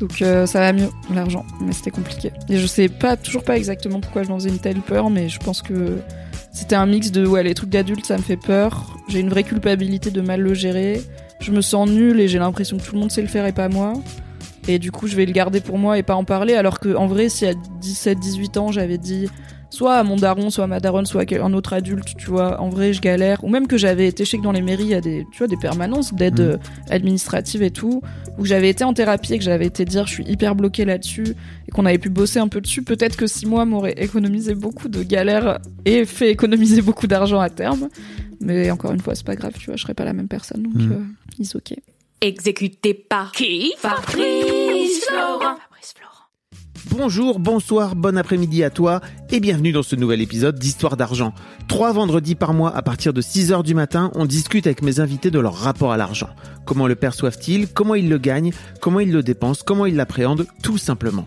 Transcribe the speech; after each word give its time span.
Donc 0.00 0.22
euh, 0.22 0.46
ça 0.46 0.60
va 0.60 0.72
mieux, 0.72 0.88
l'argent, 1.14 1.44
mais 1.60 1.72
c'était 1.72 1.90
compliqué. 1.90 2.32
Et 2.48 2.58
je 2.58 2.66
sais 2.66 2.88
pas, 2.88 3.16
toujours 3.16 3.44
pas 3.44 3.56
exactement 3.56 4.00
pourquoi 4.00 4.22
j'en 4.22 4.34
faisais 4.38 4.48
une 4.48 4.58
telle 4.58 4.80
peur, 4.80 5.10
mais 5.10 5.28
je 5.28 5.38
pense 5.38 5.62
que 5.62 5.98
c'était 6.52 6.76
un 6.76 6.86
mix 6.86 7.10
de 7.10 7.26
ouais, 7.26 7.42
les 7.42 7.54
trucs 7.54 7.70
d'adultes, 7.70 8.06
ça 8.06 8.16
me 8.16 8.22
fait 8.22 8.36
peur. 8.36 8.98
J'ai 9.08 9.20
une 9.20 9.30
vraie 9.30 9.44
culpabilité 9.44 10.10
de 10.10 10.20
mal 10.20 10.40
le 10.40 10.54
gérer. 10.54 11.02
Je 11.40 11.50
me 11.50 11.60
sens 11.60 11.88
nulle 11.88 12.20
et 12.20 12.28
j'ai 12.28 12.38
l'impression 12.38 12.76
que 12.76 12.82
tout 12.82 12.94
le 12.94 13.00
monde 13.00 13.10
sait 13.10 13.22
le 13.22 13.28
faire 13.28 13.46
et 13.46 13.52
pas 13.52 13.68
moi. 13.68 13.94
Et 14.68 14.78
du 14.78 14.92
coup, 14.92 15.06
je 15.06 15.16
vais 15.16 15.26
le 15.26 15.32
garder 15.32 15.60
pour 15.60 15.78
moi 15.78 15.98
et 15.98 16.02
pas 16.02 16.14
en 16.14 16.24
parler. 16.24 16.54
Alors 16.54 16.78
que 16.78 16.94
en 16.94 17.06
vrai, 17.06 17.28
si 17.28 17.46
à 17.46 17.52
17-18 17.52 18.58
ans, 18.58 18.70
j'avais 18.70 18.98
dit 18.98 19.28
soit 19.72 19.94
à 19.96 20.02
mon 20.04 20.16
daron, 20.16 20.50
soit 20.50 20.64
à 20.64 20.66
ma 20.66 20.80
daronne, 20.80 21.06
soit 21.06 21.22
à 21.32 21.44
un 21.44 21.52
autre 21.54 21.72
adulte, 21.72 22.08
tu 22.18 22.26
vois, 22.26 22.60
en 22.60 22.68
vrai, 22.68 22.92
je 22.92 23.00
galère. 23.00 23.42
Ou 23.42 23.48
même 23.48 23.66
que 23.66 23.78
j'avais 23.78 24.06
été, 24.06 24.24
chez 24.26 24.36
que 24.38 24.42
dans 24.42 24.52
les 24.52 24.60
mairies, 24.60 24.84
il 24.84 24.90
y 24.90 24.94
a 24.94 25.00
des, 25.00 25.24
tu 25.32 25.38
vois, 25.38 25.46
des 25.48 25.56
permanences 25.56 26.12
d'aide 26.12 26.40
Mhm. 26.40 26.46
euh, 26.46 26.56
administrative 26.90 27.62
et 27.62 27.70
tout, 27.70 28.02
où 28.38 28.44
j'avais 28.44 28.68
été 28.68 28.84
en 28.84 28.92
thérapie 28.92 29.32
et 29.34 29.38
que 29.38 29.44
j'avais 29.44 29.66
été 29.66 29.84
dire, 29.86 30.06
je 30.06 30.12
suis 30.12 30.24
hyper 30.24 30.54
bloquée 30.54 30.84
là-dessus, 30.84 31.34
et 31.66 31.70
qu'on 31.72 31.86
avait 31.86 31.98
pu 31.98 32.10
bosser 32.10 32.38
un 32.38 32.48
peu 32.48 32.60
dessus. 32.60 32.82
Peut-être 32.82 33.16
que 33.16 33.26
six 33.26 33.46
mois 33.46 33.64
m'auraient 33.64 33.94
économisé 33.96 34.54
beaucoup 34.54 34.88
de 34.88 35.02
galères 35.02 35.58
et 35.86 36.04
fait 36.04 36.30
économiser 36.30 36.82
beaucoup 36.82 37.06
d'argent 37.06 37.40
à 37.40 37.48
terme. 37.50 37.88
Mais 38.40 38.70
encore 38.70 38.92
une 38.92 39.00
fois, 39.00 39.14
c'est 39.14 39.24
pas 39.26 39.36
grave, 39.36 39.52
tu 39.58 39.66
vois, 39.66 39.76
je 39.76 39.82
serais 39.82 39.94
pas 39.94 40.04
la 40.04 40.12
même 40.12 40.28
personne, 40.28 40.62
donc 40.64 40.74
Mhm. 40.74 40.92
euh, 40.92 41.40
it's 41.42 41.54
ok. 41.54 41.74
Exécuté 42.20 42.94
par 42.94 43.32
qui? 43.32 43.72
Fabrice 43.78 45.04
Florent. 45.08 45.56
Bonjour, 46.94 47.38
bonsoir, 47.38 47.96
bon 47.96 48.18
après-midi 48.18 48.62
à 48.62 48.68
toi 48.68 49.00
et 49.30 49.40
bienvenue 49.40 49.72
dans 49.72 49.82
ce 49.82 49.96
nouvel 49.96 50.20
épisode 50.20 50.58
d'Histoire 50.58 50.98
d'argent. 50.98 51.32
Trois 51.66 51.90
vendredis 51.90 52.34
par 52.34 52.52
mois 52.52 52.76
à 52.76 52.82
partir 52.82 53.14
de 53.14 53.22
6h 53.22 53.62
du 53.62 53.74
matin, 53.74 54.10
on 54.14 54.26
discute 54.26 54.66
avec 54.66 54.82
mes 54.82 55.00
invités 55.00 55.30
de 55.30 55.38
leur 55.38 55.54
rapport 55.54 55.92
à 55.92 55.96
l'argent. 55.96 56.28
Comment 56.66 56.86
le 56.86 56.94
perçoivent-ils? 56.94 57.66
Comment 57.72 57.94
ils 57.94 58.10
le 58.10 58.18
gagnent? 58.18 58.52
Comment 58.82 59.00
ils 59.00 59.10
le 59.10 59.22
dépensent? 59.22 59.62
Comment 59.66 59.86
ils 59.86 59.96
l'appréhendent? 59.96 60.46
Tout 60.62 60.76
simplement. 60.76 61.26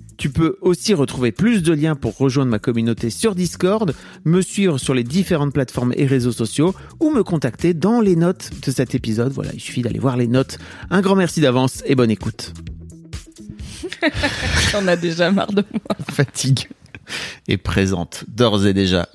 Tu 0.21 0.29
peux 0.29 0.59
aussi 0.61 0.93
retrouver 0.93 1.31
plus 1.31 1.63
de 1.63 1.73
liens 1.73 1.95
pour 1.95 2.15
rejoindre 2.15 2.51
ma 2.51 2.59
communauté 2.59 3.09
sur 3.09 3.33
Discord, 3.33 3.95
me 4.23 4.41
suivre 4.41 4.77
sur 4.77 4.93
les 4.93 5.03
différentes 5.03 5.51
plateformes 5.51 5.95
et 5.97 6.05
réseaux 6.05 6.31
sociaux 6.31 6.75
ou 6.99 7.09
me 7.09 7.23
contacter 7.23 7.73
dans 7.73 8.01
les 8.01 8.15
notes 8.15 8.51
de 8.63 8.69
cet 8.69 8.93
épisode. 8.93 9.31
Voilà, 9.31 9.49
il 9.55 9.59
suffit 9.59 9.81
d'aller 9.81 9.97
voir 9.97 10.17
les 10.17 10.27
notes. 10.27 10.59
Un 10.91 11.01
grand 11.01 11.15
merci 11.15 11.41
d'avance 11.41 11.81
et 11.87 11.95
bonne 11.95 12.11
écoute. 12.11 12.53
J'en 14.71 14.85
a 14.87 14.95
déjà 14.95 15.31
marre 15.31 15.53
de 15.53 15.63
moi. 15.73 15.97
Fatigue 16.11 16.69
est 17.47 17.57
présente 17.57 18.25
d'ores 18.27 18.67
et 18.67 18.75
déjà. 18.75 19.09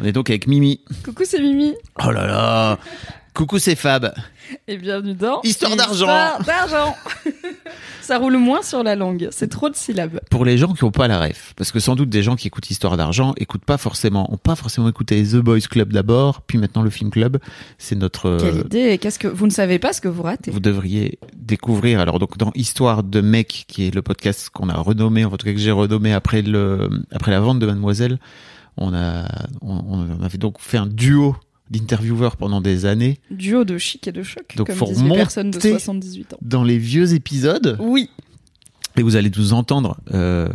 On 0.00 0.06
est 0.06 0.12
donc 0.12 0.30
avec 0.30 0.46
Mimi. 0.46 0.80
Coucou, 1.04 1.24
c'est 1.26 1.42
Mimi. 1.42 1.74
Oh 2.02 2.10
là 2.10 2.26
là 2.26 2.78
Coucou 3.34 3.58
c'est 3.58 3.76
Fab. 3.76 4.12
Et 4.68 4.76
bienvenue 4.76 5.14
dans 5.14 5.40
Histoire 5.42 5.74
d'argent. 5.74 6.06
Histoire 6.06 6.42
d'argent. 6.44 6.94
Ça 8.02 8.18
roule 8.18 8.36
moins 8.36 8.62
sur 8.62 8.82
la 8.82 8.94
langue. 8.94 9.28
C'est 9.30 9.48
trop 9.48 9.70
de 9.70 9.74
syllabes. 9.74 10.20
Pour 10.30 10.44
les 10.44 10.58
gens 10.58 10.74
qui 10.74 10.84
n'ont 10.84 10.90
pas 10.90 11.08
la 11.08 11.18
ref, 11.18 11.54
parce 11.56 11.72
que 11.72 11.80
sans 11.80 11.96
doute 11.96 12.10
des 12.10 12.22
gens 12.22 12.36
qui 12.36 12.48
écoutent 12.48 12.70
Histoire 12.70 12.98
d'argent 12.98 13.32
écoutent 13.38 13.64
pas 13.64 13.78
forcément, 13.78 14.30
ont 14.34 14.36
pas 14.36 14.54
forcément 14.54 14.86
écouté 14.86 15.22
The 15.22 15.36
Boys 15.36 15.60
Club 15.60 15.94
d'abord, 15.94 16.42
puis 16.42 16.58
maintenant 16.58 16.82
le 16.82 16.90
Film 16.90 17.08
Club. 17.08 17.38
C'est 17.78 17.96
notre. 17.96 18.36
Quelle 18.38 18.58
euh, 18.58 18.64
idée 18.66 18.90
et 18.90 18.98
Qu'est-ce 18.98 19.18
que 19.18 19.28
vous 19.28 19.46
ne 19.46 19.52
savez 19.52 19.78
pas 19.78 19.94
ce 19.94 20.02
que 20.02 20.08
vous 20.08 20.22
ratez 20.22 20.50
vous 20.50 20.60
devriez 20.60 21.18
découvrir. 21.34 22.00
Alors 22.00 22.18
donc 22.18 22.36
dans 22.36 22.52
Histoire 22.54 23.02
de 23.02 23.22
mec, 23.22 23.64
qui 23.66 23.86
est 23.86 23.94
le 23.94 24.02
podcast 24.02 24.50
qu'on 24.50 24.68
a 24.68 24.76
renommé, 24.76 25.24
en 25.24 25.30
tout 25.30 25.46
cas 25.46 25.52
que 25.52 25.58
j'ai 25.58 25.70
renommé 25.70 26.12
après 26.12 26.42
le 26.42 26.90
après 27.10 27.30
la 27.30 27.40
vente 27.40 27.60
de 27.60 27.66
Mademoiselle, 27.66 28.18
on 28.76 28.92
a 28.92 29.24
on, 29.62 30.06
on 30.20 30.22
avait 30.22 30.36
donc 30.36 30.56
fait 30.60 30.76
un 30.76 30.86
duo 30.86 31.34
d'intervieweurs 31.72 32.36
pendant 32.36 32.60
des 32.60 32.84
années 32.86 33.18
Duo 33.30 33.64
de 33.64 33.78
chic 33.78 34.06
et 34.06 34.12
de 34.12 34.22
choc, 34.22 34.54
Donc, 34.56 34.68
comme 34.68 34.76
disent 34.88 34.98
les 34.98 35.02
remonter- 35.02 35.16
personnes 35.18 35.50
de 35.50 35.58
78 35.60 36.34
ans. 36.34 36.38
dans 36.42 36.62
les 36.64 36.78
vieux 36.78 37.14
épisodes 37.14 37.76
Oui. 37.80 38.10
et 38.96 39.02
vous 39.02 39.16
allez 39.16 39.30
nous 39.36 39.52
entendre 39.54 39.96
euh, 40.14 40.48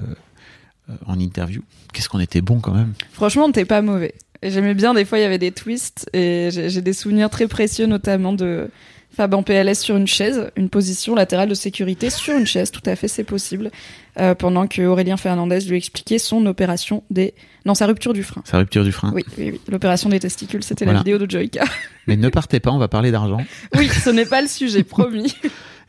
euh, 0.90 0.94
en 1.06 1.20
interview. 1.20 1.64
Qu'est-ce 1.94 2.08
qu'on 2.10 2.20
était 2.20 2.42
bon 2.42 2.60
quand 2.60 2.74
même. 2.74 2.94
Franchement, 3.12 3.52
t'es 3.52 3.66
pas 3.66 3.82
mauvais. 3.82 4.14
J'aimais 4.44 4.76
bien, 4.76 4.94
des 4.94 5.04
fois, 5.04 5.18
il 5.18 5.22
y 5.22 5.26
avait 5.26 5.40
des 5.40 5.52
twists. 5.52 6.08
Et 6.14 6.50
j'ai 6.52 6.82
des 6.82 6.94
souvenirs 6.94 7.30
très 7.32 7.48
précieux, 7.48 7.88
notamment 7.88 8.34
de 8.34 8.70
Fab 9.18 9.34
en 9.34 9.42
PLS 9.42 9.80
sur 9.80 9.96
une 9.98 10.06
chaise, 10.06 10.52
une 10.56 10.70
position 10.70 11.16
latérale 11.16 11.50
de 11.50 11.56
sécurité 11.56 12.12
sur 12.12 12.38
une 12.38 12.46
chaise, 12.46 12.70
tout 12.70 12.84
à 12.86 12.96
fait, 12.96 13.08
c'est 13.08 13.24
possible. 13.24 13.72
Euh, 14.20 14.36
pendant 14.36 14.68
que 14.68 14.84
Aurélien 14.84 15.18
Fernandez 15.18 15.60
lui 15.62 15.76
expliquait 15.76 16.20
son 16.20 16.46
opération 16.46 17.04
des. 17.10 17.34
Non, 17.66 17.74
sa 17.74 17.88
rupture 17.88 18.14
du 18.14 18.22
frein. 18.22 18.44
Sa 18.46 18.60
rupture 18.60 18.84
du 18.84 18.92
frein. 18.92 19.12
Oui, 19.16 19.24
oui, 19.40 19.50
oui. 19.54 19.62
L'opération 19.70 20.10
des 20.10 20.20
testicules, 20.20 20.64
c'était 20.64 20.86
Voilà. 20.86 21.00
la 21.00 21.04
vidéo 21.04 21.18
de 21.18 21.28
Joyka. 21.28 21.64
Mais 22.06 22.16
ne 22.16 22.30
partez 22.30 22.60
pas, 22.60 22.70
on 22.70 22.78
va 22.78 22.88
parler 22.90 23.10
d'argent. 23.10 23.44
oui, 23.76 23.90
ce 23.90 24.12
n'est 24.12 24.28
pas 24.28 24.44
le 24.44 24.48
sujet, 24.48 24.84
promis. 24.84 25.34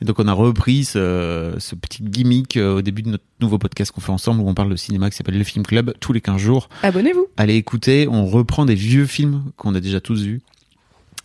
Et 0.00 0.06
donc 0.06 0.18
on 0.20 0.26
a 0.26 0.32
repris 0.32 0.84
ce, 0.84 1.54
ce 1.58 1.74
petit 1.74 2.02
gimmick 2.02 2.56
euh, 2.56 2.76
au 2.76 2.82
début 2.82 3.02
de 3.02 3.10
notre 3.10 3.24
nouveau 3.40 3.58
podcast 3.58 3.92
qu'on 3.92 4.00
fait 4.00 4.12
ensemble 4.12 4.40
où 4.40 4.48
on 4.48 4.54
parle 4.54 4.70
de 4.70 4.76
cinéma 4.76 5.10
qui 5.10 5.16
s'appelle 5.18 5.36
le 5.36 5.44
Film 5.44 5.66
Club 5.66 5.92
tous 6.00 6.14
les 6.14 6.22
15 6.22 6.40
jours. 6.40 6.70
Abonnez-vous. 6.82 7.26
Allez 7.36 7.56
écouter, 7.56 8.08
on 8.10 8.24
reprend 8.24 8.64
des 8.64 8.74
vieux 8.76 9.04
films 9.04 9.42
qu'on 9.58 9.74
a 9.74 9.80
déjà 9.80 10.00
tous 10.00 10.22
vus. 10.22 10.40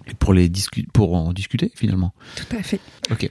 Et 0.08 0.14
pour 0.16 0.34
les 0.34 0.50
discu- 0.50 0.86
pour 0.94 1.16
en 1.16 1.31
discuter 1.34 1.72
finalement. 1.75 2.14
Tout 2.36 2.58
à 2.58 2.62
fait. 2.64 2.80
Ok. 3.12 3.30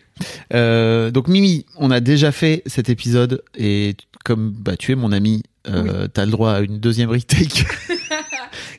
Euh, 0.54 1.10
donc 1.10 1.28
Mimi, 1.28 1.66
on 1.76 1.90
a 1.90 2.00
déjà 2.00 2.32
fait 2.32 2.62
cet 2.66 2.88
épisode 2.88 3.42
et 3.56 3.94
comme 4.24 4.52
bah 4.52 4.76
tu 4.76 4.92
es 4.92 4.94
mon 4.94 5.12
ami, 5.12 5.42
euh, 5.68 6.08
t'as 6.08 6.24
le 6.24 6.30
droit 6.30 6.52
à 6.52 6.60
une 6.60 6.78
deuxième 6.78 7.10
retake. 7.10 7.66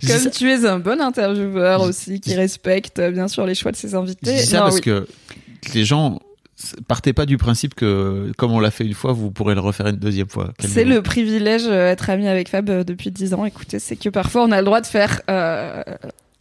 Je 0.01 0.07
Comme 0.23 0.31
tu 0.31 0.49
es 0.49 0.65
un 0.65 0.79
bon 0.79 0.99
intervieweur 1.01 1.81
aussi, 1.81 2.19
qui 2.19 2.33
respecte 2.35 2.99
euh, 2.99 3.11
bien 3.11 3.27
sûr 3.27 3.45
les 3.45 3.55
choix 3.55 3.71
de 3.71 3.77
ses 3.77 3.89
je 3.89 3.95
invités. 3.95 4.33
dis 4.37 4.45
ça 4.45 4.57
Non, 4.57 4.63
parce 4.63 4.75
oui. 4.77 4.81
que 4.81 5.07
les 5.75 5.85
gens 5.85 6.19
partez 6.87 7.13
pas 7.13 7.25
du 7.25 7.37
principe 7.37 7.73
que 7.75 8.31
comme 8.37 8.51
on 8.53 8.59
l'a 8.59 8.71
fait 8.71 8.85
une 8.85 8.93
fois, 8.93 9.11
vous 9.13 9.31
pourrez 9.31 9.53
le 9.53 9.59
refaire 9.61 9.87
une 9.87 9.97
deuxième 9.97 10.29
fois. 10.29 10.53
C'est 10.59 10.85
le 10.85 11.01
privilège 11.01 11.65
euh, 11.67 11.89
être 11.91 12.09
ami 12.09 12.27
avec 12.27 12.47
Fab 12.49 12.69
euh, 12.69 12.83
depuis 12.83 13.11
10 13.11 13.33
ans. 13.33 13.45
Écoutez, 13.45 13.79
c'est 13.79 13.95
que 13.97 14.09
parfois 14.09 14.43
on 14.43 14.51
a 14.51 14.59
le 14.59 14.65
droit 14.65 14.81
de 14.81 14.87
faire 14.87 15.21
euh, 15.29 15.83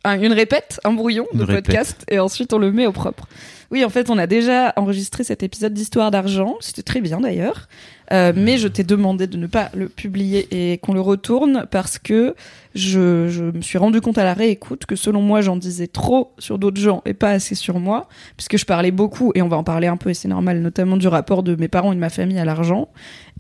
un- 0.05 0.21
une 0.21 0.33
répète, 0.33 0.81
un 0.85 0.93
brouillon 0.93 1.27
Une 1.33 1.41
de 1.41 1.45
répète. 1.45 1.67
podcast 1.67 2.05
et 2.11 2.19
ensuite 2.19 2.53
on 2.53 2.59
le 2.59 2.73
met 2.73 2.87
au 2.87 2.93
propre. 2.93 3.27
Oui, 3.71 3.85
en 3.87 3.89
fait, 3.89 4.11
on 4.11 4.19
a 4.19 4.27
déjà 4.27 4.75
enregistré 4.77 5.25
cet 5.25 5.43
épisode 5.43 5.73
d'Histoire 5.73 6.11
d'argent. 6.11 6.57
C'était 6.61 6.83
très 6.83 7.01
bien 7.01 7.21
d'ailleurs. 7.21 7.69
Euh, 8.13 8.33
mais 8.35 8.59
je 8.59 8.69
t'ai 8.69 8.85
demandé 8.85 9.27
de 9.27 9.37
ne 9.37 9.47
pas 9.47 9.71
le 9.75 9.89
publier 9.89 10.47
et 10.51 10.79
qu'on 10.79 10.93
le 10.93 11.01
retourne 11.01 11.67
parce 11.71 11.99
que 11.99 12.35
je, 12.75 13.29
je 13.29 13.45
me 13.45 13.61
suis 13.61 13.79
rendu 13.79 14.01
compte 14.01 14.19
à 14.19 14.25
la 14.25 14.35
réécoute 14.35 14.87
que 14.87 14.97
selon 14.97 15.23
moi, 15.23 15.41
j'en 15.41 15.57
disais 15.57 15.87
trop 15.87 16.33
sur 16.39 16.59
d'autres 16.59 16.81
gens 16.81 17.03
et 17.05 17.15
pas 17.15 17.31
assez 17.31 17.55
sur 17.55 17.79
moi, 17.79 18.09
puisque 18.37 18.57
je 18.57 18.65
parlais 18.65 18.91
beaucoup, 18.91 19.33
et 19.35 19.43
on 19.43 19.49
va 19.49 19.57
en 19.57 19.65
parler 19.65 19.87
un 19.87 19.97
peu, 19.97 20.11
et 20.11 20.15
c'est 20.15 20.29
normal, 20.29 20.61
notamment 20.61 20.97
du 20.97 21.09
rapport 21.09 21.43
de 21.43 21.55
mes 21.57 21.69
parents 21.69 21.93
et 21.93 21.95
de 21.95 22.01
ma 22.01 22.11
famille 22.11 22.39
à 22.39 22.45
l'argent. 22.45 22.89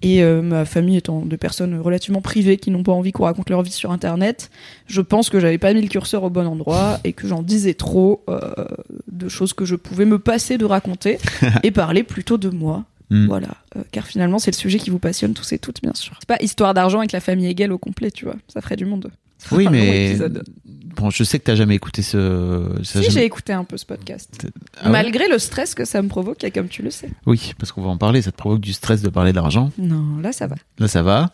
Et 0.03 0.23
euh, 0.23 0.43
ma 0.43 0.65
famille 0.65 0.97
étant 0.97 1.21
de 1.21 1.37
personnes 1.37 1.79
relativement 1.81 2.21
privées 2.21 2.57
qui 2.57 2.73
n'ont 2.73 2.83
pas 2.83 2.93
envie 2.93 3.13
qu'on 3.13 3.25
raconte 3.25 3.51
leur 3.51 3.63
vie 3.63 3.71
sur 3.71 3.93
Internet, 3.93 4.51
je 4.87 5.01
pense 5.01 5.31
que 5.31 5.39
j'avais 5.39 5.59
pas 5.59 5.73
mis 5.73 5.81
le 5.81 5.89
curseur 5.89 6.25
au 6.25 6.31
bon 6.31 6.47
endroit 6.47 6.99
et 7.05 7.13
que 7.13 7.29
j'en 7.29 7.43
disais 7.43 7.75
trop 7.75 8.25
euh, 8.29 8.41
de 9.11 9.29
choses 9.29 9.53
que 9.53 9.65
je 9.65 9.77
pouvais 9.77 10.05
me 10.05 10.19
passer 10.19 10.59
de 10.59 10.65
raconter 10.65 11.19
et 11.63 11.71
parler 11.71 12.03
plutôt 12.03 12.37
de 12.37 12.51
moi. 12.51 12.85
Mm. 13.11 13.27
Voilà, 13.27 13.49
Euh, 13.77 13.83
car 13.91 14.07
finalement 14.07 14.39
c'est 14.39 14.51
le 14.51 14.57
sujet 14.57 14.79
qui 14.79 14.91
vous 14.91 14.99
passionne 14.99 15.35
tous 15.35 15.53
et 15.53 15.59
toutes, 15.59 15.83
bien 15.83 15.95
sûr. 15.95 16.15
C'est 16.21 16.29
pas 16.29 16.43
histoire 16.43 16.75
d'argent 16.75 16.99
avec 16.99 17.13
la 17.13 17.21
famille 17.21 17.47
égale 17.47 17.73
au 17.73 17.79
complet, 17.79 18.11
tu 18.11 18.25
vois. 18.25 18.37
Ça 18.49 18.61
ferait 18.61 18.77
du 18.77 18.85
monde. 18.87 19.11
Oui, 19.51 19.67
mais 19.69 20.17
bon, 20.97 21.11
je 21.11 21.25
sais 21.25 21.41
que 21.41 21.45
t'as 21.45 21.57
jamais 21.57 21.75
écouté 21.75 22.01
ce. 22.03 22.77
ça 22.85 22.85
Si, 22.85 22.93
jamais- 23.07 23.11
j'ai 23.11 23.25
écouté 23.25 23.53
un 23.53 23.65
peu 23.65 23.77
ce 23.77 23.85
podcast. 23.85 24.47
Ah 24.81 24.85
ouais 24.87 24.93
Malgré 24.93 25.27
le 25.29 25.39
stress 25.41 25.75
que 25.75 25.85
ça 25.85 26.01
me 26.01 26.07
provoque, 26.09 26.47
comme 26.55 26.69
tu 26.69 26.83
le 26.83 26.93
sais. 26.93 27.11
Oui, 27.27 27.53
parce 27.59 27.73
qu'on 27.73 27.83
va 27.83 27.89
en 27.89 27.97
parler. 27.99 28.23
Ça 28.23 28.31
te 28.31 28.37
provoque 28.37 28.61
du 28.61 28.73
stress 28.73 29.03
de 29.03 29.09
parler 29.09 29.33
d'argent. 29.33 29.73
Non, 29.79 30.19
là, 30.23 30.31
ça 30.31 30.47
va. 30.47 30.55
Là, 30.79 30.87
ça 30.87 31.03
va. 31.03 31.33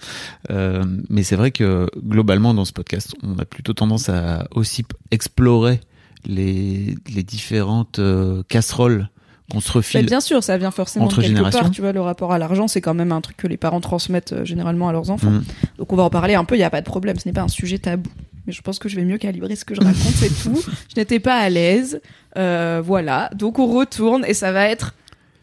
Euh, 0.50 0.84
mais 1.10 1.22
c'est 1.22 1.36
vrai 1.36 1.50
que 1.50 1.86
globalement, 2.02 2.54
dans 2.54 2.64
ce 2.64 2.72
podcast, 2.72 3.14
on 3.22 3.38
a 3.38 3.44
plutôt 3.44 3.74
tendance 3.74 4.08
à 4.08 4.48
aussi 4.52 4.84
explorer 5.10 5.80
les, 6.24 6.96
les 7.14 7.22
différentes 7.22 7.98
euh, 7.98 8.42
casseroles 8.48 9.10
qu'on 9.50 9.60
se 9.60 9.68
Mais 9.68 9.72
refile. 9.74 10.06
bien 10.06 10.20
sûr, 10.20 10.42
ça 10.44 10.58
vient 10.58 10.70
forcément 10.70 11.06
Entre 11.06 11.16
de 11.16 11.22
quelque 11.22 11.28
générations. 11.36 11.60
part. 11.60 11.70
Tu 11.70 11.80
vois, 11.80 11.92
le 11.92 12.00
rapport 12.00 12.32
à 12.32 12.38
l'argent, 12.38 12.68
c'est 12.68 12.80
quand 12.80 12.94
même 12.94 13.12
un 13.12 13.20
truc 13.20 13.36
que 13.36 13.46
les 13.46 13.56
parents 13.56 13.80
transmettent 13.80 14.32
euh, 14.32 14.44
généralement 14.44 14.88
à 14.88 14.92
leurs 14.92 15.10
enfants. 15.10 15.30
Mhm. 15.30 15.44
Donc 15.78 15.92
on 15.92 15.96
va 15.96 16.02
en 16.04 16.10
parler 16.10 16.34
un 16.34 16.44
peu, 16.44 16.54
il 16.54 16.58
n'y 16.58 16.64
a 16.64 16.70
pas 16.70 16.80
de 16.80 16.86
problème, 16.86 17.18
ce 17.18 17.26
n'est 17.28 17.32
pas 17.32 17.42
un 17.42 17.48
sujet 17.48 17.78
tabou. 17.78 18.10
Mais 18.46 18.52
je 18.52 18.60
pense 18.62 18.78
que 18.78 18.88
je 18.88 18.96
vais 18.96 19.04
mieux 19.04 19.18
calibrer 19.18 19.56
ce 19.56 19.64
que 19.64 19.74
je 19.74 19.80
raconte, 19.80 19.96
c'est 19.96 20.28
tout. 20.42 20.58
Je 20.88 21.00
n'étais 21.00 21.20
pas 21.20 21.36
à 21.36 21.48
l'aise. 21.50 22.00
Euh, 22.36 22.82
voilà, 22.84 23.30
donc 23.34 23.58
on 23.58 23.66
retourne 23.66 24.24
et 24.26 24.34
ça 24.34 24.52
va 24.52 24.66
être 24.68 24.94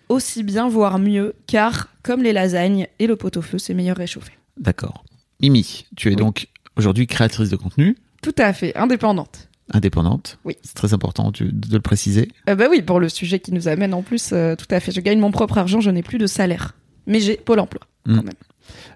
aussi 0.10 0.44
bien, 0.44 0.68
voire 0.70 1.00
mieux, 1.00 1.34
car 1.48 1.88
comme 2.04 2.22
les 2.22 2.34
lasagnes 2.34 2.88
et 3.00 3.08
le 3.08 3.16
pot-au-feu, 3.16 3.58
c'est 3.58 3.74
meilleur 3.74 3.98
réchauffé. 3.98 4.34
D'accord. 4.60 5.04
Mimi, 5.42 5.86
tu 5.96 6.08
es 6.10 6.12
Oui. 6.12 6.16
donc 6.18 6.48
aujourd'hui 6.78 7.08
créatrice 7.08 7.50
de 7.50 7.56
contenu, 7.56 7.98
Tout 8.22 8.36
à 8.38 8.54
fait, 8.54 8.76
indépendante. 8.78 9.50
Indépendante. 9.72 10.38
Oui. 10.46 10.56
C'est 10.64 10.76
très 10.76 10.94
important 10.94 11.32
de 11.32 11.52
le 11.74 11.80
préciser. 11.80 12.30
Euh, 12.50 12.56
bah 12.56 12.66
oui, 12.70 12.82
pour 12.82 13.00
le 13.00 13.10
sujet 13.10 13.40
qui 13.40 13.52
nous 13.52 13.68
amène 13.68 13.94
en 13.94 14.02
plus, 14.04 14.30
euh, 14.32 14.56
tout 14.56 14.68
à 14.70 14.80
fait. 14.80 14.92
Je 14.92 15.02
gagne 15.02 15.20
mon 15.20 15.32
propre 15.32 15.58
argent, 15.58 15.80
je 15.82 15.90
n'ai 15.90 16.04
plus 16.04 16.18
de 16.18 16.28
salaire. 16.28 16.76
Mais 17.08 17.20
j'ai 17.20 17.38
Pôle 17.38 17.60
emploi, 17.60 17.82
quand 18.06 18.12
Mm. 18.14 18.16
même. 18.18 18.34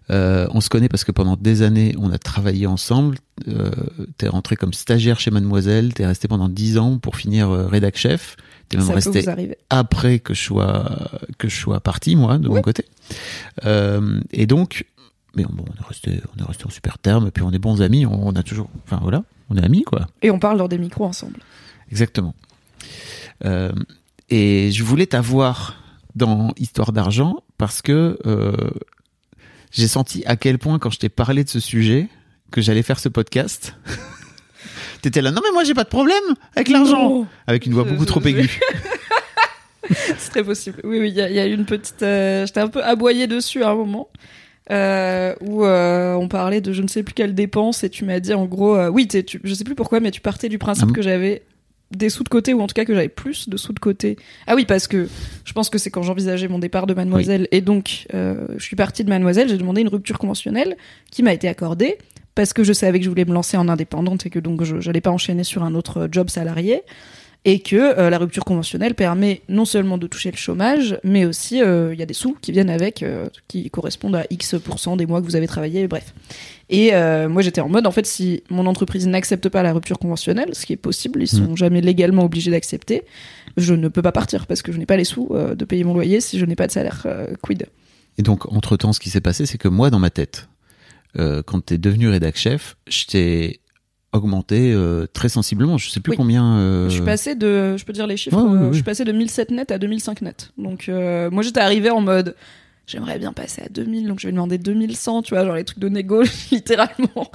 Euh, 0.09 0.47
on 0.51 0.61
se 0.61 0.69
connaît 0.69 0.89
parce 0.89 1.03
que 1.03 1.11
pendant 1.11 1.35
des 1.35 1.61
années, 1.61 1.93
on 1.99 2.11
a 2.11 2.17
travaillé 2.17 2.65
ensemble. 2.65 3.17
Euh, 3.47 3.69
t'es 4.17 4.27
rentré 4.27 4.55
comme 4.55 4.73
stagiaire 4.73 5.19
chez 5.19 5.29
Mademoiselle. 5.29 5.93
T'es 5.93 6.07
resté 6.07 6.27
pendant 6.27 6.49
10 6.49 6.79
ans 6.79 6.97
pour 6.97 7.15
finir 7.17 7.51
rédac 7.51 7.95
chef. 7.95 8.35
T'es 8.67 8.77
même 8.77 8.87
Ça 8.87 8.93
resté 8.95 9.23
après 9.69 10.17
que 10.19 10.33
je 10.33 10.41
sois 10.41 11.11
que 11.37 11.47
je 11.49 11.55
sois 11.55 11.79
parti 11.81 12.15
moi 12.15 12.39
de 12.39 12.47
mon 12.49 12.61
côté. 12.61 12.85
Et 14.31 14.47
donc, 14.47 14.85
mais 15.35 15.43
bon, 15.43 15.63
on 15.69 15.83
est 15.83 15.87
resté 15.87 16.19
on 16.35 16.41
est 16.43 16.47
resté 16.47 16.65
en 16.65 16.69
super 16.71 16.97
termes. 16.97 17.27
Et 17.27 17.31
puis 17.31 17.43
on 17.43 17.51
est 17.51 17.59
bons 17.59 17.81
amis. 17.83 18.07
On, 18.07 18.27
on 18.27 18.31
a 18.33 18.41
toujours, 18.41 18.69
enfin 18.85 18.99
voilà, 19.03 19.23
on 19.49 19.55
est 19.57 19.63
amis 19.63 19.83
quoi. 19.83 20.07
Et 20.21 20.31
on 20.31 20.39
parle 20.39 20.57
dans 20.57 20.67
des 20.67 20.77
micros 20.77 21.05
ensemble. 21.05 21.39
Exactement. 21.91 22.35
Euh, 23.45 23.71
et 24.29 24.71
je 24.71 24.83
voulais 24.83 25.05
t'avoir 25.07 25.75
dans 26.15 26.53
Histoire 26.57 26.91
d'argent 26.91 27.37
parce 27.57 27.81
que 27.81 28.17
euh, 28.25 28.53
j'ai 29.71 29.87
senti 29.87 30.23
à 30.25 30.35
quel 30.35 30.57
point 30.59 30.79
quand 30.79 30.89
je 30.89 30.99
t'ai 30.99 31.09
parlé 31.09 31.43
de 31.43 31.49
ce 31.49 31.59
sujet 31.59 32.07
que 32.51 32.61
j'allais 32.61 32.83
faire 32.83 32.99
ce 32.99 33.09
podcast. 33.09 33.75
T'étais 35.01 35.21
là, 35.21 35.31
non 35.31 35.41
mais 35.43 35.51
moi 35.53 35.63
j'ai 35.63 35.73
pas 35.73 35.83
de 35.85 35.89
problème 35.89 36.21
avec 36.55 36.67
l'argent, 36.67 37.25
avec 37.47 37.65
une 37.65 37.73
voix 37.73 37.83
Je- 37.85 37.89
beaucoup 37.91 38.03
je- 38.03 38.07
trop 38.07 38.21
aiguë. 38.25 38.49
C'est 40.17 40.29
très 40.31 40.43
possible. 40.43 40.79
Oui, 40.83 40.99
oui, 40.99 41.09
il 41.09 41.13
y, 41.15 41.33
y 41.35 41.39
a 41.39 41.47
eu 41.47 41.53
une 41.53 41.65
petite. 41.65 42.03
euh, 42.03 42.45
J'étais 42.45 42.59
un 42.59 42.67
peu 42.67 42.83
aboyée 42.83 43.25
dessus 43.27 43.63
à 43.63 43.69
un 43.69 43.75
moment. 43.75 44.09
Euh, 44.71 45.33
où 45.41 45.65
euh, 45.65 46.15
on 46.15 46.27
parlait 46.27 46.61
de 46.61 46.73
je 46.73 46.81
ne 46.81 46.87
sais 46.87 47.03
plus 47.03 47.13
quelle 47.13 47.33
dépense 47.33 47.83
et 47.83 47.89
tu 47.89 48.05
m'as 48.05 48.19
dit 48.19 48.33
en 48.33 48.45
gros 48.45 48.75
euh, 48.75 48.89
oui 48.89 49.07
tu, 49.07 49.41
je 49.43 49.53
sais 49.53 49.63
plus 49.63 49.75
pourquoi 49.75 49.99
mais 49.99 50.11
tu 50.11 50.21
partais 50.21 50.49
du 50.49 50.57
principe 50.57 50.83
Ah 50.83 50.87
bon 50.87 50.93
que 50.93 51.01
j'avais 51.01 51.43
des 51.91 52.09
sous 52.09 52.23
de 52.23 52.29
côté 52.29 52.53
ou 52.53 52.61
en 52.61 52.67
tout 52.67 52.73
cas 52.73 52.85
que 52.85 52.93
j'avais 52.93 53.09
plus 53.09 53.49
de 53.49 53.57
sous 53.57 53.73
de 53.73 53.79
côté. 53.79 54.17
Ah 54.45 54.55
oui 54.55 54.65
parce 54.65 54.87
que 54.87 55.07
je 55.43 55.53
pense 55.53 55.69
que 55.69 55.77
c'est 55.77 55.89
quand 55.89 56.03
j'envisageais 56.03 56.47
mon 56.47 56.59
départ 56.59 56.85
de 56.85 56.93
Mademoiselle 56.93 57.47
et 57.51 57.61
donc 57.61 58.05
euh, 58.13 58.45
je 58.57 58.63
suis 58.63 58.75
partie 58.75 59.03
de 59.03 59.09
Mademoiselle 59.09 59.49
j'ai 59.49 59.57
demandé 59.57 59.81
une 59.81 59.87
rupture 59.87 60.19
conventionnelle 60.19 60.77
qui 61.11 61.23
m'a 61.23 61.33
été 61.33 61.47
accordée 61.47 61.97
parce 62.35 62.53
que 62.53 62.63
je 62.63 62.73
savais 62.73 62.99
que 62.99 63.05
je 63.05 63.09
voulais 63.09 63.25
me 63.25 63.33
lancer 63.33 63.57
en 63.57 63.67
indépendante 63.67 64.25
et 64.25 64.29
que 64.29 64.39
donc 64.39 64.63
je 64.63 64.79
j'allais 64.79 65.01
pas 65.01 65.11
enchaîner 65.11 65.43
sur 65.43 65.63
un 65.63 65.73
autre 65.73 66.07
job 66.11 66.29
salarié 66.29 66.83
et 67.45 67.59
que 67.59 67.75
euh, 67.75 68.09
la 68.09 68.17
rupture 68.17 68.43
conventionnelle 68.43 68.95
permet 68.95 69.41
non 69.47 69.63
seulement 69.63 69.97
de 69.97 70.07
toucher 70.07 70.29
le 70.29 70.37
chômage, 70.37 70.99
mais 71.03 71.25
aussi 71.25 71.61
euh, 71.61 71.93
il 71.93 71.99
y 71.99 72.03
a 72.03 72.05
des 72.05 72.13
sous 72.13 72.35
qui 72.41 72.51
viennent 72.51 72.69
avec, 72.69 73.01
euh, 73.01 73.29
qui 73.47 73.69
correspondent 73.69 74.17
à 74.17 74.25
X 74.29 74.55
des 74.97 75.05
mois 75.05 75.21
que 75.21 75.25
vous 75.25 75.37
avez 75.37 75.47
travaillé, 75.47 75.87
bref. 75.87 76.13
Et 76.69 76.91
moi 77.27 77.41
j'étais 77.41 77.61
en 77.61 77.69
mode, 77.69 77.87
en 77.87 77.91
fait, 77.91 78.05
si 78.05 78.43
mon 78.51 78.67
entreprise 78.67 79.07
n'accepte 79.07 79.49
pas 79.49 79.63
la 79.63 79.73
rupture 79.73 79.97
conventionnelle, 79.97 80.49
ce 80.53 80.67
qui 80.67 80.73
est 80.73 80.77
possible, 80.77 81.23
ils 81.23 81.27
sont 81.27 81.55
jamais 81.55 81.81
légalement 81.81 82.23
obligés 82.23 82.51
d'accepter, 82.51 83.05
je 83.57 83.73
ne 83.73 83.87
peux 83.87 84.03
pas 84.03 84.11
partir 84.11 84.45
parce 84.45 84.61
que 84.61 84.71
je 84.71 84.77
n'ai 84.77 84.85
pas 84.85 84.97
les 84.97 85.03
sous 85.03 85.29
de 85.33 85.65
payer 85.65 85.83
mon 85.83 85.95
loyer 85.95 86.21
si 86.21 86.37
je 86.37 86.45
n'ai 86.45 86.55
pas 86.55 86.67
de 86.67 86.71
salaire. 86.71 87.07
quid 87.41 87.65
Et 88.19 88.21
donc 88.21 88.51
entre 88.53 88.77
temps, 88.77 88.93
ce 88.93 88.99
qui 88.99 89.09
s'est 89.09 89.21
passé, 89.21 89.47
c'est 89.47 89.57
que 89.57 89.67
moi 89.67 89.89
dans 89.89 89.97
ma 89.97 90.11
tête, 90.11 90.47
quand 91.15 91.65
t'es 91.65 91.79
devenu 91.79 92.07
rédac 92.07 92.37
chef, 92.37 92.77
je 92.87 93.05
t'ai 93.05 93.61
augmenté 94.13 94.71
euh, 94.73 95.05
très 95.13 95.29
sensiblement. 95.29 95.77
Je 95.77 95.89
sais 95.89 95.99
plus 95.99 96.11
Oui. 96.11 96.17
combien. 96.17 96.55
euh, 96.57 96.89
Je 96.89 96.95
suis 96.95 97.01
passé 97.03 97.35
de, 97.35 97.77
je 97.77 97.85
peux 97.85 97.93
dire 97.93 98.07
les 98.07 98.17
chiffres, 98.17 98.37
Ouais, 98.37 98.43
ouais, 98.49 98.55
euh, 98.57 98.61
ouais. 98.63 98.67
je 98.69 98.73
suis 98.75 98.83
passé 98.83 99.03
de 99.05 99.11
1007 99.11 99.51
net 99.51 99.71
à 99.71 99.77
2005 99.77 100.21
net. 100.21 100.51
Donc 100.57 100.89
euh, 100.89 101.29
moi 101.31 101.43
j'étais 101.43 101.59
arrivé 101.61 101.89
en 101.89 102.01
mode 102.01 102.35
j'aimerais 102.87 103.19
bien 103.19 103.33
passer 103.33 103.61
à 103.61 103.69
2000 103.69 104.07
donc 104.07 104.19
je 104.19 104.27
vais 104.27 104.31
demander 104.31 104.57
2100, 104.57 105.21
tu 105.21 105.35
vois, 105.35 105.45
genre 105.45 105.55
les 105.55 105.63
trucs 105.63 105.79
de 105.79 105.89
négo 105.89 106.23
littéralement. 106.51 107.31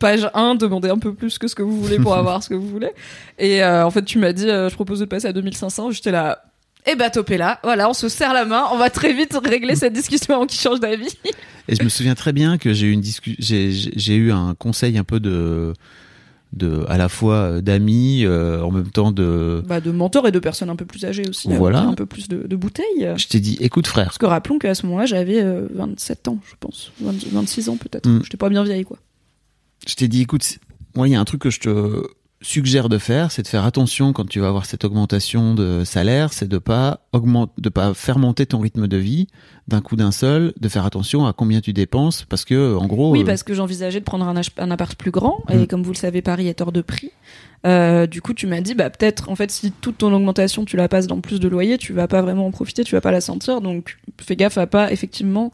Page 0.00 0.28
1, 0.34 0.56
demandez 0.56 0.88
un 0.90 0.98
peu 0.98 1.14
plus 1.14 1.38
que 1.38 1.46
ce 1.48 1.54
que 1.54 1.62
vous 1.62 1.80
voulez 1.80 1.98
pour 1.98 2.14
avoir 2.16 2.42
ce 2.42 2.48
que 2.48 2.54
vous 2.54 2.68
voulez. 2.68 2.90
Et 3.38 3.64
en 3.64 3.90
fait 3.90 4.04
tu 4.04 4.18
m'as 4.18 4.32
dit 4.32 4.46
je 4.48 4.74
propose 4.74 5.00
de 5.00 5.04
passer 5.04 5.26
à 5.28 5.32
2500, 5.32 5.92
j'étais 5.92 6.10
là 6.10 6.42
eh 6.88 6.94
bah 6.94 7.10
topé 7.10 7.36
là, 7.36 7.58
voilà, 7.64 7.90
on 7.90 7.94
se 7.94 8.08
serre 8.08 8.32
la 8.32 8.44
main, 8.44 8.62
on 8.72 8.78
va 8.78 8.90
très 8.90 9.12
vite 9.12 9.36
régler 9.44 9.74
cette 9.74 9.92
discussion 9.92 10.34
avant 10.36 10.46
qu'il 10.46 10.60
change 10.60 10.78
d'avis. 10.78 11.16
Et 11.66 11.74
je 11.74 11.82
me 11.82 11.88
souviens 11.88 12.14
très 12.14 12.32
bien 12.32 12.58
que 12.58 12.72
j'ai 12.72 12.86
eu 12.86 12.92
une 12.92 13.02
j'ai 13.40 13.72
j'ai 13.72 14.14
eu 14.14 14.30
un 14.30 14.54
conseil 14.54 14.96
un 14.96 15.02
peu 15.02 15.18
de, 15.18 15.72
de, 16.56 16.84
à 16.88 16.96
la 16.96 17.08
fois 17.08 17.34
euh, 17.36 17.60
d'amis, 17.60 18.24
euh, 18.24 18.62
en 18.62 18.70
même 18.70 18.90
temps 18.90 19.12
de. 19.12 19.62
Bah 19.66 19.80
de 19.80 19.90
mentors 19.90 20.26
et 20.26 20.32
de 20.32 20.38
personnes 20.38 20.70
un 20.70 20.76
peu 20.76 20.86
plus 20.86 21.04
âgées 21.04 21.28
aussi, 21.28 21.52
euh, 21.52 21.56
Voilà. 21.56 21.80
un 21.82 21.94
peu 21.94 22.06
plus 22.06 22.28
de, 22.28 22.46
de 22.46 22.56
bouteilles. 22.56 23.12
Je 23.16 23.28
t'ai 23.28 23.40
dit, 23.40 23.58
écoute 23.60 23.86
frère, 23.86 24.06
Parce 24.06 24.18
que 24.18 24.26
rappelons 24.26 24.58
qu'à 24.58 24.74
ce 24.74 24.86
moment-là, 24.86 25.06
j'avais 25.06 25.40
euh, 25.42 25.66
27 25.74 26.28
ans, 26.28 26.38
je 26.48 26.54
pense. 26.58 26.92
20 27.00 27.12
26 27.32 27.68
ans 27.68 27.76
peut-être. 27.76 28.08
Mm. 28.08 28.20
J'étais 28.24 28.36
pas 28.38 28.48
bien 28.48 28.64
vieille, 28.64 28.84
quoi. 28.84 28.98
je 29.86 29.94
t'ai 29.94 30.08
dit, 30.08 30.22
écoute, 30.22 30.58
moi 30.94 31.06
il 31.08 31.12
y 31.12 31.14
a 31.14 31.20
un 31.20 31.24
truc 31.24 31.42
que 31.42 31.50
je 31.50 31.60
te 31.60 32.02
suggère 32.46 32.88
de 32.88 32.98
faire, 32.98 33.32
c'est 33.32 33.42
de 33.42 33.48
faire 33.48 33.64
attention 33.64 34.12
quand 34.12 34.28
tu 34.28 34.40
vas 34.40 34.48
avoir 34.48 34.66
cette 34.66 34.84
augmentation 34.84 35.54
de 35.54 35.82
salaire, 35.84 36.32
c'est 36.32 36.48
de 36.48 36.58
pas 36.58 37.00
augmenter, 37.12 37.52
de 37.58 37.68
pas 37.68 37.92
faire 37.92 38.18
monter 38.18 38.46
ton 38.46 38.60
rythme 38.60 38.86
de 38.86 38.96
vie 38.96 39.26
d'un 39.66 39.80
coup 39.80 39.96
d'un 39.96 40.12
seul, 40.12 40.52
de 40.60 40.68
faire 40.68 40.86
attention 40.86 41.26
à 41.26 41.32
combien 41.32 41.60
tu 41.60 41.72
dépenses, 41.72 42.24
parce 42.28 42.44
que 42.44 42.76
en 42.76 42.86
gros. 42.86 43.10
Oui, 43.10 43.22
euh, 43.22 43.26
parce 43.26 43.42
que 43.42 43.52
j'envisageais 43.52 43.98
de 43.98 44.04
prendre 44.04 44.24
un, 44.28 44.34
un 44.58 44.70
appart 44.70 44.94
plus 44.96 45.10
grand, 45.10 45.42
et 45.50 45.56
Mm. 45.56 45.66
comme 45.66 45.82
vous 45.82 45.90
le 45.92 45.96
savez, 45.96 46.22
Paris 46.22 46.46
est 46.46 46.60
hors 46.60 46.70
de 46.70 46.82
prix. 46.82 47.10
Euh, 47.66 48.06
du 48.06 48.22
coup, 48.22 48.32
tu 48.32 48.46
m'as 48.46 48.60
dit, 48.60 48.74
bah 48.76 48.90
peut-être, 48.90 49.28
en 49.28 49.34
fait, 49.34 49.50
si 49.50 49.72
toute 49.72 49.98
ton 49.98 50.12
augmentation, 50.12 50.64
tu 50.64 50.76
la 50.76 50.86
passes 50.88 51.08
dans 51.08 51.20
plus 51.20 51.40
de 51.40 51.48
loyer, 51.48 51.78
tu 51.78 51.92
vas 51.92 52.06
pas 52.06 52.22
vraiment 52.22 52.46
en 52.46 52.52
profiter, 52.52 52.84
tu 52.84 52.94
vas 52.94 53.00
pas 53.00 53.10
la 53.10 53.20
sentir. 53.20 53.60
Donc, 53.60 53.98
fais 54.20 54.36
gaffe 54.36 54.56
à 54.58 54.68
pas, 54.68 54.92
effectivement, 54.92 55.50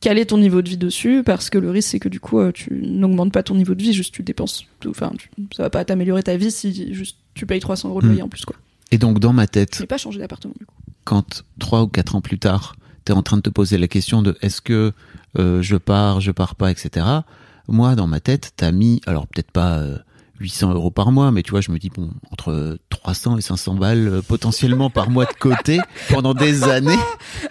caler 0.00 0.24
ton 0.26 0.38
niveau 0.38 0.62
de 0.62 0.68
vie 0.68 0.76
dessus, 0.78 1.22
parce 1.24 1.50
que 1.50 1.58
le 1.58 1.70
risque, 1.70 1.90
c'est 1.90 2.00
que 2.00 2.08
du 2.08 2.20
coup, 2.20 2.38
euh, 2.40 2.52
tu 2.52 2.72
n'augmentes 2.82 3.32
pas 3.32 3.42
ton 3.42 3.54
niveau 3.54 3.74
de 3.74 3.82
vie, 3.82 3.92
juste 3.92 4.14
tu 4.14 4.22
dépenses. 4.22 4.64
tout. 4.80 4.90
Enfin, 4.90 5.12
ça 5.54 5.62
va 5.64 5.70
pas 5.70 5.84
t'améliorer 5.84 6.22
ta 6.22 6.36
vie 6.36 6.50
si 6.50 6.94
juste 6.94 7.18
tu 7.34 7.44
payes 7.46 7.60
300 7.60 7.88
euros 7.90 8.00
de 8.00 8.06
Mm. 8.06 8.08
loyer 8.08 8.22
en 8.22 8.28
plus, 8.28 8.44
quoi. 8.44 8.56
Et 8.92 8.98
donc 8.98 9.20
dans 9.20 9.32
ma 9.32 9.46
tête, 9.46 9.76
Je 9.76 9.82
n'ai 9.82 9.86
pas 9.86 9.98
changé 9.98 10.18
d'appartement, 10.18 10.54
du 10.58 10.66
coup. 10.66 10.74
quand 11.04 11.44
trois 11.58 11.82
ou 11.82 11.86
quatre 11.86 12.16
ans 12.16 12.20
plus 12.20 12.38
tard, 12.38 12.76
tu 13.04 13.12
es 13.12 13.14
en 13.14 13.22
train 13.22 13.36
de 13.36 13.42
te 13.42 13.50
poser 13.50 13.78
la 13.78 13.88
question 13.88 14.22
de 14.22 14.36
est-ce 14.42 14.60
que 14.62 14.92
euh, 15.38 15.62
je 15.62 15.76
pars, 15.76 16.20
je 16.20 16.30
pars 16.32 16.54
pas, 16.56 16.70
etc. 16.70 17.06
Moi, 17.68 17.94
dans 17.94 18.06
ma 18.08 18.18
tête, 18.20 18.52
t'as 18.56 18.72
mis, 18.72 19.00
alors 19.06 19.26
peut-être 19.28 19.52
pas 19.52 19.78
euh, 19.78 19.98
800 20.40 20.72
euros 20.72 20.90
par 20.90 21.12
mois, 21.12 21.30
mais 21.30 21.42
tu 21.42 21.50
vois, 21.50 21.60
je 21.60 21.70
me 21.70 21.78
dis, 21.78 21.90
bon, 21.90 22.10
entre 22.32 22.78
300 22.88 23.36
et 23.36 23.40
500 23.42 23.74
balles 23.74 24.08
euh, 24.08 24.22
potentiellement 24.22 24.88
par 24.88 25.10
mois 25.10 25.26
de 25.26 25.34
côté 25.38 25.78
pendant 26.08 26.32
des 26.32 26.64
années. 26.68 26.96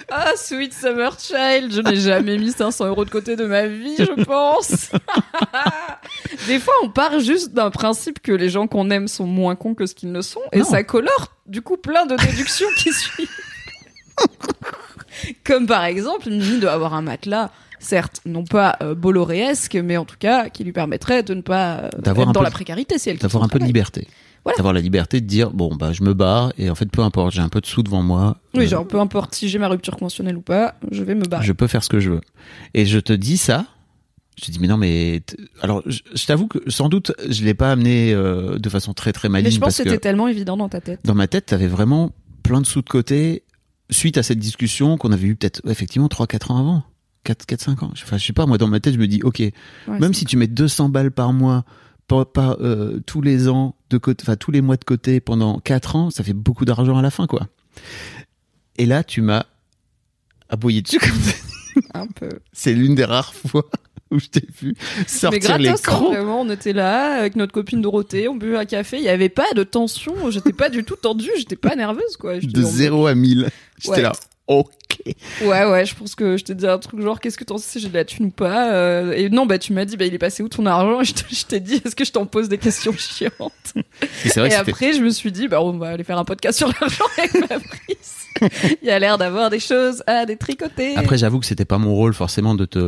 Ah, 0.09 0.31
Sweet 0.35 0.73
Summer 0.73 1.15
Child, 1.19 1.71
je 1.71 1.81
n'ai 1.81 1.97
jamais 1.97 2.37
mis 2.39 2.51
500 2.51 2.87
euros 2.87 3.05
de 3.05 3.11
côté 3.11 3.35
de 3.35 3.45
ma 3.45 3.67
vie, 3.67 3.95
je 3.97 4.23
pense. 4.23 4.89
Des 6.47 6.59
fois, 6.59 6.73
on 6.83 6.89
part 6.89 7.19
juste 7.19 7.53
d'un 7.53 7.69
principe 7.69 8.19
que 8.21 8.31
les 8.31 8.49
gens 8.49 8.65
qu'on 8.67 8.89
aime 8.89 9.07
sont 9.07 9.27
moins 9.27 9.55
cons 9.55 9.75
que 9.75 9.85
ce 9.85 9.93
qu'ils 9.93 10.11
ne 10.11 10.21
sont, 10.21 10.41
et 10.51 10.59
Non. 10.59 10.65
ça 10.65 10.83
colore 10.83 11.33
du 11.45 11.61
coup 11.61 11.77
plein 11.77 12.05
de 12.07 12.15
déductions 12.15 12.67
qui 12.77 12.91
suivent. 12.91 13.29
Comme 15.45 15.67
par 15.67 15.83
exemple, 15.85 16.29
Mimi 16.29 16.59
doit 16.59 16.71
avoir 16.71 16.93
un 16.93 17.01
matelas, 17.01 17.51
certes, 17.79 18.21
non 18.25 18.43
pas 18.43 18.77
euh, 18.81 18.95
bolloréesque, 18.95 19.75
mais 19.75 19.97
en 19.97 20.05
tout 20.05 20.17
cas 20.19 20.49
qui 20.49 20.63
lui 20.63 20.71
permettrait 20.73 21.23
de 21.23 21.33
ne 21.33 21.41
pas 21.41 21.77
euh, 21.79 21.89
D'avoir 21.99 22.27
être 22.29 22.33
dans 22.33 22.39
peu- 22.41 22.45
la 22.45 22.51
précarité 22.51 22.97
si 22.97 23.09
elle 23.09 23.17
D'avoir 23.17 23.43
un 23.43 23.47
peu 23.47 23.59
de 23.59 23.65
liberté. 23.65 24.07
Voilà. 24.45 24.55
D'avoir 24.57 24.73
la 24.73 24.79
liberté 24.79 25.19
de 25.19 25.25
dire, 25.25 25.51
bon, 25.51 25.75
bah, 25.75 25.91
je 25.91 26.01
me 26.01 26.13
barre, 26.13 26.53
et 26.57 26.69
en 26.69 26.75
fait, 26.75 26.85
peu 26.89 27.01
importe, 27.01 27.33
j'ai 27.33 27.41
un 27.41 27.49
peu 27.49 27.59
de 27.59 27.65
sous 27.65 27.83
devant 27.83 28.01
moi. 28.01 28.37
Oui, 28.55 28.63
euh, 28.63 28.67
genre 28.67 28.87
peu 28.87 28.97
importe 28.99 29.35
si 29.35 29.49
j'ai 29.49 29.59
ma 29.59 29.67
rupture 29.67 29.97
conventionnelle 29.97 30.37
ou 30.37 30.41
pas, 30.41 30.75
je 30.91 31.03
vais 31.03 31.13
me 31.15 31.25
barrer. 31.25 31.45
je 31.45 31.51
peux 31.51 31.67
faire 31.67 31.83
ce 31.83 31.89
que 31.89 31.99
je 31.99 32.11
veux. 32.11 32.21
Et 32.73 32.85
je 32.85 32.99
te 32.99 33.11
dis 33.13 33.37
ça. 33.37 33.65
Je 34.39 34.45
te 34.45 34.51
dis 34.51 34.59
mais 34.59 34.67
non 34.67 34.77
mais 34.77 35.21
alors 35.61 35.83
je, 35.85 35.99
je 36.15 36.25
t'avoue 36.25 36.47
que 36.47 36.59
sans 36.71 36.87
doute 36.87 37.11
je 37.27 37.43
l'ai 37.43 37.53
pas 37.53 37.73
amené 37.73 38.13
euh, 38.13 38.57
de 38.57 38.69
façon 38.69 38.93
très 38.93 39.11
très 39.11 39.27
maligne 39.27 39.47
Mais 39.47 39.51
je 39.51 39.59
pense 39.59 39.65
parce 39.65 39.77
que 39.79 39.83
que 39.83 39.89
c'était 39.89 39.99
tellement 40.01 40.29
évident 40.29 40.55
dans 40.55 40.69
ta 40.69 40.79
tête. 40.79 41.01
dans 41.03 41.13
ma 41.13 41.27
tête 41.27 41.47
t'avais 41.47 41.67
vraiment 41.67 42.11
plein 42.41 42.61
de 42.61 42.65
sous 42.65 42.81
de 42.81 42.87
côté 42.87 43.43
suite 43.89 44.17
à 44.17 44.23
cette 44.23 44.39
discussion 44.39 44.95
qu'on 44.97 45.11
avait 45.11 45.27
eu 45.27 45.35
peut-être 45.35 45.59
effectivement 45.69 46.07
3 46.07 46.25
4 46.25 46.51
ans 46.51 46.57
avant. 46.57 46.83
4 47.23 47.45
4 47.45 47.61
5 47.61 47.83
ans. 47.83 47.91
Enfin 47.93 48.17
je 48.17 48.25
sais 48.25 48.33
pas 48.33 48.45
moi 48.45 48.57
dans 48.57 48.67
ma 48.67 48.79
tête 48.79 48.93
je 48.93 48.99
me 48.99 49.07
dis 49.07 49.21
OK, 49.23 49.39
Ouais, 49.39 49.53
même 49.87 50.13
si 50.13 50.25
tu 50.25 50.37
mets 50.37 50.47
200 50.47 50.89
balles 50.89 51.11
par 51.11 51.33
mois 51.33 51.65
pas, 52.07 52.25
pas, 52.25 52.57
euh, 52.59 52.99
tous 53.05 53.21
les 53.21 53.47
ans 53.49 53.75
de 53.91 53.97
côté, 53.99 54.23
enfin 54.25 54.35
tous 54.35 54.49
les 54.51 54.61
mois 54.61 54.77
de 54.77 54.83
côté 54.83 55.19
pendant 55.19 55.59
quatre 55.59 55.95
ans, 55.95 56.09
ça 56.09 56.23
fait 56.23 56.33
beaucoup 56.33 56.65
d'argent 56.65 56.97
à 56.97 57.03
la 57.03 57.11
fin, 57.11 57.27
quoi. 57.27 57.47
Et 58.79 58.87
là, 58.87 59.03
tu 59.03 59.21
m'as 59.21 59.43
aboyé 60.49 60.81
dessus 60.81 60.97
comme 60.99 61.11
ça. 61.19 61.33
Un 61.93 62.07
peu. 62.07 62.29
C'est 62.51 62.73
l'une 62.73 62.95
des 62.95 63.05
rares 63.05 63.33
fois 63.35 63.63
où 64.09 64.17
je 64.19 64.25
t'ai 64.25 64.43
vu 64.59 64.73
Mais 64.97 65.03
sortir 65.07 65.39
gratos, 65.39 65.67
hein, 65.67 65.71
l'écran. 65.71 66.07
vraiment, 66.09 66.41
on 66.41 66.49
était 66.49 66.73
là 66.73 67.19
avec 67.19 67.35
notre 67.35 67.51
copine 67.53 67.79
Dorothée, 67.81 68.27
on 68.27 68.35
buvait 68.35 68.57
un 68.57 68.65
café, 68.65 68.97
il 68.97 69.03
y 69.03 69.09
avait 69.09 69.29
pas 69.29 69.45
de 69.55 69.63
tension, 69.63 70.31
j'étais 70.31 70.51
pas 70.53 70.69
du 70.69 70.83
tout 70.83 70.95
tendue, 70.95 71.29
j'étais 71.37 71.55
pas 71.55 71.75
nerveuse 71.75 72.17
quoi. 72.17 72.39
De 72.39 72.63
en- 72.63 72.67
0 72.67 73.05
à 73.05 73.13
1000. 73.13 73.49
J'étais 73.77 73.97
Ouais. 73.97 74.01
là, 74.01 74.13
ok. 74.47 74.71
Ouais 75.41 75.65
ouais, 75.65 75.85
je 75.85 75.95
pense 75.95 76.15
que 76.15 76.37
je 76.37 76.43
t'ai 76.43 76.55
dit 76.55 76.67
un 76.67 76.77
truc 76.77 77.01
genre 77.01 77.19
qu'est-ce 77.19 77.37
que 77.37 77.43
t'en 77.43 77.57
sais 77.57 77.69
si 77.69 77.79
j'ai 77.79 77.89
de 77.89 77.93
la 77.93 78.05
thune 78.05 78.25
ou 78.27 78.29
pas 78.31 78.73
euh, 78.73 79.13
et 79.13 79.29
non 79.29 79.45
bah 79.45 79.57
tu 79.57 79.73
m'as 79.73 79.85
dit 79.85 79.97
bah 79.97 80.05
il 80.05 80.13
est 80.13 80.19
passé 80.19 80.43
où 80.43 80.49
ton 80.49 80.65
argent 80.65 81.01
et 81.01 81.05
je 81.05 81.45
t'ai 81.45 81.59
dit 81.59 81.81
est-ce 81.85 81.95
que 81.95 82.05
je 82.05 82.11
t'en 82.11 82.25
pose 82.25 82.49
des 82.49 82.57
questions 82.57 82.93
chiantes. 82.97 83.51
Et 84.25 84.29
c'est 84.29 84.39
vrai 84.39 84.47
Et 84.47 84.49
que 84.51 84.57
c'était 84.57 84.71
après 84.71 84.93
je 84.93 85.01
me 85.01 85.09
suis 85.09 85.31
dit 85.31 85.47
bah 85.47 85.61
on 85.61 85.77
va 85.77 85.89
aller 85.89 86.03
faire 86.03 86.17
un 86.19 86.25
podcast 86.25 86.57
sur 86.57 86.67
l'argent 86.67 87.05
avec 87.17 87.33
ma 87.49 87.59
prise. 87.59 88.15
il 88.81 88.87
y 88.87 88.91
a 88.91 88.99
l'air 88.99 89.17
d'avoir 89.17 89.49
des 89.49 89.59
choses 89.59 90.03
à 90.07 90.25
détricoter. 90.25 90.95
Après, 90.95 91.17
j'avoue 91.17 91.39
que 91.39 91.45
c'était 91.45 91.65
pas 91.65 91.77
mon 91.77 91.93
rôle 91.93 92.13
forcément 92.13 92.55
de 92.55 92.63
te, 92.65 92.79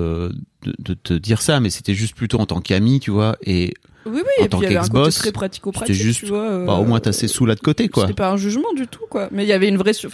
de, 0.64 0.76
de 0.80 0.94
te 0.94 1.14
dire 1.14 1.42
ça, 1.42 1.60
mais 1.60 1.70
c'était 1.70 1.94
juste 1.94 2.16
plutôt 2.16 2.40
en 2.40 2.46
tant 2.46 2.62
qu'ami, 2.62 3.00
tu 3.02 3.12
vois, 3.12 3.36
et 3.46 3.74
oui 4.06 4.12
en 4.12 4.16
oui 4.16 4.22
et 4.46 4.50
tant 4.50 4.58
puis 4.60 4.68
il 4.68 4.74
y 4.74 4.78
avait 4.78 4.86
un 4.86 4.90
côté 4.90 5.12
très 5.12 5.32
pratico-pratique 5.32 5.96
c'était 5.96 6.04
juste, 6.06 6.20
tu 6.22 6.26
vois. 6.28 6.50
euh, 6.50 6.66
bah, 6.66 6.74
au 6.74 6.86
moins 6.86 7.00
t'as 7.00 7.12
ces 7.12 7.28
sous 7.28 7.46
là 7.46 7.56
de 7.56 7.60
côté, 7.60 7.88
quoi. 7.90 8.04
C'était 8.04 8.14
pas 8.16 8.30
un 8.32 8.38
jugement 8.38 8.74
du 8.76 8.88
tout, 8.88 9.06
quoi. 9.10 9.28
Mais 9.32 9.44
il 9.44 9.48
y 9.48 9.54
avait 9.54 9.68
une 9.70 9.78
vraie, 9.78 9.94
su- 9.94 10.08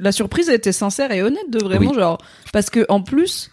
la 0.00 0.12
surprise 0.12 0.48
était 0.50 0.72
sincère 0.72 1.10
et 1.12 1.22
honnête 1.22 1.50
de 1.50 1.62
vraiment 1.62 1.90
Oui. 1.90 1.96
genre, 1.96 2.18
parce 2.52 2.70
que 2.70 2.84
en 2.88 3.00
plus, 3.02 3.50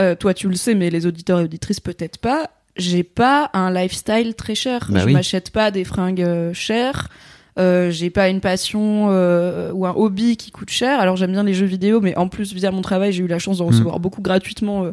euh, 0.00 0.14
toi 0.14 0.34
tu 0.34 0.48
le 0.48 0.56
sais, 0.56 0.74
mais 0.74 0.90
les 0.90 1.06
auditeurs 1.06 1.40
et 1.40 1.44
auditrices 1.44 1.80
peut-être 1.80 2.18
pas. 2.18 2.50
J'ai 2.76 3.04
pas 3.04 3.50
un 3.54 3.72
lifestyle 3.72 4.34
très 4.34 4.56
cher. 4.56 4.88
Bah 4.90 5.00
je 5.00 5.06
oui. 5.06 5.12
m'achète 5.12 5.50
pas 5.50 5.70
des 5.70 5.84
fringues 5.84 6.22
euh, 6.22 6.52
chères. 6.52 7.08
Euh, 7.56 7.92
j'ai 7.92 8.10
pas 8.10 8.28
une 8.30 8.40
passion 8.40 9.10
euh, 9.10 9.70
ou 9.72 9.86
un 9.86 9.92
hobby 9.94 10.36
qui 10.36 10.50
coûte 10.50 10.70
cher. 10.70 10.98
Alors 10.98 11.14
j'aime 11.16 11.30
bien 11.30 11.44
les 11.44 11.54
jeux 11.54 11.66
vidéo, 11.66 12.00
mais 12.00 12.16
en 12.16 12.26
plus 12.28 12.52
via 12.52 12.72
mon 12.72 12.82
travail, 12.82 13.12
j'ai 13.12 13.22
eu 13.22 13.28
la 13.28 13.38
chance 13.38 13.58
d'en 13.58 13.66
recevoir 13.66 14.00
beaucoup 14.00 14.20
gratuitement 14.22 14.86
euh, 14.86 14.90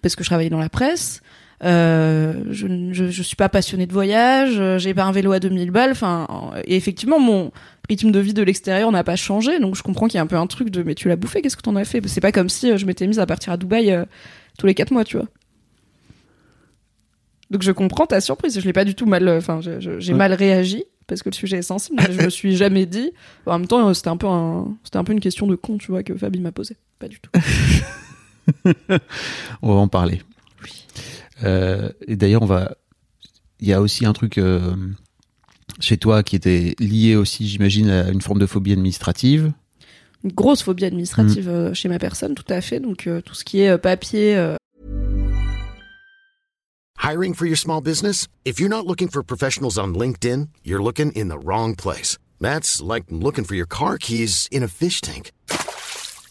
parce 0.00 0.14
que 0.14 0.22
je 0.22 0.28
travaillais 0.28 0.48
dans 0.50 0.60
la 0.60 0.68
presse. 0.68 1.22
Euh, 1.62 2.42
je, 2.50 2.66
ne- 2.66 2.92
je, 2.92 3.10
je 3.10 3.22
suis 3.22 3.36
pas 3.36 3.48
passionnée 3.48 3.86
de 3.86 3.92
voyage, 3.92 4.54
euh, 4.58 4.76
j'ai 4.78 4.92
pas 4.92 5.04
un 5.04 5.12
vélo 5.12 5.32
à 5.32 5.40
2000 5.40 5.70
balles. 5.70 5.92
Enfin, 5.92 6.26
et 6.64 6.76
effectivement, 6.76 7.20
mon 7.20 7.52
rythme 7.88 8.10
de 8.10 8.18
vie 8.18 8.34
de 8.34 8.42
l'extérieur 8.42 8.90
n'a 8.92 9.04
pas 9.04 9.16
changé, 9.16 9.60
donc 9.60 9.76
je 9.76 9.82
comprends 9.82 10.06
qu'il 10.08 10.16
y 10.16 10.18
a 10.18 10.22
un 10.22 10.26
peu 10.26 10.36
un 10.36 10.46
truc 10.46 10.70
de 10.70 10.82
mais 10.82 10.94
tu 10.94 11.08
l'as 11.08 11.16
bouffé, 11.16 11.40
qu'est-ce 11.42 11.56
que 11.56 11.62
t'en 11.62 11.76
as 11.76 11.84
fait? 11.84 12.06
C'est 12.08 12.20
pas 12.20 12.32
comme 12.32 12.48
si 12.48 12.70
euh, 12.72 12.76
je 12.76 12.86
m'étais 12.86 13.06
mise 13.06 13.18
à 13.20 13.26
partir 13.26 13.52
à 13.52 13.56
Dubaï 13.56 13.90
euh, 13.92 14.04
tous 14.58 14.66
les 14.66 14.74
quatre 14.74 14.90
mois, 14.90 15.04
tu 15.04 15.16
vois. 15.16 15.26
Donc 17.50 17.62
je 17.62 17.70
comprends 17.72 18.06
ta 18.06 18.20
surprise, 18.20 18.58
je 18.58 18.64
l'ai 18.64 18.72
pas 18.72 18.84
du 18.84 18.94
tout 18.94 19.06
mal, 19.06 19.28
enfin 19.28 19.60
j'ai 19.60 20.12
Ouais. 20.12 20.18
mal 20.18 20.32
réagi 20.32 20.84
parce 21.06 21.22
que 21.22 21.28
le 21.28 21.34
sujet 21.34 21.58
est 21.58 21.62
sensible, 21.62 22.00
mais 22.06 22.12
je 22.14 22.22
me 22.24 22.30
suis 22.30 22.56
jamais 22.56 22.86
dit. 22.86 23.12
En 23.46 23.58
même 23.58 23.68
temps, 23.68 23.92
c'était 23.94 24.08
un 24.08 24.16
peu 24.16 24.26
un, 24.26 24.74
c'était 24.82 24.96
un 24.96 25.04
peu 25.04 25.12
une 25.12 25.20
question 25.20 25.46
de 25.46 25.54
con, 25.54 25.76
tu 25.76 25.90
vois, 25.92 26.02
que 26.02 26.16
Fabi 26.16 26.40
m'a 26.40 26.50
posé. 26.52 26.76
Pas 26.98 27.08
du 27.08 27.20
tout. 27.20 27.30
On 29.62 29.74
va 29.74 29.80
en 29.80 29.88
parler. 29.88 30.22
Euh, 31.42 31.90
et 32.06 32.16
d'ailleurs, 32.16 32.42
on 32.42 32.46
va. 32.46 32.76
Il 33.60 33.68
y 33.68 33.72
a 33.72 33.80
aussi 33.80 34.04
un 34.04 34.12
truc 34.12 34.38
euh, 34.38 34.74
chez 35.80 35.96
toi 35.96 36.22
qui 36.22 36.36
était 36.36 36.74
lié 36.78 37.16
aussi, 37.16 37.48
j'imagine, 37.48 37.90
à 37.90 38.10
une 38.10 38.20
forme 38.20 38.38
de 38.38 38.46
phobie 38.46 38.72
administrative. 38.72 39.52
Une 40.22 40.32
grosse 40.32 40.62
phobie 40.62 40.84
administrative 40.84 41.48
euh, 41.48 41.74
chez 41.74 41.88
ma 41.88 41.98
personne, 41.98 42.34
tout 42.34 42.44
à 42.48 42.60
fait. 42.60 42.80
Donc 42.80 43.06
euh, 43.06 43.20
tout 43.20 43.34
ce 43.34 43.44
qui 43.44 43.60
est 43.60 43.78
papier, 43.78 44.36
euh, 44.36 44.56
Hiring 47.04 47.34
for 47.34 47.44
your 47.44 47.58
small 47.58 47.82
business? 47.82 48.28
If 48.46 48.58
you're 48.58 48.70
not 48.70 48.86
looking 48.86 49.08
for 49.08 49.22
professionals 49.22 49.76
on 49.76 49.88
LinkedIn, 49.94 50.48
you're 50.64 50.82
looking 50.82 51.12
in 51.12 51.28
the 51.28 51.38
wrong 51.38 51.74
place. 51.74 52.16
That's 52.40 52.80
like 52.80 53.04
looking 53.10 53.44
for 53.44 53.54
your 53.54 53.66
car 53.66 53.98
keys 53.98 54.48
in 54.50 54.62
a 54.62 54.68
fish 54.68 55.02
tank. 55.02 55.30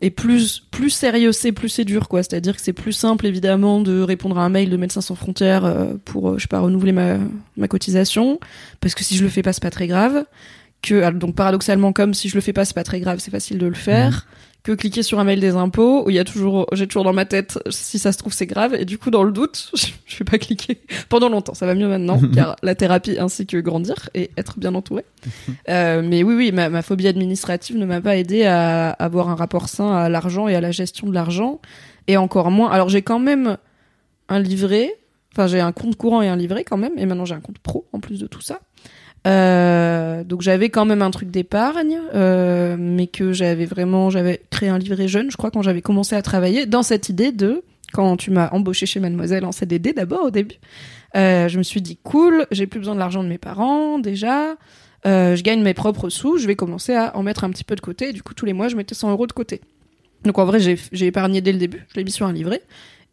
Et 0.00 0.10
plus 0.10 0.60
plus 0.70 0.90
sérieux 0.90 1.32
c'est, 1.32 1.52
plus 1.52 1.68
c'est 1.68 1.84
dur, 1.84 2.08
quoi. 2.08 2.22
C'est-à-dire 2.22 2.56
que 2.56 2.62
c'est 2.62 2.72
plus 2.72 2.92
simple, 2.92 3.26
évidemment, 3.26 3.80
de 3.80 4.00
répondre 4.00 4.38
à 4.38 4.44
un 4.44 4.48
mail 4.48 4.70
de 4.70 4.76
Médecins 4.76 5.00
sans 5.00 5.14
frontières 5.14 5.64
euh, 5.64 5.94
pour, 6.04 6.30
euh, 6.30 6.34
je 6.38 6.42
sais 6.42 6.48
pas, 6.48 6.60
renouveler 6.60 6.92
ma, 6.92 7.18
ma 7.56 7.68
cotisation, 7.68 8.38
parce 8.80 8.94
que 8.94 9.04
si 9.04 9.16
je 9.16 9.22
le 9.22 9.30
fais 9.30 9.42
pas, 9.42 9.52
c'est 9.52 9.62
pas 9.62 9.70
très 9.70 9.86
grave. 9.86 10.24
Que 10.82 11.10
donc 11.12 11.34
paradoxalement, 11.34 11.92
comme 11.92 12.14
si 12.14 12.28
je 12.28 12.34
le 12.34 12.40
fais 12.40 12.52
pas, 12.52 12.64
c'est 12.64 12.74
pas 12.74 12.84
très 12.84 13.00
grave, 13.00 13.18
c'est 13.18 13.30
facile 13.30 13.58
de 13.58 13.66
le 13.66 13.74
faire. 13.74 14.26
Que 14.66 14.72
cliquer 14.72 15.04
sur 15.04 15.20
un 15.20 15.24
mail 15.24 15.38
des 15.38 15.54
impôts 15.54 16.04
où 16.04 16.10
il 16.10 16.16
y 16.16 16.18
a 16.18 16.24
toujours, 16.24 16.66
j'ai 16.72 16.88
toujours 16.88 17.04
dans 17.04 17.12
ma 17.12 17.24
tête, 17.24 17.56
si 17.70 18.00
ça 18.00 18.10
se 18.10 18.18
trouve 18.18 18.32
c'est 18.32 18.46
grave, 18.46 18.74
et 18.74 18.84
du 18.84 18.98
coup 18.98 19.12
dans 19.12 19.22
le 19.22 19.30
doute, 19.30 19.70
je, 20.06 20.18
vais 20.18 20.24
pas 20.24 20.38
cliquer 20.38 20.80
pendant 21.08 21.28
longtemps. 21.28 21.54
Ça 21.54 21.66
va 21.66 21.76
mieux 21.76 21.86
maintenant, 21.86 22.20
car 22.34 22.56
la 22.64 22.74
thérapie 22.74 23.16
ainsi 23.16 23.46
que 23.46 23.58
grandir 23.58 24.10
et 24.14 24.32
être 24.36 24.58
bien 24.58 24.74
entouré. 24.74 25.04
Euh, 25.68 26.02
mais 26.04 26.24
oui, 26.24 26.34
oui, 26.34 26.50
ma, 26.50 26.68
ma 26.68 26.82
phobie 26.82 27.06
administrative 27.06 27.78
ne 27.78 27.86
m'a 27.86 28.00
pas 28.00 28.16
aidé 28.16 28.44
à 28.44 28.90
avoir 28.90 29.28
un 29.28 29.36
rapport 29.36 29.68
sain 29.68 29.94
à 29.94 30.08
l'argent 30.08 30.48
et 30.48 30.56
à 30.56 30.60
la 30.60 30.72
gestion 30.72 31.06
de 31.06 31.14
l'argent. 31.14 31.60
Et 32.08 32.16
encore 32.16 32.50
moins. 32.50 32.68
Alors, 32.72 32.88
j'ai 32.88 33.02
quand 33.02 33.20
même 33.20 33.58
un 34.28 34.40
livret. 34.40 34.98
Enfin, 35.32 35.46
j'ai 35.46 35.60
un 35.60 35.70
compte 35.70 35.94
courant 35.94 36.22
et 36.22 36.28
un 36.28 36.36
livret 36.36 36.64
quand 36.64 36.76
même. 36.76 36.98
Et 36.98 37.06
maintenant, 37.06 37.24
j'ai 37.24 37.36
un 37.36 37.40
compte 37.40 37.60
pro 37.60 37.86
en 37.92 38.00
plus 38.00 38.18
de 38.18 38.26
tout 38.26 38.40
ça. 38.40 38.58
Euh, 39.26 40.24
donc, 40.24 40.42
j'avais 40.42 40.70
quand 40.70 40.84
même 40.84 41.02
un 41.02 41.10
truc 41.10 41.30
d'épargne. 41.30 41.98
euh, 42.14 42.76
mais 42.78 43.06
que 43.06 43.32
j'avais 43.32 43.64
vraiment. 43.66 44.10
J'avais 44.10 44.40
créé 44.50 44.68
un 44.68 44.78
livret 44.78 45.08
jeune, 45.08 45.30
je 45.30 45.36
crois, 45.36 45.50
quand 45.50 45.62
j'avais 45.62 45.82
commencé 45.82 46.14
à 46.14 46.22
travailler, 46.22 46.66
dans 46.66 46.82
cette 46.82 47.08
idée 47.08 47.32
de. 47.32 47.62
Quand 47.92 48.16
tu 48.16 48.30
m'as 48.30 48.50
embauché 48.50 48.84
chez 48.84 48.98
Mademoiselle 48.98 49.44
en 49.44 49.52
CDD 49.52 49.92
d'abord 49.92 50.24
au 50.24 50.30
début, 50.30 50.56
euh, 51.16 51.48
je 51.48 51.56
me 51.56 51.62
suis 51.62 51.80
dit 51.80 51.96
cool, 52.02 52.44
j'ai 52.50 52.66
plus 52.66 52.80
besoin 52.80 52.94
de 52.94 52.98
l'argent 52.98 53.22
de 53.22 53.28
mes 53.28 53.38
parents 53.38 53.98
déjà. 53.98 54.56
Je 55.04 55.40
gagne 55.40 55.62
mes 55.62 55.72
propres 55.72 56.08
sous, 56.08 56.36
je 56.36 56.48
vais 56.48 56.56
commencer 56.56 56.94
à 56.94 57.16
en 57.16 57.22
mettre 57.22 57.44
un 57.44 57.50
petit 57.50 57.62
peu 57.62 57.76
de 57.76 57.80
côté. 57.80 58.08
Et 58.08 58.12
du 58.12 58.24
coup, 58.24 58.34
tous 58.34 58.44
les 58.44 58.52
mois, 58.52 58.66
je 58.66 58.74
mettais 58.76 58.96
100 58.96 59.12
euros 59.12 59.28
de 59.28 59.32
côté. 59.32 59.60
Donc 60.24 60.38
en 60.38 60.44
vrai, 60.44 60.58
j'ai 60.60 61.06
épargné 61.06 61.40
dès 61.40 61.52
le 61.52 61.58
début. 61.58 61.84
Je 61.88 61.94
l'ai 61.96 62.04
mis 62.04 62.10
sur 62.10 62.26
un 62.26 62.32
livret. 62.32 62.60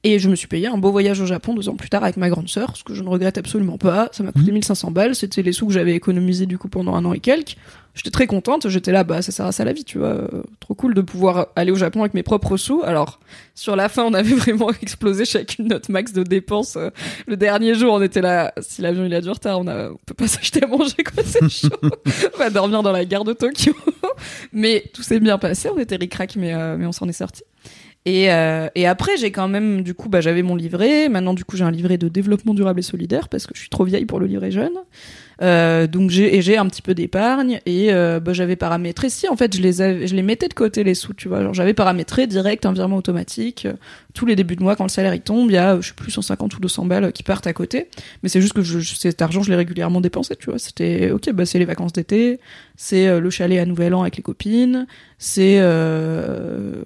Et 0.06 0.20
je 0.20 0.28
me 0.30 0.36
suis 0.36 0.48
payé 0.48 0.68
un 0.68 0.78
beau 0.78 0.92
voyage 0.92 1.22
au 1.22 1.26
Japon 1.26 1.54
deux 1.54 1.70
ans 1.70 1.76
plus 1.78 1.88
tard 1.90 2.04
avec 2.04 2.18
ma 2.18 2.30
grande 2.30 2.50
sœur, 2.50 2.76
ce 2.76 2.84
que 2.84 2.94
je 2.94 3.02
ne 3.04 3.08
regrette 3.08 3.38
absolument 3.38 3.78
pas. 3.78 4.10
Ça 4.12 4.22
m'a 4.24 4.34
coûté 4.34 4.52
1500 4.52 4.92
balles. 4.92 5.16
C'était 5.16 5.42
les 5.42 5.54
sous 5.54 5.66
que 5.68 5.72
j'avais 5.72 5.94
économisés 5.96 6.46
du 6.46 6.58
coup 6.58 6.68
pendant 6.68 6.94
un 6.96 7.06
an 7.06 7.14
et 7.14 7.22
quelques. 7.22 7.56
J'étais 7.96 8.10
très 8.10 8.28
contente. 8.28 8.68
J'étais 8.68 8.92
là, 8.92 9.06
bah 9.06 9.22
ça 9.22 9.32
sert 9.32 9.46
à 9.46 9.54
ça 9.54 9.64
la 9.64 9.72
vie, 9.72 9.86
tu 9.86 10.00
vois. 10.00 10.08
Euh, 10.08 10.28
Trop 10.60 10.74
cool 10.74 10.94
de 10.94 11.00
pouvoir 11.00 11.48
aller 11.56 11.72
au 11.72 11.76
Japon 11.76 12.02
avec 12.02 12.16
mes 12.16 12.24
propres 12.24 12.58
sous. 12.58 12.82
Alors 12.84 13.22
sur 13.56 13.78
la 13.78 13.88
fin, 13.88 14.04
on 14.04 14.14
avait 14.14 14.34
vraiment 14.36 14.72
explosé 14.82 15.24
chacune 15.24 15.68
notre 15.70 15.90
max 15.90 16.12
de 16.12 16.24
dépenses. 16.24 16.76
Euh, 16.76 16.90
Le 17.26 17.38
dernier 17.38 17.74
jour, 17.74 17.94
on 17.94 18.02
était 18.02 18.22
là. 18.22 18.54
Si 18.62 18.82
l'avion 18.82 19.06
il 19.06 19.14
a 19.14 19.22
du 19.22 19.30
retard, 19.30 19.58
on, 19.60 19.68
a, 19.68 19.90
on 19.92 19.98
peut 20.06 20.16
pas 20.16 20.28
s'acheter 20.28 20.64
à 20.64 20.68
manger 20.68 20.96
quoi, 21.06 21.24
c'est 21.26 21.48
chaud. 21.50 21.70
on 22.34 22.38
va 22.38 22.50
dormir 22.50 22.84
dans 22.84 22.92
la 22.92 23.06
gare 23.06 23.24
de 23.24 23.32
Tokyo. 23.32 23.74
mais 24.52 24.84
tout 24.94 25.02
s'est 25.02 25.22
bien 25.22 25.38
passé. 25.38 25.70
On 25.74 25.80
était 25.80 25.96
ric-rac, 25.96 26.36
mais 26.36 26.54
euh, 26.54 26.76
mais 26.78 26.86
on 26.88 26.92
s'en 26.92 27.08
est 27.08 27.14
sorti. 27.14 27.44
Et, 28.06 28.32
euh, 28.32 28.68
et 28.76 28.86
après, 28.86 29.16
j'ai 29.18 29.32
quand 29.32 29.48
même, 29.48 29.82
du 29.82 29.94
coup, 29.94 30.10
bah, 30.10 30.22
j'avais 30.22 30.44
mon 30.44 30.56
livret. 30.56 31.08
Maintenant, 31.10 31.34
du 31.34 31.46
coup, 31.46 31.56
j'ai 31.56 31.64
un 31.64 31.72
livret 31.72 31.98
de 31.98 32.10
développement 32.10 32.54
durable 32.54 32.80
et 32.80 32.84
solidaire 32.84 33.30
parce 33.30 33.48
que 33.48 33.54
je 33.56 33.62
suis 33.62 33.70
trop 33.70 33.86
vieille 33.86 34.06
pour 34.06 34.20
le 34.20 34.28
livret 34.28 34.52
jeune. 34.52 34.74
Euh, 35.42 35.88
donc 35.88 36.10
j'ai 36.10 36.42
j'ai 36.42 36.58
un 36.58 36.68
petit 36.68 36.82
peu 36.82 36.94
d'épargne 36.94 37.60
et 37.66 37.92
euh, 37.92 38.20
bah, 38.20 38.34
j'avais 38.34 38.56
paramétré. 38.56 39.10
Si 39.10 39.28
en 39.28 39.36
fait, 39.36 39.56
je 39.56 39.62
les 39.62 39.74
je 40.08 40.16
les 40.16 40.22
mettais 40.22 40.48
de 40.48 40.54
côté 40.54 40.84
les 40.84 40.96
sous, 40.96 41.14
tu 41.14 41.28
vois. 41.28 41.52
J'avais 41.54 41.74
paramétré 41.74 42.28
direct 42.28 42.66
un 42.66 42.74
virement 42.74 42.98
automatique. 42.98 43.66
Euh, 43.66 43.74
tous 44.14 44.26
les 44.28 44.36
débuts 44.36 44.56
de 44.56 44.64
mois, 44.64 44.76
quand 44.76 44.84
le 44.84 44.90
salaire 44.90 45.16
il 45.16 45.22
tombe, 45.22 45.50
il 45.50 45.54
y 45.54 45.58
a, 45.58 45.82
je 45.82 45.88
sais 45.88 45.94
plus, 45.96 46.12
150 46.12 46.56
ou 46.56 46.60
200 46.60 46.86
balles 46.86 47.12
qui 47.12 47.24
partent 47.24 47.48
à 47.48 47.54
côté. 47.54 47.88
Mais 48.22 48.30
c'est 48.30 48.42
juste 48.42 48.54
que 48.54 48.62
cet 48.82 49.22
argent, 49.22 49.42
je 49.42 49.50
l'ai 49.50 49.56
régulièrement 49.56 50.02
dépensé, 50.02 50.36
tu 50.36 50.50
vois. 50.50 50.60
C'était 50.60 51.10
ok, 51.12 51.32
bah 51.32 51.46
c'est 51.46 51.60
les 51.60 51.66
vacances 51.66 51.94
d'été, 51.94 52.40
c'est 52.76 53.20
le 53.20 53.30
chalet 53.32 53.60
à 53.60 53.66
Nouvel 53.66 53.96
An 53.96 54.02
avec 54.02 54.18
les 54.18 54.24
copines, 54.24 54.86
c'est 55.18 55.58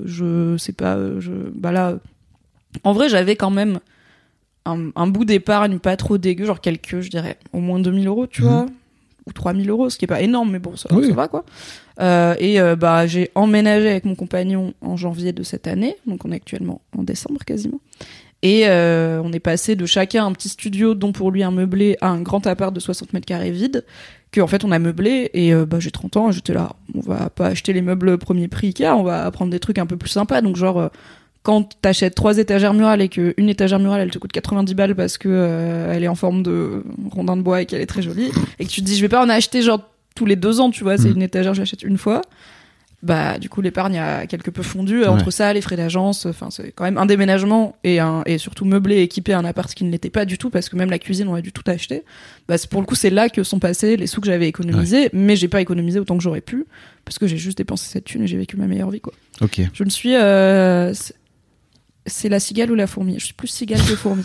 je 0.05 0.55
sais 0.57 0.73
pas, 0.73 0.97
je 1.19 1.31
bah 1.53 1.71
là, 1.73 1.95
en 2.83 2.93
vrai, 2.93 3.09
j'avais 3.09 3.35
quand 3.35 3.51
même 3.51 3.79
un, 4.69 4.91
un 4.95 5.07
bout 5.07 5.25
d'épargne 5.25 5.79
pas 5.79 5.95
trop 5.97 6.17
dégueu, 6.17 6.45
genre 6.45 6.61
quelques, 6.61 6.99
je 7.01 7.09
dirais, 7.09 7.37
au 7.53 7.59
moins 7.59 7.79
2000 7.79 8.07
euros, 8.07 8.27
tu 8.27 8.41
Mhm. 8.43 8.47
vois, 8.49 8.65
ou 9.25 9.33
3000 9.33 9.69
euros, 9.69 9.89
ce 9.89 9.97
qui 9.97 10.05
est 10.05 10.07
pas 10.07 10.21
énorme, 10.21 10.51
mais 10.51 10.59
bon, 10.59 10.75
ça, 10.75 10.89
Oui. 10.93 11.07
ça 11.07 11.13
va 11.13 11.27
quoi. 11.27 11.43
Euh, 11.99 12.35
et 12.39 12.59
euh, 12.61 12.75
bah 12.75 13.07
j'ai 13.07 13.31
emménagé 13.35 13.89
avec 13.89 14.05
mon 14.05 14.15
compagnon 14.15 14.73
en 14.81 14.95
janvier 14.95 15.33
de 15.33 15.43
cette 15.43 15.67
année, 15.67 15.95
donc 16.05 16.23
on 16.25 16.31
est 16.31 16.35
actuellement 16.35 16.81
en 16.97 17.03
décembre 17.03 17.43
quasiment. 17.45 17.79
Et 18.43 18.67
euh, 18.67 19.19
on 19.25 19.33
est 19.33 19.39
passé 19.39 19.75
de 19.75 19.85
chacun 19.87 20.25
un 20.25 20.31
petit 20.31 20.49
studio, 20.49 20.93
dont 20.93 21.11
pour 21.11 21.31
lui 21.31 21.41
un 21.43 21.49
meublé, 21.51 21.97
à 22.01 22.09
un 22.09 22.21
grand 22.21 22.45
appart 22.45 22.71
de 22.73 22.79
60 22.79 23.13
mètres 23.13 23.25
carrés 23.25 23.49
vide, 23.49 23.83
que 24.31 24.41
en 24.41 24.47
fait 24.47 24.63
on 24.63 24.71
a 24.71 24.77
meublé 24.77 25.31
et 25.33 25.53
bah 25.55 25.79
j'ai 25.79 25.89
30 25.89 26.17
ans, 26.17 26.31
j'étais 26.31 26.53
là, 26.53 26.73
on 26.93 26.99
va 26.99 27.29
pas 27.31 27.47
acheter 27.47 27.73
les 27.73 27.81
meubles 27.81 28.17
premier 28.19 28.47
prix 28.47 28.67
Ikea, 28.67 28.89
on 28.95 29.01
va 29.03 29.29
prendre 29.31 29.49
des 29.51 29.59
trucs 29.59 29.79
un 29.79 29.87
peu 29.87 29.97
plus 29.97 30.09
sympas. 30.09 30.41
Donc 30.41 30.55
genre 30.55 30.91
quand 31.47 31.79
t'achètes 31.81 32.13
trois 32.13 32.37
étagères 32.39 32.73
murales 32.73 33.01
et 33.01 33.07
qu'une 33.07 33.47
étagère 33.47 33.79
murale 33.79 34.01
elle 34.01 34.11
te 34.11 34.17
coûte 34.17 34.33
90 34.33 34.73
balles 34.75 34.95
parce 34.95 35.17
que 35.17 35.29
euh, 35.31 35.93
elle 35.93 36.03
est 36.03 36.09
en 36.09 36.15
forme 36.15 36.43
de 36.43 36.83
rondin 37.09 37.37
de 37.37 37.41
bois 37.41 37.61
et 37.61 37.65
qu'elle 37.65 37.79
est 37.79 37.85
très 37.85 38.01
jolie 38.01 38.29
et 38.59 38.65
que 38.65 38.69
tu 38.69 38.81
te 38.81 38.85
dis 38.85 38.97
je 38.97 39.01
vais 39.01 39.07
pas 39.07 39.23
en 39.23 39.29
acheter 39.29 39.61
genre 39.61 39.79
tous 40.13 40.25
les 40.25 40.35
deux 40.35 40.59
ans, 40.59 40.71
tu 40.71 40.83
vois, 40.83 40.97
c'est 40.97 41.07
Mm. 41.09 41.15
une 41.15 41.21
étagère 41.21 41.53
je 41.53 41.61
l'achète 41.61 41.83
une 41.83 41.97
fois. 41.97 42.21
Bah 43.03 43.37
du 43.37 43.47
coup 43.47 43.61
l'épargne 43.61 43.97
a 43.99 44.25
quelque 44.25 44.49
peu 44.51 44.63
fondu 44.63 45.05
entre 45.05 45.25
Ouais. 45.27 45.31
ça, 45.31 45.53
les 45.53 45.61
frais 45.61 45.77
d'agence, 45.77 46.25
enfin 46.25 46.49
c'est 46.49 46.71
quand 46.75 46.83
même 46.83 46.97
un 46.97 47.05
déménagement 47.05 47.75
et 47.85 47.99
un 47.99 48.23
et 48.25 48.39
surtout 48.39 48.65
meubler 48.65 49.01
équiper 49.03 49.33
un 49.33 49.45
appart 49.45 49.71
qui 49.73 49.83
ne 49.85 49.91
l'était 49.91 50.09
pas 50.09 50.25
du 50.25 50.37
tout 50.39 50.49
parce 50.49 50.67
que 50.67 50.75
même 50.75 50.89
la 50.89 50.97
cuisine 50.99 51.27
on 51.27 51.35
a 51.35 51.41
dû 51.41 51.51
tout 51.53 51.63
acheter. 51.67 52.03
Bah 52.49 52.55
pour 52.69 52.81
le 52.81 52.87
coup 52.87 52.95
c'est 52.95 53.11
là 53.11 53.29
que 53.29 53.43
sont 53.43 53.59
passés 53.59 53.95
les 53.97 54.07
sous 54.07 54.19
que 54.19 54.25
j'avais 54.27 54.47
économisés, 54.49 55.09
mais 55.13 55.35
j'ai 55.37 55.47
pas 55.47 55.61
économisé 55.61 55.97
autant 55.99 56.17
que 56.17 56.23
j'aurais 56.23 56.41
pu 56.41 56.65
parce 57.05 57.19
que 57.19 57.27
j'ai 57.27 57.37
juste 57.37 57.59
dépensé 57.59 57.87
cette 57.89 58.03
thune 58.05 58.23
et 58.23 58.27
j'ai 58.27 58.37
vécu 58.37 58.57
ma 58.57 58.65
meilleure 58.65 58.89
vie 58.89 58.99
quoi. 58.99 59.13
Ok. 59.41 59.61
Je 59.71 59.83
ne 59.85 59.89
suis 59.91 60.15
euh, 60.15 60.91
c'est- 62.07 62.29
la 62.29 62.39
cigale 62.39 62.71
ou 62.71 62.75
la 62.75 62.87
fourmi? 62.87 63.19
Je 63.19 63.25
suis 63.25 63.33
plus 63.33 63.47
cigale 63.47 63.79
que 63.79 63.95
fourmi. 63.95 64.23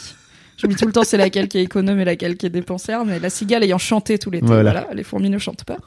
Je 0.57 0.67
me 0.67 0.73
dis 0.73 0.79
tout 0.79 0.87
le 0.87 0.93
temps 0.93 1.03
c'est 1.05 1.17
laquelle 1.17 1.49
qui 1.49 1.59
est 1.59 1.63
économe 1.65 1.99
et 2.01 2.05
laquelle 2.05 2.37
qui 2.37 2.47
est 2.47 2.51
dépensière, 2.51 3.05
mais 3.05 3.19
la 3.19 3.31
cigale 3.31 3.65
ayant 3.65 3.79
chanté 3.79 4.19
tout 4.19 4.31
l'été, 4.31 4.47
Voilà. 4.47 4.71
voilà. 4.73 4.95
les 4.95 5.03
fourmis 5.03 5.29
ne 5.31 5.39
chantent 5.39 5.65
pas. 5.65 5.79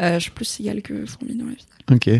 Euh, 0.00 0.14
je 0.14 0.18
suis 0.20 0.30
plus 0.30 0.44
cigale 0.44 0.80
que 0.82 1.04
fourmi 1.06 1.34
dans 1.36 1.46
la 1.46 1.52
vie. 1.52 1.66
Ok. 1.90 2.10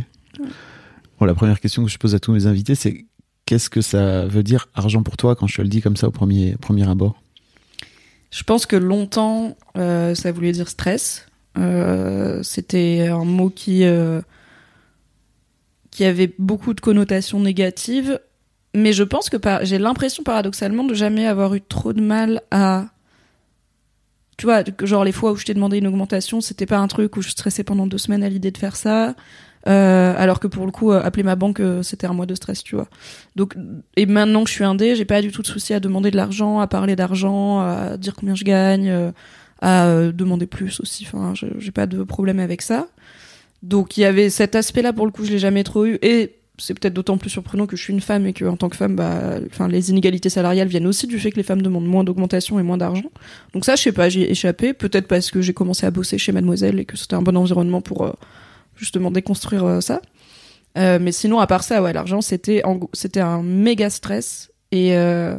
Bon, 1.19 1.27
la 1.27 1.35
première 1.35 1.61
question 1.61 1.85
que 1.85 1.91
je 1.91 1.99
pose 1.99 2.15
à 2.15 2.19
tous 2.19 2.33
mes 2.33 2.47
invités, 2.47 2.75
c'est 2.75 3.05
qu'est-ce 3.47 3.71
que 3.71 3.81
ça 3.81 4.27
veut 4.27 4.43
dire 4.43 4.69
argent 4.75 5.03
pour 5.03 5.17
toi 5.17 5.37
quand 5.37 5.47
je 5.47 5.57
te 5.57 5.63
le 5.63 5.69
dis 5.69 5.81
comme 5.81 5.97
ça 5.97 6.09
au 6.09 6.11
premier, 6.11 6.57
premier 6.61 6.89
abord? 6.89 7.23
Je 8.31 8.43
pense 8.43 8.67
que 8.67 8.77
longtemps, 8.77 9.57
euh, 9.77 10.15
ça 10.15 10.33
voulait 10.33 10.53
dire 10.53 10.69
stress. 10.69 11.27
Euh, 11.59 12.43
C'était 12.43 13.09
un 13.09 13.25
mot 13.27 13.51
qui 13.51 13.85
qui 15.91 16.05
avait 16.05 16.33
beaucoup 16.39 16.73
de 16.73 16.81
connotations 16.81 17.39
négatives, 17.41 18.19
mais 18.75 18.93
je 18.93 19.03
pense 19.03 19.29
que 19.29 19.37
j'ai 19.63 19.79
l'impression 19.79 20.23
paradoxalement 20.23 20.85
de 20.85 20.95
jamais 20.95 21.27
avoir 21.27 21.55
eu 21.55 21.61
trop 21.61 21.93
de 21.93 22.01
mal 22.01 22.43
à 22.51 22.87
tu 24.39 24.47
vois, 24.47 24.65
genre 24.83 25.05
les 25.05 25.13
fois 25.13 25.33
où 25.33 25.37
je 25.37 25.45
t'ai 25.45 25.55
demandé 25.55 25.79
une 25.79 25.87
augmentation, 25.87 26.41
c'était 26.41 26.67
pas 26.67 26.79
un 26.79 26.89
truc 26.89 27.17
où 27.17 27.23
je 27.23 27.29
stressais 27.29 27.63
pendant 27.63 27.87
deux 27.87 27.99
semaines 27.99 28.25
à 28.25 28.29
l'idée 28.29 28.51
de 28.51 28.59
faire 28.59 28.75
ça. 28.75 29.15
Euh, 29.69 30.15
alors 30.19 30.41
que 30.41 30.49
pour 30.49 30.67
le 30.67 30.73
coup, 30.73 30.91
euh, 30.91 31.01
appeler 31.03 31.23
ma 31.23 31.37
banque, 31.37 31.61
euh, 31.61 31.83
c'était 31.83 32.07
un 32.07 32.13
mois 32.13 32.27
de 32.27 32.35
stress, 32.35 32.65
tu 32.65 32.75
vois. 32.75 32.89
Donc, 33.37 33.55
et 33.97 34.07
maintenant 34.07 34.43
que 34.43 34.51
je 34.51 34.55
suis 34.55 34.65
indé, 34.65 34.97
j'ai 34.97 35.05
pas 35.05 35.23
du 35.23 35.31
tout 35.31 35.43
de 35.43 35.47
souci 35.47 35.75
à 35.75 35.81
demander 35.81 36.11
de 36.11 36.17
l'argent, 36.17 36.59
à 36.59 36.67
parler 36.67 36.97
d'argent, 36.97 37.61
à 37.61 37.97
dire 37.97 38.15
combien 38.15 38.35
je 38.35 38.45
gagne, 38.45 39.13
à 39.61 39.87
demander 40.13 40.47
plus 40.47 40.81
aussi. 40.81 41.07
Enfin, 41.07 41.35
j'ai 41.35 41.71
pas 41.71 41.87
de 41.87 42.03
problème 42.03 42.41
avec 42.41 42.63
ça. 42.63 42.89
Donc, 43.63 43.97
il 43.97 44.01
y 44.01 44.05
avait 44.05 44.31
cet 44.31 44.57
aspect-là 44.57 44.93
pour 44.93 45.07
le 45.07 45.13
coup, 45.13 45.25
je 45.25 45.31
l'ai 45.31 45.39
jamais 45.39 45.63
trop 45.63 45.87
eu. 45.87 45.99
Et 46.03 46.35
c'est 46.59 46.79
peut-être 46.79 46.95
d'autant 46.95 47.17
plus 47.17 47.31
surprenant 47.31 47.67
que 47.67 47.77
je 47.77 47.83
suis 47.83 47.93
une 47.93 48.01
femme 48.01 48.27
et 48.27 48.33
que 48.33 48.45
en 48.45 48.57
tant 48.57 48.69
que 48.69 48.77
femme, 48.77 48.95
bah, 48.95 49.39
enfin, 49.47 49.69
les 49.69 49.91
inégalités 49.91 50.29
salariales 50.29 50.69
viennent 50.69 50.87
aussi 50.87 51.07
du 51.07 51.19
fait 51.19 51.31
que 51.31 51.37
les 51.37 51.43
femmes 51.43 51.63
demandent 51.63 51.87
moins 51.87 52.05
d'augmentation 52.05 52.59
et 52.61 52.63
moins 52.63 52.77
d'argent. 52.77 53.11
Donc 53.55 53.65
ça, 53.65 53.75
je 53.75 53.83
sais 53.83 53.93
pas, 53.93 54.09
j'y 54.09 54.23
ai 54.23 54.31
échappé. 54.31 54.75
Peut-être 54.75 55.09
parce 55.09 55.31
que 55.31 55.41
j'ai 55.41 55.55
commencé 55.55 55.87
à 55.87 55.91
bosser 55.91 56.19
chez 56.19 56.33
Mademoiselle 56.33 56.79
et 56.79 56.85
que 56.85 56.97
c'était 56.97 57.15
un 57.15 57.23
bon 57.23 57.37
environnement 57.37 57.81
pour 57.81 58.05
euh, 58.05 58.13
justement 58.77 59.11
déconstruire 59.11 59.65
euh, 59.65 59.81
ça. 59.81 60.03
Euh, 60.79 60.99
mais 61.01 61.13
sinon, 61.13 61.41
à 61.41 61.47
part 61.47 61.65
ça, 61.65 61.83
ouais, 61.83 61.93
l'argent, 61.93 62.21
c'était 62.21 62.63
c'était 62.93 63.21
un 63.21 63.43
méga 63.43 63.91
stress 63.91 64.51
et 64.71 64.97
euh, 64.97 65.39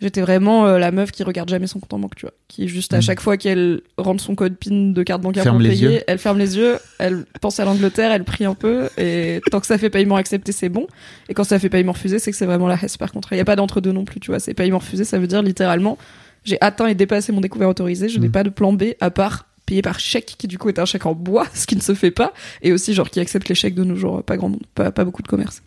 j'étais 0.00 0.20
vraiment 0.20 0.66
euh, 0.66 0.78
la 0.78 0.90
meuf 0.92 1.10
qui 1.10 1.22
regarde 1.24 1.48
jamais 1.48 1.66
son 1.66 1.80
compte 1.80 1.92
en 1.94 1.98
banque, 1.98 2.14
tu 2.16 2.26
vois, 2.26 2.32
qui 2.48 2.68
juste 2.68 2.92
à 2.94 2.98
Mhm. 2.98 3.02
chaque 3.02 3.20
fois 3.20 3.36
qu'elle 3.36 3.80
rentre 3.96 4.22
son 4.22 4.34
code 4.34 4.56
PIN 4.56 4.92
de 4.92 5.02
carte 5.02 5.20
bancaire 5.22 5.42
Ferme 5.44 5.58
pour 5.58 5.68
payer, 5.68 5.88
yeux. 5.94 6.00
elle 6.06 6.18
ferme 6.18 6.38
les 6.38 6.56
yeux, 6.56 6.78
elle 6.98 7.24
pense 7.40 7.58
à 7.60 7.64
l'Angleterre, 7.64 8.12
elle 8.12 8.24
prie 8.24 8.44
un 8.44 8.54
peu 8.54 8.88
et 8.96 9.40
tant 9.50 9.60
que 9.60 9.66
ça 9.66 9.78
fait 9.78 9.90
paiement 9.90 10.16
accepté, 10.16 10.52
c'est 10.52 10.68
bon. 10.68 10.86
Et 11.28 11.34
quand 11.34 11.44
ça 11.44 11.58
fait 11.58 11.68
paiement 11.68 11.92
refusé, 11.92 12.18
c'est 12.18 12.30
que 12.30 12.36
c'est 12.36 12.46
vraiment 12.46 12.68
la 12.68 12.78
hesse. 12.82 12.96
Par 12.96 13.12
contre, 13.12 13.32
il 13.32 13.36
y 13.38 13.40
a 13.40 13.44
pas 13.44 13.56
d'entre 13.56 13.80
deux 13.80 13.92
non 13.92 14.04
plus, 14.04 14.20
tu 14.20 14.30
vois. 14.30 14.40
C'est 14.40 14.54
paiement 14.54 14.78
refusé, 14.78 15.04
ça 15.04 15.18
veut 15.18 15.26
dire 15.26 15.42
littéralement 15.42 15.98
j'ai 16.44 16.56
atteint 16.60 16.86
et 16.86 16.94
dépassé 16.94 17.32
mon 17.32 17.40
découvert 17.40 17.68
autorisé, 17.68 18.08
je 18.08 18.18
n'ai 18.20 18.26
Mhm. 18.28 18.32
pas 18.32 18.42
de 18.44 18.50
plan 18.50 18.72
B 18.72 18.84
à 19.00 19.10
part 19.10 19.46
payer 19.66 19.82
par 19.82 20.00
chèque 20.00 20.36
qui 20.38 20.46
du 20.46 20.56
coup 20.56 20.70
est 20.70 20.78
un 20.78 20.86
chèque 20.86 21.04
en 21.04 21.14
bois, 21.14 21.46
ce 21.52 21.66
qui 21.66 21.76
ne 21.76 21.82
se 21.82 21.92
fait 21.94 22.10
pas, 22.12 22.32
et 22.62 22.72
aussi 22.72 22.94
genre 22.94 23.10
qui 23.10 23.20
accepte 23.20 23.48
les 23.50 23.54
chèques 23.54 23.74
de 23.74 23.84
nos 23.84 23.96
jours, 23.96 24.22
pas 24.22 24.36
grand 24.38 24.48
monde, 24.48 24.62
pas, 24.74 24.90
pas 24.92 25.04
beaucoup 25.04 25.20
de 25.22 25.28
commerce. 25.28 25.62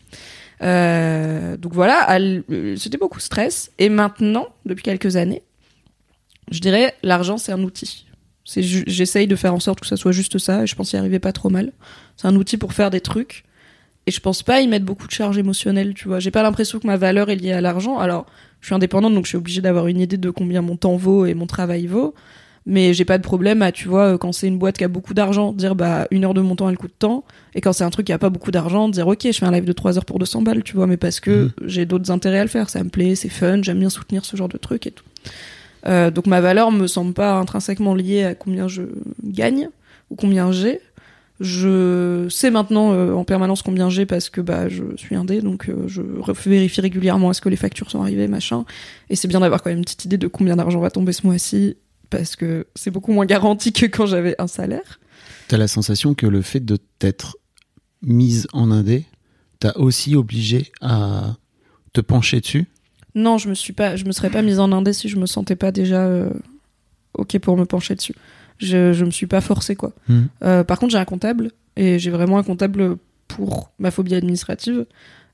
Euh, 0.64 1.58
donc 1.58 1.74
voilà, 1.74 2.18
c'était 2.78 2.98
beaucoup 2.98 3.18
de 3.18 3.24
stress. 3.24 3.72
Et 3.80 3.90
maintenant, 3.90 4.48
depuis 4.66 4.84
quelques 4.84 5.16
années, 5.16 5.42
je 6.52 6.60
dirais 6.60 6.96
l'argent 7.04 7.38
c'est 7.38 7.52
un 7.52 7.64
outil. 7.64 8.06
J'essaye 8.46 9.28
de 9.28 9.36
faire 9.36 9.54
en 9.54 9.60
sorte 9.60 9.80
que 9.80 9.88
ça 9.88 9.98
soit 9.98 10.12
juste 10.12 10.38
ça, 10.38 10.64
et 10.64 10.68
je 10.68 10.76
pense 10.76 10.92
y 10.94 10.98
arriver 10.98 11.20
pas 11.20 11.32
trop 11.32 11.50
mal. 11.50 11.72
C'est 12.18 12.28
un 12.28 12.36
outil 12.36 12.58
pour 12.58 12.74
faire 12.74 12.90
des 12.90 13.02
trucs. 13.02 13.46
Et 14.08 14.12
je 14.12 14.20
pense 14.20 14.42
pas 14.42 14.62
y 14.62 14.68
mettre 14.68 14.84
beaucoup 14.84 15.06
de 15.06 15.12
charge 15.12 15.38
émotionnelle, 15.38 15.94
tu 15.94 16.08
vois. 16.08 16.20
J'ai 16.20 16.32
pas 16.32 16.42
l'impression 16.42 16.80
que 16.80 16.88
ma 16.88 16.98
valeur 16.98 17.30
est 17.30 17.36
liée 17.36 17.52
à 17.52 17.62
l'argent. 17.62 18.00
Alors, 18.00 18.26
je 18.60 18.66
suis 18.66 18.76
indépendante, 18.76 19.14
donc 19.14 19.26
je 19.26 19.30
suis 19.30 19.38
obligée 19.38 19.62
d'avoir 19.62 19.88
une 19.88 20.00
idée 20.00 20.18
de 20.18 20.30
combien 20.32 20.64
mon 20.64 20.76
temps 20.76 20.96
vaut 20.96 21.28
et 21.28 21.36
mon 21.36 21.46
travail 21.46 21.86
vaut. 21.86 22.16
Mais 22.68 22.94
j'ai 22.94 23.06
pas 23.06 23.18
de 23.18 23.24
problème 23.24 23.64
à, 23.64 23.72
tu 23.72 23.88
vois, 23.88 24.14
euh, 24.14 24.18
quand 24.18 24.32
c'est 24.32 24.48
une 24.48 24.60
boîte 24.60 24.78
qui 24.78 24.84
a 24.84 24.88
beaucoup 24.88 25.14
d'argent, 25.16 25.52
dire 25.52 25.74
bah 25.76 26.08
une 26.12 26.24
heure 26.26 26.36
de 26.36 26.42
mon 26.42 26.56
temps 26.56 26.70
elle 26.70 26.78
coûte 26.78 26.94
tant. 27.00 27.24
Et 27.56 27.62
quand 27.62 27.74
c'est 27.74 27.84
un 27.84 27.90
truc 27.90 28.06
qui 28.06 28.14
a 28.14 28.20
pas 28.20 28.30
beaucoup 28.30 28.52
d'argent, 28.52 28.88
dire 28.88 29.08
ok, 29.08 29.20
je 29.24 29.32
fais 29.32 29.46
un 29.46 29.52
live 29.52 29.66
de 29.66 29.74
3 29.74 29.98
heures 29.98 30.06
pour 30.06 30.20
200 30.20 30.44
balles, 30.44 30.62
tu 30.64 30.76
vois, 30.76 30.86
mais 30.86 30.98
parce 30.98 31.20
que 31.20 31.46
Mhm. 31.46 31.52
j'ai 31.66 31.86
d'autres 31.88 32.12
intérêts 32.12 32.38
à 32.40 32.44
le 32.44 32.50
faire. 32.50 32.70
Ça 32.70 32.84
me 32.84 32.90
plaît, 32.90 33.16
c'est 33.16 33.30
fun, 33.30 33.62
j'aime 33.64 33.80
bien 33.80 33.90
soutenir 33.90 34.26
ce 34.26 34.38
genre 34.38 34.48
de 34.50 34.58
truc 34.58 34.86
et 34.86 34.92
tout. 34.92 35.04
Euh, 35.88 36.12
donc 36.12 36.28
ma 36.28 36.40
valeur 36.42 36.72
me 36.72 36.86
semble 36.86 37.14
pas 37.14 37.34
intrinsèquement 37.34 37.96
liée 37.96 38.24
à 38.24 38.36
combien 38.36 38.68
je 38.68 38.84
gagne 39.24 39.70
ou 40.12 40.16
combien 40.16 40.52
j'ai. 40.52 40.80
Je 41.40 42.28
sais 42.30 42.52
maintenant 42.52 42.94
euh, 42.94 43.14
en 43.14 43.24
permanence 43.24 43.64
combien 43.64 43.90
j'ai 43.90 44.06
parce 44.06 44.30
que 44.30 44.42
bah 44.42 44.70
je 44.70 44.84
suis 44.96 45.16
indé, 45.16 45.42
donc 45.42 45.70
euh, 45.70 45.88
je 45.88 46.04
vérifie 46.48 46.82
régulièrement 46.82 47.32
est-ce 47.32 47.42
que 47.42 47.50
les 47.50 47.56
factures 47.56 47.90
sont 47.90 48.00
arrivées, 48.04 48.28
machin. 48.28 48.64
Et 49.10 49.16
c'est 49.16 49.28
bien 49.28 49.40
d'avoir 49.40 49.64
quand 49.64 49.72
même 49.72 49.80
une 49.80 49.84
petite 49.84 50.06
idée 50.06 50.20
de 50.20 50.28
combien 50.28 50.56
d'argent 50.56 50.80
va 50.80 50.92
tomber 50.92 51.14
ce 51.14 51.26
mois-ci 51.26 51.78
parce 52.12 52.36
que 52.36 52.68
c'est 52.76 52.92
beaucoup 52.92 53.14
moins 53.14 53.26
garanti 53.26 53.74
que 53.74 53.88
quand 53.88 54.06
j'avais 54.06 54.36
un 54.40 54.46
salaire. 54.46 55.00
T'as 55.48 55.58
la 55.58 55.68
sensation 55.68 56.14
que 56.14 56.28
le 56.28 56.44
fait 56.44 56.60
de 56.60 56.78
t'être 57.00 57.38
mise 58.04 58.48
en 58.54 58.70
indé 58.70 59.06
t'a 59.60 59.76
aussi 59.78 60.16
obligé 60.16 60.72
à 60.82 61.36
te 61.94 62.02
pencher 62.02 62.42
dessus? 62.42 62.68
Non, 63.16 63.38
je 63.38 63.50
me 63.50 63.56
suis 63.56 63.74
pas, 63.74 63.96
je 63.96 64.06
me 64.06 64.12
serais 64.12 64.30
pas 64.30 64.42
mise 64.42 64.60
en 64.60 64.72
indé 64.72 64.94
si 64.94 65.10
je 65.10 65.18
me 65.18 65.26
sentais 65.26 65.56
pas 65.56 65.72
déjà 65.72 66.06
euh, 66.06 66.30
ok 67.14 67.40
pour 67.40 67.58
me 67.58 67.66
pencher 67.66 67.96
dessus. 67.96 68.16
Je, 68.58 68.94
je 68.94 69.06
me 69.06 69.12
suis 69.12 69.28
pas 69.28 69.42
forcée 69.42 69.76
quoi. 69.76 69.94
Mhm. 70.08 70.28
Euh, 70.44 70.64
par 70.64 70.80
contre, 70.80 70.92
j'ai 70.92 70.98
un 71.00 71.06
comptable 71.06 71.52
et 71.76 71.98
j'ai 71.98 72.12
vraiment 72.12 72.38
un 72.38 72.44
comptable 72.44 72.98
pour 73.28 73.72
ma 73.80 73.92
phobie 73.92 74.16
administrative. 74.16 74.86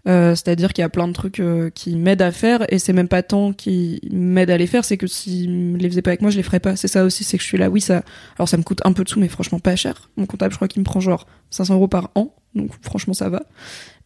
Euh, 0.07 0.35
C'est-à-dire 0.35 0.73
qu'il 0.73 0.81
y 0.81 0.85
a 0.85 0.89
plein 0.89 1.07
de 1.07 1.13
trucs 1.13 1.39
euh, 1.39 1.69
qui 1.69 1.95
m'aident 1.95 2.21
à 2.21 2.31
faire 2.31 2.65
et 2.71 2.79
c'est 2.79 2.93
même 2.93 3.07
pas 3.07 3.23
tant 3.23 3.51
qui 3.53 3.99
m'aident 4.11 4.51
à 4.51 4.57
les 4.57 4.67
faire, 4.67 4.85
c'est 4.85 4.97
que 4.97 5.07
s'il 5.07 5.77
les 5.77 5.89
faisait 5.89 6.01
pas 6.01 6.11
avec 6.11 6.21
moi, 6.21 6.31
je 6.31 6.37
les 6.37 6.43
ferais 6.43 6.59
pas. 6.59 6.75
C'est 6.75 6.87
ça 6.87 7.03
aussi, 7.03 7.23
c'est 7.23 7.37
que 7.37 7.43
je 7.43 7.47
suis 7.47 7.57
là. 7.57 7.69
Oui, 7.69 7.81
ça. 7.81 8.03
Alors 8.37 8.47
ça 8.47 8.57
me 8.57 8.63
coûte 8.63 8.81
un 8.85 8.93
peu 8.93 9.03
de 9.03 9.09
sous, 9.09 9.19
mais 9.19 9.27
franchement 9.27 9.59
pas 9.59 9.75
cher. 9.75 10.09
Mon 10.15 10.25
comptable, 10.25 10.51
je 10.53 10.57
crois 10.57 10.67
qu'il 10.67 10.81
me 10.81 10.85
prend 10.85 10.99
genre 10.99 11.27
500 11.49 11.73
euros 11.75 11.87
par 11.87 12.11
an, 12.15 12.33
donc 12.55 12.71
franchement 12.81 13.13
ça 13.13 13.29
va. 13.29 13.43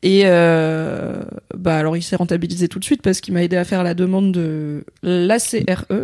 Et 0.04 0.24
euh, 0.26 1.22
bah 1.56 1.78
alors 1.78 1.96
il 1.96 2.02
s'est 2.02 2.16
rentabilisé 2.16 2.68
tout 2.68 2.80
de 2.80 2.84
suite 2.84 3.04
parce 3.04 3.22
qu'il 3.22 3.36
m'a 3.36 3.44
aidé 3.44 3.56
à 3.56 3.64
faire 3.64 3.84
la 3.84 3.94
demande 3.94 4.32
de 4.32 4.84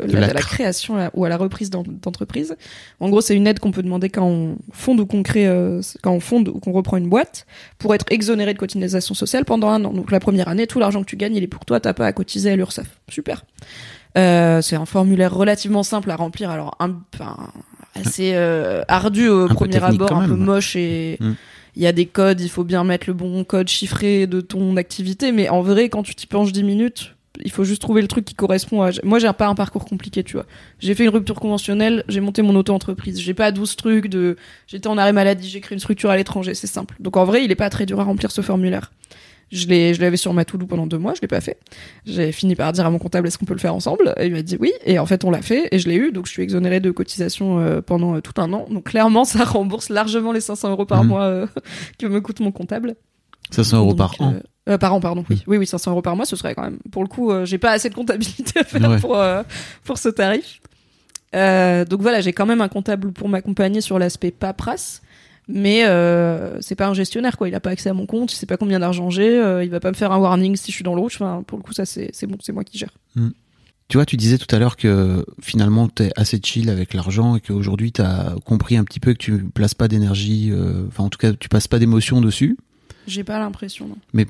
l'aide 0.06 0.16
à 0.24 0.28
la 0.28 0.34
l'ACRE. 0.34 0.48
création 0.50 0.98
à- 1.00 1.10
ou 1.16 1.26
à 1.26 1.30
la 1.30 1.38
reprise 1.38 1.72
d'en- 1.72 1.84
d'entreprise. 1.84 2.56
En 3.00 3.10
gros, 3.10 3.22
c'est 3.22 3.36
une 3.36 3.48
aide 3.48 3.58
qu'on 3.60 3.72
peut 3.72 3.82
demander 3.82 4.10
quand 4.10 4.28
on 4.28 4.58
fonde 4.72 5.00
ou 5.00 5.08
qu'on 5.08 5.24
crée, 5.24 5.48
euh, 5.48 5.82
quand 6.04 6.12
on 6.12 6.20
fonde 6.20 6.50
ou 6.50 6.60
qu'on 6.60 6.74
reprend 6.74 6.98
une 6.98 7.10
boîte 7.10 7.48
pour 7.80 7.96
être 7.96 8.06
exonéré 8.12 8.54
de 8.54 8.60
cotisation 8.60 9.16
sociale 9.16 9.46
pendant 9.46 9.70
un 9.70 9.84
an. 9.84 9.92
Donc 9.94 10.12
la 10.12 10.20
première 10.20 10.48
année, 10.48 10.68
tout 10.68 10.78
l'argent 10.78 11.02
que 11.02 11.10
tu 11.10 11.18
gagnes, 11.18 11.36
il 11.36 11.42
est 11.44 11.48
pour 11.48 11.66
toi, 11.66 11.80
t'as 11.80 11.94
pas 11.94 12.06
à 12.06 12.14
cotiser 12.14 12.52
à 12.52 12.56
l'URSSAF. 12.56 13.00
Super. 13.10 13.46
Euh, 14.16 14.62
c'est 14.62 14.76
un 14.76 14.86
formulaire 14.86 15.34
relativement 15.34 15.82
simple 15.84 16.12
à 16.12 16.16
remplir, 16.18 16.52
alors 16.52 16.76
un, 16.80 16.92
enfin, 17.16 17.36
assez 17.96 18.34
euh, 18.36 18.84
ardu 18.88 19.28
au 19.28 19.46
Un 19.46 19.54
premier 19.56 19.84
abord, 19.84 20.12
un 20.14 20.28
peu 20.28 20.36
moche 20.36 20.76
et 20.76 21.18
Mm. 21.20 21.32
Il 21.78 21.84
y 21.84 21.88
a 21.88 21.92
des 21.92 22.08
codes, 22.08 22.42
il 22.42 22.50
faut 22.50 22.64
bien 22.64 22.84
mettre 22.84 23.06
le 23.06 23.14
bon 23.14 23.44
code 23.44 23.68
chiffré 23.68 24.26
de 24.26 24.42
ton 24.42 24.78
activité, 24.78 25.32
mais 25.32 25.48
en 25.48 25.62
vrai, 25.62 25.90
quand 25.90 26.02
tu 26.02 26.16
t'y 26.16 26.26
penches 26.26 26.52
10 26.52 26.64
minutes, 26.64 27.14
il 27.46 27.52
faut 27.52 27.64
juste 27.64 27.84
trouver 27.84 28.02
le 28.02 28.08
truc 28.08 28.26
qui 28.26 28.34
correspond 28.34 28.82
à. 28.82 28.90
Moi, 29.04 29.20
j'ai 29.20 29.32
pas 29.34 29.46
un 29.46 29.54
parcours 29.54 29.86
compliqué, 29.86 30.24
tu 30.24 30.34
vois. 30.34 30.48
J'ai 30.80 30.96
fait 30.96 31.04
une 31.04 31.12
rupture 31.12 31.40
conventionnelle, 31.40 32.04
j'ai 32.08 32.20
monté 32.20 32.42
mon 32.42 32.56
auto-entreprise. 32.56 33.22
J'ai 33.22 33.36
pas 33.36 33.52
12 33.52 33.76
trucs 33.76 34.08
de. 34.08 34.38
J'étais 34.66 34.88
en 34.88 34.98
arrêt 34.98 35.14
maladie, 35.14 35.48
j'ai 35.48 35.62
créé 35.62 35.76
une 35.76 35.80
structure 35.80 36.10
à 36.10 36.18
l'étranger, 36.18 36.56
c'est 36.56 36.66
simple. 36.66 36.96
Donc 37.00 37.16
en 37.16 37.26
vrai, 37.26 37.46
il 37.46 37.52
est 37.52 37.56
pas 37.56 37.70
très 37.70 37.86
dur 37.86 38.00
à 38.00 38.04
remplir 38.04 38.32
ce 38.32 38.42
formulaire. 38.42 38.92
Je 39.52 39.68
l'ai, 39.68 39.94
je 39.94 40.02
l'avais 40.02 40.18
sur 40.18 40.34
ma 40.34 40.44
to-do 40.44 40.66
pendant 40.66 40.86
deux 40.88 40.98
mois, 40.98 41.14
je 41.14 41.22
l'ai 41.22 41.28
pas 41.30 41.40
fait. 41.40 41.58
J'ai 42.06 42.32
fini 42.34 42.54
par 42.56 42.74
dire 42.74 42.86
à 42.86 42.90
mon 42.90 43.00
comptable 43.00 43.28
est-ce 43.28 43.38
qu'on 43.38 43.46
peut 43.46 43.54
le 43.54 43.60
faire 43.60 43.74
ensemble? 43.74 44.14
Et 44.18 44.26
il 44.26 44.34
m'a 44.34 44.42
dit 44.42 44.58
oui. 44.60 44.74
Et 44.86 45.00
en 45.00 45.06
fait, 45.06 45.24
on 45.24 45.32
l'a 45.32 45.42
fait 45.42 45.70
et 45.72 45.80
je 45.80 45.88
l'ai 45.88 45.96
eu. 45.96 46.12
Donc 46.12 46.26
je 46.26 46.32
suis 46.32 46.44
exonérée 46.44 46.80
de 46.82 46.92
cotisation 46.92 47.60
euh, 47.60 47.82
pendant 47.82 48.16
euh, 48.16 48.22
tout 48.22 48.34
un 48.42 48.52
an. 48.52 48.66
Donc 48.70 48.86
clairement, 48.86 49.24
ça 49.24 49.46
rembourse 49.46 49.88
largement 49.90 50.34
les 50.34 50.42
500 50.42 50.70
euros 50.72 50.86
par 50.86 51.04
Mhm. 51.04 51.10
mois 51.10 51.24
euh, 51.24 51.48
que 51.98 52.06
me 52.08 52.20
coûte 52.20 52.42
mon 52.42 52.52
comptable. 52.52 52.96
500 53.52 53.78
euros 53.78 53.96
par 53.96 54.14
an. 54.20 54.34
euh, 54.34 54.74
euh, 54.74 54.78
par 54.78 54.94
an, 54.94 55.00
pardon. 55.00 55.24
Oui, 55.30 55.42
oui, 55.48 55.56
oui, 55.58 55.66
500 55.66 55.92
euros 55.92 56.02
par 56.02 56.18
mois, 56.18 56.26
ce 56.26 56.36
serait 56.36 56.54
quand 56.54 56.64
même. 56.64 56.80
Pour 56.92 57.02
le 57.04 57.08
coup, 57.08 57.32
j'ai 57.46 57.58
pas 57.58 57.72
assez 57.72 57.90
de 57.90 57.96
comptabilité 57.96 58.60
à 58.60 58.64
faire 58.66 58.90
Ouais. 58.90 59.00
pour 59.00 59.18
pour 59.86 59.98
ce 59.98 60.10
tarif. 60.10 60.60
Donc 61.34 62.02
voilà, 62.02 62.20
j'ai 62.22 62.34
quand 62.34 62.46
même 62.46 62.60
un 62.62 62.68
comptable 62.68 63.12
pour 63.14 63.30
m'accompagner 63.30 63.80
sur 63.82 63.98
l'aspect 64.00 64.32
paperasse. 64.32 65.02
Mais 65.50 65.86
euh, 65.86 66.60
c'est 66.62 66.76
pas 66.76 66.88
un 66.88 66.94
gestionnaire 66.94 67.38
quoi, 67.38 67.48
il 67.48 67.56
a 67.56 67.60
pas 67.60 67.70
accès 67.70 67.90
à 67.90 67.94
mon 67.94 68.06
compte, 68.06 68.34
il 68.34 68.36
sait 68.36 68.46
pas 68.46 68.58
combien 68.58 68.80
d'argent 68.80 69.10
j'ai, 69.10 69.40
euh, 69.40 69.64
il 69.64 69.70
va 69.70 69.80
pas 69.80 69.92
me 69.92 69.96
faire 69.96 70.12
un 70.12 70.18
warning 70.18 70.56
si 70.58 70.72
je 70.72 70.76
suis 70.76 70.84
dans 70.84 70.94
le 70.94 71.00
rouge. 71.00 71.16
Enfin, 71.16 71.44
pour 71.48 71.58
le 71.58 71.64
coup, 71.64 71.74
ça 71.74 71.86
c'est 71.86 72.10
c'est 72.14 72.28
bon, 72.28 72.38
c'est 72.42 72.52
moi 72.52 72.64
qui 72.64 72.78
gère. 72.78 72.92
Tu 73.88 73.96
vois, 73.96 74.06
tu 74.06 74.18
disais 74.18 74.38
tout 74.38 74.54
à 74.54 74.60
l'heure 74.60 74.76
que 74.76 75.26
finalement 75.42 75.88
t'es 75.88 76.12
assez 76.18 76.42
chill 76.44 76.70
avec 76.70 76.94
l'argent 76.94 77.38
et 77.38 77.40
qu'aujourd'hui 77.40 77.94
t'as 77.94 78.36
compris 78.46 78.76
un 78.76 78.84
petit 78.84 79.00
peu 79.00 79.14
que 79.14 79.18
tu 79.18 79.38
places 79.46 79.76
pas 79.76 79.88
d'énergie, 79.88 80.50
euh, 80.52 80.86
enfin 80.90 81.06
en 81.06 81.10
tout 81.10 81.18
cas 81.18 81.32
tu 81.32 81.48
passes 81.48 81.70
pas 81.70 81.80
d'émotion 81.80 82.20
dessus. 82.20 82.58
J'ai 83.08 83.24
pas 83.24 83.40
l'impression. 83.40 83.90
Mais 84.12 84.28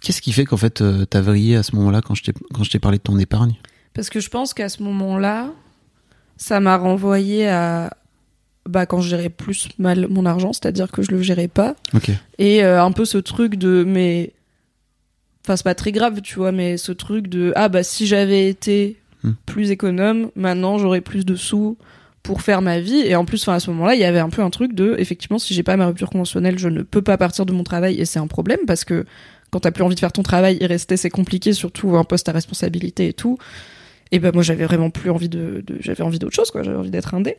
qu'est-ce 0.00 0.22
qui 0.22 0.30
fait 0.30 0.44
qu'en 0.44 0.56
fait 0.56 0.82
euh, 0.82 1.04
t'as 1.04 1.20
vrillé 1.20 1.56
à 1.56 1.64
ce 1.64 1.74
moment-là 1.74 2.00
quand 2.00 2.14
je 2.14 2.22
t'ai 2.22 2.32
quand 2.54 2.62
je 2.62 2.70
t'ai 2.70 2.78
parlé 2.78 2.98
de 2.98 3.02
ton 3.02 3.18
épargne? 3.18 3.56
Parce 3.92 4.08
que 4.08 4.20
je 4.20 4.30
pense 4.30 4.54
qu'à 4.54 4.68
ce 4.68 4.84
moment-là, 4.84 5.52
ça 6.36 6.60
m'a 6.60 6.76
renvoyé 6.76 7.48
à 7.48 7.96
bah 8.68 8.86
quand 8.86 9.00
je 9.00 9.08
gérais 9.08 9.28
plus 9.28 9.68
mal 9.78 10.06
mon 10.08 10.26
argent, 10.26 10.52
c'est-à-dire 10.52 10.90
que 10.90 11.02
je 11.02 11.10
le 11.10 11.22
gérais 11.22 11.48
pas 11.48 11.76
et 12.38 12.64
euh, 12.64 12.82
un 12.82 12.92
peu 12.92 13.04
ce 13.04 13.18
truc 13.18 13.56
de 13.56 13.84
mais 13.86 14.32
enfin 15.44 15.56
c'est 15.56 15.64
pas 15.64 15.74
très 15.74 15.92
grave, 15.92 16.20
tu 16.22 16.36
vois, 16.36 16.52
mais 16.52 16.76
ce 16.76 16.92
truc 16.92 17.28
de 17.28 17.52
ah 17.56 17.68
bah 17.68 17.82
si 17.82 18.06
j'avais 18.06 18.48
été 18.48 18.96
Hmm. 19.26 19.32
plus 19.46 19.70
économe, 19.70 20.30
maintenant 20.36 20.78
j'aurais 20.78 21.00
plus 21.00 21.24
de 21.24 21.36
sous 21.36 21.76
pour 22.22 22.42
faire 22.42 22.60
ma 22.60 22.80
vie 22.80 23.00
et 23.00 23.16
en 23.16 23.24
plus 23.24 23.42
enfin 23.42 23.54
à 23.54 23.60
ce 23.60 23.70
moment-là, 23.70 23.94
il 23.94 24.00
y 24.00 24.04
avait 24.04 24.18
un 24.18 24.28
peu 24.28 24.42
un 24.42 24.50
truc 24.50 24.74
de 24.74 24.94
effectivement 24.98 25.38
si 25.38 25.54
j'ai 25.54 25.62
pas 25.62 25.76
ma 25.76 25.86
rupture 25.86 26.10
conventionnelle, 26.10 26.58
je 26.58 26.68
ne 26.68 26.82
peux 26.82 27.02
pas 27.02 27.16
partir 27.16 27.46
de 27.46 27.52
mon 27.52 27.64
travail 27.64 27.98
et 27.98 28.04
c'est 28.04 28.18
un 28.18 28.26
problème 28.26 28.60
parce 28.66 28.84
que 28.84 29.06
quand 29.50 29.60
t'as 29.60 29.70
plus 29.70 29.82
envie 29.82 29.94
de 29.94 30.00
faire 30.00 30.12
ton 30.12 30.22
travail, 30.22 30.58
y 30.60 30.66
rester 30.66 30.96
c'est 30.96 31.10
compliqué, 31.10 31.52
surtout 31.54 31.96
un 31.96 32.04
poste 32.04 32.28
à 32.28 32.32
responsabilité 32.32 33.08
et 33.08 33.12
tout. 33.14 33.38
Et 34.12 34.18
ben 34.20 34.30
moi 34.32 34.42
j'avais 34.42 34.64
vraiment 34.64 34.90
plus 34.90 35.10
envie 35.10 35.28
de, 35.28 35.62
de- 35.66 35.78
j'avais 35.80 36.02
envie 36.02 36.18
d'autre 36.18 36.34
chose 36.34 36.50
quoi, 36.50 36.62
j'avais 36.62 36.76
envie 36.76 36.90
d'être 36.90 37.14
indé. 37.14 37.36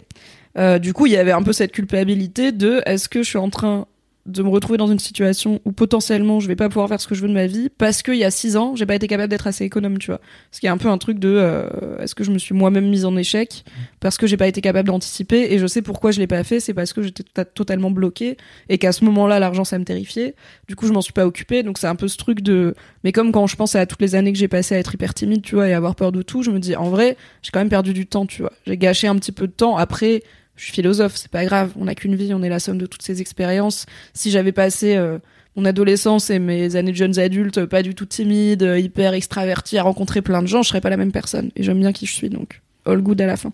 Euh, 0.58 0.80
du 0.80 0.94
coup 0.94 1.06
il 1.06 1.14
y 1.14 1.18
avait 1.18 1.32
un 1.32 1.44
peu 1.44 1.54
cette 1.54 1.72
culpabilité 1.72 2.52
de 2.52 2.82
est-ce 2.86 3.08
que 3.10 3.24
je 3.24 3.30
suis 3.30 3.38
en 3.38 3.50
train 3.50 3.88
de 4.28 4.44
me 4.44 4.50
retrouver 4.50 4.78
dans 4.78 4.88
une 4.88 5.00
situation 5.00 5.62
où 5.66 5.72
potentiellement 5.72 6.40
je 6.40 6.48
vais 6.48 6.56
pas 6.56 6.68
pouvoir 6.68 6.90
faire 6.90 7.00
ce 7.00 7.08
que 7.08 7.16
je 7.16 7.22
veux 7.22 7.30
de 7.30 7.34
ma 7.34 7.48
vie 7.48 7.70
parce 7.70 8.04
qu'il 8.04 8.16
y 8.18 8.24
a 8.26 8.30
six 8.32 8.58
ans 8.58 8.76
j'ai 8.76 8.86
pas 8.86 8.96
été 8.96 9.08
capable 9.08 9.30
d'être 9.30 9.48
assez 9.48 9.64
économe 9.64 9.98
tu 9.98 10.12
vois. 10.12 10.20
Ce 10.52 10.60
qui 10.60 10.66
est 10.66 10.70
un 10.70 10.78
peu 10.78 10.90
un 10.90 10.98
truc 10.98 11.18
de 11.18 11.30
euh, 11.30 11.98
est-ce 12.00 12.14
que 12.14 12.24
je 12.24 12.32
me 12.32 12.38
suis 12.38 12.54
moi-même 12.54 12.90
mise 12.90 13.06
en 13.06 13.16
échec 13.16 13.64
parce 14.00 14.18
que 14.18 14.28
j'ai 14.28 14.38
pas 14.38 14.48
été 14.48 14.60
capable 14.62 14.88
d'anticiper 14.90 15.48
et 15.54 15.60
je 15.60 15.66
sais 15.66 15.82
pourquoi 15.82 16.12
je 16.12 16.20
l'ai 16.20 16.28
pas 16.28 16.44
fait 16.44 16.60
c'est 16.60 16.74
parce 16.74 16.92
que 16.94 17.02
j'étais 17.02 17.24
to- 17.24 17.44
totalement 17.46 17.90
bloquée 17.90 18.38
et 18.70 18.78
qu'à 18.78 18.92
ce 18.92 19.06
moment-là 19.06 19.40
l'argent 19.40 19.64
ça 19.64 19.80
me 19.80 19.86
terrifiait. 19.86 20.36
Du 20.68 20.76
coup 20.76 20.88
je 20.88 20.94
m'en 20.94 21.02
suis 21.02 21.14
pas 21.14 21.26
occupée. 21.26 21.64
Donc 21.64 21.78
c'est 21.78 21.88
un 21.88 21.96
peu 21.96 22.08
ce 22.08 22.18
truc 22.18 22.42
de 22.42 22.76
mais 23.04 23.12
comme 23.14 23.32
quand 23.32 23.48
je 23.48 23.56
pense 23.56 23.76
à 23.76 23.86
toutes 23.86 24.02
les 24.02 24.16
années 24.16 24.34
que 24.34 24.38
j'ai 24.40 24.48
passées 24.50 24.76
à 24.76 24.80
être 24.80 24.94
hyper 24.94 25.14
timide 25.14 25.42
tu 25.42 25.56
vois 25.56 25.70
et 25.70 25.74
avoir 25.74 25.96
peur 25.96 26.12
de 26.12 26.22
tout 26.22 26.44
je 26.44 26.52
me 26.52 26.60
dis 26.60 26.76
en 26.76 26.90
vrai 26.90 27.16
j'ai 27.42 27.52
quand 27.52 27.60
même 27.60 27.70
perdu 27.70 27.94
du 27.94 28.06
temps 28.06 28.26
tu 28.26 28.42
vois. 28.42 28.52
J'ai 28.66 28.78
gâché 28.78 29.08
un 29.08 29.16
petit 29.16 29.32
peu 29.32 29.48
de 29.48 29.54
temps. 29.54 29.78
Après 29.78 30.22
je 30.58 30.64
suis 30.66 30.74
philosophe, 30.74 31.16
c'est 31.16 31.32
pas 31.32 31.46
grave, 31.46 31.72
on 31.80 31.86
n'a 31.86 31.96
qu'une 31.96 32.16
vie, 32.16 32.34
on 32.34 32.44
est 32.44 32.50
la 32.50 32.60
somme 32.60 32.78
de 32.78 32.86
toutes 32.86 33.02
ces 33.04 33.22
expériences. 33.22 33.86
Si 34.14 34.32
j'avais 34.32 34.52
passé 34.52 34.96
euh, 34.98 35.18
mon 35.56 35.64
adolescence 35.66 36.30
et 36.30 36.40
mes 36.40 36.76
années 36.76 36.92
de 36.92 36.98
jeunes 36.98 37.18
adultes 37.20 37.66
pas 37.66 37.82
du 37.84 37.96
tout 37.96 38.06
timide, 38.06 38.64
euh, 38.64 38.78
hyper 38.80 39.14
extraverti, 39.14 39.78
à 39.78 39.84
rencontrer 39.84 40.22
plein 40.22 40.42
de 40.42 40.48
gens, 40.48 40.62
je 40.64 40.70
serais 40.70 40.82
pas 40.82 40.90
la 40.90 40.98
même 40.98 41.12
personne. 41.12 41.52
Et 41.56 41.64
j'aime 41.64 41.80
bien 41.80 41.94
qui 41.94 42.06
je 42.06 42.14
suis, 42.14 42.30
donc 42.30 42.62
all 42.86 43.02
good 43.02 43.22
à 43.22 43.26
la 43.28 43.38
fin. 43.38 43.54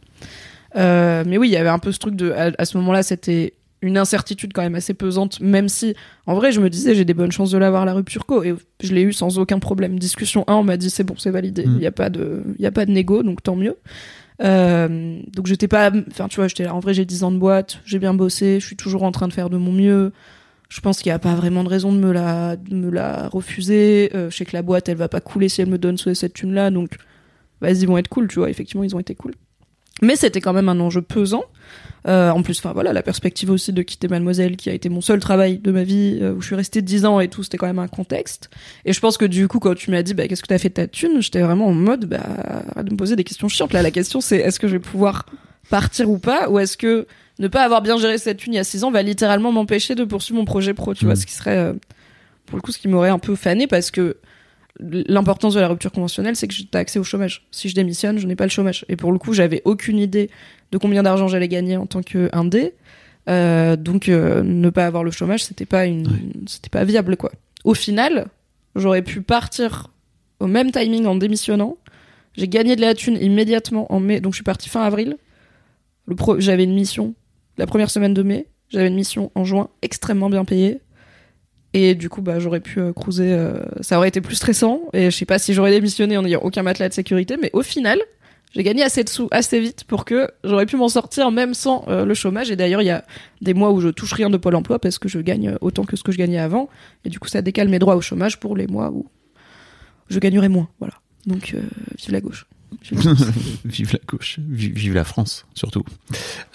Euh, 0.76 1.24
mais 1.28 1.38
oui, 1.38 1.50
il 1.50 1.52
y 1.52 1.58
avait 1.58 1.70
un 1.70 1.80
peu 1.80 1.92
ce 1.92 2.00
truc 2.00 2.16
de, 2.16 2.32
à, 2.32 2.52
à 2.58 2.66
ce 2.66 2.78
moment-là, 2.78 3.04
c'était 3.04 3.54
une 3.82 3.98
incertitude 3.98 4.54
quand 4.54 4.62
même 4.62 4.76
assez 4.76 4.94
pesante, 4.94 5.42
même 5.42 5.68
si, 5.68 5.94
en 6.26 6.36
vrai, 6.36 6.54
je 6.54 6.62
me 6.62 6.70
disais, 6.70 6.96
j'ai 6.96 7.04
des 7.04 7.14
bonnes 7.14 7.34
chances 7.34 7.52
de 7.52 7.58
l'avoir, 7.58 7.86
la 7.86 7.94
rupture 7.94 8.26
co, 8.26 8.42
et 8.44 8.56
je 8.82 8.94
l'ai 8.94 9.02
eu 9.02 9.12
sans 9.12 9.40
aucun 9.40 9.60
problème. 9.60 10.00
Discussion 10.00 10.46
1, 10.48 10.54
on 10.56 10.64
m'a 10.64 10.78
dit, 10.78 10.90
c'est 10.90 11.04
bon, 11.04 11.16
c'est 11.18 11.32
validé, 11.32 11.64
il 11.66 11.72
Mm. 11.72 11.80
n'y 11.80 11.86
a 11.86 11.92
pas 11.92 12.10
de, 12.10 12.44
il 12.58 12.64
y 12.64 12.66
a 12.66 12.72
pas 12.72 12.86
de 12.86 12.92
négo, 12.92 13.24
donc 13.24 13.44
tant 13.44 13.58
mieux. 13.58 13.76
Euh, 14.42 15.20
donc 15.32 15.46
j'étais 15.48 15.68
pas, 15.68 15.92
enfin 16.10 16.28
tu 16.28 16.38
vois, 16.38 16.48
j'étais 16.48 16.64
là. 16.64 16.74
En 16.74 16.80
vrai, 16.80 16.94
j'ai 16.94 17.06
10 17.06 17.24
ans 17.24 17.32
de 17.32 17.38
boîte, 17.38 17.80
j'ai 17.86 18.00
bien 18.00 18.14
bossé, 18.14 18.60
je 18.60 18.66
suis 18.66 18.76
toujours 18.76 19.04
en 19.04 19.12
train 19.12 19.28
de 19.28 19.34
faire 19.34 19.50
de 19.50 19.58
mon 19.58 19.72
mieux. 19.72 20.12
Je 20.70 20.82
pense 20.82 21.00
qu'il 21.02 21.12
n'y 21.12 21.16
a 21.16 21.20
pas 21.20 21.36
vraiment 21.36 21.64
de 21.64 21.70
raison 21.70 21.92
de 21.94 22.00
me 22.00 22.12
la, 22.12 22.56
de 22.58 22.74
me 22.76 22.90
la 22.90 23.28
refuser. 23.30 24.10
Euh, 24.16 24.30
je 24.32 24.38
sais 24.38 24.46
que 24.46 24.56
la 24.56 24.64
boîte, 24.64 24.90
elle 24.90 24.98
va 24.98 25.08
pas 25.10 25.22
couler 25.22 25.50
si 25.50 25.62
elle 25.62 25.70
me 25.70 25.78
donne 25.78 25.98
ce- 25.98 26.14
cette 26.16 26.34
thune-là, 26.34 26.72
donc 26.72 26.98
vas-y, 27.62 27.82
ils 27.82 27.88
vont 27.88 27.98
être 28.00 28.08
cool, 28.10 28.28
tu 28.28 28.40
vois. 28.40 28.50
Effectivement, 28.50 28.84
ils 28.84 28.96
ont 28.96 29.00
été 29.00 29.14
cool. 29.16 29.34
Mais 30.02 30.16
c'était 30.16 30.42
quand 30.42 30.54
même 30.54 30.70
un 30.70 30.80
enjeu 30.80 31.02
pesant. 31.02 31.44
Euh, 32.06 32.30
en 32.32 32.42
plus, 32.44 32.60
enfin 32.60 32.74
voilà, 32.74 32.92
la 32.92 33.02
perspective 33.02 33.50
aussi 33.50 33.72
de 33.72 33.82
quitter 33.82 34.10
Mademoiselle, 34.10 34.58
qui 34.58 34.70
a 34.70 34.74
été 34.74 34.90
mon 34.90 35.00
seul 35.00 35.20
travail 35.22 35.60
de 35.60 35.72
ma 35.72 35.84
vie, 35.84 36.20
euh, 36.22 36.34
où 36.34 36.42
je 36.42 36.48
suis 36.48 36.56
restée 36.56 36.82
10 36.82 37.06
ans 37.06 37.20
et 37.22 37.30
tout, 37.30 37.44
c'était 37.44 37.58
quand 37.58 37.68
même 37.68 37.80
un 37.80 37.88
contexte. 37.88 38.50
Et 38.84 38.92
je 38.92 39.00
pense 39.00 39.18
que 39.18 39.24
du 39.24 39.48
coup, 39.48 39.60
quand 39.60 39.74
tu 39.76 39.90
m'as 39.92 40.04
dit, 40.04 40.14
bah, 40.14 40.28
qu'est-ce 40.28 40.42
que 40.42 40.48
t'as 40.48 40.58
fait 40.58 40.68
de 40.70 40.74
ta 40.74 40.88
thune, 40.88 41.22
j'étais 41.22 41.42
vraiment 41.42 41.68
en 41.68 41.74
mode, 41.74 42.06
bah, 42.06 42.20
arrête 42.76 42.86
de 42.88 42.92
me 42.92 42.98
poser 42.98 43.16
des 43.16 43.24
questions 43.24 43.48
chiantes. 43.48 43.72
Là, 43.72 43.82
la 43.82 43.92
question, 43.92 44.20
c'est 44.20 44.38
est-ce 44.38 44.60
que 44.60 44.68
je 44.68 44.74
vais 44.74 44.80
pouvoir 44.80 45.26
partir 45.70 46.10
ou 46.10 46.18
pas, 46.18 46.50
ou 46.50 46.60
est-ce 46.60 46.76
que 46.76 47.08
ne 47.40 47.48
pas 47.48 47.64
avoir 47.64 47.82
bien 47.82 47.98
géré 47.98 48.18
cette 48.18 48.38
thune 48.38 48.52
il 48.54 48.58
y 48.58 48.60
a 48.60 48.64
6 48.66 48.84
ans 48.84 48.92
va 48.92 49.02
littéralement 49.02 49.54
m'empêcher 49.54 49.96
de 49.96 50.04
poursuivre 50.04 50.40
mon 50.40 50.46
projet 50.46 50.74
pro, 50.74 50.94
tu 50.94 51.06
vois, 51.06 51.14
Mhm. 51.14 51.20
ce 51.22 51.26
qui 51.26 51.34
serait, 51.34 51.58
euh, 51.58 51.74
pour 52.48 52.58
le 52.58 52.62
coup, 52.62 52.74
ce 52.74 52.80
qui 52.80 52.90
m'aurait 52.90 53.10
un 53.10 53.20
peu 53.20 53.36
fané 53.36 53.66
parce 53.68 53.92
que 53.92 54.18
l'importance 54.80 55.54
de 55.54 55.60
la 55.60 55.68
rupture 55.68 55.92
conventionnelle, 55.92 56.36
c'est 56.36 56.48
que 56.48 56.56
t'as 56.70 56.80
accès 56.80 57.00
au 57.00 57.04
chômage. 57.04 57.46
Si 57.52 57.70
je 57.70 57.76
démissionne, 57.76 58.18
je 58.18 58.26
n'ai 58.28 58.36
pas 58.36 58.46
le 58.46 58.50
chômage. 58.50 58.86
Et 58.90 58.96
pour 58.96 59.12
le 59.12 59.20
coup, 59.20 59.34
j'avais 59.34 59.62
aucune 59.66 60.00
idée 60.00 60.30
de 60.72 60.78
combien 60.78 61.04
d'argent 61.04 61.28
j'allais 61.28 61.48
gagner 61.48 61.78
en 61.78 61.86
tant 61.86 62.02
qu'indé. 62.02 62.74
Euh, 63.30 63.76
donc, 63.76 64.10
euh, 64.10 64.42
ne 64.44 64.70
pas 64.70 64.86
avoir 64.86 65.04
le 65.04 65.12
chômage, 65.12 65.44
c'était 65.44 65.66
pas 65.66 65.86
une, 65.86 66.08
c'était 66.48 66.70
pas 66.70 66.84
viable, 66.84 67.18
quoi. 67.18 67.32
Au 67.64 67.74
final, 67.74 68.28
j'aurais 68.76 69.04
pu 69.04 69.22
partir 69.22 69.92
au 70.40 70.48
même 70.48 70.72
timing 70.72 71.06
en 71.06 71.16
démissionnant. 71.16 71.78
J'ai 72.36 72.48
gagné 72.48 72.76
de 72.76 72.82
la 72.82 72.96
thune 72.96 73.18
immédiatement 73.22 73.94
en 73.94 74.00
mai, 74.00 74.20
donc 74.20 74.34
je 74.34 74.38
suis 74.38 74.44
partie 74.44 74.68
fin 74.68 74.82
avril. 74.82 75.18
Le 76.08 76.16
pro- 76.16 76.40
j'avais 76.40 76.64
une 76.64 76.74
mission 76.74 77.14
la 77.58 77.68
première 77.68 77.92
semaine 77.92 78.14
de 78.16 78.24
mai. 78.24 78.48
J'avais 78.70 78.88
une 78.88 78.96
mission 78.96 79.32
en 79.36 79.46
juin 79.46 79.70
extrêmement 79.84 80.32
bien 80.32 80.44
payée. 80.44 80.80
Et 81.74 81.96
du 81.96 82.10
coup, 82.10 82.22
bah, 82.22 82.40
j'aurais 82.40 82.60
pu 82.60 82.80
euh, 82.80 82.94
cruiser. 82.94 83.34
euh, 83.34 83.60
ça 83.82 83.98
aurait 83.98 84.08
été 84.08 84.22
plus 84.22 84.36
stressant. 84.36 84.82
Et 84.94 85.10
je 85.10 85.16
sais 85.16 85.26
pas 85.26 85.40
si 85.40 85.54
j'aurais 85.54 85.72
démissionné 85.72 86.18
en 86.18 86.22
n'ayant 86.22 86.42
aucun 86.42 86.64
matelas 86.64 86.90
de 86.90 86.94
sécurité. 86.94 87.36
Mais 87.42 87.50
au 87.54 87.64
final, 87.64 88.00
j'ai 88.54 88.62
gagné 88.62 88.84
assez 88.84 89.04
de 89.04 89.10
sous 89.10 89.28
assez 89.32 89.60
vite 89.60 89.84
pour 89.86 90.06
que 90.06 90.30
j'aurais 90.44 90.68
pu 90.68 90.76
m'en 90.78 90.90
sortir 90.90 91.32
même 91.32 91.56
sans 91.56 91.86
euh, 91.88 92.06
le 92.06 92.14
chômage. 92.14 92.52
Et 92.52 92.56
d'ailleurs, 92.56 92.82
il 92.82 92.86
y 92.86 92.92
a 92.92 93.04
des 93.42 93.56
mois 93.56 93.72
où 93.72 93.82
je 93.82 93.90
touche 93.90 94.14
rien 94.14 94.30
de 94.30 94.38
Pôle 94.38 94.56
emploi 94.56 94.78
parce 94.78 95.00
que 95.00 95.10
je 95.10 95.20
gagne 95.20 95.58
autant 95.62 95.84
que 95.84 95.96
ce 95.96 96.04
que 96.04 96.12
je 96.12 96.18
gagnais 96.18 96.38
avant. 96.38 96.70
Et 97.06 97.10
du 97.10 97.20
coup, 97.20 97.28
ça 97.28 97.42
décale 97.42 97.70
mes 97.70 97.80
droits 97.80 97.96
au 97.96 98.02
chômage 98.02 98.40
pour 98.40 98.56
les 98.56 98.68
mois 98.68 98.92
où 98.92 99.08
je 100.10 100.20
gagnerai 100.20 100.50
moins. 100.50 100.70
Voilà. 100.80 100.94
Donc, 101.26 101.54
euh, 101.56 101.62
vive 101.98 102.12
la 102.12 102.22
gauche. 102.22 102.46
Vive 103.66 103.94
la 103.94 104.00
gauche, 104.08 104.40
vive, 104.40 104.94
la 104.94 105.04
France 105.04 105.46
surtout. 105.54 105.84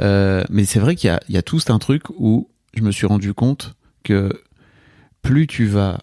Euh, 0.00 0.44
mais 0.50 0.64
c'est 0.64 0.80
vrai 0.80 0.94
qu'il 0.96 1.08
y 1.08 1.10
a, 1.10 1.20
il 1.28 1.34
y 1.34 1.38
a 1.38 1.42
tout 1.42 1.60
un 1.68 1.78
truc 1.78 2.10
où 2.10 2.48
je 2.74 2.82
me 2.82 2.90
suis 2.90 3.06
rendu 3.06 3.34
compte 3.34 3.74
que 4.02 4.32
plus 5.22 5.46
tu 5.46 5.66
vas 5.66 5.98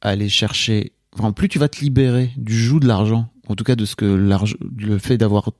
aller 0.00 0.28
chercher, 0.28 0.92
enfin 1.14 1.32
plus 1.32 1.48
tu 1.48 1.58
vas 1.58 1.68
te 1.68 1.80
libérer 1.80 2.30
du 2.36 2.58
joug 2.58 2.80
de 2.80 2.86
l'argent, 2.86 3.28
en 3.48 3.54
tout 3.54 3.64
cas 3.64 3.76
de 3.76 3.84
ce 3.84 3.96
que 3.96 4.04
le 4.04 4.98
fait 4.98 5.18
d'avoir, 5.18 5.52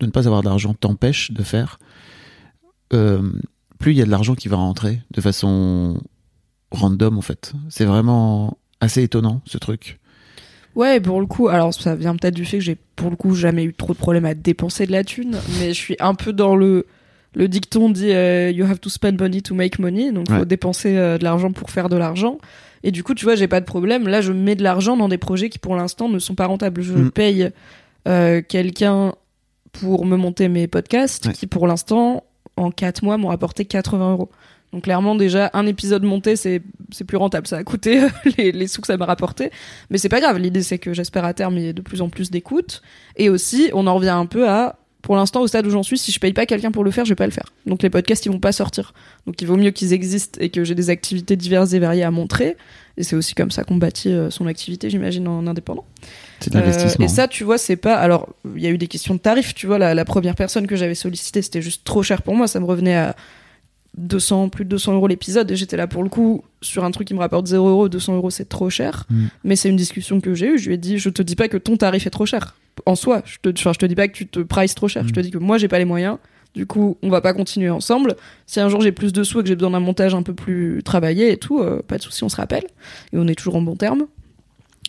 de 0.00 0.06
ne 0.06 0.10
pas 0.10 0.26
avoir 0.26 0.42
d'argent 0.42 0.74
t'empêche 0.74 1.30
de 1.32 1.42
faire, 1.42 1.78
euh, 2.92 3.32
plus 3.78 3.92
il 3.92 3.98
y 3.98 4.02
a 4.02 4.04
de 4.04 4.10
l'argent 4.10 4.34
qui 4.34 4.48
va 4.48 4.56
rentrer 4.56 5.00
de 5.10 5.20
façon 5.20 6.00
random 6.70 7.18
en 7.18 7.22
fait. 7.22 7.52
C'est 7.68 7.84
vraiment 7.84 8.56
assez 8.80 9.02
étonnant 9.02 9.42
ce 9.44 9.58
truc. 9.58 9.98
Ouais, 10.74 11.00
pour 11.00 11.20
le 11.20 11.26
coup, 11.26 11.48
alors 11.48 11.74
ça 11.74 11.94
vient 11.94 12.16
peut-être 12.16 12.34
du 12.34 12.46
fait 12.46 12.58
que 12.58 12.64
j'ai 12.64 12.76
pour 12.96 13.10
le 13.10 13.16
coup 13.16 13.34
jamais 13.34 13.64
eu 13.64 13.74
trop 13.74 13.92
de 13.92 13.98
problèmes 13.98 14.24
à 14.24 14.34
dépenser 14.34 14.86
de 14.86 14.92
la 14.92 15.04
thune, 15.04 15.36
mais 15.58 15.68
je 15.68 15.78
suis 15.78 15.96
un 16.00 16.14
peu 16.14 16.32
dans 16.32 16.56
le 16.56 16.86
le 17.34 17.48
dicton 17.48 17.90
dit 17.90 18.12
euh, 18.12 18.50
you 18.50 18.64
have 18.66 18.78
to 18.80 18.88
spend 18.90 19.18
money 19.20 19.40
to 19.40 19.54
make 19.54 19.78
money, 19.78 20.12
donc 20.12 20.28
Ouais. 20.30 20.38
faut 20.40 20.44
dépenser 20.44 20.96
euh, 20.96 21.18
de 21.18 21.24
l'argent 21.24 21.50
pour 21.52 21.70
faire 21.70 21.88
de 21.88 21.96
l'argent. 21.96 22.38
Et 22.84 22.90
du 22.90 23.04
coup, 23.04 23.14
tu 23.14 23.24
vois, 23.24 23.36
j'ai 23.36 23.46
pas 23.48 23.60
de 23.60 23.64
problème. 23.64 24.08
Là, 24.08 24.20
je 24.20 24.32
mets 24.32 24.56
de 24.56 24.62
l'argent 24.62 24.96
dans 24.96 25.08
des 25.08 25.18
projets 25.18 25.48
qui 25.48 25.58
pour 25.60 25.76
l'instant 25.76 26.08
ne 26.08 26.18
sont 26.18 26.34
pas 26.34 26.46
rentables. 26.46 26.82
Je 26.82 26.92
Mm. 26.94 27.10
paye 27.12 27.50
euh, 28.08 28.42
quelqu'un 28.46 29.14
pour 29.72 30.04
me 30.04 30.16
monter 30.16 30.48
mes 30.48 30.66
podcasts 30.66 31.26
Ouais. 31.26 31.32
qui 31.32 31.46
pour 31.46 31.66
l'instant 31.66 32.24
en 32.56 32.70
4 32.70 33.02
mois 33.04 33.16
m'ont 33.16 33.28
rapporté 33.28 33.64
80 33.64 34.12
euros. 34.12 34.30
Donc 34.72 34.84
clairement 34.84 35.14
déjà 35.14 35.50
un 35.52 35.66
épisode 35.66 36.02
monté 36.02 36.34
c'est 36.34 36.62
c'est 36.90 37.04
plus 37.04 37.18
rentable 37.18 37.46
ça 37.46 37.58
a 37.58 37.62
coûté 37.64 38.00
les, 38.38 38.52
les 38.52 38.66
sous 38.66 38.80
que 38.80 38.86
ça 38.86 38.96
m'a 38.96 39.04
rapporté 39.04 39.50
mais 39.90 39.98
c'est 39.98 40.08
pas 40.08 40.18
grave 40.20 40.38
l'idée 40.38 40.62
c'est 40.62 40.78
que 40.78 40.94
j'espère 40.94 41.26
à 41.26 41.34
terme 41.34 41.58
il 41.58 41.64
y 41.64 41.68
ait 41.68 41.72
de 41.74 41.82
plus 41.82 42.00
en 42.00 42.08
plus 42.08 42.30
d'écoute 42.30 42.80
et 43.16 43.28
aussi 43.28 43.68
on 43.74 43.86
en 43.86 43.94
revient 43.94 44.08
un 44.08 44.24
peu 44.24 44.48
à 44.48 44.76
pour 45.02 45.16
l'instant 45.16 45.40
au 45.42 45.46
stade 45.46 45.66
où 45.66 45.70
j'en 45.70 45.82
suis 45.82 45.98
si 45.98 46.12
je 46.12 46.18
paye 46.20 46.32
pas 46.32 46.46
quelqu'un 46.46 46.70
pour 46.70 46.84
le 46.84 46.90
faire 46.90 47.04
je 47.04 47.10
vais 47.10 47.16
pas 47.16 47.26
le 47.26 47.32
faire 47.32 47.46
donc 47.66 47.82
les 47.82 47.90
podcasts 47.90 48.24
ils 48.24 48.32
vont 48.32 48.38
pas 48.38 48.52
sortir 48.52 48.94
donc 49.26 49.40
il 49.42 49.46
vaut 49.46 49.56
mieux 49.56 49.70
qu'ils 49.72 49.92
existent 49.92 50.38
et 50.40 50.48
que 50.48 50.64
j'ai 50.64 50.74
des 50.74 50.90
activités 50.90 51.36
diverses 51.36 51.72
et 51.72 51.78
variées 51.80 52.04
à 52.04 52.10
montrer 52.10 52.56
et 52.96 53.02
c'est 53.02 53.16
aussi 53.16 53.34
comme 53.34 53.50
ça 53.50 53.64
qu'on 53.64 53.76
bâtit 53.76 54.10
euh, 54.10 54.30
son 54.30 54.46
activité 54.46 54.88
j'imagine 54.90 55.26
en 55.28 55.46
indépendant 55.46 55.84
C'est 56.40 56.54
l'investissement. 56.54 57.04
euh, 57.04 57.08
et 57.08 57.10
ça, 57.10 57.26
tu 57.26 57.42
vois, 57.44 57.56
c'est 57.56 57.76
pas. 57.76 57.94
Alors, 57.94 58.28
il 58.54 58.62
y 58.62 58.66
a 58.66 58.70
eu 58.70 58.76
des 58.76 58.86
questions 58.88 59.14
de 59.14 59.18
tarifs. 59.20 59.54
Tu 59.54 59.66
vois, 59.66 59.78
la, 59.78 59.94
la 59.94 60.04
première 60.04 60.34
personne 60.34 60.66
que 60.66 60.76
j'avais 60.76 60.94
sollicitée, 60.94 61.40
c'était 61.40 61.62
juste 61.62 61.84
trop 61.84 62.02
cher 62.02 62.20
pour 62.20 62.34
moi. 62.34 62.46
Ça 62.48 62.60
me 62.60 62.66
revenait 62.66 62.96
à 62.96 63.16
200, 63.98 64.48
plus 64.48 64.64
de 64.64 64.70
200 64.70 64.94
euros 64.94 65.06
l'épisode 65.06 65.50
et 65.50 65.56
j'étais 65.56 65.76
là 65.76 65.86
pour 65.86 66.02
le 66.02 66.08
coup 66.08 66.42
sur 66.62 66.84
un 66.84 66.90
truc 66.90 67.08
qui 67.08 67.14
me 67.14 67.18
rapporte 67.18 67.46
0 67.46 67.68
euros, 67.68 67.88
200 67.88 68.16
euros 68.16 68.30
c'est 68.30 68.48
trop 68.48 68.70
cher. 68.70 69.04
Mm. 69.10 69.24
Mais 69.44 69.56
c'est 69.56 69.68
une 69.68 69.76
discussion 69.76 70.20
que 70.20 70.34
j'ai 70.34 70.54
eue. 70.54 70.58
Je 70.58 70.68
lui 70.68 70.74
ai 70.74 70.78
dit, 70.78 70.98
je 70.98 71.10
te 71.10 71.22
dis 71.22 71.36
pas 71.36 71.48
que 71.48 71.58
ton 71.58 71.76
tarif 71.76 72.06
est 72.06 72.10
trop 72.10 72.26
cher. 72.26 72.56
En 72.86 72.94
soi, 72.94 73.22
je 73.26 73.36
te, 73.42 73.56
je 73.56 73.78
te 73.78 73.86
dis 73.86 73.94
pas 73.94 74.08
que 74.08 74.14
tu 74.14 74.26
te 74.26 74.40
prices 74.40 74.74
trop 74.74 74.88
cher. 74.88 75.06
Je 75.06 75.12
te 75.12 75.20
dis 75.20 75.30
que 75.30 75.38
moi 75.38 75.58
j'ai 75.58 75.68
pas 75.68 75.78
les 75.78 75.84
moyens. 75.84 76.18
Du 76.54 76.66
coup, 76.66 76.98
on 77.02 77.08
va 77.08 77.22
pas 77.22 77.32
continuer 77.32 77.70
ensemble. 77.70 78.16
Si 78.46 78.60
un 78.60 78.68
jour 78.68 78.80
j'ai 78.80 78.92
plus 78.92 79.12
de 79.12 79.24
sous 79.24 79.40
et 79.40 79.42
que 79.42 79.48
j'ai 79.48 79.56
besoin 79.56 79.70
d'un 79.70 79.80
montage 79.80 80.14
un 80.14 80.22
peu 80.22 80.34
plus 80.34 80.82
travaillé 80.82 81.32
et 81.32 81.36
tout, 81.38 81.60
euh, 81.60 81.82
pas 81.86 81.98
de 81.98 82.02
souci, 82.02 82.24
on 82.24 82.28
se 82.28 82.36
rappelle. 82.36 82.64
Et 83.12 83.18
on 83.18 83.26
est 83.26 83.34
toujours 83.34 83.56
en 83.56 83.62
bon 83.62 83.76
terme. 83.76 84.06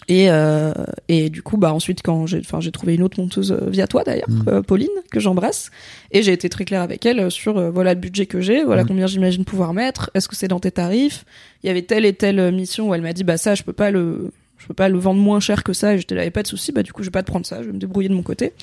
Et, 0.07 0.29
euh, 0.29 0.73
et 1.07 1.29
du 1.29 1.41
coup, 1.41 1.57
bah 1.57 1.73
ensuite, 1.73 2.01
quand 2.03 2.25
j'ai, 2.27 2.39
enfin, 2.39 2.59
j'ai 2.59 2.71
trouvé 2.71 2.95
une 2.95 3.03
autre 3.03 3.19
monteuse 3.19 3.51
euh, 3.51 3.69
via 3.69 3.87
toi 3.87 4.03
d'ailleurs, 4.03 4.29
Mm. 4.29 4.43
euh, 4.49 4.61
Pauline, 4.61 4.89
que 5.11 5.19
j'embrasse, 5.19 5.69
et 6.11 6.21
j'ai 6.23 6.33
été 6.33 6.49
très 6.49 6.65
claire 6.65 6.81
avec 6.81 7.05
elle 7.05 7.19
euh, 7.19 7.29
sur 7.29 7.57
euh, 7.57 7.69
voilà 7.71 7.93
le 7.93 7.99
budget 7.99 8.25
que 8.25 8.41
j'ai, 8.41 8.63
voilà 8.63 8.83
Mm. 8.83 8.87
combien 8.87 9.07
j'imagine 9.07 9.45
pouvoir 9.45 9.73
mettre, 9.73 10.09
est-ce 10.13 10.27
que 10.27 10.35
c'est 10.35 10.47
dans 10.47 10.59
tes 10.59 10.71
tarifs? 10.71 11.25
Il 11.63 11.67
y 11.67 11.69
avait 11.69 11.83
telle 11.83 12.05
et 12.05 12.13
telle 12.13 12.51
mission 12.53 12.89
où 12.89 12.93
elle 12.95 13.01
m'a 13.01 13.13
dit 13.13 13.23
bah 13.23 13.37
ça, 13.37 13.55
je 13.55 13.63
peux 13.63 13.73
pas 13.73 13.91
le, 13.91 14.31
je 14.63 14.67
peux 14.69 14.73
pas 14.73 14.87
le 14.87 14.97
vendre 14.97 15.19
moins 15.19 15.41
cher 15.41 15.61
que 15.61 15.73
ça. 15.73 15.93
Et 15.93 15.97
j'étais 15.97 16.15
là, 16.15 16.21
a 16.21 16.31
pas 16.31 16.41
de 16.41 16.47
souci, 16.47 16.71
bah 16.71 16.83
du 16.83 16.93
coup, 16.93 17.03
je 17.03 17.07
vais 17.07 17.11
pas 17.11 17.21
te 17.21 17.27
prendre 17.27 17.45
ça, 17.45 17.61
je 17.61 17.67
vais 17.67 17.73
me 17.73 17.79
débrouiller 17.79 18.07
de 18.07 18.13
mon 18.13 18.23
côté. 18.23 18.53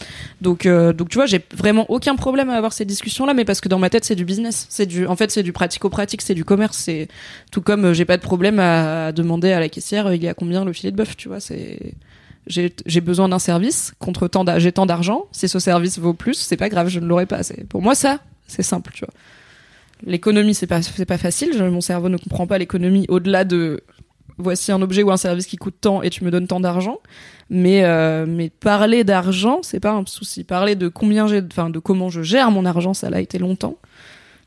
Donc, 0.40 0.64
euh, 0.64 0.94
donc 0.94 1.10
tu 1.10 1.16
vois, 1.16 1.26
j'ai 1.26 1.44
vraiment 1.54 1.84
aucun 1.90 2.16
problème 2.16 2.48
à 2.48 2.54
avoir 2.54 2.72
ces 2.72 2.86
discussions-là, 2.86 3.34
mais 3.34 3.44
parce 3.44 3.60
que 3.60 3.68
dans 3.68 3.78
ma 3.78 3.90
tête, 3.90 4.06
c'est 4.06 4.14
du 4.14 4.24
business, 4.24 4.66
c'est 4.70 4.86
du, 4.86 5.06
en 5.06 5.14
fait, 5.14 5.30
c'est 5.30 5.42
du 5.42 5.52
pratico-pratique, 5.52 6.22
c'est 6.22 6.34
du 6.34 6.46
commerce, 6.46 6.78
c'est 6.78 7.08
tout 7.52 7.60
comme 7.60 7.84
euh, 7.84 7.92
j'ai 7.92 8.06
pas 8.06 8.16
de 8.16 8.22
problème 8.22 8.58
à 8.58 9.12
demander 9.12 9.52
à 9.52 9.60
la 9.60 9.68
caissière 9.68 10.06
euh, 10.06 10.16
il 10.16 10.24
y 10.24 10.28
a 10.28 10.32
combien 10.32 10.64
le 10.64 10.72
filet 10.72 10.90
de 10.90 10.96
bœuf, 10.96 11.18
tu 11.18 11.28
vois, 11.28 11.40
c'est 11.40 11.92
j'ai 12.46 12.74
j'ai 12.86 13.02
besoin 13.02 13.28
d'un 13.28 13.38
service 13.38 13.92
contre 13.98 14.26
tant 14.26 14.46
j'ai 14.58 14.72
tant 14.72 14.86
d'argent, 14.86 15.26
si 15.32 15.48
ce 15.48 15.58
service 15.58 15.98
vaut 15.98 16.14
plus, 16.14 16.34
c'est 16.34 16.56
pas 16.56 16.70
grave, 16.70 16.88
je 16.88 16.98
ne 16.98 17.06
l'aurai 17.06 17.26
pas. 17.26 17.42
C'est 17.42 17.68
pour 17.68 17.82
moi 17.82 17.94
ça, 17.94 18.20
c'est 18.46 18.62
simple, 18.62 18.90
tu 18.94 19.04
vois. 19.04 19.12
L'économie 20.06 20.54
c'est 20.54 20.66
pas 20.66 20.80
c'est 20.80 21.04
pas 21.04 21.18
facile, 21.18 21.62
mon 21.62 21.82
cerveau 21.82 22.08
ne 22.08 22.16
comprend 22.16 22.46
pas 22.46 22.56
l'économie 22.56 23.04
au-delà 23.10 23.44
de 23.44 23.82
voici 24.40 24.72
un 24.72 24.82
objet 24.82 25.02
ou 25.02 25.10
un 25.10 25.16
service 25.16 25.46
qui 25.46 25.56
coûte 25.56 25.76
tant 25.80 26.02
et 26.02 26.10
tu 26.10 26.24
me 26.24 26.30
donnes 26.30 26.46
tant 26.46 26.60
d'argent. 26.60 26.98
Mais 27.48 27.84
euh, 27.84 28.26
mais 28.26 28.48
parler 28.48 29.04
d'argent, 29.04 29.60
c'est 29.62 29.80
pas 29.80 29.92
un 29.92 30.04
souci. 30.06 30.44
Parler 30.44 30.76
de 30.76 30.88
combien 30.88 31.26
j'ai 31.26 31.42
enfin 31.50 31.70
de 31.70 31.78
comment 31.78 32.08
je 32.08 32.22
gère 32.22 32.50
mon 32.50 32.64
argent, 32.64 32.94
ça 32.94 33.10
l'a 33.10 33.20
été 33.20 33.38
longtemps. 33.38 33.76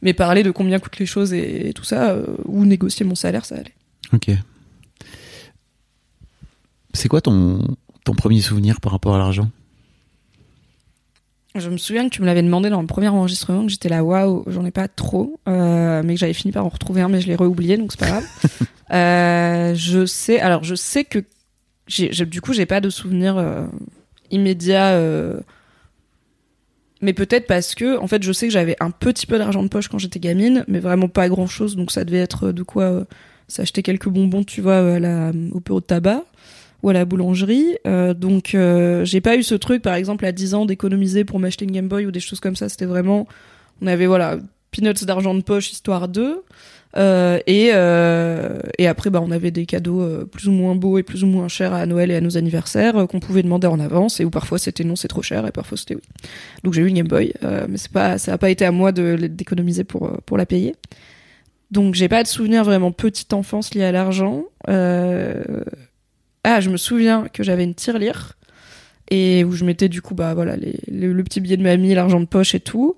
Mais 0.01 0.13
parler 0.13 0.43
de 0.43 0.51
combien 0.51 0.79
coûtent 0.79 0.99
les 0.99 1.05
choses 1.05 1.33
et, 1.33 1.71
tout 1.73 1.85
ça 1.85 2.11
euh, 2.11 2.25
ou 2.45 2.65
négocier 2.65 3.05
mon 3.05 3.15
salaire, 3.15 3.45
ça 3.45 3.55
allait. 3.55 3.73
Ok. 4.11 4.31
C'est 6.93 7.07
quoi 7.07 7.21
ton 7.21 7.75
premier 8.17 8.41
souvenir 8.41 8.81
par 8.81 8.91
rapport 8.91 9.15
à 9.15 9.17
l'argent? 9.17 9.49
Je 11.55 11.69
me 11.69 11.77
souviens 11.77 12.09
que 12.09 12.15
tu 12.15 12.21
me 12.21 12.25
l'avais 12.25 12.41
demandé 12.41 12.69
dans 12.69 12.81
le 12.81 12.87
premier 12.87 13.09
enregistrement, 13.09 13.63
que 13.65 13.71
j'étais 13.71 13.89
là, 13.89 14.03
waouh, 14.03 14.43
j'en 14.47 14.65
ai 14.65 14.71
pas 14.71 14.87
trop, 14.87 15.39
euh, 15.47 16.01
mais 16.03 16.15
que 16.15 16.19
j'avais 16.19 16.33
fini 16.33 16.51
par 16.51 16.65
en 16.65 16.69
retrouver 16.69 17.01
un, 17.01 17.09
mais 17.09 17.21
je 17.21 17.27
l'ai 17.27 17.35
réoublié, 17.35 17.77
donc 17.77 17.91
c'est 17.91 17.99
pas 17.99 18.07
grave. 18.07 18.25
Euh, 18.91 19.73
je 19.73 20.05
sais, 20.05 20.39
alors 20.39 20.63
je 20.63 20.75
sais 20.75 21.03
que 21.03 21.23
du 21.87 22.41
coup, 22.41 22.53
j'ai 22.53 22.67
pas 22.67 22.79
de 22.79 22.91
souvenir 22.91 23.37
euh, 23.37 23.65
immédiat, 24.29 24.91
euh, 24.91 25.39
mais 27.01 27.13
peut-être 27.13 27.47
parce 27.47 27.73
que, 27.73 27.97
en 27.97 28.05
fait, 28.05 28.21
je 28.21 28.31
sais 28.31 28.45
que 28.45 28.53
j'avais 28.53 28.75
un 28.81 28.91
petit 28.91 29.25
peu 29.25 29.39
d'argent 29.39 29.63
de 29.63 29.67
poche 29.67 29.87
quand 29.87 29.97
j'étais 29.97 30.19
gamine, 30.19 30.63
mais 30.67 30.79
vraiment 30.79 31.07
pas 31.07 31.27
grand 31.27 31.47
chose, 31.47 31.75
donc 31.75 31.91
ça 31.91 32.03
devait 32.03 32.19
être 32.19 32.51
de 32.51 32.61
quoi 32.61 33.07
s'acheter 33.47 33.81
quelques 33.81 34.09
bonbons, 34.09 34.43
tu 34.43 34.61
vois, 34.61 34.95
à 34.95 34.99
la, 34.99 35.31
au 35.53 35.59
bureau 35.59 35.79
de 35.79 35.85
tabac 35.85 36.23
ou 36.83 36.89
à 36.89 36.93
la 36.93 37.05
boulangerie. 37.05 37.77
Euh, 37.87 38.13
donc 38.13 38.53
euh, 38.53 39.03
j'ai 39.05 39.21
pas 39.21 39.35
eu 39.35 39.43
ce 39.43 39.55
truc 39.55 39.81
par 39.81 39.95
exemple 39.95 40.25
à 40.25 40.31
10 40.31 40.53
ans 40.53 40.65
d'économiser 40.65 41.23
pour 41.23 41.39
m'acheter 41.39 41.65
une 41.65 41.71
Game 41.71 41.87
Boy 41.87 42.05
ou 42.05 42.11
des 42.11 42.19
choses 42.19 42.39
comme 42.39 42.55
ça. 42.55 42.69
C'était 42.69 42.85
vraiment 42.85 43.27
on 43.81 43.87
avait 43.87 44.05
voilà 44.05 44.37
peanuts 44.71 45.05
d'argent 45.05 45.33
de 45.33 45.41
poche 45.41 45.71
histoire 45.71 46.07
d'eux. 46.07 46.43
Euh, 46.95 47.39
et 47.47 47.71
euh, 47.73 48.59
et 48.77 48.85
après 48.85 49.09
bah 49.09 49.19
on 49.25 49.31
avait 49.31 49.49
des 49.49 49.65
cadeaux 49.65 50.27
plus 50.27 50.47
ou 50.47 50.51
moins 50.51 50.75
beaux 50.75 50.99
et 50.99 51.03
plus 51.03 51.23
ou 51.23 51.27
moins 51.27 51.47
chers 51.47 51.73
à 51.73 51.87
Noël 51.87 52.11
et 52.11 52.15
à 52.15 52.21
nos 52.21 52.37
anniversaires 52.37 53.07
qu'on 53.07 53.19
pouvait 53.19 53.41
demander 53.41 53.65
en 53.65 53.79
avance 53.79 54.19
et 54.19 54.25
où 54.25 54.29
parfois 54.29 54.59
c'était 54.59 54.83
non 54.83 54.95
c'est 54.95 55.07
trop 55.07 55.23
cher 55.23 55.47
et 55.47 55.51
parfois 55.51 55.75
c'était 55.75 55.95
oui. 55.95 56.03
Donc 56.63 56.75
j'ai 56.75 56.83
eu 56.83 56.87
une 56.87 56.93
Game 56.93 57.07
Boy 57.07 57.33
mais 57.41 57.77
c'est 57.77 57.91
pas 57.91 58.19
ça 58.19 58.33
a 58.33 58.37
pas 58.37 58.51
été 58.51 58.63
à 58.63 58.71
moi 58.71 58.91
d'économiser 58.91 59.85
pour 59.85 60.21
pour 60.25 60.37
la 60.37 60.45
payer. 60.45 60.75
Donc 61.73 61.95
j'ai 61.95 62.07
pas 62.07 62.21
de 62.21 62.27
souvenir 62.27 62.63
vraiment 62.63 62.91
petite 62.91 63.33
enfance 63.33 63.73
lié 63.73 63.83
à 63.83 63.91
l'argent. 63.91 64.43
Euh, 64.69 65.43
ah, 66.43 66.59
je 66.59 66.69
me 66.69 66.77
souviens 66.77 67.27
que 67.31 67.43
j'avais 67.43 67.63
une 67.63 67.75
tirelire 67.75 68.33
et 69.09 69.43
où 69.43 69.51
je 69.51 69.65
mettais 69.65 69.89
du 69.89 70.01
coup 70.01 70.15
bah 70.15 70.33
voilà 70.33 70.55
le, 70.55 71.23
petit 71.23 71.39
billet 71.39 71.57
de 71.57 71.63
mamie, 71.63 71.93
l'argent 71.93 72.19
de 72.19 72.25
poche 72.25 72.55
et 72.55 72.59
tout. 72.59 72.95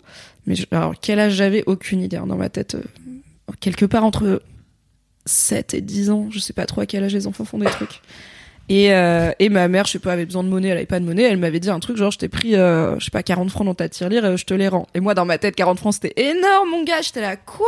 Mais 0.47 0.55
alors 0.71 0.93
quel 0.99 1.19
âge 1.19 1.33
j'avais? 1.33 1.63
Aucune 1.65 2.01
idée 2.01 2.17
hein, 2.17 2.27
dans 2.27 2.37
ma 2.37 2.49
tête. 2.49 2.75
euh, 2.75 3.53
quelque 3.59 3.85
part 3.85 4.03
entre 4.03 4.41
7 5.25 5.73
et 5.73 5.81
10 5.81 6.09
ans, 6.11 6.27
je 6.31 6.39
sais 6.39 6.53
pas 6.53 6.65
trop 6.65 6.81
à 6.81 6.85
quel 6.85 7.03
âge 7.03 7.13
les 7.13 7.27
enfants 7.27 7.45
font 7.45 7.57
des 7.57 7.65
trucs. 7.65 8.01
Et, 8.67 8.93
euh, 8.93 9.31
et 9.37 9.49
ma 9.49 9.67
mère, 9.67 9.85
je 9.85 9.91
sais 9.91 9.99
pas, 9.99 10.13
avait 10.13 10.25
besoin 10.25 10.43
de 10.43 10.49
monnaie, 10.49 10.69
elle 10.69 10.77
avait 10.77 10.85
pas 10.87 10.99
de 10.99 11.05
monnaie, 11.05 11.23
elle 11.23 11.37
m'avait 11.37 11.59
dit 11.59 11.69
un 11.69 11.79
truc 11.79 11.97
genre 11.97 12.09
je 12.09 12.17
t'ai 12.17 12.29
pris 12.29 12.55
euh, 12.55 12.97
je 12.99 13.05
sais 13.05 13.11
pas 13.11 13.21
40 13.21 13.51
francs 13.51 13.65
dans 13.65 13.75
ta 13.75 13.89
tirelire, 13.89 14.37
je 14.37 14.45
te 14.45 14.53
les 14.55 14.67
rends. 14.67 14.87
Et 14.95 14.99
moi 14.99 15.13
dans 15.13 15.25
ma 15.25 15.37
tête 15.37 15.55
40 15.55 15.77
francs 15.77 15.93
c'était 15.95 16.19
énorme 16.29 16.69
mon 16.71 16.83
gars, 16.83 17.01
j'étais 17.01 17.21
là 17.21 17.35
quoi? 17.35 17.67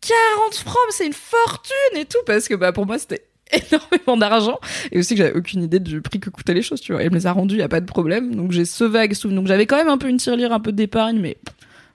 40 0.00 0.54
francs, 0.54 0.76
c'est 0.90 1.06
une 1.06 1.12
fortune 1.12 1.96
et 1.96 2.04
tout 2.04 2.18
parce 2.26 2.48
que 2.48 2.54
bah 2.54 2.72
pour 2.72 2.86
moi 2.86 2.98
c'était 2.98 3.24
énormément 3.72 4.16
d'argent 4.16 4.58
et 4.92 4.98
aussi 4.98 5.14
que 5.14 5.22
j'avais 5.22 5.36
aucune 5.36 5.62
idée 5.62 5.80
du 5.80 6.00
prix 6.00 6.20
que 6.20 6.30
coûtaient 6.30 6.54
les 6.54 6.62
choses, 6.62 6.80
tu 6.80 6.92
vois. 6.92 7.02
Elle 7.02 7.10
me 7.10 7.16
les 7.16 7.26
a 7.26 7.32
rendus, 7.32 7.56
y 7.56 7.62
a 7.62 7.68
pas 7.68 7.80
de 7.80 7.86
problème. 7.86 8.34
Donc 8.34 8.52
j'ai 8.52 8.64
ce 8.64 8.84
vague 8.84 9.14
souvenir. 9.14 9.40
Donc 9.40 9.48
j'avais 9.48 9.66
quand 9.66 9.76
même 9.76 9.88
un 9.88 9.98
peu 9.98 10.08
une 10.08 10.16
tirelire, 10.16 10.52
un 10.52 10.60
peu 10.60 10.72
d'épargne, 10.72 11.18
mais 11.20 11.36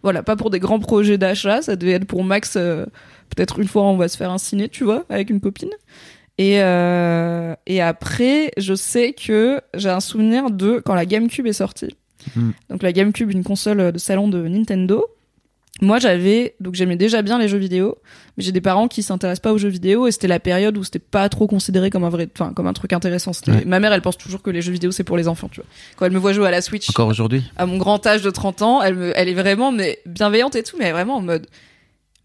voilà, 0.04 0.24
pas 0.24 0.36
pour 0.36 0.50
des 0.50 0.60
grands 0.60 0.80
projets 0.80 1.18
d'achat. 1.18 1.62
Ça 1.62 1.76
devait 1.76 1.94
être 1.94 2.06
pour 2.06 2.24
max, 2.24 2.56
euh, 2.56 2.86
peut-être 3.36 3.60
une 3.60 3.68
fois 3.68 3.84
on 3.84 3.98
va 3.98 4.08
se 4.08 4.18
faire 4.18 4.32
un 4.32 4.38
ciné, 4.38 4.70
tu 4.70 4.84
vois, 4.84 5.06
avec 5.10 5.30
une 5.30 5.40
copine. 5.40 5.72
Et, 6.38 6.62
euh, 6.62 7.54
et 7.68 7.82
après, 7.82 8.52
je 8.56 8.74
sais 8.74 9.14
que 9.14 9.60
j'ai 9.74 9.90
un 9.90 10.00
souvenir 10.00 10.52
de 10.52 10.82
quand 10.86 10.96
la 10.96 11.06
GameCube 11.06 11.46
est 11.48 11.54
sortie. 11.54 11.96
Mm. 12.36 12.52
Donc 12.70 12.84
la 12.84 12.94
GameCube, 12.94 13.32
une 13.32 13.44
console 13.44 13.92
de 13.92 13.98
salon 13.98 14.28
de 14.30 14.48
Nintendo. 14.48 15.06
Moi, 15.82 16.00
j'avais 16.00 16.56
donc 16.60 16.76
j'aimais 16.76 16.96
déjà 16.98 17.22
bien 17.22 17.38
les 17.40 17.48
jeux 17.48 17.58
vidéo, 17.58 17.98
mais 18.38 18.44
j'ai 18.44 18.52
des 18.52 18.62
parents 18.62 18.88
qui 18.88 19.02
s'intéressent 19.04 19.42
pas 19.42 19.54
aux 19.54 19.58
jeux 19.58 19.70
vidéo 19.70 20.08
et 20.08 20.12
c'était 20.12 20.28
la 20.28 20.40
période 20.40 20.78
où 20.78 20.84
c'était 20.84 21.00
pas 21.00 21.30
trop 21.30 21.48
considéré 21.48 21.90
comme 21.90 22.04
un 22.04 22.10
vrai, 22.10 22.28
enfin 22.38 22.54
comme 22.54 22.68
un 22.68 22.74
truc 22.74 22.94
intéressant. 22.94 23.32
Ouais. 23.48 23.64
ma 23.66 23.80
mère, 23.80 23.94
elle 23.94 24.02
pense 24.02 24.18
toujours 24.18 24.42
que 24.42 24.50
les 24.50 24.62
jeux 24.62 24.72
vidéo 24.74 24.92
c'est 24.92 25.04
pour 25.04 25.18
les 25.18 25.28
enfants, 25.28 25.50
tu 25.50 25.62
vois. 25.62 25.70
Quand 25.96 26.06
elle 26.06 26.12
me 26.12 26.20
voit 26.20 26.34
jouer 26.34 26.48
à 26.48 26.52
la 26.52 26.62
Switch, 26.62 26.90
Encore 26.90 27.08
aujourd'hui? 27.08 27.44
à 27.58 27.66
mon 27.66 27.78
grand 27.78 28.06
âge 28.06 28.22
de 28.22 28.30
30 28.30 28.62
ans, 28.62 28.82
elle 28.82 28.96
me, 28.96 29.12
elle 29.16 29.30
est 29.30 29.34
vraiment 29.34 29.72
mais 29.72 30.00
bienveillante 30.06 30.56
et 30.56 30.64
tout, 30.64 30.76
mais 30.78 30.86
elle 30.86 30.90
est 30.90 30.94
vraiment 30.94 31.18
en 31.18 31.22
mode. 31.22 31.48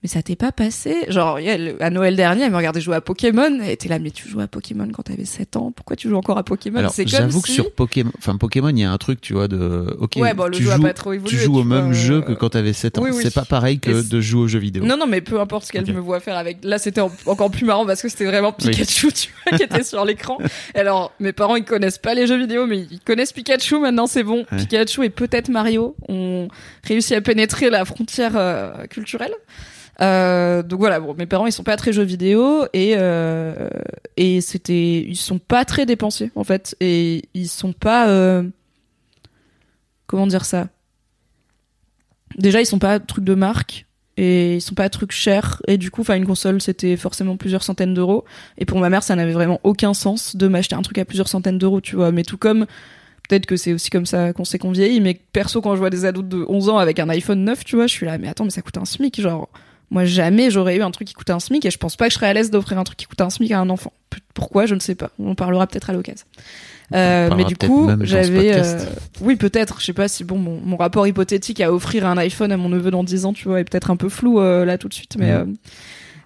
Mais 0.04 0.08
ça 0.08 0.20
t'est 0.22 0.36
pas 0.36 0.52
passé? 0.52 1.06
Genre, 1.08 1.38
elle, 1.38 1.76
à 1.80 1.88
Noël 1.88 2.14
dernier, 2.14 2.42
elle 2.42 2.50
me 2.50 2.58
regardait 2.58 2.82
jouer 2.82 2.94
à 2.94 3.00
Pokémon. 3.00 3.58
Elle 3.62 3.70
était 3.70 3.88
là, 3.88 3.98
mais 3.98 4.10
tu 4.10 4.28
joues 4.28 4.40
à 4.40 4.46
Pokémon 4.46 4.86
quand 4.92 5.04
t'avais 5.04 5.24
7 5.24 5.56
ans? 5.56 5.72
Pourquoi 5.74 5.96
tu 5.96 6.10
joues 6.10 6.16
encore 6.16 6.36
à 6.36 6.42
Pokémon? 6.42 6.86
C'est 6.92 7.04
comme 7.06 7.10
j'avoue 7.12 7.40
que 7.40 7.48
si... 7.48 7.54
sur 7.54 7.72
Pokémon, 7.72 8.12
enfin 8.18 8.36
Pokémon, 8.36 8.68
il 8.68 8.80
y 8.80 8.84
a 8.84 8.92
un 8.92 8.98
truc, 8.98 9.22
tu 9.22 9.32
vois, 9.32 9.48
de, 9.48 9.96
ok, 9.98 10.16
Ouais, 10.16 10.34
bon, 10.34 10.44
le 10.44 10.50
tu 10.50 10.62
jeu 10.64 10.72
joues, 10.72 10.82
pas 10.82 10.92
trop 10.92 11.14
évolué, 11.14 11.30
tu 11.30 11.42
joues 11.42 11.58
au 11.58 11.64
même 11.64 11.94
jeu 11.94 12.16
euh, 12.16 12.20
que 12.20 12.32
quand 12.34 12.50
t'avais 12.50 12.74
7 12.74 12.98
ans. 12.98 13.02
oui, 13.02 13.12
oui. 13.14 13.20
C'est 13.22 13.32
pas 13.32 13.46
pareil 13.46 13.78
que 13.80 13.88
Et 13.92 14.02
de 14.02 14.20
jouer 14.20 14.42
aux 14.42 14.46
jeux 14.46 14.58
vidéo. 14.58 14.84
Non, 14.84 14.98
non, 14.98 15.06
mais 15.06 15.22
peu 15.22 15.40
importe 15.40 15.64
ce 15.64 15.72
qu'elle 15.72 15.90
me 15.90 16.00
voit 16.00 16.20
faire 16.20 16.36
avec. 16.36 16.58
Là, 16.64 16.76
c'était 16.78 17.00
en- 17.00 17.10
encore 17.24 17.50
plus 17.50 17.64
marrant 17.64 17.86
parce 17.86 18.02
que 18.02 18.10
c'était 18.10 18.26
vraiment 18.26 18.52
Pikachu, 18.52 19.10
tu 19.10 19.32
vois, 19.48 19.56
qui 19.56 19.64
était 19.64 19.84
sur 19.84 20.04
l'écran. 20.04 20.36
Alors, 20.74 21.14
mes 21.18 21.32
parents, 21.32 21.56
ils 21.56 21.64
connaissent 21.64 21.96
pas 21.96 22.12
les 22.12 22.26
jeux 22.26 22.36
vidéo, 22.38 22.66
mais 22.66 22.80
ils 22.90 23.00
connaissent 23.00 23.32
Pikachu. 23.32 23.78
Maintenant, 23.78 24.06
c'est 24.06 24.22
bon. 24.22 24.44
Ouais. 24.52 24.58
Pikachu 24.58 25.02
et 25.02 25.08
peut-être 25.08 25.48
Mario 25.48 25.96
ont 26.10 26.48
réussi 26.86 27.14
à 27.14 27.22
pénétrer 27.22 27.70
la 27.70 27.86
frontière 27.86 28.32
euh, 28.36 28.86
culturelle. 28.88 29.32
Euh, 30.00 30.62
donc 30.62 30.80
voilà, 30.80 31.00
bon, 31.00 31.14
mes 31.14 31.26
parents 31.26 31.46
ils 31.46 31.52
sont 31.52 31.62
pas 31.62 31.76
très 31.76 31.92
jeux 31.92 32.02
vidéo 32.02 32.66
et 32.72 32.94
euh, 32.96 33.68
et 34.16 34.40
c'était 34.40 35.00
ils 35.00 35.16
sont 35.16 35.38
pas 35.38 35.64
très 35.64 35.86
dépensiers 35.86 36.30
en 36.34 36.44
fait. 36.44 36.76
Et 36.80 37.22
ils 37.34 37.48
sont 37.48 37.72
pas 37.72 38.08
euh, 38.08 38.42
comment 40.06 40.26
dire 40.26 40.44
ça? 40.44 40.68
Déjà 42.36 42.60
ils 42.60 42.66
sont 42.66 42.78
pas 42.78 42.98
trucs 42.98 43.24
de 43.24 43.34
marque 43.34 43.86
et 44.16 44.56
ils 44.56 44.60
sont 44.60 44.74
pas 44.74 44.88
trucs 44.88 45.12
chers. 45.12 45.62
Et 45.68 45.78
du 45.78 45.90
coup 45.90 46.00
enfin 46.00 46.16
une 46.16 46.26
console 46.26 46.60
c'était 46.60 46.96
forcément 46.96 47.36
plusieurs 47.36 47.62
centaines 47.62 47.94
d'euros. 47.94 48.24
Et 48.58 48.64
pour 48.64 48.80
ma 48.80 48.90
mère 48.90 49.02
ça 49.04 49.14
n'avait 49.14 49.32
vraiment 49.32 49.60
aucun 49.62 49.94
sens 49.94 50.34
de 50.34 50.48
m'acheter 50.48 50.74
un 50.74 50.82
truc 50.82 50.98
à 50.98 51.04
plusieurs 51.04 51.28
centaines 51.28 51.58
d'euros 51.58 51.80
tu 51.80 51.94
vois. 51.96 52.10
Mais 52.10 52.24
tout 52.24 52.38
comme 52.38 52.66
peut-être 53.28 53.46
que 53.46 53.56
c'est 53.56 53.72
aussi 53.72 53.90
comme 53.90 54.06
ça 54.06 54.32
qu'on 54.32 54.44
sait 54.44 54.58
qu'on 54.58 54.72
vieillit 54.72 55.00
mais 55.00 55.14
perso 55.32 55.62
quand 55.62 55.74
je 55.74 55.78
vois 55.78 55.90
des 55.90 56.04
ados 56.04 56.24
de 56.24 56.44
11 56.48 56.68
ans 56.68 56.78
avec 56.78 56.98
un 56.98 57.08
iPhone 57.08 57.44
9 57.44 57.64
tu 57.64 57.76
vois 57.76 57.86
je 57.86 57.92
suis 57.92 58.04
là 58.04 58.18
mais 58.18 58.28
attends 58.28 58.44
mais 58.44 58.50
ça 58.50 58.60
coûte 58.60 58.76
un 58.76 58.84
SMIC 58.84 59.20
genre 59.20 59.48
moi 59.94 60.04
jamais 60.04 60.50
j'aurais 60.50 60.76
eu 60.76 60.82
un 60.82 60.90
truc 60.90 61.06
qui 61.06 61.14
coûtait 61.14 61.32
un 61.32 61.38
SMIC 61.38 61.64
et 61.64 61.70
je 61.70 61.78
pense 61.78 61.94
pas 61.94 62.06
que 62.06 62.10
je 62.10 62.16
serais 62.16 62.26
à 62.26 62.32
l'aise 62.34 62.50
d'offrir 62.50 62.78
un 62.78 62.84
truc 62.84 62.98
qui 62.98 63.06
coûte 63.06 63.20
un 63.20 63.30
SMIC 63.30 63.52
à 63.52 63.60
un 63.60 63.70
enfant. 63.70 63.92
Pourquoi? 64.34 64.66
Je 64.66 64.74
ne 64.74 64.80
sais 64.80 64.96
pas. 64.96 65.10
On 65.20 65.30
en 65.30 65.34
parlera 65.36 65.68
peut-être 65.68 65.88
à 65.88 65.92
l'occasion. 65.92 66.26
Euh, 66.92 67.30
mais 67.36 67.44
du 67.44 67.56
coup 67.56 67.88
j'avais 68.02 68.56
euh, 68.56 68.84
oui 69.20 69.36
peut-être. 69.36 69.80
Je 69.80 69.86
sais 69.86 69.92
pas 69.92 70.08
si 70.08 70.24
bon 70.24 70.36
mon, 70.36 70.60
mon 70.60 70.76
rapport 70.76 71.06
hypothétique 71.06 71.60
à 71.60 71.72
offrir 71.72 72.06
un 72.06 72.18
iPhone 72.18 72.50
à 72.50 72.56
mon 72.56 72.68
neveu 72.68 72.90
dans 72.90 73.04
10 73.04 73.24
ans 73.24 73.32
tu 73.32 73.48
vois 73.48 73.60
est 73.60 73.64
peut-être 73.64 73.90
un 73.92 73.96
peu 73.96 74.08
flou 74.08 74.40
euh, 74.40 74.64
là 74.64 74.78
tout 74.78 74.88
de 74.88 74.94
suite 74.94 75.16
mais 75.16 75.30
euh, 75.30 75.44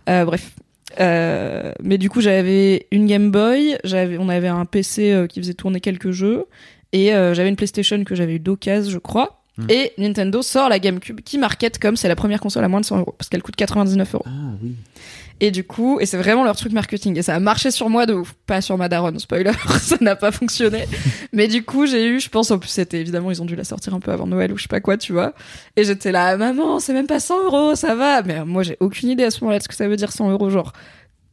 euh, 0.08 0.24
bref. 0.24 0.54
Euh, 0.98 1.72
mais 1.82 1.98
du 1.98 2.08
coup 2.08 2.22
j'avais 2.22 2.86
une 2.90 3.06
Game 3.06 3.30
Boy 3.30 3.76
j'avais 3.84 4.16
on 4.18 4.30
avait 4.30 4.48
un 4.48 4.64
PC 4.64 5.26
qui 5.28 5.40
faisait 5.40 5.54
tourner 5.54 5.80
quelques 5.80 6.10
jeux 6.10 6.46
et 6.92 7.10
j'avais 7.10 7.50
une 7.50 7.56
PlayStation 7.56 8.02
que 8.02 8.14
j'avais 8.14 8.36
eu 8.36 8.40
d'occasion 8.40 8.90
je 8.90 8.98
crois 8.98 9.37
Et 9.68 9.92
Nintendo 9.98 10.42
sort 10.42 10.68
la 10.68 10.78
GameCube 10.78 11.20
qui 11.20 11.38
market 11.38 11.78
comme 11.78 11.96
c'est 11.96 12.08
la 12.08 12.16
première 12.16 12.40
console 12.40 12.64
à 12.64 12.68
moins 12.68 12.80
de 12.80 12.86
100 12.86 12.98
euros 12.98 13.14
parce 13.18 13.28
qu'elle 13.28 13.42
coûte 13.42 13.56
99 13.56 14.14
euros. 14.14 14.24
Ah 14.26 14.54
oui. 14.62 14.74
Et 15.40 15.52
du 15.52 15.62
coup, 15.62 16.00
et 16.00 16.06
c'est 16.06 16.16
vraiment 16.16 16.42
leur 16.42 16.56
truc 16.56 16.72
marketing. 16.72 17.16
Et 17.16 17.22
ça 17.22 17.34
a 17.34 17.40
marché 17.40 17.70
sur 17.70 17.88
moi 17.88 18.06
de 18.06 18.14
ouf. 18.14 18.34
Pas 18.46 18.60
sur 18.60 18.76
ma 18.76 18.88
daronne, 18.88 19.18
spoiler, 19.18 19.52
ça 19.80 19.96
n'a 20.00 20.16
pas 20.16 20.32
fonctionné. 20.32 20.86
Mais 21.32 21.46
du 21.46 21.64
coup, 21.64 21.86
j'ai 21.86 22.06
eu, 22.06 22.20
je 22.20 22.28
pense, 22.28 22.50
en 22.50 22.58
plus, 22.58 22.68
c'était 22.68 23.00
évidemment, 23.00 23.30
ils 23.30 23.40
ont 23.40 23.44
dû 23.44 23.54
la 23.54 23.64
sortir 23.64 23.94
un 23.94 24.00
peu 24.00 24.10
avant 24.10 24.26
Noël 24.26 24.52
ou 24.52 24.56
je 24.56 24.62
sais 24.62 24.68
pas 24.68 24.80
quoi, 24.80 24.96
tu 24.96 25.12
vois. 25.12 25.34
Et 25.76 25.84
j'étais 25.84 26.10
là, 26.10 26.36
maman, 26.36 26.80
c'est 26.80 26.92
même 26.92 27.06
pas 27.06 27.20
100 27.20 27.44
euros, 27.44 27.74
ça 27.76 27.94
va. 27.94 28.22
Mais 28.22 28.44
moi, 28.44 28.64
j'ai 28.64 28.76
aucune 28.80 29.10
idée 29.10 29.24
à 29.24 29.30
ce 29.30 29.40
moment-là 29.42 29.58
de 29.58 29.62
ce 29.62 29.68
que 29.68 29.76
ça 29.76 29.86
veut 29.86 29.96
dire 29.96 30.10
100 30.10 30.30
euros, 30.30 30.50
genre 30.50 30.72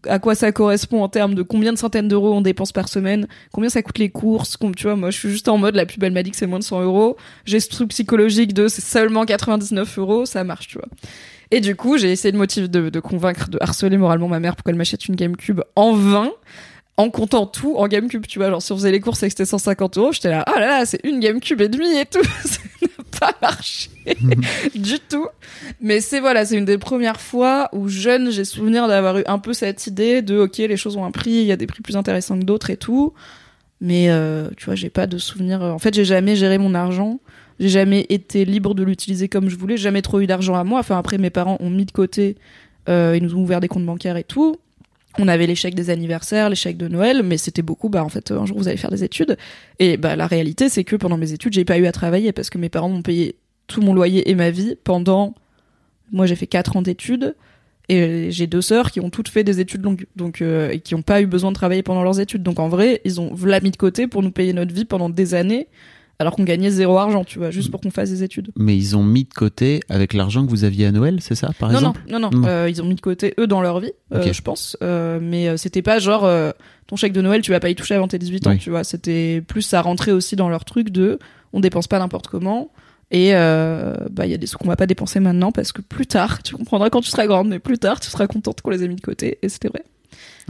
à 0.07 0.19
quoi 0.19 0.35
ça 0.35 0.51
correspond 0.51 1.03
en 1.03 1.09
termes 1.09 1.35
de 1.35 1.41
combien 1.41 1.73
de 1.73 1.77
centaines 1.77 2.07
d'euros 2.07 2.33
on 2.33 2.41
dépense 2.41 2.71
par 2.71 2.87
semaine, 2.89 3.27
combien 3.51 3.69
ça 3.69 3.81
coûte 3.81 3.97
les 3.97 4.09
courses, 4.09 4.57
comme, 4.57 4.75
tu 4.75 4.83
vois, 4.83 4.95
moi 4.95 5.11
je 5.11 5.19
suis 5.19 5.29
juste 5.29 5.47
en 5.47 5.57
mode, 5.57 5.75
la 5.75 5.85
pub 5.85 6.03
elle 6.03 6.13
m'a 6.13 6.23
dit 6.23 6.31
que 6.31 6.37
c'est 6.37 6.47
moins 6.47 6.59
de 6.59 6.63
100 6.63 6.81
euros, 6.81 7.17
j'ai 7.45 7.59
ce 7.59 7.69
truc 7.69 7.89
psychologique 7.89 8.53
de 8.53 8.67
c'est 8.67 8.83
seulement 8.83 9.25
99 9.25 9.97
euros, 9.99 10.25
ça 10.25 10.43
marche, 10.43 10.67
tu 10.67 10.77
vois. 10.77 10.87
Et 11.51 11.61
du 11.61 11.75
coup, 11.75 11.97
j'ai 11.97 12.11
essayé 12.11 12.31
de 12.31 12.37
motiver, 12.37 12.67
de, 12.67 12.89
de 12.89 12.99
convaincre, 12.99 13.49
de 13.49 13.57
harceler 13.61 13.97
moralement 13.97 14.27
ma 14.27 14.39
mère 14.39 14.55
pour 14.55 14.63
qu'elle 14.63 14.75
m'achète 14.75 15.07
une 15.07 15.15
GameCube 15.15 15.61
en 15.75 15.93
vain, 15.93 16.31
en 16.97 17.09
comptant 17.09 17.45
tout 17.45 17.75
en 17.75 17.87
GameCube, 17.87 18.25
tu 18.25 18.39
vois. 18.39 18.49
Genre, 18.49 18.61
si 18.61 18.71
on 18.71 18.77
faisait 18.77 18.91
les 18.91 18.99
courses 18.99 19.21
et 19.23 19.27
que 19.27 19.31
c'était 19.31 19.45
150 19.45 19.97
euros, 19.97 20.11
j'étais 20.11 20.29
là, 20.29 20.43
ah 20.47 20.59
là 20.59 20.67
là, 20.67 20.85
c'est 20.85 21.01
une 21.03 21.19
GameCube 21.19 21.61
et 21.61 21.69
demie 21.69 21.97
et 21.97 22.05
tout. 22.05 22.23
ça 22.45 22.59
n'a 22.81 23.03
pas 23.19 23.37
marché 23.41 23.89
du 24.75 24.99
tout. 24.99 25.27
Mais 25.81 25.99
c'est 25.99 26.19
voilà, 26.19 26.45
c'est 26.45 26.57
une 26.57 26.65
des 26.65 26.77
premières 26.77 27.19
fois 27.19 27.69
où 27.73 27.89
jeune, 27.89 28.31
j'ai 28.31 28.45
souvenir 28.45 28.87
d'avoir 28.87 29.17
eu 29.17 29.23
un 29.27 29.39
peu 29.39 29.53
cette 29.53 29.87
idée 29.87 30.21
de, 30.21 30.39
ok, 30.39 30.57
les 30.57 30.77
choses 30.77 30.95
ont 30.95 31.05
un 31.05 31.11
prix, 31.11 31.31
il 31.31 31.45
y 31.45 31.51
a 31.51 31.57
des 31.57 31.67
prix 31.67 31.81
plus 31.81 31.97
intéressants 31.97 32.39
que 32.39 32.45
d'autres 32.45 32.69
et 32.69 32.77
tout. 32.77 33.13
Mais 33.81 34.09
euh, 34.09 34.49
tu 34.55 34.65
vois, 34.65 34.75
j'ai 34.75 34.89
pas 34.89 35.05
de 35.05 35.17
souvenir. 35.17 35.61
En 35.61 35.79
fait, 35.79 35.93
j'ai 35.93 36.05
jamais 36.05 36.35
géré 36.35 36.57
mon 36.57 36.73
argent. 36.73 37.19
J'ai 37.59 37.69
jamais 37.69 38.05
été 38.09 38.45
libre 38.45 38.73
de 38.73 38.83
l'utiliser 38.83 39.29
comme 39.29 39.49
je 39.49 39.55
voulais. 39.55 39.77
J'ai 39.77 39.83
jamais 39.83 40.01
trop 40.01 40.19
eu 40.19 40.27
d'argent 40.27 40.55
à 40.55 40.63
moi. 40.63 40.79
Enfin, 40.79 40.97
après, 40.97 41.17
mes 41.17 41.29
parents 41.29 41.57
ont 41.59 41.69
mis 41.69 41.85
de 41.85 41.91
côté. 41.91 42.37
Euh, 42.87 43.15
ils 43.17 43.23
nous 43.23 43.35
ont 43.35 43.41
ouvert 43.41 43.59
des 43.59 43.67
comptes 43.67 43.85
bancaires 43.85 44.17
et 44.17 44.23
tout. 44.23 44.57
On 45.17 45.27
avait 45.27 45.53
chèques 45.55 45.75
des 45.75 45.89
anniversaires, 45.89 46.53
chèques 46.55 46.77
de 46.77 46.87
Noël, 46.87 47.23
mais 47.23 47.37
c'était 47.37 47.61
beaucoup. 47.61 47.89
Bah, 47.89 48.03
en 48.03 48.09
fait, 48.09 48.31
un 48.31 48.45
jour 48.45 48.57
vous 48.57 48.67
allez 48.67 48.77
faire 48.77 48.91
des 48.91 49.03
études. 49.03 49.37
Et 49.79 49.97
bah, 49.97 50.15
la 50.15 50.27
réalité, 50.27 50.69
c'est 50.69 50.83
que 50.83 50.95
pendant 50.95 51.17
mes 51.17 51.31
études, 51.31 51.53
j'ai 51.53 51.65
pas 51.65 51.77
eu 51.77 51.85
à 51.85 51.91
travailler 51.91 52.31
parce 52.31 52.49
que 52.49 52.57
mes 52.57 52.69
parents 52.69 52.89
m'ont 52.89 53.01
payé 53.01 53.35
tout 53.67 53.81
mon 53.81 53.93
loyer 53.93 54.29
et 54.29 54.35
ma 54.35 54.49
vie 54.49 54.75
pendant. 54.83 55.33
Moi, 56.11 56.25
j'ai 56.25 56.35
fait 56.35 56.47
quatre 56.47 56.75
ans 56.75 56.81
d'études. 56.81 57.35
Et 57.87 58.31
j'ai 58.31 58.47
deux 58.47 58.61
sœurs 58.61 58.91
qui 58.91 58.99
ont 58.99 59.11
toutes 59.11 59.29
fait 59.29 59.43
des 59.43 59.59
études 59.59 59.83
longues, 59.83 60.07
donc 60.15 60.41
euh, 60.41 60.71
et 60.71 60.79
qui 60.79 60.95
n'ont 60.95 61.03
pas 61.03 61.21
eu 61.21 61.27
besoin 61.27 61.51
de 61.51 61.55
travailler 61.55 61.83
pendant 61.83 62.01
leurs 62.01 62.19
études. 62.19 62.41
Donc 62.41 62.59
en 62.59 62.67
vrai, 62.67 62.99
ils 63.05 63.21
ont 63.21 63.31
v'là 63.33 63.59
mis 63.59 63.69
de 63.69 63.77
côté 63.77 64.07
pour 64.07 64.23
nous 64.23 64.31
payer 64.31 64.53
notre 64.53 64.73
vie 64.73 64.85
pendant 64.85 65.07
des 65.07 65.35
années, 65.35 65.67
alors 66.19 66.35
qu'on 66.35 66.43
gagnait 66.43 66.69
zéro 66.71 66.97
argent, 66.97 67.23
tu 67.25 67.39
vois, 67.39 67.51
juste 67.51 67.71
pour 67.71 67.81
qu'on 67.81 67.91
fasse 67.91 68.09
des 68.09 68.23
études. 68.23 68.49
Mais 68.57 68.75
ils 68.77 68.95
ont 68.95 69.03
mis 69.03 69.25
de 69.25 69.33
côté 69.33 69.81
avec 69.89 70.13
l'argent 70.13 70.45
que 70.45 70.49
vous 70.49 70.63
aviez 70.63 70.85
à 70.85 70.91
Noël, 70.91 71.17
c'est 71.21 71.35
ça, 71.35 71.49
par 71.59 71.69
non, 71.71 71.79
exemple 71.79 72.01
non, 72.09 72.19
non, 72.19 72.29
non, 72.31 72.39
Non. 72.39 72.47
euh, 72.47 72.69
ils 72.69 72.81
ont 72.81 72.85
mis 72.85 72.95
de 72.95 73.01
côté 73.01 73.33
eux 73.39 73.47
dans 73.47 73.61
leur 73.61 73.79
vie, 73.81 73.91
euh, 74.13 74.31
je 74.31 74.41
pense. 74.41 74.77
Euh, 74.81 75.19
mais 75.21 75.57
c'était 75.57 75.81
pas 75.81 75.99
genre 75.99 76.29
ton 76.87 76.95
chèque 76.95 77.13
de 77.13 77.21
Noël, 77.21 77.41
tu 77.41 77.51
vas 77.51 77.59
pas 77.59 77.69
y 77.69 77.75
toucher 77.75 77.95
avant 77.95 78.07
tes 78.07 78.17
18 78.19 78.47
ans, 78.47 78.51
Oui. 78.51 78.59
tu 78.59 78.69
vois. 78.69 78.83
C'était 78.83 79.41
plus 79.45 79.61
ça 79.61 79.81
rentrait 79.81 80.11
aussi 80.11 80.35
dans 80.35 80.49
leur 80.49 80.63
truc 80.65 80.89
de 80.89 81.19
on 81.53 81.59
dépense 81.59 81.87
pas 81.87 81.99
n'importe 81.99 82.27
comment. 82.27 82.71
Et 83.11 83.31
bah 83.33 84.25
il 84.25 84.31
y 84.31 84.33
a 84.33 84.37
des 84.37 84.47
sous 84.47 84.57
qu'on 84.57 84.67
va 84.67 84.75
pas 84.77 84.87
dépenser 84.87 85.19
maintenant 85.19 85.51
parce 85.51 85.71
que 85.71 85.81
plus 85.81 86.07
tard, 86.07 86.41
tu 86.43 86.55
comprendras 86.55 86.89
quand 86.89 87.01
tu 87.01 87.09
seras 87.09 87.27
grande, 87.27 87.49
mais 87.49 87.59
plus 87.59 87.77
tard 87.77 87.99
tu 87.99 88.09
seras 88.09 88.27
contente 88.27 88.61
qu'on 88.61 88.69
les 88.71 88.83
ait 88.83 88.87
mis 88.87 88.95
de 88.95 89.01
côté. 89.01 89.37
Et 89.41 89.49
c'était 89.49 89.67
vrai. 89.67 89.83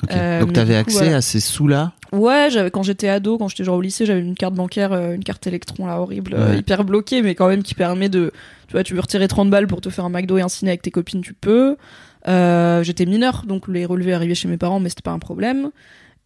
Ok. 0.03 0.11
Euh, 0.11 0.39
Donc 0.41 0.53
t'avais 0.53 0.75
accès 0.75 0.97
voilà. 0.99 1.17
à 1.17 1.21
ces 1.21 1.39
sous-là 1.39 1.93
Ouais, 2.11 2.47
j'avais 2.51 2.71
quand 2.71 2.83
j'étais 2.83 3.07
ado, 3.09 3.37
quand 3.37 3.47
j'étais 3.47 3.63
genre 3.63 3.77
au 3.77 3.81
lycée, 3.81 4.05
j'avais 4.05 4.19
une 4.21 4.35
carte 4.35 4.53
bancaire, 4.53 4.93
euh, 4.93 5.13
une 5.15 5.23
carte 5.23 5.45
électron 5.47 5.85
là 5.87 5.99
horrible, 5.99 6.33
euh, 6.37 6.55
hyper 6.55 6.83
bloquée, 6.83 7.21
mais 7.21 7.35
quand 7.35 7.47
même 7.47 7.63
qui 7.63 7.73
permet 7.75 8.07
de, 8.09 8.31
tu 8.67 8.73
vois, 8.73 8.83
tu 8.83 8.93
veux 8.93 8.99
retirer 9.01 9.27
30 9.27 9.49
balles 9.49 9.67
pour 9.67 9.81
te 9.81 9.89
faire 9.89 10.05
un 10.05 10.09
McDo 10.09 10.37
et 10.37 10.41
un 10.41 10.47
ciné 10.49 10.71
avec 10.71 10.81
tes 10.81 10.91
copines, 10.91 11.21
tu 11.21 11.33
peux. 11.33 11.75
Euh, 12.27 12.83
j'étais 12.83 13.05
mineure, 13.05 13.43
donc 13.47 13.67
les 13.67 13.85
relevés 13.85 14.13
arrivaient 14.13 14.35
chez 14.35 14.47
mes 14.47 14.57
parents, 14.57 14.79
mais 14.79 14.89
c'était 14.89 15.01
pas 15.01 15.11
un 15.11 15.19
problème. 15.19 15.71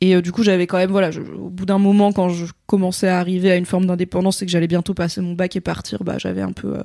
Et 0.01 0.21
du 0.21 0.31
coup, 0.31 0.43
j'avais 0.43 0.65
quand 0.65 0.77
même, 0.77 0.91
voilà, 0.91 1.11
je- 1.11 1.19
au 1.21 1.49
bout 1.49 1.65
d'un 1.65 1.77
moment, 1.77 2.13
quand 2.13 2.29
je 2.29 2.45
commençais 2.67 3.09
à 3.09 3.19
arriver 3.19 3.51
à 3.51 3.55
une 3.57 3.65
forme 3.65 3.85
d'indépendance 3.85 4.41
et 4.41 4.45
que 4.45 4.51
j'allais 4.51 4.67
bientôt 4.67 4.93
passer 4.93 5.19
mon 5.21 5.33
bac 5.33 5.55
et 5.57 5.61
partir, 5.61 6.03
bah 6.05 6.15
j'avais 6.17 6.41
un 6.41 6.53
peu, 6.53 6.75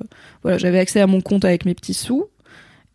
voilà, 0.41 0.57
j'avais 0.57 0.79
accès 0.79 0.99
à 0.99 1.07
mon 1.07 1.21
compte 1.21 1.45
avec 1.45 1.63
mes 1.65 1.73
petits 1.75 1.93
sous. 1.93 2.25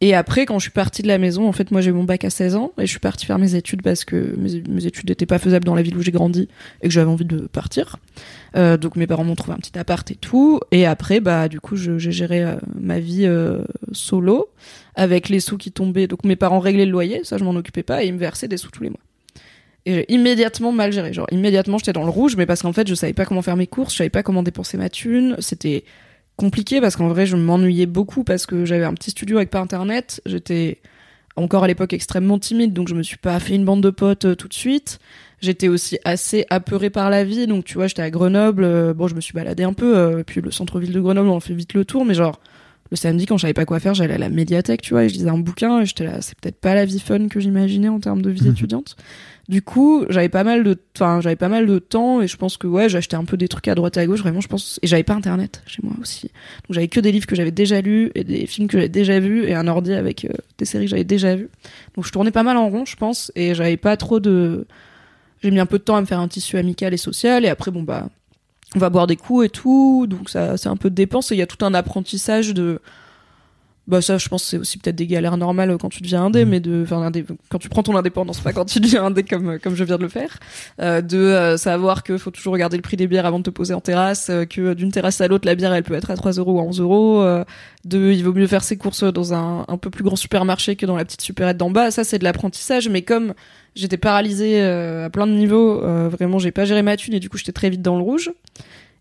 Et 0.03 0.15
après, 0.15 0.47
quand 0.47 0.59
je 0.59 0.63
suis 0.63 0.71
partie 0.71 1.03
de 1.03 1.09
la 1.09 1.19
maison, 1.19 1.47
en 1.47 1.53
fait, 1.53 1.71
moi 1.71 1.83
j'ai 1.83 1.93
mon 1.93 2.05
bac 2.05 2.25
à 2.25 2.31
16 2.31 2.57
ans 2.57 2.73
et 2.79 2.87
je 2.87 2.91
suis 2.91 3.01
partie 3.01 3.27
faire 3.27 3.39
mes 3.39 3.55
études 3.55 3.83
parce 3.83 4.07
que 4.07 4.35
mes, 4.39 4.87
études 4.87 5.11
n'étaient 5.11 5.27
pas 5.27 5.39
faisables 5.39 5.67
dans 5.67 5.75
la 5.75 5.83
ville 5.83 5.97
où 5.97 6.03
j'ai 6.03 6.11
grandi 6.11 6.49
et 6.81 6.89
que 6.89 6.95
j'avais 6.95 7.11
envie 7.11 7.27
de 7.27 7.41
partir. 7.41 7.97
Euh, 8.57 8.79
donc 8.79 8.97
mes 8.97 9.07
parents 9.07 9.25
m'ont 9.25 9.35
trouvé 9.35 9.55
un 9.55 9.59
petit 9.59 9.79
appart 9.79 10.11
et 10.11 10.15
tout. 10.15 10.61
Et 10.71 10.87
après, 10.87 11.21
bah 11.21 11.49
du 11.49 11.61
coup, 11.61 11.77
j'ai 11.77 11.99
géré 11.99 12.43
euh, 12.43 12.55
ma 12.75 12.99
vie 12.99 13.27
euh, 13.27 13.63
solo 13.93 14.49
avec 14.95 15.29
les 15.29 15.39
sous 15.39 15.59
qui 15.59 15.71
tombaient. 15.71 16.07
Donc 16.07 16.25
mes 16.25 16.37
parents 16.37 16.61
réglaient 16.61 16.87
le 16.87 16.93
loyer, 16.93 17.21
ça 17.25 17.37
je 17.37 17.45
m'en 17.45 17.55
occupais 17.55 17.83
pas, 17.83 18.03
et 18.03 18.07
ils 18.07 18.15
me 18.15 18.19
versaient 18.19 18.49
des 18.49 18.57
sous 18.57 18.71
tous 18.71 18.83
les 18.83 18.91
mois. 18.91 19.01
Et 19.85 19.95
j'ai 19.95 20.13
immédiatement 20.13 20.73
mal 20.73 20.93
géré. 20.93 21.13
Genre 21.13 21.27
immédiatement 21.31 21.77
j'étais 21.77 21.93
dans 21.93 22.05
le 22.05 22.11
rouge, 22.11 22.37
mais 22.37 22.47
parce 22.47 22.63
qu'en 22.63 22.73
fait 22.73 22.89
je 22.89 22.95
savais 22.95 23.13
pas 23.13 23.27
comment 23.27 23.43
faire 23.43 23.57
mes 23.57 23.67
courses, 23.67 23.93
je 23.93 23.99
savais 23.99 24.11
pas 24.11 24.23
comment 24.23 24.43
dépenser 24.43 24.79
ma 24.79 24.89
thune. 24.89 25.37
C'était 25.41 25.85
compliqué 26.41 26.81
parce 26.81 26.97
qu'en 26.97 27.09
vrai 27.09 27.27
je 27.27 27.37
m'ennuyais 27.37 27.85
beaucoup 27.87 28.25
parce 28.25 28.47
que 28.47 28.65
j'avais 28.65 28.85
un 28.85 28.95
petit 28.95 29.11
studio 29.11 29.37
avec 29.37 29.51
pas 29.51 29.61
internet. 29.61 30.23
J'étais 30.25 30.79
encore 31.37 31.65
à 31.65 31.67
l'époque 31.67 31.93
extrêmement 31.93 32.39
timide, 32.39 32.73
donc 32.73 32.89
je 32.89 32.95
me 32.95 33.03
suis 33.03 33.19
pas 33.19 33.39
fait 33.41 33.55
une 33.55 33.65
bande 33.65 33.83
de 33.83 33.91
potes 33.91 34.25
euh, 34.25 34.35
tout 34.35 34.49
de 34.49 34.55
suite. 34.55 34.99
J'étais 35.41 35.69
aussi 35.69 35.99
assez 36.05 36.47
apeurée 36.51 36.91
par 36.91 37.11
la 37.11 37.25
vie, 37.25 37.47
donc 37.47 37.65
tu 37.65 37.75
vois, 37.75 37.87
j'étais 37.87 38.03
à 38.03 38.11
Grenoble, 38.11 38.65
euh, 38.65 38.95
bon, 38.95 39.07
je 39.07 39.15
me 39.15 39.21
suis 39.21 39.33
baladée 39.33 39.65
un 39.65 39.73
peu, 39.73 39.97
euh, 39.97 40.23
puis 40.25 40.41
le 40.41 40.51
centre-ville 40.51 40.93
de 40.93 41.01
Grenoble, 41.01 41.29
on 41.29 41.41
fait 41.41 41.55
vite 41.55 41.75
le 41.75 41.85
tour, 41.85 42.05
mais 42.05 42.15
genre, 42.15 42.41
le 42.91 42.97
samedi, 42.97 43.27
quand 43.27 43.37
je 43.37 43.43
savais 43.43 43.55
pas 43.55 43.65
quoi 43.67 43.79
faire, 43.81 43.95
j'allais 43.95 44.15
à 44.15 44.19
la 44.19 44.29
médiathèque, 44.29 44.83
tu 44.83 44.95
vois, 44.95 45.05
et 45.05 45.09
je 45.09 45.15
lisais 45.15 45.29
un 45.29 45.39
bouquin, 45.39 45.81
et 45.81 45.87
j'étais 45.87 46.05
là, 46.05 46.21
c'est 46.21 46.37
peut-être 46.39 46.61
pas 46.61 46.75
la 46.75 46.85
vie 46.85 46.99
fun 47.01 47.29
que 47.29 47.39
j'imaginais 47.41 47.89
en 47.89 48.01
termes 48.01 48.21
de 48.23 48.31
vie 48.31 48.43
Mhm. 48.43 48.51
étudiante. 48.51 48.97
Du 49.49 49.63
coup, 49.63 50.05
j'avais 50.09 50.29
pas 50.29 50.45
mal 50.45 50.63
de, 50.65 50.77
enfin, 50.97 51.21
j'avais 51.21 51.37
pas 51.37 51.49
mal 51.49 51.67
de 51.67 51.79
temps, 51.79 52.21
et 52.21 52.27
je 52.29 52.37
pense 52.37 52.57
que, 52.57 52.67
ouais, 52.67 52.89
j'achetais 52.89 53.17
un 53.17 53.25
peu 53.25 53.37
des 53.37 53.49
trucs 53.49 53.67
à 53.69 53.75
droite 53.75 53.97
et 53.97 54.01
à 54.01 54.07
gauche, 54.07 54.21
vraiment, 54.21 54.41
je 54.41 54.49
pense, 54.49 54.79
et 54.83 54.87
j'avais 54.87 55.03
pas 55.03 55.15
internet 55.15 55.63
chez 55.67 55.81
moi 55.83 55.93
aussi. 56.01 56.29
Donc 56.69 56.71
j'avais 56.75 56.89
que 56.89 57.01
des 57.01 57.13
livres 57.13 57.27
que 57.27 57.35
j'avais 57.37 57.51
déjà 57.53 57.81
lus, 57.81 58.11
et 58.15 58.25
des 58.25 58.47
films 58.47 58.67
que 58.69 58.77
j'avais 58.79 58.89
déjà 58.89 59.19
vus, 59.21 59.45
et 59.45 59.55
un 59.55 59.67
ordi 59.69 59.93
avec 59.93 60.25
euh, 60.25 60.29
des 60.59 60.65
séries 60.65 60.85
que 60.87 60.91
j'avais 60.91 61.05
déjà 61.05 61.35
vues. 61.37 61.49
Donc 61.97 62.07
je 62.07 62.13
tournais 62.13 62.31
pas 62.33 62.43
mal 62.43 62.57
en 62.57 62.69
rond, 62.69 62.85
je 62.87 62.97
pense, 62.97 63.31
et 63.37 63.55
j'avais 63.55 63.77
pas 63.77 63.97
trop 63.97 64.19
de. 64.21 64.67
J'ai 65.43 65.51
mis 65.51 65.59
un 65.61 65.67
peu 65.67 65.79
de 65.79 65.85
temps 65.85 65.97
à 65.97 66.01
me 66.01 66.07
faire 66.07 66.21
un 66.21 66.29
tissu 66.29 66.57
amical 66.59 66.93
et 66.93 66.97
social, 66.99 67.45
et 67.45 67.49
après, 67.49 67.71
bon, 67.71 67.83
bah, 67.83 68.09
on 68.77 68.79
va 68.79 68.91
boire 68.91 69.07
des 69.07 69.17
coups 69.17 69.47
et 69.47 69.49
tout, 69.49 70.07
donc 70.09 70.31
ça, 70.31 70.57
c'est 70.57 70.69
un 70.69 70.77
peu 70.77 70.91
de 70.91 70.95
dépenses, 70.95 71.33
et 71.33 71.35
il 71.35 71.39
y 71.39 71.43
a 71.43 71.47
tout 71.47 71.65
un 71.65 71.75
apprentissage 71.75 72.55
de. 72.55 72.81
Bah, 73.89 74.01
ça, 74.01 74.19
je 74.19 74.29
pense, 74.29 74.45
c'est 74.45 74.57
aussi 74.59 74.79
peut-être 74.79 74.95
des 74.95 75.09
galères 75.09 75.37
normales 75.37 75.77
quand 75.81 75.89
tu 75.89 76.01
deviens 76.03 76.23
indé, 76.27 76.45
mais 76.45 76.61
de. 76.61 76.83
Enfin, 76.85 77.03
indé- 77.11 77.25
quand 77.49 77.59
tu 77.59 77.69
prends 77.69 77.83
ton 77.83 77.97
indépendance, 77.97 78.39
pas 78.39 78.53
quand 78.53 78.67
tu 78.67 78.79
deviens 78.79 79.07
indé 79.07 79.25
comme, 79.25 79.59
comme 79.59 79.75
je 79.75 79.83
viens 79.83 79.97
de 79.97 80.03
le 80.03 80.09
faire. 80.09 80.39
Euh, 80.81 81.01
de 81.01 81.17
euh, 81.19 81.57
savoir 81.57 82.05
qu'il 82.05 82.19
faut 82.19 82.31
toujours 82.31 82.53
regarder 82.53 82.77
le 82.77 82.83
prix 82.83 82.97
des 82.97 83.09
bières 83.09 83.27
avant 83.27 83.39
de 83.39 83.45
te 83.45 83.51
poser 83.51 83.75
en 83.75 83.81
terrasse, 83.81 84.29
euh, 84.31 84.45
que 84.45 84.75
d'une 84.75 84.93
terrasse 84.93 85.21
à 85.21 85.27
l'autre, 85.27 85.45
la 85.45 85.57
bière, 85.57 85.73
elle 85.73 85.83
peut 85.83 85.95
être 85.95 86.13
à 86.13 86.15
3 86.17 86.33
euros 86.33 86.53
ou 86.53 86.61
à 86.61 86.63
11 86.63 86.81
euros. 86.81 87.23
euh, 87.23 87.43
de 87.85 88.13
il 88.13 88.23
vaut 88.23 88.35
mieux 88.35 88.47
faire 88.47 88.63
ses 88.63 88.77
courses 88.77 89.03
dans 89.03 89.33
un, 89.35 89.65
un 89.67 89.77
peu 89.79 89.89
plus 89.91 90.05
grand 90.05 90.15
supermarché 90.15 90.77
que 90.77 90.85
dans 90.87 90.97
la 90.97 91.05
petite 91.07 91.23
supérette 91.23 91.57
d'en 91.57 91.71
bas. 91.71 91.91
Ça, 91.91 92.05
c'est 92.05 92.19
de 92.19 92.25
l'apprentissage, 92.25 92.89
mais 92.91 93.03
comme 93.03 93.33
j'étais 93.75 93.97
paralysée 93.97 94.61
euh, 94.63 95.07
à 95.07 95.11
plein 95.11 95.27
de 95.27 95.33
niveaux, 95.33 95.83
euh, 95.83 96.09
vraiment, 96.09 96.39
j'ai 96.39 96.53
pas 96.53 96.65
géré 96.67 96.83
ma 96.83 96.97
thune 96.97 97.15
et 97.15 97.21
du 97.21 97.29
coup, 97.31 97.39
j'étais 97.39 97.53
très 97.53 97.71
vite 97.71 97.83
dans 97.83 97.97
le 97.97 98.03
rouge. 98.03 98.31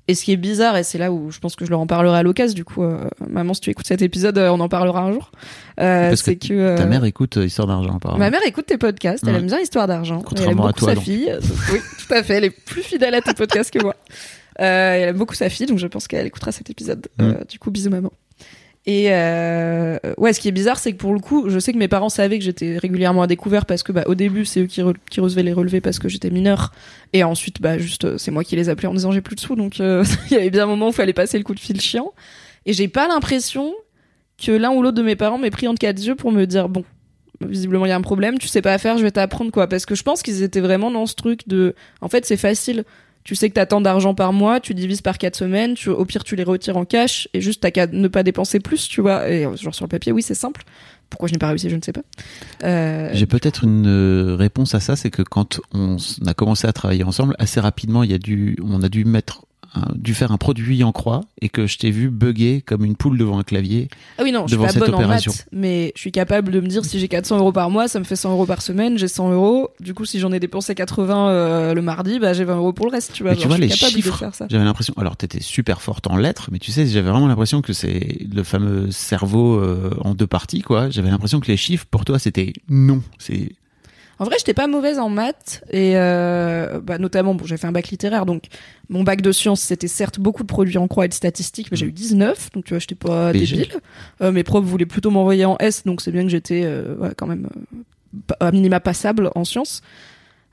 Et 0.09 0.15
ce 0.15 0.23
qui 0.23 0.31
est 0.31 0.37
bizarre, 0.37 0.75
et 0.75 0.81
c'est 0.83 0.97
là 0.97 1.11
où 1.11 1.29
je 1.29 1.37
pense 1.37 1.55
que 1.55 1.65
je 1.65 1.69
leur 1.69 1.79
en 1.79 1.85
parlerai 1.85 2.17
à 2.17 2.23
l'occasion, 2.23 2.55
du 2.55 2.65
coup, 2.65 2.81
euh, 2.81 2.97
maman, 3.29 3.53
si 3.53 3.61
tu 3.61 3.69
écoutes 3.69 3.85
cet 3.85 4.01
épisode, 4.01 4.39
euh, 4.39 4.49
on 4.49 4.59
en 4.59 4.67
parlera 4.67 5.01
un 5.03 5.11
jour. 5.11 5.29
Euh, 5.79 6.09
Parce 6.09 6.23
que 6.23 6.31
euh, 6.51 6.75
Ta 6.77 6.87
mère 6.87 7.05
écoute 7.05 7.35
Histoire 7.35 7.67
d'argent, 7.67 7.95
apparemment. 7.97 8.17
Ma 8.17 8.31
mère 8.31 8.41
écoute 8.43 8.65
tes 8.65 8.79
podcasts, 8.79 9.23
elle 9.27 9.35
aime 9.35 9.45
bien 9.45 9.59
l'histoire 9.59 9.85
d'argent. 9.85 10.15
Et 10.15 10.17
Elle 10.17 10.21
aime 10.21 10.55
Contrairement 10.55 10.63
à 10.63 10.67
beaucoup 10.69 10.79
toi, 10.79 10.89
sa 10.89 10.95
donc. 10.95 11.03
fille. 11.03 11.31
Oui, 11.71 11.79
tout 12.07 12.11
à 12.11 12.23
fait. 12.23 12.33
Elle 12.37 12.45
est 12.45 12.49
plus 12.49 12.81
fidèle 12.81 13.13
à 13.13 13.21
tes 13.21 13.35
podcasts 13.35 13.69
que 13.71 13.83
moi. 13.83 13.95
Elle 14.55 15.09
aime 15.09 15.17
beaucoup 15.17 15.35
sa 15.35 15.47
fille, 15.47 15.67
donc 15.67 15.77
je 15.77 15.85
pense 15.85 16.07
qu'elle 16.07 16.25
écoutera 16.25 16.51
cet 16.51 16.71
épisode. 16.71 17.07
Euh, 17.21 17.35
du 17.47 17.59
coup, 17.59 17.69
bisous 17.69 17.91
maman. 17.91 18.11
Et 18.85 19.07
euh, 19.11 19.97
ouais, 20.17 20.33
ce 20.33 20.39
qui 20.39 20.47
est 20.47 20.51
bizarre, 20.53 20.79
c'est 20.79 20.93
que 20.93 20.97
pour 20.97 21.13
le 21.13 21.19
coup, 21.19 21.49
je 21.49 21.59
sais 21.59 21.73
que 21.73 21.77
mes 21.77 21.87
parents 21.89 22.09
savaient 22.09 22.39
que 22.39 22.45
j'étais 22.45 22.77
régulièrement 22.77 23.21
à 23.21 23.27
découvert 23.27 23.65
parce 23.65 23.83
que 23.83 23.91
bah, 23.91 24.03
au 24.07 24.15
début, 24.15 24.45
c'est 24.45 24.61
eux 24.61 24.65
qui, 24.65 24.81
re- 24.81 24.95
qui 25.11 25.19
recevaient 25.19 25.43
les 25.43 25.53
relevés 25.53 25.81
parce 25.81 25.99
que 25.99 26.09
j'étais 26.09 26.29
mineure. 26.29 26.71
Et 27.13 27.23
ensuite, 27.23 27.61
bah, 27.61 27.77
juste, 27.77 28.05
euh, 28.05 28.17
c'est 28.17 28.31
moi 28.31 28.43
qui 28.43 28.55
les 28.55 28.69
appelais 28.69 28.87
en 28.87 28.93
disant 28.93 29.11
j'ai 29.11 29.21
plus 29.21 29.35
de 29.35 29.41
sous. 29.41 29.55
Donc, 29.55 29.79
euh, 29.79 30.03
il 30.31 30.33
y 30.33 30.37
avait 30.37 30.49
bien 30.49 30.63
un 30.63 30.67
moment 30.67 30.87
où 30.87 30.89
il 30.91 30.95
fallait 30.95 31.13
passer 31.13 31.37
le 31.37 31.43
coup 31.43 31.53
de 31.53 31.59
fil 31.59 31.79
chiant. 31.79 32.13
Et 32.65 32.73
j'ai 32.73 32.87
pas 32.87 33.07
l'impression 33.07 33.73
que 34.43 34.51
l'un 34.51 34.71
ou 34.71 34.81
l'autre 34.81 34.97
de 34.97 35.03
mes 35.03 35.15
parents 35.17 35.37
m'ait 35.37 35.51
pris 35.51 35.67
entre 35.67 35.79
quatre 35.79 36.01
yeux 36.01 36.15
pour 36.15 36.31
me 36.31 36.45
dire 36.45 36.69
bon, 36.69 36.83
visiblement 37.41 37.85
il 37.85 37.89
y 37.89 37.91
a 37.91 37.95
un 37.95 38.01
problème, 38.01 38.37
tu 38.39 38.47
sais 38.47 38.61
pas 38.61 38.77
faire, 38.77 38.97
je 38.97 39.03
vais 39.03 39.11
t'apprendre 39.11 39.51
quoi. 39.51 39.67
Parce 39.67 39.85
que 39.85 39.93
je 39.95 40.03
pense 40.03 40.23
qu'ils 40.23 40.41
étaient 40.41 40.61
vraiment 40.61 40.89
dans 40.89 41.05
ce 41.05 41.15
truc 41.15 41.47
de, 41.47 41.75
en 42.01 42.07
fait 42.07 42.25
c'est 42.25 42.37
facile. 42.37 42.85
Tu 43.29 43.35
sais 43.35 43.47
que 43.47 43.53
t'as 43.53 43.67
tant 43.67 43.79
d'argent 43.79 44.15
par 44.15 44.33
mois, 44.33 44.59
tu 44.59 44.73
divises 44.73 45.03
par 45.03 45.19
quatre 45.19 45.35
semaines, 45.35 45.75
tu, 45.75 45.89
au 45.89 46.03
pire 46.03 46.23
tu 46.23 46.35
les 46.35 46.41
retires 46.41 46.77
en 46.77 46.83
cash 46.83 47.29
et 47.35 47.41
juste 47.41 47.61
t'as 47.61 47.69
qu'à 47.69 47.85
ne 47.85 48.07
pas 48.07 48.23
dépenser 48.23 48.59
plus, 48.59 48.87
tu 48.87 49.01
vois. 49.01 49.29
Et 49.29 49.45
euh, 49.45 49.55
genre 49.55 49.75
sur 49.75 49.85
le 49.85 49.89
papier, 49.89 50.11
oui 50.11 50.23
c'est 50.23 50.33
simple. 50.33 50.63
Pourquoi 51.11 51.27
je 51.27 51.33
n'ai 51.33 51.37
pas 51.37 51.49
réussi, 51.49 51.69
je 51.69 51.75
ne 51.75 51.81
sais 51.83 51.93
pas. 51.93 52.01
Euh, 52.63 53.11
J'ai 53.13 53.27
peut-être 53.27 53.65
une 53.65 53.85
euh, 53.85 54.35
réponse 54.35 54.73
à 54.73 54.79
ça, 54.79 54.95
c'est 54.95 55.11
que 55.11 55.21
quand 55.21 55.61
on 55.75 55.97
a 56.25 56.33
commencé 56.33 56.67
à 56.67 56.73
travailler 56.73 57.03
ensemble, 57.03 57.35
assez 57.37 57.59
rapidement, 57.59 58.01
il 58.01 58.09
y 58.09 58.15
a 58.15 58.17
dû, 58.17 58.57
on 58.63 58.81
a 58.81 58.89
dû 58.89 59.05
mettre 59.05 59.45
dû 59.95 60.13
faire 60.13 60.31
un 60.31 60.37
produit 60.37 60.83
en 60.83 60.91
croix 60.91 61.21
et 61.41 61.49
que 61.49 61.67
je 61.67 61.77
t'ai 61.77 61.91
vu 61.91 62.09
bugger 62.09 62.61
comme 62.61 62.83
une 62.85 62.95
poule 62.95 63.17
devant 63.17 63.39
un 63.39 63.43
clavier. 63.43 63.87
Ah 64.17 64.23
oui, 64.23 64.31
non, 64.31 64.47
je 64.47 64.55
suis 64.55 64.65
pas 64.65 64.73
bonne 64.73 64.95
opération. 64.95 65.31
en 65.31 65.35
maths, 65.35 65.47
mais 65.51 65.91
je 65.95 66.01
suis 66.01 66.11
capable 66.11 66.51
de 66.51 66.59
me 66.59 66.67
dire 66.67 66.85
si 66.85 66.99
j'ai 66.99 67.07
400 67.07 67.37
euros 67.37 67.51
par 67.51 67.69
mois, 67.69 67.87
ça 67.87 67.99
me 67.99 68.03
fait 68.03 68.15
100 68.15 68.31
euros 68.31 68.45
par 68.45 68.61
semaine, 68.61 68.97
j'ai 68.97 69.07
100 69.07 69.31
euros. 69.31 69.69
Du 69.79 69.93
coup, 69.93 70.05
si 70.05 70.19
j'en 70.19 70.31
ai 70.31 70.39
dépensé 70.39 70.75
80 70.75 71.29
euh, 71.29 71.73
le 71.73 71.81
mardi, 71.81 72.19
bah 72.19 72.33
j'ai 72.33 72.43
20 72.43 72.57
euros 72.57 72.73
pour 72.73 72.85
le 72.85 72.91
reste, 72.91 73.13
tu 73.13 73.23
vois. 73.23 73.31
Mais 73.31 73.37
tu 73.37 73.47
vois, 73.47 73.57
je 73.57 73.61
suis 73.61 73.69
les 73.69 73.75
capable 73.75 73.97
de 73.97 74.01
chiffres, 74.01 74.17
faire 74.17 74.35
ça. 74.35 74.47
j'avais 74.49 74.63
l'impression. 74.65 74.93
Alors, 74.97 75.17
t'étais 75.17 75.41
super 75.41 75.81
forte 75.81 76.07
en 76.07 76.17
lettres, 76.17 76.49
mais 76.51 76.59
tu 76.59 76.71
sais, 76.71 76.85
j'avais 76.85 77.09
vraiment 77.09 77.27
l'impression 77.27 77.61
que 77.61 77.73
c'est 77.73 78.19
le 78.33 78.43
fameux 78.43 78.91
cerveau 78.91 79.55
euh, 79.55 79.91
en 80.01 80.13
deux 80.13 80.27
parties, 80.27 80.61
quoi. 80.61 80.89
J'avais 80.89 81.09
l'impression 81.09 81.39
que 81.39 81.47
les 81.47 81.57
chiffres, 81.57 81.85
pour 81.89 82.05
toi, 82.05 82.19
c'était 82.19 82.53
non. 82.69 83.01
C'est 83.17 83.51
En 84.19 84.25
vrai, 84.25 84.35
j'étais 84.37 84.53
pas 84.53 84.67
mauvaise 84.67 84.99
en 84.99 85.07
maths 85.09 85.63
et 85.71 85.93
euh, 85.95 86.79
bah, 86.83 86.97
notamment, 86.97 87.33
bon, 87.35 87.45
j'ai 87.45 87.55
fait 87.57 87.67
un 87.67 87.71
bac 87.71 87.87
littéraire, 87.87 88.25
donc 88.25 88.43
mon 88.89 89.03
bac 89.03 89.21
de 89.21 89.31
sciences, 89.31 89.61
c'était 89.61 89.87
certes 89.87 90.19
beaucoup 90.19 90.43
de 90.43 90.47
produits 90.47 90.77
en 90.77 90.87
croix 90.89 91.05
et 91.05 91.07
de 91.07 91.13
statistiques, 91.13 91.69
mais 91.71 91.77
j'ai 91.77 91.85
eu 91.85 91.91
19, 91.93 92.49
donc 92.51 92.65
tu 92.65 92.73
vois, 92.73 92.79
j'étais 92.79 92.95
pas 92.95 93.31
BG. 93.31 93.55
débile. 93.55 93.73
Euh, 94.21 94.31
mes 94.33 94.43
profs 94.43 94.65
voulaient 94.65 94.85
plutôt 94.85 95.09
m'envoyer 95.09 95.45
en 95.45 95.55
S, 95.59 95.83
donc 95.85 96.01
c'est 96.01 96.11
bien 96.11 96.23
que 96.23 96.29
j'étais 96.29 96.63
euh, 96.65 96.95
ouais, 96.97 97.11
quand 97.15 97.27
même 97.27 97.47
euh, 97.73 98.35
à 98.41 98.51
minima 98.51 98.79
passable 98.81 99.31
en 99.35 99.45
sciences. 99.45 99.81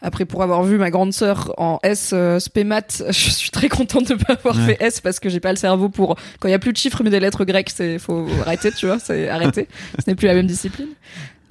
Après, 0.03 0.27
pour 0.27 0.43
avoir 0.43 0.63
vu 0.63 0.77
ma 0.77 0.91
grande 0.91 1.13
sœur 1.15 1.55
en 1.57 1.81
S 1.83 2.11
euh, 2.13 2.39
spé 2.39 2.65
maths, 2.65 3.03
je 3.09 3.31
suis 3.31 3.51
très 3.51 3.69
contente 3.69 4.07
de 4.09 4.15
pas 4.15 4.35
avoir 4.35 4.55
Ouais. 4.57 4.77
fait 4.77 4.85
S 4.85 5.01
parce 5.01 5.19
que 5.19 5.29
j'ai 5.31 5.41
pas 5.41 5.51
le 5.51 5.57
cerveau 5.57 5.89
pour 5.89 6.17
quand 6.39 6.49
il 6.49 6.53
y 6.53 6.55
a 6.55 6.59
plus 6.59 6.73
de 6.73 6.77
chiffres 6.77 7.03
mais 7.03 7.11
des 7.11 7.19
lettres 7.19 7.45
grecques, 7.47 7.71
c'est 7.75 7.99
faut 7.99 8.27
arrêter, 8.43 8.71
tu 8.73 8.87
vois, 8.87 8.99
c'est 8.99 9.29
arrêter. 9.29 9.67
Ce 9.99 10.09
n'est 10.09 10.15
plus 10.15 10.27
la 10.29 10.35
même 10.35 10.47
discipline. 10.47 10.89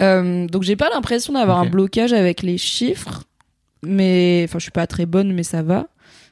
Euh, 0.02 0.46
donc 0.46 0.62
j'ai 0.62 0.76
pas 0.76 0.90
l'impression 0.90 1.32
d'avoir 1.32 1.58
un 1.58 1.66
blocage 1.66 2.12
avec 2.12 2.42
les 2.42 2.58
chiffres, 2.58 3.24
mais 3.82 4.42
enfin 4.44 4.58
je 4.58 4.64
suis 4.64 4.72
pas 4.72 4.86
très 4.86 5.06
bonne, 5.06 5.32
mais 5.32 5.42
ça 5.42 5.62
va. 5.62 5.86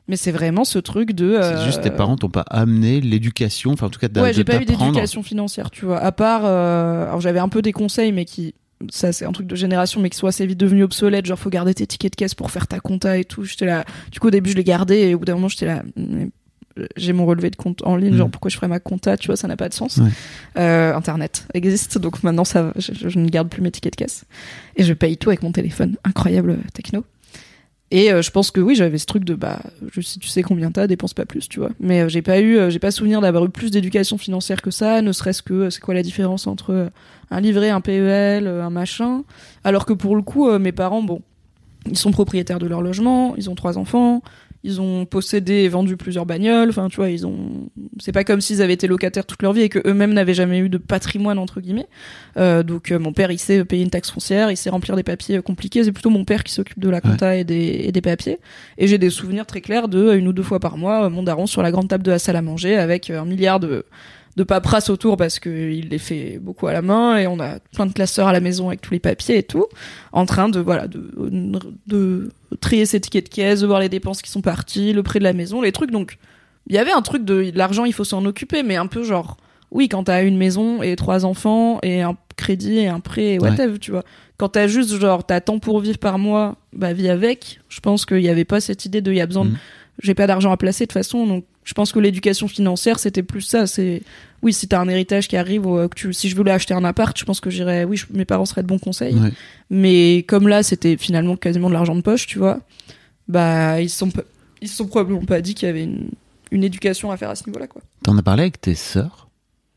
Mais 0.07 0.17
c'est 0.17 0.33
vraiment 0.33 0.65
ce 0.65 0.79
truc 0.79 1.13
de. 1.13 1.39
c'est 1.41 1.47
euh, 1.47 1.65
juste 1.65 1.81
tes 1.81 1.91
parents 1.91 2.17
t'ont 2.17 2.29
pas 2.29 2.45
amené 2.51 3.01
l'éducation, 3.01 3.73
enfin 3.73 3.87
en 3.87 3.91
tout 3.91 3.99
cas 3.99 4.09
de, 4.09 4.21
Ouais, 4.21 4.35
j'ai 4.35 4.45
pas 4.45 4.61
eu 4.61 4.67
d'éducation 4.67 5.23
financière, 5.23 5.71
tu 5.71 5.87
vois. 5.87 5.99
À 5.99 6.13
part, 6.13 6.43
euh, 6.45 7.07
alors 7.07 7.23
j'avais 7.23 7.39
un 7.39 7.49
peu 7.49 7.63
des 7.63 7.73
conseils, 7.73 8.13
mais 8.13 8.27
qui, 8.27 8.55
ça 8.91 9.13
c'est 9.13 9.25
un 9.25 9.33
truc 9.33 9.47
de 9.47 9.57
génération, 9.57 10.03
mais 10.03 10.11
qui 10.11 10.19
sont 10.19 10.27
assez 10.27 10.45
vite 10.45 10.61
devenus 10.61 10.85
obsolètes. 10.85 11.25
Genre, 11.25 11.39
faut 11.39 11.49
garder 11.49 11.73
tes 11.73 11.87
tickets 11.87 12.13
de 12.13 12.17
caisse 12.17 12.35
pour 12.35 12.51
faire 12.51 12.67
ta 12.67 12.81
compta 12.81 13.17
et 13.17 13.25
tout. 13.25 13.45
J'étais 13.45 13.65
là. 13.65 13.87
Du 14.13 14.21
coup, 14.21 14.27
au 14.27 14.31
début, 14.31 14.51
je 14.51 14.57
les 14.57 14.65
gardais 14.65 15.09
et 15.09 15.15
au 15.15 15.21
bout 15.21 15.25
d'un 15.25 15.37
moment, 15.37 15.49
j'étais 15.49 15.67
là. 15.67 15.83
J'ai 16.97 17.13
mon 17.13 17.25
relevé 17.25 17.51
de 17.51 17.57
compte 17.57 17.83
en 17.87 17.97
ligne, 17.97 18.15
Mm. 18.15 18.19
genre 18.19 18.31
pourquoi 18.31 18.51
je 18.51 18.57
ferais 18.57 18.67
ma 18.69 18.81
compta, 18.81 19.17
tu 19.17 19.27
vois, 19.29 19.37
ça 19.37 19.47
n'a 19.47 19.57
pas 19.57 19.69
de 19.69 19.75
sens. 19.75 19.99
Ouais. 19.99 20.09
Euh, 20.59 20.95
Internet 20.95 21.47
existe, 21.55 21.99
donc 21.99 22.23
maintenant 22.25 22.45
ça, 22.45 22.73
je, 22.77 23.09
je 23.09 23.19
ne 23.19 23.29
garde 23.29 23.49
plus 23.49 23.63
mes 23.63 23.71
tickets 23.71 23.93
de 23.93 23.97
caisse 23.97 24.25
et 24.77 24.83
je 24.83 24.93
paye 24.93 25.17
tout 25.17 25.31
avec 25.31 25.43
mon 25.43 25.53
téléphone, 25.53 25.97
incroyable 26.05 26.51
euh, 26.51 26.57
techno. 26.73 27.05
Et 27.91 28.11
euh, 28.13 28.23
je 28.23 28.31
pense 28.33 28.51
que 28.51 28.61
oui, 28.61 28.75
j'avais 28.75 28.99
ce 28.99 29.07
truc 29.07 29.25
de 29.25 29.35
bah, 29.35 29.61
je, 29.93 30.01
si 30.01 30.19
tu 30.19 30.27
sais 30.27 30.43
combien 30.43 30.73
t'as, 30.73 30.89
dépense 30.89 31.15
pas 31.15 31.27
plus, 31.27 31.49
tu 31.49 31.61
vois. 31.61 31.71
Mais 31.79 32.01
euh, 32.01 32.09
j'ai 32.09 32.23
pas 32.23 32.41
eu, 32.41 32.59
j'ai 32.71 32.79
pas 32.81 32.91
souvenir 32.91 33.21
d'avoir 33.21 33.45
eu 33.45 33.51
plus 33.51 33.71
d'éducation 33.71 34.19
financière 34.19 34.61
que 34.63 34.73
ça, 34.73 35.01
ne 35.01 35.13
serait-ce 35.13 35.43
que 35.43 35.71
c'est 35.71 35.81
quoi 35.81 35.95
la 35.95 36.03
différence 36.03 36.49
entre 36.49 36.91
un 37.31 37.41
livret, 37.41 37.71
un 37.71 37.81
PEL, 37.81 38.49
un 38.49 38.71
machin. 38.71 39.23
Alors 39.63 39.87
que 39.87 39.93
pour 39.93 40.17
le 40.17 40.23
coup, 40.23 40.51
mes 40.59 40.73
parents, 40.73 41.03
bon, 41.03 41.21
ils 41.89 41.99
sont 41.99 42.11
propriétaires 42.11 42.59
de 42.59 42.67
leur 42.67 42.81
logement, 42.83 43.35
ils 43.37 43.49
ont 43.51 43.55
trois 43.55 43.77
enfants, 43.79 44.23
ils 44.65 44.81
ont 44.81 45.05
possédé 45.05 45.53
et 45.53 45.69
vendu 45.69 45.99
plusieurs 45.99 46.25
bagnoles. 46.25 46.71
Enfin, 46.71 46.89
tu 46.89 46.97
vois, 46.97 47.11
ils 47.11 47.27
ont. 47.27 47.69
C'est 48.01 48.13
pas 48.13 48.25
comme 48.25 48.41
s'ils 48.41 48.63
avaient 48.63 48.73
été 48.73 48.87
locataires 48.87 49.27
toute 49.27 49.43
leur 49.43 49.53
vie 49.53 49.61
et 49.61 49.69
que 49.69 49.79
eux-mêmes 49.87 50.15
n'avaient 50.15 50.35
jamais 50.35 50.59
eu 50.59 50.71
de 50.71 50.79
patrimoine 50.79 51.39
entre 51.39 51.61
guillemets. 51.61 51.87
Euh, 52.39 52.63
donc, 52.63 52.91
euh, 52.91 52.99
mon 52.99 53.13
père, 53.13 53.31
il 53.31 53.39
sait 53.39 53.63
payer 53.67 53.85
une 53.85 53.91
taxe 53.91 54.11
foncière, 54.11 54.51
il 54.51 54.57
sait 54.57 54.71
remplir 54.71 54.97
des 54.97 55.03
papiers 55.03 55.37
euh, 55.37 55.43
compliqués. 55.43 55.85
C'est 55.85 55.93
plutôt 55.93 56.09
mon 56.09 56.25
père 56.25 56.43
qui 56.43 56.53
s'occupe 56.53 56.79
de 56.79 56.89
la 56.89 57.03
compta 57.03 57.37
et, 57.37 57.45
des, 57.45 57.83
et 57.85 57.93
des 57.93 58.01
papiers. 58.01 58.41
Et 58.79 58.87
j'ai 58.87 58.97
des 58.97 59.11
souvenirs 59.11 59.45
très 59.45 59.61
clairs 59.61 59.89
de 59.89 59.99
euh, 59.99 60.19
une 60.19 60.29
ou 60.29 60.33
deux 60.33 60.43
fois 60.43 60.61
par 60.61 60.79
mois, 60.79 61.11
mon 61.11 61.23
daron 61.23 61.47
sur 61.47 61.63
la 61.63 61.71
grande 61.71 61.89
table 61.89 62.03
de 62.03 62.11
la 62.11 62.19
salle 62.19 62.37
à 62.37 62.43
manger 62.43 62.77
avec 62.77 63.11
un 63.11 63.27
milliard 63.27 63.61
de 63.61 63.85
de 64.37 64.43
paperasse 64.43 64.91
autour 64.91 65.17
parce 65.17 65.39
que 65.39 65.71
il 65.71 65.91
les 65.91 65.99
fait 65.99 66.39
beaucoup 66.41 66.67
à 66.67 66.73
la 66.73 66.83
main 66.83 67.17
et 67.19 67.27
on 67.29 67.39
a 67.39 67.61
plein 67.75 67.87
de 67.87 67.93
classeurs 67.93 68.27
à 68.27 68.33
la 68.33 68.41
maison 68.41 68.69
avec 68.69 68.81
tous 68.81 68.93
les 68.93 68.99
papiers 68.99 69.39
et 69.39 69.43
tout 69.45 69.67
en 70.13 70.27
train 70.27 70.49
de 70.49 70.59
voilà 70.59 70.89
de, 70.89 71.09
de 71.87 72.31
trier 72.61 72.87
ses 72.87 73.01
tickets 73.01 73.25
de 73.25 73.29
caisse 73.35 73.61
de 73.61 73.67
voir 73.67 73.81
les 73.81 73.89
dépenses 73.89 74.23
qui 74.23 74.31
sont 74.31 74.41
parties 74.41 74.93
le 74.93 75.03
prix 75.03 75.19
de 75.19 75.25
la 75.25 75.33
maison 75.33 75.63
les 75.63 75.73
trucs. 75.73 75.91
Donc 75.91 76.19
il 76.69 76.75
y 76.75 76.79
avait 76.79 76.93
un 76.93 77.03
truc 77.03 77.25
de 77.25 77.53
l'argent 77.55 77.85
il 77.85 77.93
faut 77.93 78.05
s'en 78.05 78.25
occuper 78.25 78.63
mais 78.63 78.77
un 78.77 78.87
peu 78.87 79.03
genre 79.05 79.37
oui 79.71 79.89
quand 79.89 80.05
t'as 80.05 80.25
une 80.25 80.37
maison 80.37 80.83
et 80.83 80.97
trois 80.97 81.25
enfants 81.25 81.79
et 81.83 82.03
un 82.03 82.17
crédit 82.37 82.79
et 82.79 82.89
un 82.89 83.01
prêt 83.01 83.35
et 83.35 83.39
whatever 83.39 83.79
tu 83.79 83.91
vois. 83.93 84.03
Quand 84.37 84.49
t'as 84.49 84.67
juste 84.67 84.99
genre 84.99 85.25
t'as 85.25 85.41
tant 85.41 85.59
pour 85.61 85.79
vivre 85.81 85.99
par 85.99 86.19
mois 86.19 86.57
bah 86.73 86.93
vis 86.93 87.09
avec. 87.09 87.61
Je 87.69 87.79
pense 87.81 88.05
qu'il 88.05 88.21
y 88.21 88.29
avait 88.29 88.45
pas 88.45 88.61
cette 88.61 88.85
idée 88.85 89.01
de 89.01 89.13
il 89.13 89.19
y 89.19 89.21
a 89.21 89.27
besoin 89.27 89.45
de 89.45 89.51
Mhm. 89.51 89.57
j'ai 90.03 90.15
pas 90.15 90.27
d'argent 90.27 90.51
à 90.51 90.57
placer 90.57 90.85
de 90.85 90.89
toute 90.89 90.95
façon 90.95 91.25
donc 91.27 91.45
je 91.65 91.75
pense 91.75 91.93
que 91.93 91.99
l'éducation 91.99 92.47
financière 92.49 92.99
c'était 92.99 93.23
plus 93.23 93.41
ça 93.41 93.67
c'est 93.67 94.03
oui 94.43 94.53
si 94.53 94.69
t'as 94.69 94.81
un 94.81 94.89
héritage 94.89 95.29
qui 95.29 95.37
arrive 95.37 95.67
euh, 95.67 95.89
que 95.89 95.95
tu 95.95 96.13
si 96.13 96.29
je 96.29 96.37
voulais 96.37 96.51
acheter 96.53 96.75
un 96.75 96.85
appart 96.85 97.19
je 97.19 97.25
pense 97.25 97.41
que 97.41 97.51
j'irais 97.51 97.85
oui 97.85 97.97
je- 97.97 98.07
mes 98.11 98.25
parents 98.25 98.45
seraient 98.45 98.63
de 98.63 98.67
bons 98.69 98.79
conseils 98.79 99.15
Ouais. 99.15 99.33
mais 99.71 100.25
comme 100.29 100.47
là 100.49 100.63
c'était 100.63 100.97
finalement 100.97 101.37
quasiment 101.37 101.69
de 101.69 101.75
l'argent 101.75 101.95
de 101.97 102.03
poche 102.03 102.27
tu 102.27 102.39
vois 102.39 102.61
bah 103.29 103.81
ils 103.81 103.91
sont 103.91 104.11
ils 104.61 104.69
se 104.69 104.77
sont 104.77 104.87
probablement 104.87 105.25
pas 105.25 105.41
dit 105.41 105.55
qu'il 105.55 105.67
y 105.67 105.71
avait 105.71 105.85
une, 105.85 106.11
une 106.51 106.65
éducation 106.65 107.11
à 107.11 107.17
faire 107.17 107.31
à 107.31 107.35
ce 107.35 107.45
niveau 107.47 107.59
là 107.59 107.67
quoi 107.67 107.83
T'en 108.03 108.17
as 108.19 108.23
parlé 108.23 108.43
avec 108.43 108.61
tes 108.61 108.75
sœurs? 108.75 109.29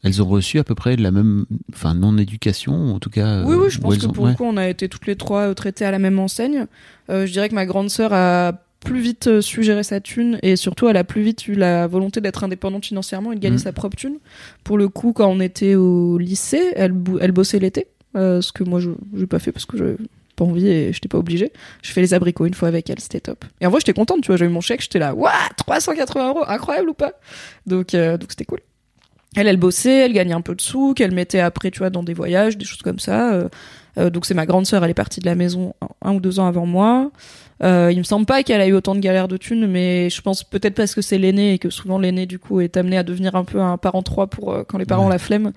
Elles 0.04 0.22
ont 0.22 0.28
reçu 0.28 0.60
à 0.60 0.64
peu 0.64 0.76
près 0.76 0.96
de 0.96 1.02
la 1.02 1.12
même, 1.12 1.46
enfin 1.74 1.94
non-éducation, 1.96 2.94
en 2.94 3.00
tout 3.00 3.10
cas. 3.10 3.44
Oui, 3.44 3.56
euh, 3.56 3.64
oui, 3.64 3.70
je 3.70 3.80
où 3.80 3.82
pense 3.82 3.98
que 3.98 4.06
ont- 4.06 4.12
pour 4.12 4.26
ouais. 4.26 4.32
le 4.32 4.38
coup, 4.38 4.44
on 4.46 4.56
a 4.56 4.70
été 4.70 4.88
toutes 4.88 5.08
les 5.08 5.16
trois 5.16 5.48
euh, 5.50 5.54
traitées 5.54 5.86
à 5.86 5.92
la 5.92 5.98
même 6.00 6.20
enseigne. 6.20 6.68
Euh, 7.10 7.26
je 7.26 7.32
dirais 7.32 7.50
que 7.50 7.56
ma 7.56 7.66
grande 7.66 7.90
sœur 7.90 8.14
a 8.14 8.54
plus 8.84 9.00
vite 9.02 9.28
euh, 9.28 9.42
su 9.42 9.64
gérer 9.64 9.84
sa 9.84 10.00
thune 10.00 10.40
et 10.44 10.56
surtout 10.56 10.88
elle 10.88 10.98
a 10.98 11.04
plus 11.04 11.22
vite 11.22 11.48
eu 11.48 11.54
la 11.56 11.88
volonté 11.88 12.22
d'être 12.22 12.44
indépendante 12.44 12.86
financièrement 12.86 13.32
et 13.32 13.36
de 13.36 13.40
gagner 13.42 13.56
Mhm. 13.58 13.62
sa 13.64 13.74
propre 13.74 13.98
thune. 13.98 14.18
Pour 14.64 14.78
le 14.78 14.88
coup, 14.88 15.14
quand 15.14 15.28
on 15.28 15.40
était 15.40 15.76
au 15.76 16.18
lycée, 16.18 16.74
elle, 16.76 16.94
elle 17.20 17.32
bossait 17.32 17.60
l'été, 17.60 17.88
euh, 18.16 18.42
ce 18.42 18.52
que 18.52 18.64
moi 18.64 18.80
je 18.80 18.92
n'ai 19.14 19.26
pas 19.28 19.40
fait 19.40 19.52
parce 19.52 19.66
que 19.66 19.78
j'avais 19.78 19.98
pas 20.36 20.46
envie 20.46 20.68
et 20.68 20.94
j'étais 20.94 21.08
pas 21.08 21.18
obligée. 21.18 21.52
Je 21.82 21.92
fais 21.92 22.02
les 22.02 22.14
abricots 22.14 22.46
une 22.46 22.54
fois 22.54 22.68
avec 22.68 22.90
elle, 22.90 23.00
c'était 23.00 23.20
top. 23.20 23.44
Et 23.60 23.66
en 23.66 23.72
vrai, 23.72 23.80
j'étais 23.80 23.94
contente, 23.94 24.22
tu 24.22 24.28
vois, 24.28 24.38
j'ai 24.38 24.46
eu 24.46 24.50
mon 24.50 24.62
chèque, 24.62 24.82
j'étais 24.82 25.00
là, 25.00 25.16
waouh, 25.16 25.32
380 25.58 26.30
euros, 26.30 26.44
incroyable 26.48 26.90
ou 26.90 26.94
pas? 26.94 27.14
Donc, 27.66 27.96
euh, 27.96 28.18
donc 28.18 28.30
c'était 28.32 28.46
cool. 28.46 28.60
Elle, 29.36 29.48
elle 29.48 29.58
bossait, 29.58 30.06
elle 30.06 30.14
gagnait 30.14 30.34
un 30.34 30.42
peu 30.42 30.56
de 30.56 30.62
sous, 30.62 30.94
qu'elle 30.94 31.12
mettait 31.12 31.40
après, 31.40 31.70
tu 31.72 31.80
vois, 31.80 31.90
dans 31.90 32.02
des 32.04 32.14
voyages, 32.14 32.58
des 32.58 32.66
choses 32.66 32.82
comme 32.82 33.00
ça. 33.00 33.34
Euh, 33.34 33.50
euh, 33.98 34.10
donc 34.10 34.26
c'est 34.26 34.34
ma 34.34 34.46
grande 34.46 34.66
sœur, 34.66 34.84
elle 34.84 34.92
est 34.92 34.94
partie 34.96 35.20
de 35.20 35.26
la 35.26 35.36
maison 35.36 35.74
un, 35.82 36.10
un 36.10 36.14
ou 36.16 36.20
deux 36.20 36.40
ans 36.40 36.48
avant 36.48 36.66
moi. 36.66 37.12
Euh, 37.64 37.90
il 37.92 37.98
me 37.98 38.04
semble 38.04 38.28
pas 38.28 38.44
qu'elle 38.44 38.62
a 38.62 38.68
eu 38.68 38.74
autant 38.74 38.94
de 38.94 39.00
galères 39.00 39.28
de 39.28 39.38
thunes, 39.38 39.66
mais 39.68 40.10
je 40.12 40.22
pense 40.22 40.44
peut-être 40.44 40.76
parce 40.76 40.94
que 40.94 41.02
c'est 41.02 41.18
l'aîné 41.18 41.54
et 41.54 41.58
que 41.60 41.72
souvent 41.72 41.98
l'aîné 41.98 42.28
du 42.28 42.38
coup 42.38 42.62
est 42.62 42.78
amené 42.78 42.98
à 42.98 43.04
devenir 43.04 43.36
un 43.36 43.44
peu 43.44 43.60
un 43.60 43.78
parent 43.78 44.04
3 44.04 44.28
pour 44.28 44.54
euh, 44.54 44.64
quand 44.68 44.78
les 44.78 44.86
parents 44.86 45.04
ont 45.06 45.08
Ouais. 45.08 45.14
la 45.14 45.20
flemme. 45.20 45.52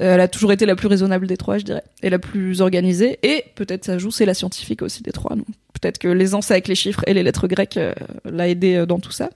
Euh, 0.00 0.14
elle 0.14 0.20
a 0.20 0.28
toujours 0.28 0.52
été 0.52 0.64
la 0.66 0.76
plus 0.76 0.86
raisonnable 0.86 1.26
des 1.26 1.36
trois, 1.36 1.58
je 1.58 1.64
dirais, 1.64 1.82
et 2.04 2.10
la 2.10 2.20
plus 2.20 2.60
organisée. 2.60 3.18
Et 3.24 3.44
peut-être 3.56 3.84
ça 3.84 3.98
joue, 3.98 4.10
c'est 4.12 4.26
la 4.26 4.34
scientifique 4.34 4.82
aussi 4.82 5.02
des 5.02 5.10
trois. 5.10 5.34
Donc 5.34 5.46
peut-être 5.80 5.98
que 5.98 6.06
l'aisance 6.08 6.50
avec 6.52 6.68
les 6.68 6.74
chiffres 6.76 7.02
et 7.08 7.14
les 7.14 7.22
lettres 7.24 7.48
grecques 7.48 7.80
l'a 8.24 8.46
aidé 8.48 8.76
euh, 8.76 8.86
dans 8.86 9.00
tout 9.00 9.10
ça. 9.10 9.30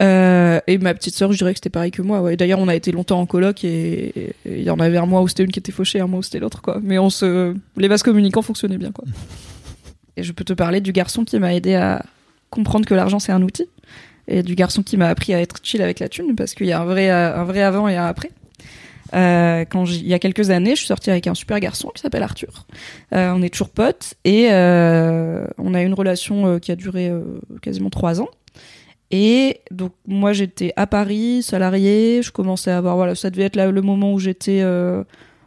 Euh, 0.00 0.60
et 0.66 0.78
ma 0.78 0.94
petite 0.94 1.14
sœur, 1.14 1.32
je 1.32 1.38
dirais 1.38 1.52
que 1.52 1.58
c'était 1.58 1.70
pareil 1.70 1.90
que 1.90 2.02
moi. 2.02 2.20
Ouais. 2.22 2.36
D'ailleurs, 2.36 2.58
on 2.58 2.68
a 2.68 2.74
été 2.74 2.92
longtemps 2.92 3.20
en 3.20 3.26
coloc 3.26 3.64
et 3.64 4.34
il 4.44 4.62
y 4.62 4.70
en 4.70 4.78
avait 4.78 4.98
un 4.98 5.06
mois 5.06 5.22
où 5.22 5.28
c'était 5.28 5.44
une 5.44 5.52
qui 5.52 5.58
était 5.58 5.72
fauchée, 5.72 6.00
un 6.00 6.06
mois 6.06 6.20
où 6.20 6.22
c'était 6.22 6.40
l'autre, 6.40 6.62
quoi. 6.62 6.80
Mais 6.82 6.98
on 6.98 7.10
se, 7.10 7.54
les 7.76 7.88
vases 7.88 8.02
communicants 8.02 8.42
fonctionnaient 8.42 8.78
bien, 8.78 8.92
quoi. 8.92 9.04
Et 10.16 10.22
je 10.22 10.32
peux 10.32 10.44
te 10.44 10.52
parler 10.52 10.82
du 10.82 10.92
garçon 10.92 11.24
qui 11.24 11.38
m'a 11.38 11.54
aidé 11.54 11.74
à 11.74 12.04
comprendre 12.50 12.84
que 12.84 12.94
l'argent 12.94 13.18
c'est 13.18 13.32
un 13.32 13.40
outil 13.40 13.66
et 14.28 14.42
du 14.42 14.54
garçon 14.54 14.82
qui 14.82 14.98
m'a 14.98 15.08
appris 15.08 15.32
à 15.32 15.40
être 15.40 15.56
chill 15.62 15.80
avec 15.80 16.00
la 16.00 16.08
thune 16.08 16.36
parce 16.36 16.52
qu'il 16.54 16.66
y 16.66 16.72
a 16.72 16.80
un 16.80 16.84
vrai, 16.84 17.08
un 17.08 17.44
vrai 17.44 17.62
avant 17.62 17.88
et 17.88 17.96
un 17.96 18.04
après. 18.04 18.30
Euh, 19.14 19.64
quand 19.68 19.84
il 19.84 20.06
y 20.06 20.14
a 20.14 20.18
quelques 20.18 20.50
années, 20.50 20.70
je 20.70 20.80
suis 20.80 20.86
sortie 20.86 21.10
avec 21.10 21.26
un 21.26 21.34
super 21.34 21.60
garçon 21.60 21.90
qui 21.94 22.00
s'appelle 22.00 22.22
Arthur. 22.22 22.66
Euh, 23.14 23.32
on 23.34 23.42
est 23.42 23.50
toujours 23.50 23.68
potes 23.68 24.14
et 24.24 24.48
euh, 24.50 25.46
on 25.58 25.74
a 25.74 25.82
eu 25.82 25.86
une 25.86 25.94
relation 25.94 26.58
qui 26.58 26.72
a 26.72 26.76
duré 26.76 27.12
quasiment 27.60 27.90
trois 27.90 28.20
ans. 28.20 28.28
Et 29.12 29.60
donc 29.70 29.92
moi 30.06 30.32
j'étais 30.32 30.72
à 30.76 30.86
Paris, 30.86 31.42
salariée, 31.42 32.22
je 32.22 32.32
commençais 32.32 32.70
à 32.70 32.78
avoir 32.78 32.96
voilà, 32.96 33.14
ça 33.14 33.30
devait 33.30 33.44
être 33.44 33.56
là 33.56 33.70
le 33.70 33.82
moment 33.82 34.12
où 34.14 34.18
j'étais 34.18 34.60
euh, 34.62 35.04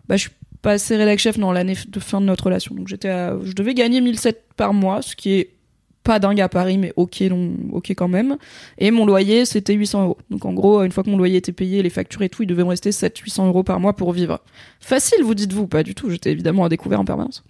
bah 0.07 0.17
je 0.17 0.21
suis 0.21 0.31
passée 0.61 0.95
rédac 0.95 1.17
chef 1.17 1.39
dans 1.39 1.51
l'année 1.51 1.75
de 1.87 1.99
fin 1.99 2.21
de 2.21 2.27
notre 2.27 2.45
relation. 2.45 2.75
Donc 2.75 2.87
j'étais 2.87 3.09
je 3.43 3.53
devais 3.53 3.73
gagner 3.73 4.01
1007 4.01 4.53
par 4.55 4.73
mois, 4.73 5.01
ce 5.01 5.15
qui 5.15 5.33
est 5.33 5.54
pas 6.05 6.19
dingue 6.19 6.39
à 6.39 6.47
Paris 6.47 6.77
mais 6.77 6.93
OK 6.95 7.21
non, 7.21 7.51
OK 7.73 7.89
quand 7.89 8.07
même. 8.07 8.37
Et 8.77 8.91
mon 8.91 9.05
loyer 9.05 9.43
c'était 9.43 9.73
800 9.73 10.03
euros. 10.03 10.17
Donc 10.29 10.45
en 10.45 10.53
gros, 10.53 10.83
une 10.83 10.91
fois 10.91 11.03
que 11.03 11.09
mon 11.09 11.17
loyer 11.17 11.37
était 11.37 11.51
payé, 11.51 11.83
les 11.83 11.89
factures 11.89 12.21
et 12.21 12.29
tout, 12.29 12.43
il 12.43 12.47
devait 12.47 12.63
me 12.63 12.69
rester 12.69 12.91
7 12.91 13.17
800 13.17 13.47
euros 13.47 13.63
par 13.63 13.79
mois 13.79 13.93
pour 13.93 14.13
vivre. 14.13 14.39
Facile, 14.79 15.23
vous 15.23 15.35
dites-vous, 15.35 15.67
pas 15.67 15.83
du 15.83 15.95
tout. 15.95 16.09
J'étais 16.09 16.31
évidemment 16.31 16.63
à 16.63 16.69
découvert 16.69 16.99
en 16.99 17.05
permanence. 17.05 17.43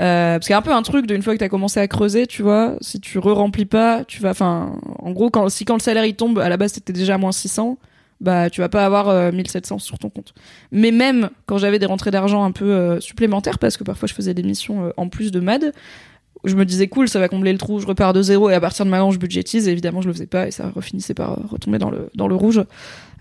Euh, 0.00 0.34
parce 0.34 0.46
qu'il 0.46 0.52
y 0.52 0.54
a 0.54 0.58
un 0.58 0.62
peu 0.62 0.72
un 0.72 0.82
truc 0.82 1.06
d'une 1.06 1.22
fois 1.22 1.34
que 1.34 1.38
t'as 1.38 1.48
commencé 1.48 1.80
à 1.80 1.88
creuser, 1.88 2.26
tu 2.26 2.42
vois, 2.42 2.76
si 2.80 3.00
tu 3.00 3.18
re-remplis 3.18 3.64
pas, 3.64 4.04
tu 4.04 4.20
vas, 4.20 4.30
enfin, 4.30 4.78
en 4.98 5.12
gros, 5.12 5.30
quand, 5.30 5.48
si 5.48 5.64
quand 5.64 5.74
le 5.74 5.80
salaire 5.80 6.04
il 6.04 6.14
tombe, 6.14 6.38
à 6.38 6.48
la 6.48 6.56
base 6.56 6.72
t'étais 6.72 6.92
déjà 6.92 7.14
à 7.14 7.18
moins 7.18 7.32
600, 7.32 7.78
bah 8.20 8.50
tu 8.50 8.60
vas 8.60 8.68
pas 8.68 8.84
avoir 8.84 9.08
euh, 9.08 9.32
1700 9.32 9.78
sur 9.78 9.98
ton 9.98 10.08
compte. 10.08 10.34
Mais 10.72 10.90
même 10.90 11.30
quand 11.46 11.58
j'avais 11.58 11.78
des 11.78 11.86
rentrées 11.86 12.10
d'argent 12.10 12.44
un 12.44 12.52
peu 12.52 12.70
euh, 12.70 13.00
supplémentaires, 13.00 13.58
parce 13.58 13.76
que 13.76 13.84
parfois 13.84 14.08
je 14.08 14.14
faisais 14.14 14.34
des 14.34 14.42
missions 14.42 14.86
euh, 14.86 14.90
en 14.96 15.08
plus 15.08 15.30
de 15.30 15.40
MAD, 15.40 15.72
je 16.44 16.54
me 16.56 16.64
disais 16.64 16.88
cool, 16.88 17.08
ça 17.08 17.18
va 17.20 17.28
combler 17.28 17.52
le 17.52 17.58
trou, 17.58 17.80
je 17.80 17.86
repars 17.86 18.12
de 18.12 18.22
zéro 18.22 18.50
et 18.50 18.54
à 18.54 18.60
partir 18.60 18.84
de 18.84 18.90
maintenant 18.90 19.10
je 19.10 19.18
budgétise. 19.18 19.68
Et 19.68 19.72
évidemment, 19.72 20.02
je 20.02 20.06
le 20.08 20.12
faisais 20.12 20.26
pas 20.26 20.46
et 20.46 20.50
ça 20.50 20.70
refinissait 20.74 21.14
par 21.14 21.32
euh, 21.38 21.42
retomber 21.48 21.78
dans 21.78 21.90
le 21.90 22.10
dans 22.14 22.28
le 22.28 22.34
rouge, 22.34 22.62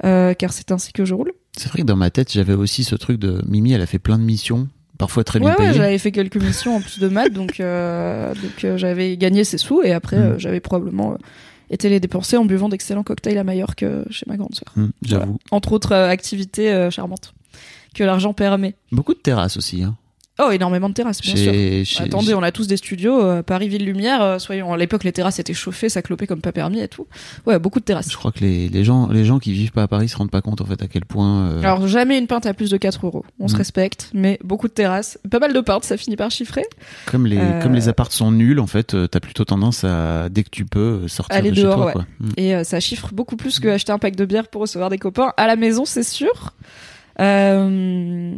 euh, 0.04 0.34
car 0.34 0.52
c'est 0.54 0.72
ainsi 0.72 0.94
que 0.94 1.06
je 1.06 1.14
roule. 1.14 1.32
C'est 1.58 1.70
vrai 1.70 1.80
que 1.80 1.86
dans 1.88 1.96
ma 1.96 2.10
tête, 2.10 2.32
j'avais 2.32 2.54
aussi 2.54 2.84
ce 2.84 2.96
truc 2.96 3.20
de 3.20 3.42
Mimi, 3.48 3.74
elle 3.74 3.82
a 3.82 3.86
fait 3.86 4.00
plein 4.00 4.18
de 4.18 4.24
missions, 4.24 4.68
parfois 4.98 5.24
très 5.24 5.40
bien 5.40 5.50
Ouais, 5.50 5.56
ouais, 5.60 5.66
payées. 5.68 5.74
j'avais 5.78 5.98
fait 5.98 6.12
quelques 6.12 6.38
missions 6.38 6.76
en 6.78 6.82
plus 6.82 7.00
de 7.00 7.08
maths, 7.08 7.34
donc 7.34 7.60
euh, 7.60 8.34
donc 8.34 8.64
euh, 8.64 8.78
j'avais 8.78 9.18
gagné 9.18 9.44
ses 9.44 9.58
sous 9.58 9.82
et 9.84 9.92
après 9.94 10.18
Mm. 10.18 10.40
j'avais 10.40 10.60
probablement 10.60 11.18
été 11.70 11.90
les 11.90 12.00
dépenser 12.00 12.38
en 12.38 12.46
buvant 12.46 12.70
d'excellents 12.70 13.04
cocktails 13.04 13.38
à 13.38 13.44
Majorque 13.44 13.86
chez 14.10 14.26
ma 14.28 14.38
grande 14.38 14.54
sœur. 14.54 14.72
Hum, 14.78 14.92
J'avoue. 15.02 15.38
Entre 15.52 15.72
autres 15.72 15.94
activités 15.94 16.88
charmantes 16.92 17.34
que 17.96 18.04
l'argent 18.04 18.34
permet. 18.34 18.76
Beaucoup 18.92 19.14
de 19.14 19.20
terrasses 19.20 19.58
aussi. 19.58 19.84
Hein. 19.84 19.96
Oh, 20.40 20.50
énormément 20.50 20.90
de 20.90 20.96
terrasses, 20.96 21.22
bien 21.22 21.36
sûr. 21.36 21.54
Chez- 21.54 21.86
chez- 21.86 22.04
Attendez, 22.06 22.34
on 22.34 22.42
a 22.42 22.52
tous 22.52 22.66
des 22.66 22.78
studios, 22.78 23.24
euh, 23.24 23.44
Paris 23.44 23.68
Ville 23.70 23.86
Lumière, 23.86 24.20
euh, 24.24 24.40
soyons 24.40 24.74
à 24.74 24.78
l'époque 24.78 25.04
les 25.04 25.12
terrasses 25.12 25.38
étaient 25.38 25.54
chauffées, 25.54 25.90
ça 25.90 26.02
clopait 26.02 26.26
comme 26.26 26.42
pas 26.42 26.52
permis 26.52 26.80
et 26.80 26.88
tout. 26.88 27.06
Ouais, 27.46 27.60
beaucoup 27.60 27.80
de 27.80 27.86
terrasses. 27.86 28.12
Je 28.12 28.18
crois 28.18 28.32
que 28.32 28.40
les, 28.40 28.68
les 28.68 28.84
gens 28.84 29.08
les 29.10 29.26
gens 29.26 29.38
qui 29.38 29.54
vivent 29.54 29.72
pas 29.74 29.84
à 29.84 29.88
Paris 29.88 30.10
se 30.10 30.18
rendent 30.18 30.32
pas 30.32 30.42
compte 30.42 30.60
en 30.62 30.66
fait 30.66 30.82
à 30.82 30.88
quel 30.88 31.06
point. 31.06 31.50
euh, 31.52 31.60
Alors 31.62 31.88
jamais 31.88 32.18
une 32.18 32.26
pinte 32.26 32.48
à 32.48 32.56
plus 32.56 32.72
de 32.72 32.78
4 32.78 33.06
euros, 33.06 33.24
on 33.40 33.48
se 33.48 33.54
Mm. 33.54 33.58
respecte, 33.58 34.10
mais 34.16 34.40
beaucoup 34.44 34.68
de 34.68 34.74
terrasses, 34.74 35.20
pas 35.30 35.38
mal 35.38 35.54
de 35.54 35.60
pintes, 35.62 35.84
ça 35.84 35.98
finit 35.98 36.16
par 36.16 36.32
chiffrer. 36.32 36.64
comme 37.06 37.28
les 37.28 37.40
comme 37.62 37.76
les 37.76 37.88
apparts 37.88 38.12
sont 38.12 38.32
nuls 38.32 38.60
en 38.60 38.66
fait, 38.68 38.96
t'as 39.12 39.20
plutôt 39.20 39.46
tendance 39.46 39.84
à 39.84 40.30
dès 40.30 40.42
que 40.44 40.50
tu 40.50 40.66
peux 40.66 41.08
sortir 41.08 41.38
Aller 41.38 41.52
de 41.52 41.56
chez 41.58 41.62
dehors, 41.62 41.76
toi. 41.76 41.86
ouais. 41.86 41.94
Quoi. 41.94 42.06
Hum. 42.22 42.32
Et 42.38 42.64
ça 42.64 42.80
chiffre 42.80 43.10
beaucoup 43.14 43.36
plus 43.36 43.60
que 43.60 43.68
acheter 43.68 43.92
un 43.92 44.00
pack 44.00 44.16
de 44.16 44.26
bière 44.26 44.48
pour 44.48 44.62
recevoir 44.62 44.90
des 44.90 44.98
copains 44.98 45.32
à 45.38 45.46
la 45.46 45.56
maison, 45.58 45.86
c'est 45.86 46.02
sûr. 46.02 46.54
Euh, 47.20 48.34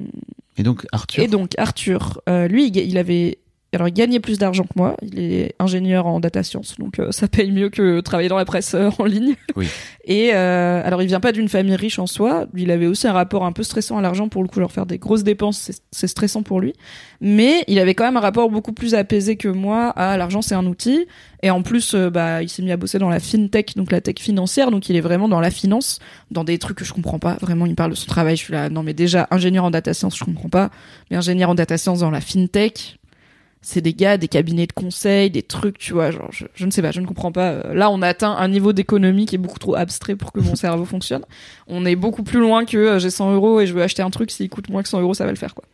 Et 0.57 0.63
donc 0.63 0.85
Arthur. 0.91 1.23
Et 1.23 1.27
donc 1.27 1.51
Arthur, 1.57 2.21
euh, 2.29 2.47
lui, 2.47 2.67
il 2.67 2.97
avait 2.97 3.39
alors 3.75 3.87
il 3.87 3.93
gagnait 3.93 4.19
plus 4.19 4.37
d'argent 4.37 4.63
que 4.63 4.73
moi. 4.75 4.95
Il 5.01 5.19
est 5.19 5.55
ingénieur 5.59 6.07
en 6.07 6.19
data 6.19 6.43
science, 6.43 6.75
donc 6.79 6.99
euh, 6.99 7.11
ça 7.11 7.27
paye 7.27 7.51
mieux 7.51 7.69
que 7.69 7.99
travailler 7.99 8.29
dans 8.29 8.37
la 8.37 8.45
presse 8.45 8.73
euh, 8.73 8.89
en 8.99 9.05
ligne. 9.05 9.35
Oui. 9.55 9.67
Et 10.05 10.31
euh, 10.33 10.81
alors 10.85 11.01
il 11.01 11.07
vient 11.07 11.19
pas 11.19 11.31
d'une 11.31 11.49
famille 11.49 11.75
riche 11.75 11.97
en 11.99 12.07
soi. 12.07 12.45
Il 12.55 12.71
avait 12.71 12.85
aussi 12.87 13.07
un 13.07 13.13
rapport 13.13 13.43
un 13.45 13.51
peu 13.51 13.63
stressant 13.63 13.97
à 13.97 14.01
l'argent 14.01 14.29
pour 14.29 14.43
le 14.43 14.47
coup, 14.47 14.59
genre 14.59 14.71
faire 14.71 14.85
des 14.85 14.97
grosses 14.99 15.23
dépenses, 15.23 15.71
c'est- 15.91 16.07
stressant 16.07 16.43
pour 16.43 16.61
lui. 16.61 16.73
Mais 17.21 17.63
il 17.67 17.79
avait 17.79 17.95
quand 17.95 18.03
même 18.05 18.17
un 18.17 18.21
rapport 18.21 18.49
beaucoup 18.49 18.71
plus 18.73 18.93
apaisé 18.93 19.35
que 19.35 19.47
moi 19.47 19.89
à 19.89 20.17
l'argent, 20.17 20.41
c'est 20.41 20.53
un 20.55 20.65
outil. 20.65 21.05
Et 21.41 21.49
en 21.49 21.61
plus, 21.61 21.95
bah, 21.95 22.41
il 22.43 22.49
s'est 22.49 22.61
mis 22.63 22.71
à 22.71 22.77
bosser 22.77 22.97
dans 22.99 23.09
la 23.09 23.19
fintech, 23.19 23.75
donc 23.75 23.91
la 23.91 24.01
tech 24.01 24.15
financière. 24.19 24.71
Donc 24.71 24.89
il 24.89 24.95
est 24.95 25.01
vraiment 25.01 25.27
dans 25.27 25.39
la 25.39 25.51
finance, 25.51 25.99
dans 26.31 26.43
des 26.43 26.57
trucs 26.59 26.77
que 26.77 26.85
je 26.85 26.93
comprends 26.93 27.19
pas. 27.19 27.37
Vraiment, 27.41 27.65
il 27.65 27.75
parle 27.75 27.91
de 27.91 27.95
son 27.95 28.07
travail. 28.07 28.35
Je 28.35 28.43
suis 28.43 28.53
là, 28.53 28.69
non 28.69 28.83
mais 28.83 28.93
déjà 28.93 29.27
ingénieur 29.31 29.63
en 29.65 29.71
data 29.71 29.93
science, 29.93 30.17
je 30.17 30.23
comprends 30.23 30.49
pas. 30.49 30.69
Mais 31.09 31.17
ingénieur 31.17 31.49
en 31.49 31.55
data 31.55 31.77
science 31.77 31.99
dans 31.99 32.11
la 32.11 32.21
fintech, 32.21 32.97
c'est 33.65 33.81
des 33.81 33.95
gars, 33.95 34.17
des 34.17 34.27
cabinets 34.27 34.67
de 34.67 34.73
conseil, 34.73 35.31
des 35.31 35.41
trucs, 35.41 35.79
tu 35.79 35.93
vois. 35.93 36.11
Genre, 36.11 36.29
je, 36.31 36.45
je 36.53 36.67
ne 36.67 36.71
sais 36.71 36.83
pas, 36.83 36.91
je 36.91 37.01
ne 37.01 37.07
comprends 37.07 37.31
pas. 37.31 37.49
Euh, 37.49 37.73
Là, 37.73 37.89
on 37.89 38.03
a 38.03 38.07
atteint 38.07 38.31
un 38.31 38.47
niveau 38.47 38.73
d'économie 38.73 39.25
qui 39.25 39.33
est 39.35 39.39
beaucoup 39.39 39.57
trop 39.57 39.73
abstrait 39.73 40.15
pour 40.15 40.31
que 40.31 40.39
mon 40.39 40.55
cerveau 40.55 40.85
fonctionne. 40.85 41.25
On 41.67 41.83
est 41.83 41.95
beaucoup 41.95 42.21
plus 42.21 42.39
loin 42.39 42.65
que 42.65 42.77
euh, 42.77 42.99
j'ai 42.99 43.09
100 43.09 43.33
euros 43.33 43.59
et 43.59 43.65
je 43.65 43.73
veux 43.73 43.81
acheter 43.81 44.03
un 44.03 44.11
truc. 44.11 44.29
S'il 44.29 44.49
coûte 44.49 44.69
moins 44.69 44.83
que 44.83 44.89
100 44.89 45.01
euros, 45.01 45.15
ça 45.15 45.25
va 45.25 45.31
le 45.31 45.37
faire, 45.37 45.55
quoi. 45.55 45.65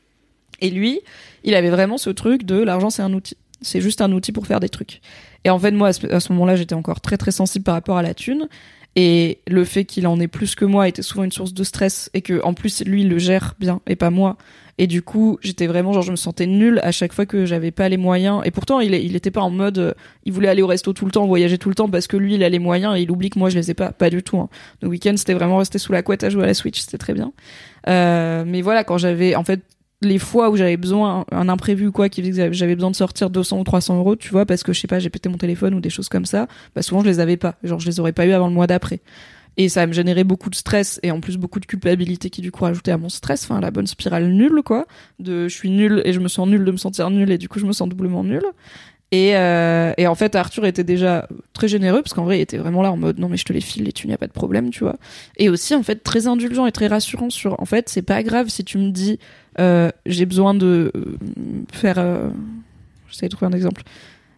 Et 0.61 0.69
lui, 0.69 1.01
il 1.43 1.53
avait 1.53 1.69
vraiment 1.69 1.97
ce 1.97 2.09
truc 2.09 2.43
de 2.43 2.55
l'argent, 2.55 2.89
c'est 2.89 3.01
un 3.01 3.11
outil. 3.11 3.35
C'est 3.61 3.81
juste 3.81 3.99
un 3.99 4.11
outil 4.13 4.31
pour 4.31 4.47
faire 4.47 4.61
des 4.61 4.69
trucs. 4.69 5.01
Et 5.43 5.49
en 5.49 5.59
fait, 5.59 5.71
moi, 5.71 5.89
à 5.89 5.93
ce, 5.93 6.07
à 6.07 6.21
ce 6.21 6.31
moment-là, 6.31 6.55
j'étais 6.55 6.75
encore 6.75 7.01
très 7.01 7.17
très 7.17 7.31
sensible 7.31 7.65
par 7.65 7.73
rapport 7.73 7.97
à 7.97 8.03
la 8.03 8.13
thune. 8.13 8.47
Et 8.95 9.39
le 9.47 9.65
fait 9.65 9.83
qu'il 9.83 10.07
en 10.07 10.17
ait 10.21 10.29
plus 10.29 10.55
que 10.55 10.63
moi 10.65 10.87
était 10.87 11.01
souvent 11.01 11.23
une 11.23 11.31
source 11.31 11.53
de 11.53 11.63
stress 11.63 12.09
et 12.13 12.21
que 12.21 12.41
en 12.43 12.53
plus 12.53 12.83
lui 12.85 13.01
il 13.03 13.09
le 13.09 13.19
gère 13.19 13.55
bien 13.59 13.81
et 13.87 13.95
pas 13.95 14.09
moi. 14.09 14.37
Et 14.77 14.87
du 14.87 15.01
coup, 15.01 15.37
j'étais 15.41 15.67
vraiment 15.67 15.93
genre 15.93 16.03
je 16.03 16.11
me 16.11 16.15
sentais 16.15 16.47
nulle 16.47 16.79
à 16.83 16.91
chaque 16.91 17.13
fois 17.13 17.25
que 17.25 17.45
j'avais 17.45 17.71
pas 17.71 17.89
les 17.89 17.97
moyens. 17.97 18.41
Et 18.45 18.51
pourtant, 18.51 18.79
il, 18.79 18.93
était 19.15 19.31
pas 19.31 19.41
en 19.41 19.49
mode 19.49 19.77
euh, 19.77 19.93
il 20.25 20.33
voulait 20.33 20.49
aller 20.49 20.61
au 20.61 20.67
resto 20.67 20.93
tout 20.93 21.05
le 21.05 21.11
temps, 21.11 21.25
voyager 21.25 21.57
tout 21.57 21.69
le 21.69 21.75
temps 21.75 21.89
parce 21.89 22.07
que 22.07 22.17
lui 22.17 22.35
il 22.35 22.43
a 22.43 22.49
les 22.49 22.59
moyens 22.59 22.97
et 22.97 23.01
il 23.01 23.11
oublie 23.11 23.29
que 23.29 23.39
moi 23.39 23.49
je 23.49 23.57
les 23.57 23.71
ai 23.71 23.73
pas. 23.73 23.91
Pas 23.91 24.09
du 24.09 24.23
tout. 24.23 24.39
Hein. 24.39 24.49
Le 24.81 24.87
week-end 24.87 25.13
c'était 25.17 25.33
vraiment 25.33 25.57
rester 25.57 25.77
sous 25.77 25.91
la 25.91 26.01
couette 26.03 26.23
à 26.23 26.29
jouer 26.29 26.43
à 26.43 26.47
la 26.47 26.53
Switch, 26.53 26.79
c'était 26.79 26.97
très 26.97 27.13
bien. 27.13 27.33
Euh, 27.87 28.43
mais 28.45 28.61
voilà, 28.61 28.83
quand 28.83 28.97
j'avais 28.97 29.35
en 29.35 29.43
fait 29.43 29.61
les 30.01 30.17
fois 30.17 30.49
où 30.49 30.55
j'avais 30.55 30.77
besoin 30.77 31.25
un 31.31 31.47
imprévu 31.47 31.91
quoi 31.91 32.09
qui 32.09 32.23
faisait 32.23 32.47
que 32.47 32.53
j'avais 32.53 32.75
besoin 32.75 32.91
de 32.91 32.95
sortir 32.95 33.29
200 33.29 33.59
ou 33.59 33.63
300 33.63 33.97
euros 33.97 34.15
tu 34.15 34.29
vois 34.29 34.45
parce 34.47 34.63
que 34.63 34.73
je 34.73 34.79
sais 34.79 34.87
pas 34.87 34.97
j'ai 34.97 35.11
pété 35.11 35.29
mon 35.29 35.37
téléphone 35.37 35.75
ou 35.75 35.79
des 35.79 35.91
choses 35.91 36.09
comme 36.09 36.25
ça 36.25 36.47
bah 36.75 36.81
souvent 36.81 37.01
je 37.01 37.07
les 37.07 37.19
avais 37.19 37.37
pas 37.37 37.55
genre 37.63 37.79
je 37.79 37.85
les 37.85 37.99
aurais 37.99 38.11
pas 38.11 38.25
eu 38.25 38.31
avant 38.31 38.47
le 38.47 38.53
mois 38.53 38.65
d'après 38.65 39.01
et 39.57 39.69
ça 39.69 39.85
me 39.85 39.93
générait 39.93 40.23
beaucoup 40.23 40.49
de 40.49 40.55
stress 40.55 40.99
et 41.03 41.11
en 41.11 41.19
plus 41.19 41.37
beaucoup 41.37 41.59
de 41.59 41.65
culpabilité 41.65 42.29
qui 42.29 42.41
du 42.41 42.51
coup 42.51 42.63
rajoutait 42.63 42.91
à 42.91 42.97
mon 42.97 43.09
stress. 43.09 43.43
Enfin 43.43 43.59
la 43.59 43.71
bonne 43.71 43.87
spirale 43.87 44.29
nulle 44.29 44.61
quoi. 44.63 44.85
De 45.19 45.47
je 45.47 45.53
suis 45.53 45.69
nulle 45.69 46.01
et 46.05 46.13
je 46.13 46.19
me 46.19 46.27
sens 46.27 46.47
nulle 46.47 46.65
de 46.65 46.71
me 46.71 46.77
sentir 46.77 47.09
nulle 47.09 47.31
et 47.31 47.37
du 47.37 47.49
coup 47.49 47.59
je 47.59 47.65
me 47.65 47.73
sens 47.73 47.89
doublement 47.89 48.23
nulle. 48.23 48.45
Et, 49.13 49.35
euh, 49.35 49.91
et 49.97 50.07
en 50.07 50.15
fait 50.15 50.35
Arthur 50.35 50.65
était 50.65 50.85
déjà 50.85 51.27
très 51.51 51.67
généreux 51.67 52.01
parce 52.01 52.13
qu'en 52.13 52.23
vrai 52.23 52.37
il 52.37 52.41
était 52.41 52.57
vraiment 52.57 52.81
là 52.81 52.93
en 52.93 52.95
mode 52.95 53.19
non 53.19 53.27
mais 53.27 53.35
je 53.35 53.43
te 53.43 53.51
les 53.51 53.59
file 53.59 53.83
les 53.83 53.91
thunes 53.91 54.09
y 54.09 54.13
a 54.13 54.17
pas 54.17 54.27
de 54.27 54.31
problème 54.31 54.69
tu 54.69 54.85
vois. 54.85 54.95
Et 55.35 55.49
aussi 55.49 55.75
en 55.75 55.83
fait 55.83 55.97
très 55.97 56.27
indulgent 56.27 56.65
et 56.65 56.71
très 56.71 56.87
rassurant 56.87 57.29
sur 57.29 57.59
en 57.59 57.65
fait 57.65 57.89
c'est 57.89 58.03
pas 58.03 58.23
grave 58.23 58.47
si 58.47 58.63
tu 58.63 58.77
me 58.77 58.89
dis 58.89 59.19
euh, 59.59 59.91
j'ai 60.05 60.25
besoin 60.25 60.53
de 60.53 60.93
euh, 60.95 61.17
faire 61.73 61.95
euh, 61.97 62.29
j'essaie 63.09 63.27
de 63.27 63.35
trouver 63.35 63.51
un 63.51 63.55
exemple 63.55 63.83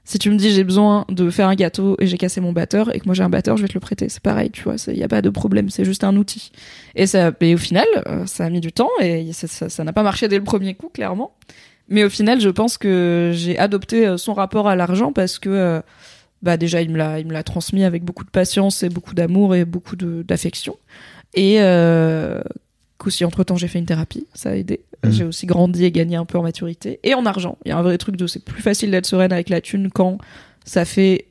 si 0.05 0.19
tu 0.19 0.29
me 0.29 0.35
dis 0.35 0.51
j'ai 0.51 0.63
besoin 0.63 1.05
de 1.09 1.29
faire 1.29 1.47
un 1.47 1.55
gâteau 1.55 1.95
et 1.99 2.07
j'ai 2.07 2.17
cassé 2.17 2.41
mon 2.41 2.51
batteur 2.51 2.93
et 2.93 2.99
que 2.99 3.05
moi 3.05 3.13
j'ai 3.15 3.23
un 3.23 3.29
batteur, 3.29 3.55
je 3.57 3.61
vais 3.61 3.67
te 3.69 3.73
le 3.73 3.79
prêter. 3.79 4.09
C'est 4.09 4.21
pareil, 4.21 4.51
tu 4.51 4.63
vois. 4.63 4.75
Il 4.87 4.97
y 4.97 5.03
a 5.03 5.07
pas 5.07 5.21
de 5.21 5.29
problème, 5.29 5.69
c'est 5.69 5.85
juste 5.85 6.03
un 6.03 6.15
outil. 6.17 6.51
Et 6.95 7.07
ça, 7.07 7.31
et 7.39 7.53
au 7.55 7.57
final, 7.57 7.85
euh, 8.07 8.25
ça 8.25 8.45
a 8.45 8.49
mis 8.49 8.59
du 8.59 8.71
temps 8.73 8.89
et 9.01 9.31
ça- 9.33 9.83
n'a 9.83 9.93
pas 9.93 10.03
marché 10.03 10.27
dès 10.27 10.37
le 10.37 10.43
premier 10.43 10.73
coup, 10.75 10.89
clairement. 10.89 11.33
Mais 11.89 12.03
au 12.03 12.09
final, 12.09 12.39
je 12.41 12.49
pense 12.49 12.77
que 12.77 13.31
j'ai 13.33 13.57
adopté 13.57 14.07
euh, 14.07 14.17
son 14.17 14.33
rapport 14.33 14.67
à 14.67 14.75
l'argent 14.75 15.13
parce 15.13 15.39
que, 15.39 15.49
euh, 15.49 15.81
bah 16.41 16.57
déjà, 16.57 16.81
il 16.81 16.89
me 16.91 16.97
l'a, 16.97 17.43
transmis 17.43 17.83
avec 17.85 18.03
beaucoup 18.03 18.23
de 18.25 18.29
patience 18.29 18.83
et 18.83 18.89
beaucoup 18.89 19.13
d'amour 19.13 19.55
et 19.55 19.63
beaucoup 19.65 19.95
d'affection. 19.95 20.75
Et 21.33 21.59
qu'aussi 23.03 23.25
entre 23.25 23.43
temps 23.43 23.55
j'ai 23.55 23.67
fait 23.67 23.79
une 23.79 23.85
thérapie, 23.85 24.27
ça 24.33 24.49
a 24.49 24.55
aidé. 24.55 24.81
Mhm. 25.03 25.11
J'ai 25.11 25.23
aussi 25.23 25.45
grandi 25.45 25.85
et 25.85 25.91
gagné 25.91 26.15
un 26.15 26.25
peu 26.25 26.37
en 26.37 26.43
maturité 26.43 26.99
et 27.03 27.13
en 27.13 27.25
argent. 27.25 27.57
Il 27.65 27.69
y 27.69 27.71
a 27.71 27.77
un 27.77 27.81
vrai 27.81 27.97
truc 27.97 28.15
de 28.15 28.27
c'est 28.27 28.43
plus 28.43 28.61
facile 28.61 28.91
d'être 28.91 29.05
sereine 29.05 29.31
avec 29.31 29.49
la 29.49 29.61
thune 29.61 29.89
quand 29.91 30.17
ça 30.65 30.85
fait 30.85 31.27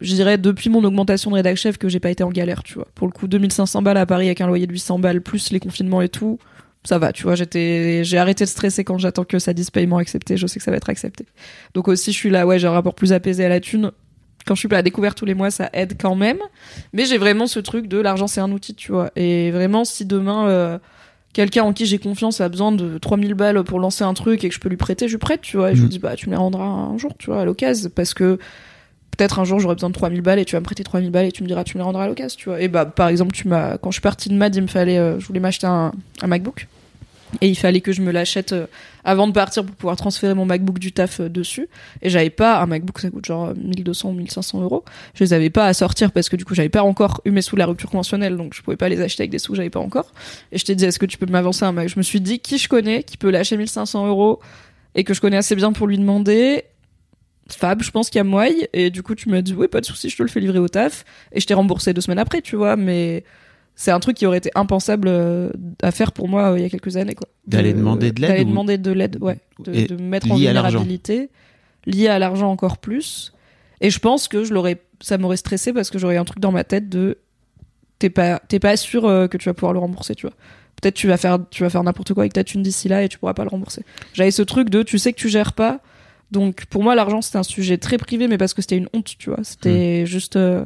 je 0.00 0.14
dirais 0.14 0.38
depuis 0.38 0.70
mon 0.70 0.82
augmentation 0.82 1.30
de 1.30 1.36
rédac 1.36 1.56
chef 1.56 1.76
que 1.76 1.88
j'ai 1.88 2.00
pas 2.00 2.10
été 2.10 2.24
en 2.24 2.30
galère, 2.30 2.62
tu 2.62 2.74
vois. 2.74 2.88
Pour 2.94 3.06
le 3.06 3.12
coup 3.12 3.28
2500 3.28 3.82
balles 3.82 3.98
à 3.98 4.06
Paris 4.06 4.26
avec 4.26 4.40
un 4.40 4.46
loyer 4.46 4.66
de 4.66 4.72
800 4.72 4.98
balles 4.98 5.20
plus 5.20 5.50
les 5.50 5.60
confinements 5.60 6.00
et 6.00 6.08
tout, 6.08 6.38
ça 6.84 6.98
va, 6.98 7.12
tu 7.12 7.24
vois, 7.24 7.34
j'étais 7.34 8.02
j'ai 8.04 8.16
arrêté 8.16 8.44
de 8.44 8.48
stresser 8.48 8.84
quand 8.84 8.96
j'attends 8.96 9.24
que 9.24 9.38
ça 9.38 9.52
dise 9.52 9.70
paiement 9.70 9.98
accepté, 9.98 10.38
je 10.38 10.46
sais 10.46 10.58
que 10.58 10.64
ça 10.64 10.70
va 10.70 10.78
être 10.78 10.88
accepté. 10.88 11.26
Donc 11.74 11.88
aussi 11.88 12.12
je 12.12 12.16
suis 12.16 12.30
là 12.30 12.46
ouais, 12.46 12.58
j'ai 12.58 12.66
un 12.66 12.72
rapport 12.72 12.94
plus 12.94 13.12
apaisé 13.12 13.44
à 13.44 13.48
la 13.48 13.60
thune. 13.60 13.92
Quand 14.46 14.54
je 14.54 14.60
suis 14.60 14.68
pas 14.68 14.78
à 14.78 14.82
découvert 14.82 15.14
tous 15.14 15.24
les 15.24 15.34
mois, 15.34 15.50
ça 15.50 15.70
aide 15.72 15.94
quand 16.00 16.14
même. 16.14 16.38
Mais 16.92 17.04
j'ai 17.04 17.18
vraiment 17.18 17.46
ce 17.46 17.60
truc 17.60 17.86
de 17.86 17.98
l'argent 17.98 18.26
c'est 18.26 18.40
un 18.40 18.50
outil, 18.52 18.74
tu 18.74 18.92
vois. 18.92 19.10
Et 19.16 19.50
vraiment 19.50 19.84
si 19.84 20.04
demain 20.06 20.48
euh, 20.48 20.78
quelqu'un 21.32 21.62
en 21.62 21.72
qui 21.72 21.86
j'ai 21.86 21.98
confiance 21.98 22.40
a 22.40 22.48
besoin 22.48 22.72
de 22.72 22.98
3000 22.98 23.34
balles 23.34 23.62
pour 23.64 23.78
lancer 23.78 24.04
un 24.04 24.14
truc 24.14 24.44
et 24.44 24.48
que 24.48 24.54
je 24.54 24.60
peux 24.60 24.68
lui 24.68 24.76
prêter, 24.76 25.06
je 25.08 25.12
lui 25.12 25.18
prête, 25.18 25.42
tu 25.42 25.56
vois. 25.56 25.72
Et 25.72 25.76
je 25.76 25.82
lui 25.82 25.88
dis, 25.88 25.98
bah, 25.98 26.16
tu 26.16 26.28
me 26.28 26.32
les 26.34 26.38
rendras 26.38 26.64
un 26.64 26.98
jour, 26.98 27.12
tu 27.18 27.26
vois, 27.26 27.42
à 27.42 27.44
l'occasion. 27.44 27.90
Parce 27.94 28.14
que 28.14 28.38
peut-être 29.16 29.38
un 29.38 29.44
jour 29.44 29.60
j'aurai 29.60 29.74
besoin 29.74 29.90
de 29.90 29.94
3000 29.94 30.22
balles 30.22 30.38
et 30.38 30.44
tu 30.44 30.56
vas 30.56 30.60
me 30.60 30.64
prêter 30.64 30.82
3000 30.82 31.10
balles 31.10 31.26
et 31.26 31.32
tu 31.32 31.42
me 31.42 31.48
diras, 31.48 31.64
tu 31.64 31.76
me 31.76 31.80
les 31.80 31.84
rendras 31.84 32.04
à 32.04 32.08
l'occasion, 32.08 32.36
tu 32.38 32.48
vois. 32.48 32.60
Et 32.60 32.68
bah, 32.68 32.86
par 32.86 33.08
exemple, 33.08 33.32
tu 33.32 33.48
m'as, 33.48 33.78
quand 33.78 33.90
je 33.90 33.96
suis 33.96 34.02
partie 34.02 34.28
de 34.28 34.34
Mad, 34.34 34.54
il 34.54 34.62
me 34.62 34.66
fallait, 34.66 34.98
euh, 34.98 35.20
je 35.20 35.26
voulais 35.26 35.40
m'acheter 35.40 35.66
un, 35.66 35.92
un 36.22 36.26
MacBook. 36.26 36.66
Et 37.40 37.48
il 37.48 37.54
fallait 37.54 37.80
que 37.80 37.92
je 37.92 38.02
me 38.02 38.10
l'achète 38.10 38.52
euh, 38.52 38.66
avant 39.04 39.26
de 39.28 39.32
partir 39.32 39.64
pour 39.64 39.74
pouvoir 39.74 39.96
transférer 39.96 40.34
mon 40.34 40.44
MacBook 40.44 40.78
du 40.78 40.92
taf 40.92 41.20
euh, 41.20 41.28
dessus. 41.28 41.68
Et 42.02 42.10
j'avais 42.10 42.30
pas 42.30 42.60
un 42.60 42.66
MacBook, 42.66 42.98
ça 42.98 43.10
coûte 43.10 43.24
genre 43.24 43.54
1200 43.54 44.10
ou 44.10 44.12
1500 44.12 44.62
euros. 44.62 44.84
Je 45.14 45.24
les 45.24 45.32
avais 45.32 45.50
pas 45.50 45.66
à 45.66 45.72
sortir 45.72 46.12
parce 46.12 46.28
que 46.28 46.36
du 46.36 46.44
coup 46.44 46.54
j'avais 46.54 46.68
pas 46.68 46.82
encore 46.82 47.20
eu 47.24 47.30
mes 47.30 47.42
sous 47.42 47.56
de 47.56 47.60
la 47.60 47.66
rupture 47.66 47.90
conventionnelle, 47.90 48.36
donc 48.36 48.54
je 48.54 48.62
pouvais 48.62 48.76
pas 48.76 48.88
les 48.88 49.00
acheter 49.00 49.22
avec 49.22 49.30
des 49.30 49.38
sous 49.38 49.52
que 49.52 49.56
j'avais 49.56 49.70
pas 49.70 49.80
encore. 49.80 50.12
Et 50.52 50.58
je 50.58 50.64
t'ai 50.64 50.74
dit, 50.74 50.84
est-ce 50.84 50.98
que 50.98 51.06
tu 51.06 51.18
peux 51.18 51.26
m'avancer 51.26 51.64
un 51.64 51.72
Mac? 51.72 51.88
Je 51.88 51.98
me 51.98 52.02
suis 52.02 52.20
dit, 52.20 52.40
qui 52.40 52.58
je 52.58 52.68
connais, 52.68 53.02
qui 53.02 53.16
peut 53.16 53.30
lâcher 53.30 53.56
1500 53.56 54.06
euros 54.08 54.40
et 54.94 55.04
que 55.04 55.14
je 55.14 55.20
connais 55.20 55.36
assez 55.36 55.54
bien 55.54 55.72
pour 55.72 55.86
lui 55.86 55.98
demander? 55.98 56.64
Fab, 57.48 57.82
je 57.82 57.90
pense 57.90 58.10
qu'il 58.10 58.18
y 58.18 58.20
a 58.20 58.24
moyen. 58.24 58.66
Et 58.72 58.90
du 58.90 59.02
coup, 59.02 59.14
tu 59.14 59.28
m'as 59.28 59.42
dit, 59.42 59.54
oui, 59.54 59.68
pas 59.68 59.80
de 59.80 59.86
souci, 59.86 60.08
je 60.08 60.16
te 60.16 60.22
le 60.22 60.28
fais 60.28 60.40
livrer 60.40 60.58
au 60.58 60.68
taf. 60.68 61.04
Et 61.32 61.40
je 61.40 61.46
t'ai 61.46 61.54
remboursé 61.54 61.92
deux 61.92 62.00
semaines 62.00 62.18
après, 62.18 62.42
tu 62.42 62.56
vois. 62.56 62.76
Mais 62.76 63.24
c'est 63.76 63.90
un 63.90 64.00
truc 64.00 64.16
qui 64.16 64.26
aurait 64.26 64.38
été 64.38 64.50
impensable 64.54 65.08
euh, 65.08 65.50
à 65.82 65.90
faire 65.90 66.12
pour 66.12 66.28
moi 66.28 66.52
euh, 66.52 66.58
il 66.58 66.62
y 66.62 66.64
a 66.64 66.68
quelques 66.68 66.96
années, 66.96 67.14
quoi. 67.14 67.28
D'aller 67.46 67.72
demander 67.72 68.12
de 68.12 68.20
l'aide 68.20 68.30
D'aller 68.30 68.44
ou- 68.44 68.48
demander 68.48 68.78
de 68.78 68.90
l'aide, 68.92 69.18
ouais. 69.20 69.38
De, 69.60 69.72
Et 69.74 69.86
de 69.86 69.96
me 69.96 70.02
mettre 70.02 70.30
en 70.30 70.36
vulnérabilité, 70.36 71.30
lié 71.86 72.08
à 72.08 72.18
l'argent 72.18 72.50
encore 72.50 72.78
plus. 72.78 73.32
Et 73.80 73.90
je 73.90 73.98
pense 73.98 74.28
que 74.28 74.44
je 74.44 74.52
l'aurais, 74.52 74.80
ça 75.00 75.16
m'aurait 75.18 75.38
stressé 75.38 75.72
parce 75.72 75.88
que 75.90 75.98
j'aurais 75.98 76.18
un 76.18 76.24
truc 76.24 76.40
dans 76.40 76.52
ma 76.52 76.64
tête 76.64 76.88
de 76.90 77.18
t'es 77.98 78.10
pas, 78.10 78.40
t'es 78.48 78.58
pas 78.58 78.76
sûr 78.76 79.06
euh, 79.06 79.26
que 79.28 79.36
tu 79.38 79.48
vas 79.48 79.54
pouvoir 79.54 79.72
le 79.72 79.78
rembourser, 79.78 80.14
tu 80.14 80.26
vois. 80.26 80.36
Peut-être 80.80 80.94
tu 80.94 81.06
vas 81.08 81.16
faire, 81.16 81.38
tu 81.50 81.62
vas 81.62 81.70
faire 81.70 81.82
n'importe 81.82 82.12
quoi 82.14 82.22
avec 82.22 82.32
ta 82.34 82.44
thune 82.44 82.62
d'ici 82.62 82.88
là 82.88 83.02
et 83.02 83.08
tu 83.08 83.18
pourras 83.18 83.34
pas 83.34 83.42
le 83.44 83.50
rembourser. 83.50 83.82
J'avais 84.14 84.30
ce 84.30 84.42
truc 84.42 84.70
de 84.70 84.82
tu 84.82 84.98
sais 84.98 85.12
que 85.12 85.18
tu 85.18 85.28
gères 85.28 85.52
pas. 85.54 85.80
Donc 86.30 86.66
pour 86.66 86.82
moi 86.82 86.94
l'argent 86.94 87.20
c'était 87.22 87.38
un 87.38 87.42
sujet 87.42 87.76
très 87.76 87.98
privé 87.98 88.28
mais 88.28 88.38
parce 88.38 88.54
que 88.54 88.62
c'était 88.62 88.76
une 88.76 88.88
honte, 88.94 89.16
tu 89.18 89.30
vois. 89.30 89.40
C'était 89.42 90.06
juste 90.06 90.36
euh, 90.36 90.64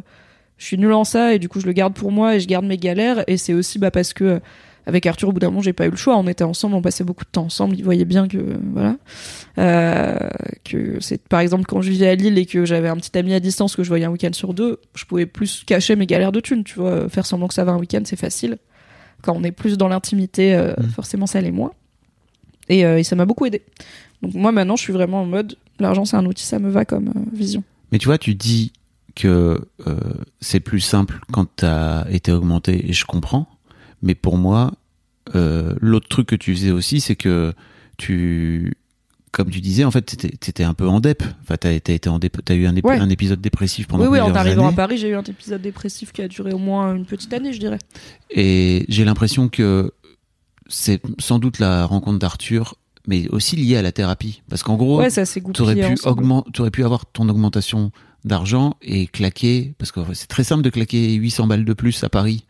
je 0.59 0.65
suis 0.67 0.79
nulle 0.79 0.93
en 0.93 1.05
ça 1.05 1.35
et 1.35 1.39
du 1.39 1.49
coup 1.49 1.61
je 1.61 1.67
le 1.67 1.73
garde 1.73 1.95
pour 1.95 2.13
moi 2.13 2.37
et 2.37 2.41
je 2.41 2.47
garde 2.47 2.65
mes 2.65 2.79
galères 2.79 3.25
et 3.27 3.37
c'est 3.37 3.55
aussi 3.55 3.79
bah 3.79 3.91
parce 3.91 4.13
que 4.13 4.41
avec 4.87 5.07
Arthur, 5.07 5.31
au 5.31 5.33
bout 5.33 5.41
d'un 5.41 5.49
moment, 5.49 5.63
j'ai 5.63 5.73
pas 5.73 5.87
eu 5.87 5.91
le 5.91 5.97
choix. 5.97 6.15
On 6.19 6.27
était 6.27 6.45
ensemble, 6.45 6.75
on 6.75 6.83
passait 6.83 7.05
beaucoup 7.05 7.25
de 7.25 7.31
temps 7.31 7.45
ensemble. 7.45 7.75
Il 7.75 7.83
voyait 7.85 8.05
bien 8.05 8.29
que, 8.29 8.37
voilà, 8.75 8.97
euh, 9.57 10.15
que 10.63 10.99
c'est, 11.01 11.27
par 11.27 11.41
exemple, 11.41 11.65
quand 11.65 11.81
je 11.81 11.91
vivais 11.91 12.09
à 12.09 12.15
Lille 12.15 12.37
et 12.37 12.45
que 12.45 12.67
j'avais 12.67 12.89
un 12.89 12.97
petit 12.97 13.17
ami 13.17 13.33
à 13.33 13.41
distance 13.41 13.77
que 13.77 13.83
je 13.83 13.89
voyais 13.89 14.05
un 14.05 14.11
week-end 14.11 14.33
sur 14.35 14.53
deux, 14.53 14.81
je 14.95 15.07
pouvais 15.07 15.25
plus 15.25 15.65
cacher 15.65 15.97
mes 15.97 16.05
galères 16.05 16.33
de 16.33 16.41
thunes, 16.41 16.65
tu 16.65 16.79
vois. 16.79 17.09
Faire 17.09 17.25
semblant 17.25 17.49
que 17.49 17.55
ça 17.55 17.65
va 17.65 17.73
un 17.73 17.79
week-end, 17.79 18.03
c'est 18.05 18.17
facile. 18.17 18.59
Quand 19.23 19.35
on 19.35 19.43
est 19.43 19.53
plus 19.53 19.79
dans 19.79 19.89
l'intimité, 19.89 20.55
euh, 20.55 20.75
Mm. 20.79 20.89
forcément, 20.91 21.27
ça 21.27 21.41
l'est 21.41 21.51
moins. 21.51 21.73
Et, 22.69 22.85
euh, 22.85 22.99
et 22.99 23.05
ça 23.05 23.17
m'a 23.17 23.25
beaucoup 23.25 23.47
aidé. 23.47 23.63
Donc 24.21 24.35
moi, 24.35 24.53
maintenant, 24.53 24.77
je 24.77 24.83
suis 24.83 24.93
vraiment 24.93 25.23
en 25.23 25.27
mode, 25.27 25.57
l'argent, 25.79 26.05
c'est 26.05 26.17
un 26.19 26.27
outil, 26.27 26.45
ça 26.45 26.59
me 26.59 26.69
va 26.69 26.85
comme 26.85 27.09
euh, 27.09 27.21
vision. 27.33 27.63
Mais 27.91 27.99
tu 27.99 28.07
vois, 28.07 28.19
tu 28.19 28.35
dis 28.35 28.73
que 29.15 29.61
euh, 29.87 29.97
c'est 30.41 30.61
plus 30.61 30.81
simple 30.81 31.21
quand 31.33 31.47
t'as 31.57 32.09
été 32.11 32.33
augmenté, 32.33 32.89
et 32.89 32.93
je 32.93 33.05
comprends. 33.05 33.49
Mais 34.03 34.15
pour 34.15 34.37
moi, 34.39 34.73
euh, 35.35 35.75
l'autre 35.81 36.09
truc 36.09 36.27
que 36.29 36.37
tu 36.37 36.55
faisais 36.55 36.71
aussi, 36.71 37.01
c'est 37.01 37.17
que 37.17 37.55
tu, 37.97 38.75
comme 39.31 39.51
tu 39.51 39.61
disais, 39.61 39.85
en 39.85 39.91
fait, 39.91 40.03
t'étais, 40.03 40.29
t'étais 40.37 40.65
un 40.65 40.75
peu 40.75 40.87
en 40.89 41.01
dep. 41.01 41.23
Enfin, 41.43 41.57
été 41.71 42.09
en 42.09 42.19
dep, 42.19 42.37
t'as 42.45 42.55
eu 42.55 42.67
un, 42.67 42.75
ép- 42.75 42.85
Ouais. 42.87 42.99
un 42.99 43.09
épisode 43.09 43.41
dépressif 43.41 43.87
pendant 43.87 44.03
Oui, 44.05 44.11
oui, 44.11 44.21
en 44.21 44.25
plusieurs 44.25 44.41
arrivant 44.41 44.65
à 44.65 44.69
années. 44.69 44.77
Paris, 44.77 44.99
j'ai 44.99 45.09
eu 45.09 45.15
un 45.15 45.23
épisode 45.23 45.63
dépressif 45.63 46.13
qui 46.13 46.23
a 46.23 46.29
duré 46.29 46.53
au 46.53 46.59
moins 46.59 46.95
une 46.95 47.07
petite 47.07 47.33
année, 47.33 47.53
je 47.53 47.61
dirais. 47.61 47.79
Et 48.31 48.85
j'ai 48.89 49.05
l'impression 49.05 49.49
que 49.49 49.93
c'est 50.69 51.01
sans 51.19 51.39
doute 51.39 51.59
la 51.59 51.87
rencontre 51.87 52.19
d'Arthur, 52.19 52.75
mais 53.07 53.29
aussi 53.29 53.57
liée 53.57 53.77
à 53.77 53.83
la 53.83 53.93
thérapie. 53.93 54.43
Parce 54.49 54.63
qu'en 54.63 54.77
gros, 54.77 54.99
Ouais, 54.99 55.11
tu 55.11 55.63
aurais 55.63 55.75
pu 55.77 55.95
tu 56.53 56.61
aurais 56.61 56.71
pu 56.71 56.85
avoir 56.85 57.07
ton 57.07 57.29
augmentation 57.29 57.93
d'argent 58.25 58.77
et 58.83 59.07
claquer, 59.07 59.75
parce 59.79 59.93
que 59.93 60.01
c'est 60.15 60.29
très 60.29 60.45
simple 60.45 60.63
de 60.63 60.71
claquer 60.71 61.13
800 61.15 61.47
balles 61.47 61.65
de 61.65 61.73
plus 61.73 62.03
à 62.05 62.09
Paris. 62.09 62.45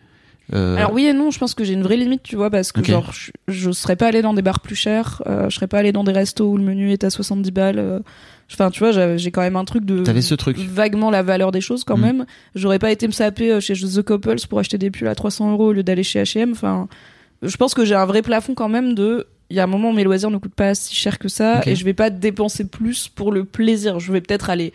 Euh, 0.53 0.77
Alors 0.77 0.93
oui 0.93 1.07
et 1.07 1.13
non, 1.15 1.31
je 1.31 1.39
pense 1.39 1.55
que 1.55 1.65
j'ai 1.65 1.73
une 1.73 1.83
vraie 1.83 1.97
limite, 1.97 2.23
tu 2.23 2.37
vois, 2.37 2.51
parce 2.51 2.71
que 2.71 2.85
genre, 2.85 3.13
je, 3.13 3.31
je 3.49 3.71
serais 3.71 3.97
pas 3.97 4.09
allé 4.09 4.21
dans 4.21 4.35
des 4.35 4.43
bars 4.43 4.61
plus 4.61 4.77
chers, 4.77 5.23
euh, 5.27 5.49
je 5.49 5.55
serais 5.57 5.67
pas 5.69 5.79
allé 5.79 5.91
dans 5.91 6.05
des 6.05 6.13
restos 6.13 6.47
où 6.51 6.59
le 6.59 6.63
menu 6.65 6.93
est 6.93 7.03
à 7.03 7.11
70 7.11 7.51
balles. 7.51 7.79
euh, 7.79 8.01
Enfin, 8.53 8.71
tu 8.71 8.81
vois, 8.81 9.17
j'ai 9.17 9.31
quand 9.31 9.41
même 9.41 9.57
un 9.57 9.65
truc 9.65 9.87
de 9.87 10.03
T'avais 10.05 10.21
ce 10.21 10.35
truc. 10.35 10.59
vaguement 10.59 11.11
la 11.11 11.23
valeur 11.23 11.51
des 11.51 11.63
choses 11.63 11.83
quand 11.83 11.97
Mm. 11.97 12.01
même. 12.03 12.27
J'aurais 12.55 12.79
pas 12.79 12.93
été 12.93 13.07
me 13.07 13.13
saper 13.13 13.59
chez 13.63 13.73
The 13.73 14.03
Couples 14.03 14.37
pour 14.51 14.59
acheter 14.59 14.77
des 14.77 14.91
pulls 14.91 15.09
à 15.09 15.15
300 15.15 15.51
euros 15.53 15.69
au 15.69 15.73
lieu 15.73 15.83
d'aller 15.83 16.03
chez 16.03 16.23
H&M. 16.23 16.51
Enfin, 16.53 16.89
je 17.43 17.57
pense 17.57 17.73
que 17.73 17.87
j'ai 17.87 17.95
un 17.95 18.05
vrai 18.05 18.21
plafond 18.21 18.53
quand 18.55 18.69
même 18.69 18.95
de. 18.95 19.27
Il 19.49 19.57
y 19.57 19.61
a 19.61 19.65
un 19.65 19.67
moment 19.67 19.91
où 19.91 19.93
mes 19.95 20.05
loisirs 20.05 20.31
ne 20.31 20.37
coûtent 20.37 20.55
pas 20.55 20.75
si 20.75 20.95
cher 20.95 21.19
que 21.19 21.29
ça 21.29 21.63
et 21.65 21.75
je 21.75 21.85
vais 21.87 21.95
pas 21.95 22.11
dépenser 22.11 22.65
plus 22.67 23.09
pour 23.09 23.33
le 23.33 23.45
plaisir. 23.47 23.99
Je 23.99 24.13
vais 24.13 24.21
peut-être 24.21 24.51
aller 24.51 24.75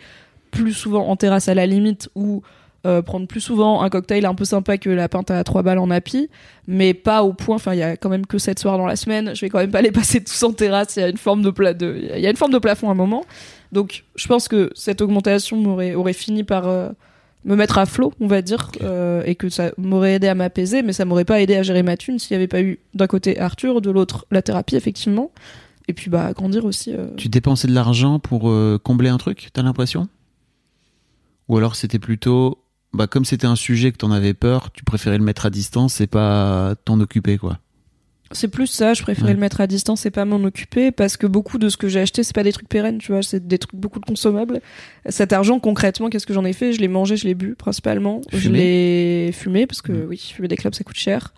plus 0.50 0.72
souvent 0.72 1.08
en 1.08 1.16
terrasse 1.16 1.48
à 1.48 1.54
la 1.54 1.66
limite 1.66 2.08
ou 2.14 2.42
euh, 2.86 3.02
prendre 3.02 3.26
plus 3.26 3.42
souvent 3.42 3.82
un 3.82 3.90
cocktail 3.90 4.24
un 4.24 4.34
peu 4.34 4.46
sympa 4.46 4.78
que 4.78 4.88
la 4.88 5.06
pinte 5.06 5.30
à 5.30 5.44
3 5.44 5.62
balles 5.62 5.78
en 5.78 5.90
happy, 5.90 6.30
mais 6.66 6.94
pas 6.94 7.22
au 7.22 7.34
point. 7.34 7.56
Enfin, 7.56 7.74
il 7.74 7.78
y 7.78 7.82
a 7.82 7.98
quand 7.98 8.08
même 8.08 8.24
que 8.24 8.38
7 8.38 8.58
soirs 8.58 8.78
dans 8.78 8.86
la 8.86 8.96
semaine. 8.96 9.32
Je 9.34 9.42
vais 9.42 9.50
quand 9.50 9.58
même 9.58 9.70
pas 9.70 9.82
les 9.82 9.92
passer 9.92 10.24
tous 10.24 10.42
en 10.42 10.52
terrasse. 10.52 10.96
Il 10.96 11.00
y 11.00 11.02
a 11.02 11.08
une 11.08 11.18
forme 11.18 11.42
de 11.42 11.50
plat 11.50 11.74
de, 11.74 12.00
il 12.16 12.20
y 12.20 12.26
a 12.26 12.30
une 12.30 12.36
forme 12.36 12.52
de 12.52 12.58
plafond 12.58 12.88
à 12.88 12.92
un 12.92 12.94
moment. 12.94 13.26
Donc, 13.70 14.04
je 14.16 14.26
pense 14.28 14.48
que 14.48 14.70
cette 14.74 15.02
augmentation 15.02 15.58
m'aurait 15.58 15.94
aurait 15.94 16.14
fini 16.14 16.42
par 16.42 16.68
euh, 16.68 16.88
me 17.44 17.54
mettre 17.54 17.76
à 17.76 17.84
flot, 17.84 18.14
on 18.18 18.26
va 18.26 18.40
dire, 18.40 18.70
euh, 18.80 19.22
et 19.26 19.34
que 19.34 19.50
ça 19.50 19.72
m'aurait 19.76 20.14
aidé 20.14 20.28
à 20.28 20.34
m'apaiser, 20.34 20.82
mais 20.82 20.94
ça 20.94 21.04
m'aurait 21.04 21.26
pas 21.26 21.42
aidé 21.42 21.56
à 21.56 21.62
gérer 21.62 21.82
ma 21.82 21.98
thune 21.98 22.18
s'il 22.18 22.32
y 22.32 22.36
avait 22.36 22.48
pas 22.48 22.62
eu 22.62 22.78
d'un 22.94 23.06
côté 23.06 23.38
Arthur, 23.38 23.82
de 23.82 23.90
l'autre 23.90 24.26
la 24.30 24.40
thérapie 24.40 24.76
effectivement, 24.76 25.30
et 25.86 25.92
puis 25.92 26.10
bah 26.10 26.26
à 26.26 26.32
grandir 26.32 26.64
aussi. 26.64 26.94
Tu 27.16 27.28
dépensais 27.28 27.68
de 27.68 27.74
l'argent 27.74 28.18
pour 28.18 28.52
combler 28.82 29.08
un 29.08 29.18
truc, 29.18 29.50
t'as 29.52 29.62
l'impression? 29.62 30.08
Ou 31.50 31.56
alors 31.56 31.74
c'était 31.74 31.98
plutôt, 31.98 32.62
bah 32.92 33.08
comme 33.08 33.24
c'était 33.24 33.48
un 33.48 33.56
sujet 33.56 33.90
que 33.90 33.96
t'en 33.96 34.12
avais 34.12 34.34
peur, 34.34 34.70
tu 34.70 34.84
préférais 34.84 35.18
le 35.18 35.24
mettre 35.24 35.46
à 35.46 35.50
distance 35.50 36.00
et 36.00 36.06
pas 36.06 36.76
t'en 36.84 37.00
occuper 37.00 37.38
quoi. 37.38 37.58
C'est 38.32 38.46
plus 38.46 38.68
ça, 38.68 38.94
je 38.94 39.02
préférais 39.02 39.28
Ouais. 39.28 39.34
le 39.34 39.40
mettre 39.40 39.60
à 39.60 39.66
distance 39.66 40.06
et 40.06 40.10
pas 40.12 40.24
m'en 40.24 40.36
occuper 40.44 40.92
parce 40.92 41.16
que 41.16 41.26
beaucoup 41.26 41.58
de 41.58 41.68
ce 41.68 41.76
que 41.76 41.88
j'ai 41.88 41.98
acheté, 41.98 42.22
c'est 42.22 42.34
pas 42.34 42.44
des 42.44 42.52
trucs 42.52 42.68
pérennes, 42.68 42.98
tu 42.98 43.10
vois, 43.10 43.24
c'est 43.24 43.44
des 43.44 43.58
trucs 43.58 43.74
beaucoup 43.74 43.98
de 43.98 44.04
consommables. 44.04 44.60
Cet 45.08 45.32
argent, 45.32 45.58
concrètement, 45.58 46.08
qu'est-ce 46.10 46.26
que 46.26 46.32
j'en 46.34 46.44
ai 46.44 46.52
fait? 46.52 46.72
Je 46.72 46.80
l'ai 46.80 46.86
mangé, 46.86 47.16
je 47.16 47.26
l'ai 47.26 47.34
bu 47.34 47.56
principalement. 47.56 48.20
Je 48.32 48.48
l'ai 48.48 49.30
fumé 49.32 49.66
parce 49.66 49.82
que 49.82 50.06
oui, 50.06 50.16
fumer 50.16 50.46
des 50.46 50.54
clubs 50.56 50.74
ça 50.74 50.84
coûte 50.84 50.96
cher. 50.96 51.34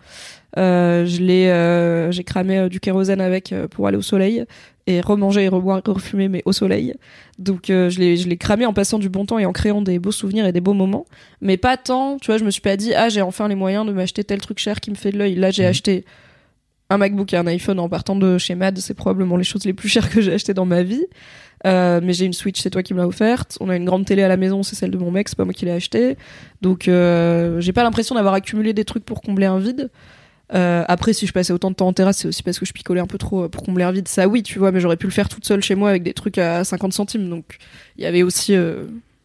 Euh, 0.59 1.07
je 1.07 1.19
l'ai, 1.19 1.47
euh, 1.47 2.11
j'ai 2.11 2.23
cramé 2.23 2.59
euh, 2.59 2.69
du 2.69 2.79
kérosène 2.79 3.21
avec 3.21 3.51
euh, 3.53 3.67
pour 3.67 3.87
aller 3.87 3.97
au 3.97 4.03
soleil 4.03 4.45
et 4.85 5.01
remanger 5.01 5.45
et 5.45 5.47
reboire 5.47 5.81
et 5.83 5.89
refumer 5.89 6.27
mais 6.29 6.43
au 6.45 6.51
soleil. 6.51 6.93
Donc 7.39 7.71
euh, 7.71 7.89
je 7.89 7.99
l'ai, 7.99 8.17
je 8.17 8.27
l'ai 8.29 8.37
cramé 8.37 8.67
en 8.67 8.73
passant 8.73 8.99
du 8.99 9.09
bon 9.09 9.25
temps 9.25 9.39
et 9.39 9.47
en 9.47 9.51
créant 9.51 9.81
des 9.81 9.97
beaux 9.97 10.11
souvenirs 10.11 10.45
et 10.45 10.51
des 10.51 10.61
beaux 10.61 10.73
moments, 10.75 11.07
mais 11.41 11.57
pas 11.57 11.75
tant. 11.75 12.17
Tu 12.19 12.27
vois, 12.27 12.37
je 12.37 12.43
me 12.43 12.51
suis 12.51 12.61
pas 12.61 12.77
dit 12.77 12.93
ah 12.93 13.09
j'ai 13.09 13.23
enfin 13.23 13.47
les 13.47 13.55
moyens 13.55 13.83
de 13.87 13.93
m'acheter 13.93 14.23
tel 14.23 14.41
truc 14.41 14.59
cher 14.59 14.79
qui 14.79 14.91
me 14.91 14.95
fait 14.95 15.09
de 15.11 15.17
l'œil. 15.17 15.33
Là 15.33 15.49
j'ai 15.49 15.65
acheté 15.65 16.05
un 16.89 16.97
MacBook 16.97 17.33
et 17.33 17.37
un 17.37 17.47
iPhone 17.47 17.79
en 17.79 17.89
partant 17.89 18.15
de 18.15 18.37
chez 18.37 18.55
Mad, 18.55 18.77
c'est 18.77 18.93
probablement 18.93 19.37
les 19.37 19.43
choses 19.43 19.65
les 19.65 19.73
plus 19.73 19.89
chères 19.89 20.09
que 20.09 20.21
j'ai 20.21 20.33
achetées 20.33 20.53
dans 20.53 20.65
ma 20.65 20.83
vie. 20.83 21.05
Euh, 21.65 22.01
mais 22.03 22.13
j'ai 22.13 22.25
une 22.25 22.33
Switch, 22.33 22.59
c'est 22.59 22.69
toi 22.69 22.83
qui 22.83 22.93
me 22.93 22.99
l'as 22.99 23.07
offerte. 23.07 23.57
On 23.61 23.69
a 23.69 23.75
une 23.75 23.85
grande 23.85 24.05
télé 24.05 24.23
à 24.23 24.27
la 24.27 24.37
maison, 24.37 24.63
c'est 24.63 24.75
celle 24.75 24.91
de 24.91 24.97
mon 24.97 25.11
mec, 25.11 25.29
c'est 25.29 25.37
pas 25.37 25.45
moi 25.45 25.53
qui 25.53 25.65
l'ai 25.65 25.71
achetée. 25.71 26.17
Donc 26.61 26.87
euh, 26.87 27.61
j'ai 27.61 27.73
pas 27.73 27.83
l'impression 27.83 28.15
d'avoir 28.15 28.33
accumulé 28.33 28.73
des 28.73 28.85
trucs 28.85 29.05
pour 29.05 29.21
combler 29.21 29.45
un 29.45 29.59
vide. 29.59 29.89
Euh, 30.53 30.83
après, 30.87 31.13
si 31.13 31.25
je 31.25 31.31
passais 31.31 31.53
autant 31.53 31.71
de 31.71 31.75
temps 31.75 31.87
en 31.87 31.93
terrasse, 31.93 32.17
c'est 32.17 32.27
aussi 32.27 32.43
parce 32.43 32.59
que 32.59 32.65
je 32.65 32.73
picolais 32.73 32.99
un 32.99 33.07
peu 33.07 33.17
trop 33.17 33.47
pour 33.47 33.63
combler 33.63 33.85
un 33.85 33.91
vide. 33.91 34.07
Ça, 34.07 34.27
oui, 34.27 34.43
tu 34.43 34.59
vois, 34.59 34.71
mais 34.71 34.81
j'aurais 34.81 34.97
pu 34.97 35.07
le 35.07 35.11
faire 35.11 35.29
toute 35.29 35.45
seule 35.45 35.63
chez 35.63 35.73
moi 35.73 35.89
avec 35.89 36.03
des 36.03 36.13
trucs 36.13 36.37
à 36.37 36.63
50 36.63 36.93
centimes. 36.93 37.29
Donc, 37.29 37.57
il 37.97 38.03
y 38.03 38.05
avait 38.05 38.23
aussi. 38.23 38.55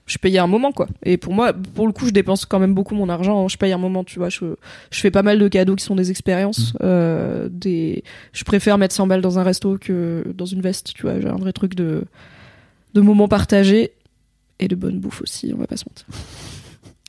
Je 0.08 0.18
payais 0.18 0.38
un 0.38 0.46
moment, 0.46 0.72
quoi. 0.72 0.88
Et 1.04 1.18
pour 1.18 1.34
moi, 1.34 1.52
pour 1.52 1.86
le 1.86 1.92
coup, 1.92 2.06
je 2.06 2.10
dépense 2.10 2.46
quand 2.46 2.58
même 2.58 2.74
beaucoup 2.74 2.94
mon 2.94 3.08
argent. 3.08 3.46
Je 3.46 3.58
paye 3.58 3.72
un 3.72 3.78
moment, 3.78 4.02
tu 4.04 4.18
vois. 4.18 4.30
Je, 4.30 4.56
je 4.90 5.00
fais 5.00 5.10
pas 5.10 5.22
mal 5.22 5.38
de 5.38 5.46
cadeaux 5.48 5.76
qui 5.76 5.84
sont 5.84 5.94
des 5.94 6.10
expériences. 6.10 6.72
Euh, 6.82 7.48
des... 7.50 8.02
Je 8.32 8.44
préfère 8.44 8.78
mettre 8.78 8.94
100 8.94 9.06
balles 9.06 9.20
dans 9.20 9.38
un 9.38 9.42
resto 9.42 9.76
que 9.78 10.24
dans 10.34 10.46
une 10.46 10.62
veste, 10.62 10.94
tu 10.94 11.02
vois. 11.02 11.20
J'ai 11.20 11.28
un 11.28 11.36
vrai 11.36 11.52
truc 11.52 11.74
de, 11.74 12.04
de 12.94 13.00
moments 13.00 13.28
partagés 13.28 13.92
et 14.58 14.66
de 14.66 14.74
bonne 14.74 14.98
bouffe 14.98 15.22
aussi, 15.22 15.52
on 15.54 15.58
va 15.58 15.66
pas 15.66 15.76
se 15.76 15.84
mentir. 15.88 16.06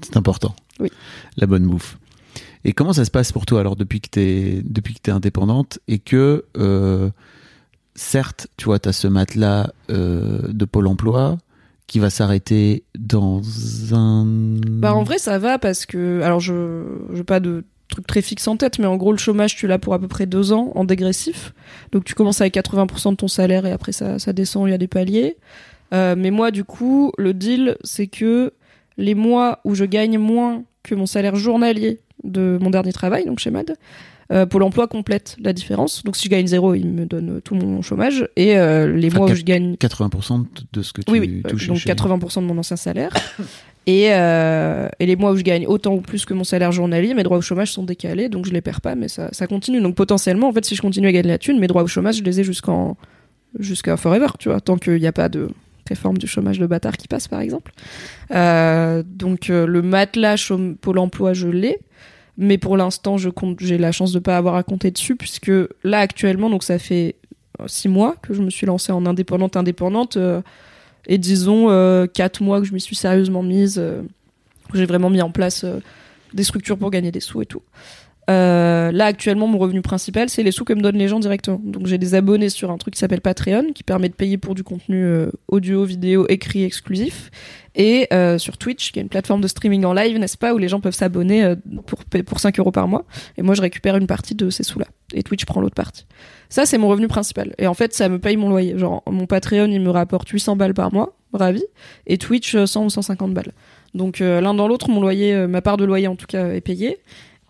C'est 0.03 0.17
important. 0.17 0.53
Oui. 0.79 0.91
La 1.37 1.47
bonne 1.47 1.65
bouffe. 1.65 1.97
Et 2.65 2.73
comment 2.73 2.93
ça 2.93 3.05
se 3.05 3.11
passe 3.11 3.31
pour 3.31 3.45
toi 3.45 3.61
alors 3.61 3.77
depuis 3.77 4.01
que 4.01 4.09
t'es 4.09 4.61
depuis 4.65 4.93
que 4.93 4.99
t'es 4.99 5.11
indépendante 5.11 5.79
et 5.87 5.97
que 5.97 6.43
euh, 6.57 7.09
certes 7.95 8.47
tu 8.57 8.65
vois 8.65 8.79
t'as 8.79 8.91
ce 8.91 9.07
matelas 9.07 9.71
euh, 9.89 10.41
de 10.49 10.65
Pôle 10.65 10.87
Emploi 10.87 11.37
qui 11.89 11.99
va 11.99 12.11
s'arrêter 12.11 12.83
dans 12.97 13.41
un 13.91 14.23
Bah 14.67 14.93
en 14.93 15.03
vrai 15.03 15.17
ça 15.17 15.39
va 15.39 15.57
parce 15.57 15.87
que 15.87 16.21
alors 16.21 16.39
je 16.39 16.83
j'ai 17.13 17.23
pas 17.23 17.39
de 17.39 17.65
truc 17.89 18.05
très 18.05 18.21
fixe 18.21 18.47
en 18.47 18.55
tête 18.55 18.77
mais 18.77 18.85
en 18.85 18.95
gros 18.95 19.11
le 19.11 19.17
chômage 19.17 19.55
tu 19.55 19.65
l'as 19.65 19.79
pour 19.79 19.95
à 19.95 19.99
peu 19.99 20.07
près 20.07 20.27
deux 20.27 20.53
ans 20.53 20.71
en 20.75 20.85
dégressif. 20.85 21.53
Donc 21.91 22.05
tu 22.05 22.13
commences 22.13 22.41
avec 22.41 22.53
80% 22.53 23.11
de 23.11 23.15
ton 23.15 23.27
salaire 23.27 23.65
et 23.65 23.71
après 23.71 23.91
ça 23.91 24.19
ça 24.19 24.31
descend 24.31 24.67
il 24.67 24.71
y 24.71 24.73
a 24.73 24.77
des 24.77 24.87
paliers. 24.87 25.37
Euh, 25.91 26.13
mais 26.15 26.29
moi 26.29 26.51
du 26.51 26.63
coup 26.63 27.11
le 27.17 27.33
deal 27.33 27.75
c'est 27.83 28.07
que 28.07 28.53
les 28.97 29.15
mois 29.15 29.59
où 29.65 29.73
je 29.73 29.85
gagne 29.85 30.19
moins 30.19 30.63
que 30.83 30.93
mon 30.93 31.07
salaire 31.07 31.35
journalier 31.35 32.01
de 32.23 32.59
mon 32.61 32.69
dernier 32.69 32.93
travail 32.93 33.25
donc 33.25 33.39
chez 33.39 33.49
Mad 33.49 33.75
euh, 34.31 34.45
Pôle 34.45 34.63
emploi 34.63 34.87
complète 34.87 35.35
la 35.41 35.53
différence 35.53 36.03
donc 36.03 36.15
si 36.15 36.25
je 36.25 36.29
gagne 36.29 36.45
zéro 36.47 36.75
il 36.75 36.87
me 36.87 37.05
donne 37.05 37.41
tout 37.43 37.55
mon 37.55 37.81
chômage 37.81 38.27
et 38.35 38.57
euh, 38.57 38.95
les 38.95 39.07
Enfin, 39.07 39.17
mois 39.19 39.31
où 39.31 39.35
je 39.35 39.43
gagne 39.43 39.73
80% 39.75 40.45
de 40.71 40.81
ce 40.81 40.93
que 40.93 41.01
tu 41.01 41.11
oui, 41.11 41.19
oui. 41.19 41.41
touches 41.47 41.67
donc 41.67 41.77
chez- 41.77 41.89
80% 41.91 42.41
de 42.41 42.45
mon 42.45 42.57
ancien 42.57 42.75
salaire. 42.77 43.11
et, 43.87 44.13
euh, 44.13 44.87
et 44.99 45.05
les 45.07 45.15
mois 45.15 45.31
où 45.31 45.35
je 45.35 45.41
gagne 45.41 45.65
autant 45.65 45.95
ou 45.95 46.01
plus 46.01 46.25
que 46.25 46.33
mon 46.35 46.43
salaire 46.43 46.71
journalier, 46.71 47.13
mes 47.15 47.23
droits 47.23 47.37
au 47.37 47.41
chômage 47.41 47.71
sont 47.71 47.83
décalés, 47.83 48.29
donc 48.29 48.45
je 48.45 48.51
les 48.51 48.61
perds 48.61 48.81
pas, 48.81 48.93
mais 48.93 49.07
ça, 49.07 49.29
ça 49.31 49.47
continue. 49.47 49.81
Donc 49.81 49.95
potentiellement, 49.95 50.47
en 50.49 50.53
fait, 50.53 50.63
si 50.63 50.75
je 50.75 50.81
continue 50.81 51.07
à 51.07 51.11
gagner 51.11 51.29
la 51.29 51.37
thune, 51.39 51.59
mes 51.59 51.65
droits 51.67 51.81
au 51.81 51.87
chômage, 51.87 52.17
je 52.17 52.23
les 52.23 52.39
ai 52.39 52.43
jusqu'en 52.43 52.97
jusqu'à 53.57 53.97
forever, 53.97 54.27
tu 54.37 54.49
vois, 54.49 54.61
tant 54.61 54.77
qu'il 54.77 54.99
n'y 54.99 55.07
a 55.07 55.11
pas 55.11 55.27
de 55.27 55.47
réforme 55.87 56.19
du 56.19 56.27
chômage 56.27 56.59
de 56.59 56.67
bâtard 56.67 56.97
qui 56.97 57.07
passe, 57.07 57.27
par 57.27 57.39
exemple. 57.41 57.71
Euh, 58.31 59.01
donc 59.03 59.49
euh, 59.49 59.65
le 59.65 59.81
matelas 59.81 60.51
Pôle 60.81 60.99
emploi, 60.99 61.33
je 61.33 61.47
l'ai. 61.47 61.79
Mais 62.41 62.57
pour 62.57 62.77
l'instant, 62.77 63.17
je 63.17 63.29
compte, 63.29 63.59
j'ai 63.59 63.77
la 63.77 63.91
chance 63.91 64.13
de 64.13 64.19
pas 64.19 64.37
avoir 64.37 64.55
à 64.55 64.63
compter 64.63 64.91
dessus, 64.91 65.17
puisque 65.17 65.51
là 65.83 65.99
actuellement, 65.99 66.49
donc 66.49 66.63
ça 66.63 66.79
fait 66.79 67.15
euh, 67.59 67.65
six 67.67 67.89
mois 67.89 68.15
que 68.21 68.33
je 68.33 68.41
me 68.41 68.49
suis 68.49 68.65
lancée 68.65 68.93
en 68.93 69.05
indépendante 69.05 69.57
indépendante. 69.57 70.15
euh, 70.15 70.41
et 71.05 71.17
disons 71.17 71.69
euh, 71.69 72.07
quatre 72.07 72.41
mois 72.41 72.61
que 72.61 72.65
je 72.65 72.73
m'y 72.73 72.79
suis 72.79 72.95
sérieusement 72.95 73.43
mise, 73.43 73.77
euh, 73.77 74.01
j'ai 74.73 74.85
vraiment 74.85 75.09
mis 75.09 75.21
en 75.21 75.31
place 75.31 75.65
euh, 75.65 75.79
des 76.33 76.43
structures 76.43 76.77
pour 76.77 76.91
gagner 76.91 77.11
des 77.11 77.19
sous 77.19 77.41
et 77.41 77.45
tout. 77.45 77.61
Euh, 78.29 78.91
là 78.91 79.05
actuellement 79.05 79.47
mon 79.47 79.57
revenu 79.57 79.81
principal 79.81 80.29
c'est 80.29 80.43
les 80.43 80.51
sous 80.51 80.63
que 80.63 80.73
me 80.73 80.81
donnent 80.81 80.97
les 80.97 81.07
gens 81.07 81.19
directement. 81.19 81.59
Donc 81.63 81.87
j'ai 81.87 81.97
des 81.97 82.13
abonnés 82.13 82.49
sur 82.49 82.69
un 82.69 82.77
truc 82.77 82.93
qui 82.93 82.99
s'appelle 82.99 83.21
Patreon 83.21 83.73
qui 83.73 83.83
permet 83.83 84.09
de 84.09 84.13
payer 84.13 84.37
pour 84.37 84.53
du 84.53 84.63
contenu 84.63 85.03
euh, 85.03 85.31
audio, 85.47 85.83
vidéo, 85.83 86.27
écrit 86.29 86.63
exclusif 86.63 87.31
et 87.73 88.07
euh, 88.13 88.37
sur 88.37 88.57
Twitch 88.57 88.91
qui 88.91 88.99
est 88.99 89.01
une 89.01 89.09
plateforme 89.09 89.41
de 89.41 89.47
streaming 89.47 89.83
en 89.83 89.93
live 89.93 90.19
n'est-ce 90.19 90.37
pas 90.37 90.53
où 90.53 90.59
les 90.59 90.67
gens 90.67 90.79
peuvent 90.79 90.93
s'abonner 90.93 91.55
pour 91.87 92.03
pour 92.25 92.39
5 92.39 92.59
euros 92.59 92.71
par 92.71 92.87
mois 92.87 93.05
et 93.37 93.41
moi 93.41 93.55
je 93.55 93.61
récupère 93.61 93.95
une 93.95 94.07
partie 94.07 94.35
de 94.35 94.51
ces 94.51 94.63
sous 94.63 94.77
là 94.77 94.85
et 95.13 95.23
Twitch 95.23 95.45
prend 95.45 95.61
l'autre 95.61 95.75
partie. 95.75 96.05
Ça 96.49 96.67
c'est 96.67 96.77
mon 96.77 96.87
revenu 96.87 97.07
principal 97.07 97.55
et 97.57 97.65
en 97.65 97.73
fait 97.73 97.93
ça 97.95 98.09
me 98.09 98.19
paye 98.19 98.37
mon 98.37 98.49
loyer. 98.49 98.77
Genre 98.77 99.01
mon 99.09 99.25
Patreon 99.25 99.71
il 99.71 99.81
me 99.81 99.89
rapporte 99.89 100.29
800 100.29 100.55
balles 100.55 100.75
par 100.75 100.93
mois, 100.93 101.15
ravi 101.33 101.63
et 102.05 102.19
Twitch 102.19 102.53
euh, 102.53 102.67
100 102.67 102.85
ou 102.85 102.89
150 102.91 103.33
balles. 103.33 103.53
Donc 103.95 104.19
l'un 104.19 104.53
dans 104.53 104.67
l'autre 104.67 104.87
mon 104.87 105.01
loyer 105.01 105.47
ma 105.47 105.63
part 105.63 105.77
de 105.77 105.83
loyer 105.83 106.07
en 106.07 106.15
tout 106.15 106.27
cas 106.27 106.49
est 106.49 106.61
payée 106.61 106.99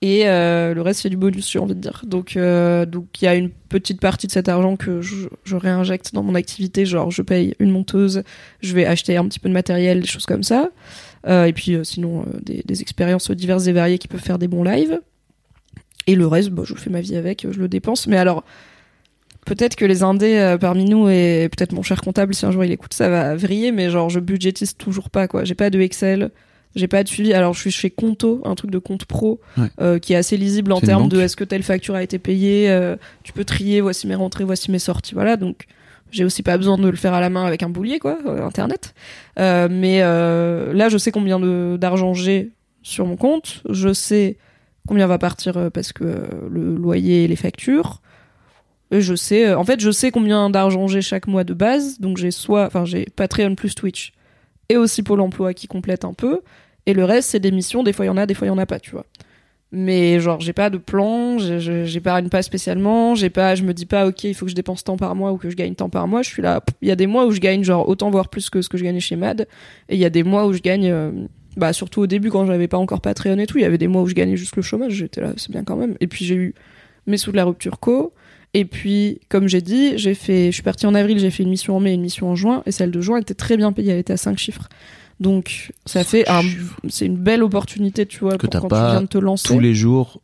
Et 0.02 0.28
euh, 0.28 0.74
le 0.74 0.82
reste, 0.82 1.02
c'est 1.02 1.10
du 1.10 1.18
bonus, 1.18 1.52
j'ai 1.52 1.60
envie 1.60 1.76
de 1.76 1.82
dire. 1.82 2.04
Donc, 2.06 2.38
euh, 2.38 2.86
donc 2.86 3.22
il 3.22 3.26
y 3.26 3.28
a 3.28 3.36
une 3.36 3.50
petite 3.50 4.00
partie 4.00 4.28
de 4.28 4.32
cet 4.32 4.48
argent 4.48 4.78
que 4.78 5.02
je, 5.02 5.28
je 5.44 5.56
réinjecte 5.56 6.14
dans 6.14 6.24
mon 6.24 6.36
activité. 6.36 6.86
Genre, 6.86 7.12
je 7.12 7.22
paye 7.22 7.54
une 7.60 7.72
monteuse, 7.72 8.24
je 8.62 8.74
vais 8.74 8.86
acheter 8.86 9.18
un 9.18 9.28
petit 9.28 9.40
peu 9.40 9.50
de 9.50 9.54
matériel, 9.54 10.02
des 10.02 10.08
choses 10.08 10.26
comme 10.26 10.44
ça. 10.44 10.70
Euh, 11.28 11.46
et 11.46 11.54
puis, 11.54 11.78
sinon, 11.84 12.26
des, 12.44 12.64
des 12.66 12.82
expériences 12.82 13.30
diverses 13.32 13.68
et 13.68 13.74
variées 13.74 13.98
qui 13.98 14.08
peuvent 14.08 14.22
faire 14.22 14.40
des 14.40 14.48
bons 14.48 14.64
lives. 14.64 15.02
Et 16.08 16.16
le 16.16 16.26
reste, 16.26 16.50
bah, 16.50 16.64
je 16.66 16.74
fais 16.74 16.90
ma 16.90 17.02
vie 17.02 17.16
avec, 17.16 17.46
je 17.50 17.60
le 17.60 17.68
dépense. 17.68 18.08
Mais 18.08 18.18
alors, 18.18 18.44
peut-être 19.46 19.76
que 19.76 19.86
les 19.86 20.02
indés 20.02 20.38
euh, 20.38 20.58
parmi 20.58 20.86
nous 20.86 21.10
et 21.10 21.50
peut-être 21.56 21.72
mon 21.72 21.84
cher 21.84 22.02
comptable, 22.02 22.34
si 22.34 22.46
un 22.46 22.52
jour 22.52 22.64
il 22.64 22.72
écoute, 22.72 22.94
ça 22.94 23.10
va 23.10 23.36
vriller. 23.36 23.72
Mais 23.72 23.90
genre, 23.90 24.10
je 24.10 24.20
budgétise 24.20 24.76
toujours 24.76 25.10
pas, 25.10 25.28
quoi. 25.28 25.44
J'ai 25.44 25.56
pas 25.56 25.70
de 25.70 25.80
Excel. 25.80 26.32
J'ai 26.76 26.88
pas 26.88 27.04
de 27.04 27.08
suivi. 27.10 27.34
Alors, 27.34 27.54
je 27.54 27.60
suis 27.62 27.72
chez 27.72 27.90
Conto, 27.90 28.42
un 28.46 28.54
truc 28.56 28.70
de 28.72 28.78
compte 28.78 29.06
pro, 29.06 29.40
Ouais. 29.58 29.68
euh, 29.82 30.00
qui 30.00 30.14
est 30.14 30.16
assez 30.16 30.38
lisible 30.38 30.72
en 30.72 30.80
termes 30.80 31.10
de 31.10 31.20
est-ce 31.20 31.36
que 31.36 31.44
telle 31.44 31.64
facture 31.64 31.96
a 31.96 32.04
été 32.04 32.20
payée. 32.20 32.70
euh, 32.70 32.96
tu 33.24 33.34
peux 33.34 33.44
trier, 33.44 33.82
voici 33.82 34.06
mes 34.08 34.16
rentrées, 34.16 34.44
voici 34.44 34.70
mes 34.72 34.78
sorties. 34.80 35.16
Voilà, 35.16 35.36
donc 35.36 35.66
j'ai 36.12 36.24
aussi 36.24 36.44
pas 36.44 36.58
besoin 36.58 36.78
de 36.78 36.88
le 36.88 36.96
faire 36.96 37.14
à 37.14 37.22
la 37.22 37.30
main 37.30 37.44
avec 37.46 37.64
un 37.64 37.70
boulier, 37.70 37.98
quoi, 38.00 38.20
euh, 38.26 38.46
internet. 38.46 38.94
Mais 39.38 40.00
là, 40.02 40.90
je 40.90 40.98
sais 40.98 41.12
combien 41.12 41.40
d'argent 41.78 42.14
j'ai 42.14 42.52
sur 42.84 43.06
mon 43.06 43.18
compte. 43.18 43.64
Je 43.70 43.92
sais 43.94 44.38
combien 44.88 45.08
va 45.08 45.18
partir 45.18 45.70
parce 45.74 45.92
que 45.94 46.04
le 46.50 46.76
loyer 46.76 47.24
et 47.24 47.28
les 47.28 47.36
factures. 47.36 48.02
Et 48.92 49.02
je 49.02 49.14
sais, 49.14 49.54
en 49.54 49.64
fait, 49.64 49.80
je 49.80 49.92
sais 49.92 50.10
combien 50.10 50.50
d'argent 50.50 50.88
j'ai 50.88 51.02
chaque 51.02 51.28
mois 51.28 51.44
de 51.44 51.54
base. 51.54 52.00
Donc 52.00 52.18
j'ai 52.18 52.32
soit, 52.32 52.66
enfin, 52.66 52.86
j'ai 52.86 53.06
Patreon 53.16 53.54
plus 53.56 53.76
Twitch 53.76 54.14
et 54.70 54.78
aussi 54.78 55.04
Pôle 55.04 55.22
emploi 55.22 55.54
qui 55.54 55.68
complète 55.68 56.06
un 56.06 56.14
peu. 56.14 56.42
Et 56.86 56.94
le 56.94 57.04
reste, 57.04 57.32
c'est 57.32 57.40
des 57.40 57.52
missions. 57.52 57.84
Des 57.84 57.94
fois, 57.94 58.06
il 58.06 58.08
y 58.08 58.12
en 58.12 58.18
a, 58.18 58.26
des 58.26 58.34
fois, 58.34 58.48
il 58.48 58.50
y 58.50 58.54
en 58.54 58.58
a 58.58 58.66
pas, 58.66 58.80
tu 58.80 58.92
vois. 58.92 59.06
Mais 59.72 60.20
genre, 60.20 60.40
j'ai 60.40 60.54
pas 60.54 60.72
de 60.72 60.80
plan, 60.80 61.38
j'épargne 61.38 62.30
pas 62.30 62.42
spécialement, 62.42 63.14
j'ai 63.14 63.30
pas, 63.30 63.54
je 63.54 63.62
me 63.62 63.74
dis 63.74 63.86
pas, 63.86 64.08
ok, 64.08 64.24
il 64.24 64.34
faut 64.34 64.46
que 64.46 64.50
je 64.50 64.56
dépense 64.56 64.84
tant 64.84 64.98
par 64.98 65.16
mois 65.16 65.32
ou 65.32 65.38
que 65.38 65.50
je 65.52 65.56
gagne 65.56 65.76
tant 65.76 65.90
par 65.90 66.08
mois. 66.08 66.24
Je 66.24 66.30
suis 66.30 66.42
là, 66.42 66.64
il 66.82 66.88
y 66.88 66.92
a 66.92 66.96
des 66.96 67.06
mois 67.06 67.28
où 67.28 67.32
je 67.32 67.40
gagne 67.40 67.64
genre 67.64 67.88
autant 67.88 68.10
voire 68.10 68.30
plus 68.30 68.50
que 68.50 68.64
ce 68.64 68.70
que 68.70 68.80
je 68.80 68.84
gagnais 68.84 69.00
chez 69.00 69.16
Mad, 69.16 69.48
et 69.90 69.96
il 69.96 70.00
y 70.00 70.06
a 70.06 70.10
des 70.10 70.24
mois 70.24 70.48
où 70.48 70.54
je 70.54 70.62
gagne, 70.62 70.90
euh, 70.90 71.12
bah 71.56 71.72
surtout 71.72 72.02
au 72.02 72.08
début 72.08 72.32
quand 72.32 72.48
j'avais 72.48 72.68
pas 72.68 72.80
encore 72.80 73.00
Patreon 73.00 73.38
et 73.38 73.46
tout, 73.46 73.60
il 73.60 73.62
y 73.62 73.66
avait 73.66 73.78
des 73.78 73.88
mois 73.88 74.02
où 74.02 74.08
je 74.08 74.16
gagnais 74.16 74.38
juste 74.38 74.56
le 74.56 74.64
chômage, 74.64 74.94
j'étais 74.94 75.22
là, 75.22 75.34
c'est 75.38 75.52
bien 75.52 75.64
quand 75.64 75.76
même. 75.76 75.98
Et 76.00 76.08
puis 76.08 76.26
j'ai 76.26 76.36
eu 76.36 76.56
mes 77.06 77.18
sous 77.18 77.32
de 77.32 77.38
la 77.38 77.44
rupture 77.46 77.80
co, 77.80 78.12
et 78.54 78.66
puis 78.66 79.20
comme 79.30 79.48
j'ai 79.48 79.62
dit, 79.62 79.98
j'ai 79.98 80.14
fait, 80.16 80.48
je 80.48 80.52
suis 80.52 80.64
partie 80.64 80.86
en 80.86 80.96
avril, 80.96 81.20
j'ai 81.20 81.30
fait 81.32 81.44
une 81.44 81.50
mission 81.50 81.76
en 81.78 81.80
mai, 81.80 81.92
et 81.92 81.94
une 81.96 82.02
mission 82.02 82.30
en 82.30 82.36
juin, 82.36 82.64
et 82.66 82.72
celle 82.72 82.92
de 82.92 83.02
juin 83.02 83.20
était 83.20 83.34
très 83.36 83.58
bien 83.58 83.72
payée, 83.72 83.92
elle 83.94 84.00
était 84.00 84.14
à 84.14 84.18
5 84.18 84.38
chiffres. 84.38 84.68
Donc 85.20 85.72
ça 85.86 86.04
fait 86.04 86.30
un, 86.30 86.42
c'est 86.88 87.06
une 87.06 87.18
belle 87.18 87.44
opportunité, 87.44 88.06
tu 88.06 88.20
vois, 88.20 88.38
Que 88.38 88.48
pour 88.48 88.62
quand 88.62 88.68
pas 88.70 88.86
tu 88.88 88.92
viens 88.92 89.02
de 89.02 89.08
te 89.08 89.18
lancer. 89.18 89.48
Tous 89.54 89.60
les 89.60 89.74
jours. 89.76 90.22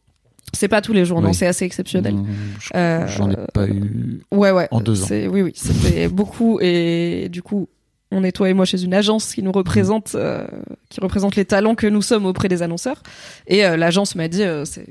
C'est 0.53 0.69
pas 0.69 0.81
tous 0.81 0.93
les 0.93 1.03
jours, 1.03 1.21
non, 1.21 1.33
c'est 1.33 1.47
assez 1.47 1.65
exceptionnel. 1.65 2.15
je- 2.61 2.69
Euh, 2.75 3.05
J'en 3.07 3.29
ai 3.29 3.35
pas 3.53 3.67
eu. 3.67 4.21
Ouais, 4.31 4.51
ouais. 4.51 4.69
En 4.71 4.79
deux 4.79 5.03
ans. 5.03 5.07
Oui, 5.11 5.41
oui, 5.41 5.51
c'était 5.53 6.07
beaucoup. 6.09 6.59
Et 6.61 7.27
du 7.29 7.41
coup, 7.41 7.67
on 8.11 8.23
est 8.23 8.31
toi 8.31 8.49
et 8.49 8.53
moi 8.53 8.63
chez 8.63 8.81
une 8.81 8.93
agence 8.93 9.33
qui 9.33 9.43
nous 9.43 9.51
représente, 9.51 10.13
euh, 10.15 10.47
qui 10.87 11.01
représente 11.01 11.35
les 11.35 11.43
talents 11.43 11.75
que 11.75 11.87
nous 11.87 12.01
sommes 12.01 12.25
auprès 12.25 12.47
des 12.47 12.61
annonceurs. 12.61 13.03
Et 13.47 13.65
euh, 13.65 13.75
l'agence 13.75 14.15
m'a 14.15 14.29
dit, 14.29 14.43
euh, 14.43 14.63
c'est. 14.63 14.85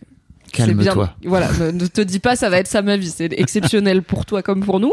Calme-toi. 0.55 1.15
Voilà, 1.25 1.51
ne, 1.53 1.71
ne 1.73 1.87
te 1.87 2.01
dis 2.01 2.21
pas, 2.21 2.37
ça 2.37 2.49
va 2.49 2.59
être 2.59 2.69
ça 2.69 2.81
ma 2.83 2.97
vie. 2.97 3.11
C'est 3.11 3.33
exceptionnel 3.33 4.03
pour 4.03 4.25
toi 4.25 4.43
comme 4.43 4.65
pour 4.65 4.81
nous. 4.81 4.93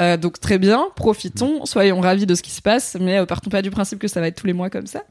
Euh, 0.00 0.16
donc 0.16 0.38
très 0.38 0.58
bien, 0.58 0.88
profitons, 0.96 1.64
soyons 1.64 2.00
ravis 2.00 2.26
de 2.26 2.34
ce 2.34 2.42
qui 2.42 2.50
se 2.50 2.60
passe, 2.60 2.96
mais 3.00 3.18
euh, 3.18 3.26
partons 3.26 3.50
pas 3.50 3.62
du 3.62 3.70
principe 3.70 3.98
que 3.98 4.08
ça 4.08 4.20
va 4.20 4.28
être 4.28 4.36
tous 4.36 4.46
les 4.46 4.52
mois 4.52 4.70
comme 4.70 4.86
ça. 4.86 5.02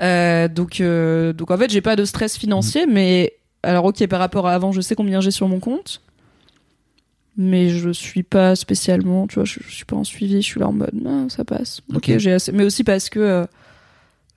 Euh, 0.00 0.48
donc, 0.48 0.80
euh, 0.80 1.32
donc 1.32 1.50
en 1.50 1.58
fait, 1.58 1.70
j'ai 1.70 1.80
pas 1.80 1.96
de 1.96 2.04
stress 2.04 2.38
financier, 2.38 2.86
mais 2.86 3.34
alors 3.62 3.84
ok, 3.84 4.06
par 4.06 4.20
rapport 4.20 4.46
à 4.46 4.54
avant, 4.54 4.72
je 4.72 4.80
sais 4.80 4.94
combien 4.94 5.20
j'ai 5.20 5.30
sur 5.30 5.48
mon 5.48 5.60
compte, 5.60 6.00
mais 7.36 7.68
je 7.68 7.90
suis 7.90 8.22
pas 8.22 8.56
spécialement, 8.56 9.26
tu 9.26 9.34
vois, 9.36 9.44
je, 9.44 9.60
je 9.66 9.74
suis 9.74 9.84
pas 9.84 9.96
en 9.96 10.04
suivi, 10.04 10.40
je 10.40 10.46
suis 10.46 10.60
là 10.60 10.68
en 10.68 10.72
mode, 10.72 10.94
ah, 11.06 11.26
ça 11.28 11.44
passe. 11.44 11.80
Ok, 11.94 12.12
j'ai 12.16 12.32
assez, 12.32 12.52
mais 12.52 12.64
aussi 12.64 12.84
parce 12.84 13.10
que 13.10 13.46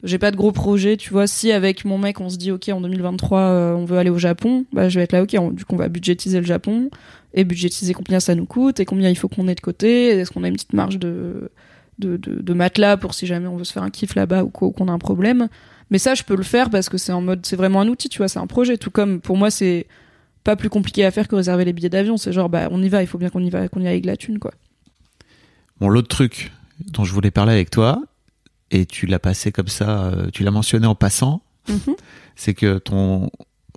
j'ai 0.03 0.17
pas 0.17 0.31
de 0.31 0.35
gros 0.37 0.51
projets, 0.51 0.97
tu 0.97 1.11
vois. 1.11 1.27
Si 1.27 1.51
avec 1.51 1.85
mon 1.85 1.97
mec 1.97 2.19
on 2.21 2.29
se 2.29 2.37
dit 2.37 2.51
ok 2.51 2.69
en 2.69 2.81
2023 2.81 3.39
euh, 3.39 3.73
on 3.73 3.85
veut 3.85 3.97
aller 3.97 4.09
au 4.09 4.17
Japon, 4.17 4.65
bah 4.73 4.89
je 4.89 4.97
vais 4.99 5.03
être 5.03 5.11
là 5.13 5.23
ok, 5.23 5.35
on- 5.39 5.51
du 5.51 5.65
coup 5.65 5.75
on 5.75 5.77
va 5.77 5.89
budgétiser 5.89 6.39
le 6.39 6.45
Japon 6.45 6.89
et 7.33 7.43
budgétiser 7.43 7.93
combien 7.93 8.19
ça 8.19 8.35
nous 8.35 8.45
coûte 8.45 8.79
et 8.79 8.85
combien 8.85 9.09
il 9.09 9.15
faut 9.17 9.27
qu'on 9.27 9.47
ait 9.47 9.55
de 9.55 9.61
côté. 9.61 10.07
Est-ce 10.09 10.31
qu'on 10.31 10.43
a 10.43 10.47
une 10.47 10.55
petite 10.55 10.73
marge 10.73 10.97
de 10.99 11.51
de, 11.99 12.17
de, 12.17 12.41
de 12.41 12.53
matelas 12.53 12.97
pour 12.97 13.13
si 13.13 13.27
jamais 13.27 13.47
on 13.47 13.57
veut 13.57 13.63
se 13.63 13.73
faire 13.73 13.83
un 13.83 13.91
kiff 13.91 14.15
là-bas 14.15 14.43
ou 14.43 14.49
qu'on 14.49 14.87
a 14.87 14.91
un 14.91 14.97
problème. 14.97 15.47
Mais 15.91 15.99
ça 15.99 16.15
je 16.15 16.23
peux 16.23 16.35
le 16.35 16.41
faire 16.43 16.69
parce 16.71 16.89
que 16.89 16.97
c'est 16.97 17.11
en 17.11 17.21
mode 17.21 17.45
c'est 17.45 17.55
vraiment 17.55 17.81
un 17.81 17.87
outil, 17.87 18.09
tu 18.09 18.17
vois, 18.17 18.27
c'est 18.27 18.39
un 18.39 18.47
projet. 18.47 18.77
Tout 18.77 18.89
comme 18.91 19.21
pour 19.21 19.37
moi 19.37 19.51
c'est 19.51 19.85
pas 20.43 20.55
plus 20.55 20.69
compliqué 20.69 21.05
à 21.05 21.11
faire 21.11 21.27
que 21.27 21.35
réserver 21.35 21.63
les 21.65 21.73
billets 21.73 21.89
d'avion. 21.89 22.17
C'est 22.17 22.31
genre 22.33 22.49
bah 22.49 22.69
on 22.71 22.81
y 22.81 22.89
va, 22.89 23.03
il 23.03 23.07
faut 23.07 23.19
bien 23.19 23.29
qu'on 23.29 23.43
y 23.43 23.49
va, 23.51 23.67
qu'on 23.67 23.81
y 23.81 23.83
aille 23.85 23.93
avec 23.93 24.05
la 24.05 24.17
thune 24.17 24.39
quoi. 24.39 24.51
Bon, 25.79 25.89
l'autre 25.89 26.07
truc 26.07 26.51
dont 26.91 27.03
je 27.03 27.13
voulais 27.13 27.29
parler 27.31 27.51
avec 27.53 27.69
toi, 27.69 28.01
et 28.71 28.85
tu 28.85 29.05
l'as 29.05 29.19
passé 29.19 29.51
comme 29.51 29.67
ça, 29.67 30.05
euh, 30.05 30.29
tu 30.33 30.43
l'as 30.43 30.51
mentionné 30.51 30.87
en 30.87 30.95
passant, 30.95 31.41
Mhm. 31.69 31.95
c'est 32.35 32.53
que 32.55 32.79
ton 32.79 33.29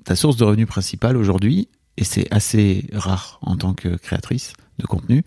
ta 0.05 0.17
source 0.17 0.37
de 0.37 0.45
revenu 0.45 0.67
principale 0.67 1.17
aujourd'hui, 1.17 1.69
et 1.97 2.05
c'est 2.05 2.27
assez 2.33 2.87
rare 2.93 3.39
en 3.43 3.57
tant 3.57 3.73
que 3.75 3.89
créatrice 3.97 4.53
de 4.79 4.87
contenu, 4.87 5.25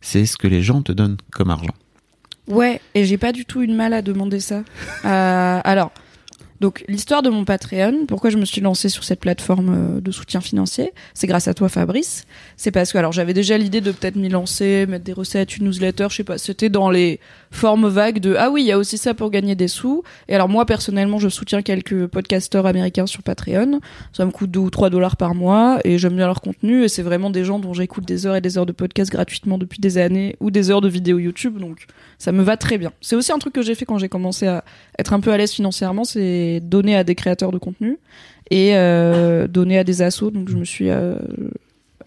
c'est 0.00 0.24
ce 0.26 0.36
que 0.36 0.46
les 0.46 0.62
gens 0.62 0.82
te 0.82 0.92
donnent 0.92 1.16
comme 1.32 1.50
argent. 1.50 1.74
Ouais, 2.46 2.80
et 2.94 3.04
j'ai 3.04 3.18
pas 3.18 3.32
du 3.32 3.44
tout 3.44 3.62
eu 3.62 3.66
de 3.66 3.74
mal 3.74 3.92
à 3.92 4.02
demander 4.02 4.40
ça. 4.40 4.62
Euh, 5.04 5.60
alors, 5.64 5.92
donc 6.60 6.84
l'histoire 6.88 7.22
de 7.22 7.30
mon 7.30 7.46
Patreon, 7.46 8.04
pourquoi 8.06 8.28
je 8.28 8.36
me 8.36 8.44
suis 8.44 8.60
lancée 8.60 8.90
sur 8.90 9.02
cette 9.02 9.20
plateforme 9.20 9.96
euh, 9.96 10.00
de 10.00 10.10
soutien 10.10 10.42
financier, 10.42 10.92
c'est 11.14 11.26
grâce 11.26 11.48
à 11.48 11.54
toi 11.54 11.70
Fabrice. 11.70 12.26
C'est 12.58 12.70
parce 12.70 12.92
que 12.92 12.98
alors 12.98 13.12
j'avais 13.12 13.32
déjà 13.32 13.56
l'idée 13.56 13.80
de 13.80 13.90
peut-être 13.92 14.16
m'y 14.16 14.28
lancer, 14.28 14.84
mettre 14.86 15.04
des 15.04 15.14
recettes, 15.14 15.56
une 15.56 15.64
newsletter, 15.64 16.08
je 16.10 16.16
sais 16.16 16.24
pas, 16.24 16.36
c'était 16.36 16.68
dans 16.68 16.90
les 16.90 17.18
formes 17.50 17.88
vagues 17.88 18.20
de 18.20 18.36
ah 18.38 18.50
oui, 18.50 18.62
il 18.62 18.66
y 18.66 18.72
a 18.72 18.78
aussi 18.78 18.98
ça 18.98 19.14
pour 19.14 19.30
gagner 19.30 19.54
des 19.54 19.68
sous. 19.68 20.02
Et 20.28 20.34
alors 20.34 20.50
moi 20.50 20.66
personnellement, 20.66 21.18
je 21.18 21.30
soutiens 21.30 21.62
quelques 21.62 22.06
podcasteurs 22.06 22.66
américains 22.66 23.06
sur 23.06 23.22
Patreon. 23.22 23.80
Ça 24.12 24.26
me 24.26 24.30
coûte 24.30 24.50
2 24.50 24.60
ou 24.60 24.70
3 24.70 24.90
dollars 24.90 25.16
par 25.16 25.34
mois 25.34 25.78
et 25.84 25.96
j'aime 25.96 26.16
bien 26.16 26.26
leur 26.26 26.42
contenu 26.42 26.84
et 26.84 26.88
c'est 26.88 27.02
vraiment 27.02 27.30
des 27.30 27.44
gens 27.44 27.58
dont 27.58 27.72
j'écoute 27.72 28.04
des 28.04 28.26
heures 28.26 28.36
et 28.36 28.42
des 28.42 28.58
heures 28.58 28.66
de 28.66 28.72
podcast 28.72 29.10
gratuitement 29.10 29.56
depuis 29.56 29.80
des 29.80 29.96
années 29.96 30.36
ou 30.40 30.50
des 30.50 30.70
heures 30.70 30.82
de 30.82 30.88
vidéos 30.88 31.18
YouTube 31.18 31.58
donc 31.58 31.86
ça 32.18 32.32
me 32.32 32.42
va 32.42 32.58
très 32.58 32.76
bien. 32.76 32.92
C'est 33.00 33.16
aussi 33.16 33.32
un 33.32 33.38
truc 33.38 33.54
que 33.54 33.62
j'ai 33.62 33.74
fait 33.74 33.86
quand 33.86 33.96
j'ai 33.96 34.10
commencé 34.10 34.46
à 34.46 34.62
être 34.98 35.14
un 35.14 35.20
peu 35.20 35.32
à 35.32 35.38
l'aise 35.38 35.52
financièrement, 35.52 36.04
c'est 36.04 36.49
donner 36.58 36.96
à 36.96 37.04
des 37.04 37.14
créateurs 37.14 37.52
de 37.52 37.58
contenu 37.58 37.98
et 38.50 38.74
euh, 38.76 39.46
donner 39.46 39.78
à 39.78 39.84
des 39.84 40.02
assos. 40.02 40.32
Donc 40.32 40.48
je 40.48 40.56
me 40.56 40.64
suis, 40.64 40.90
euh, 40.90 41.14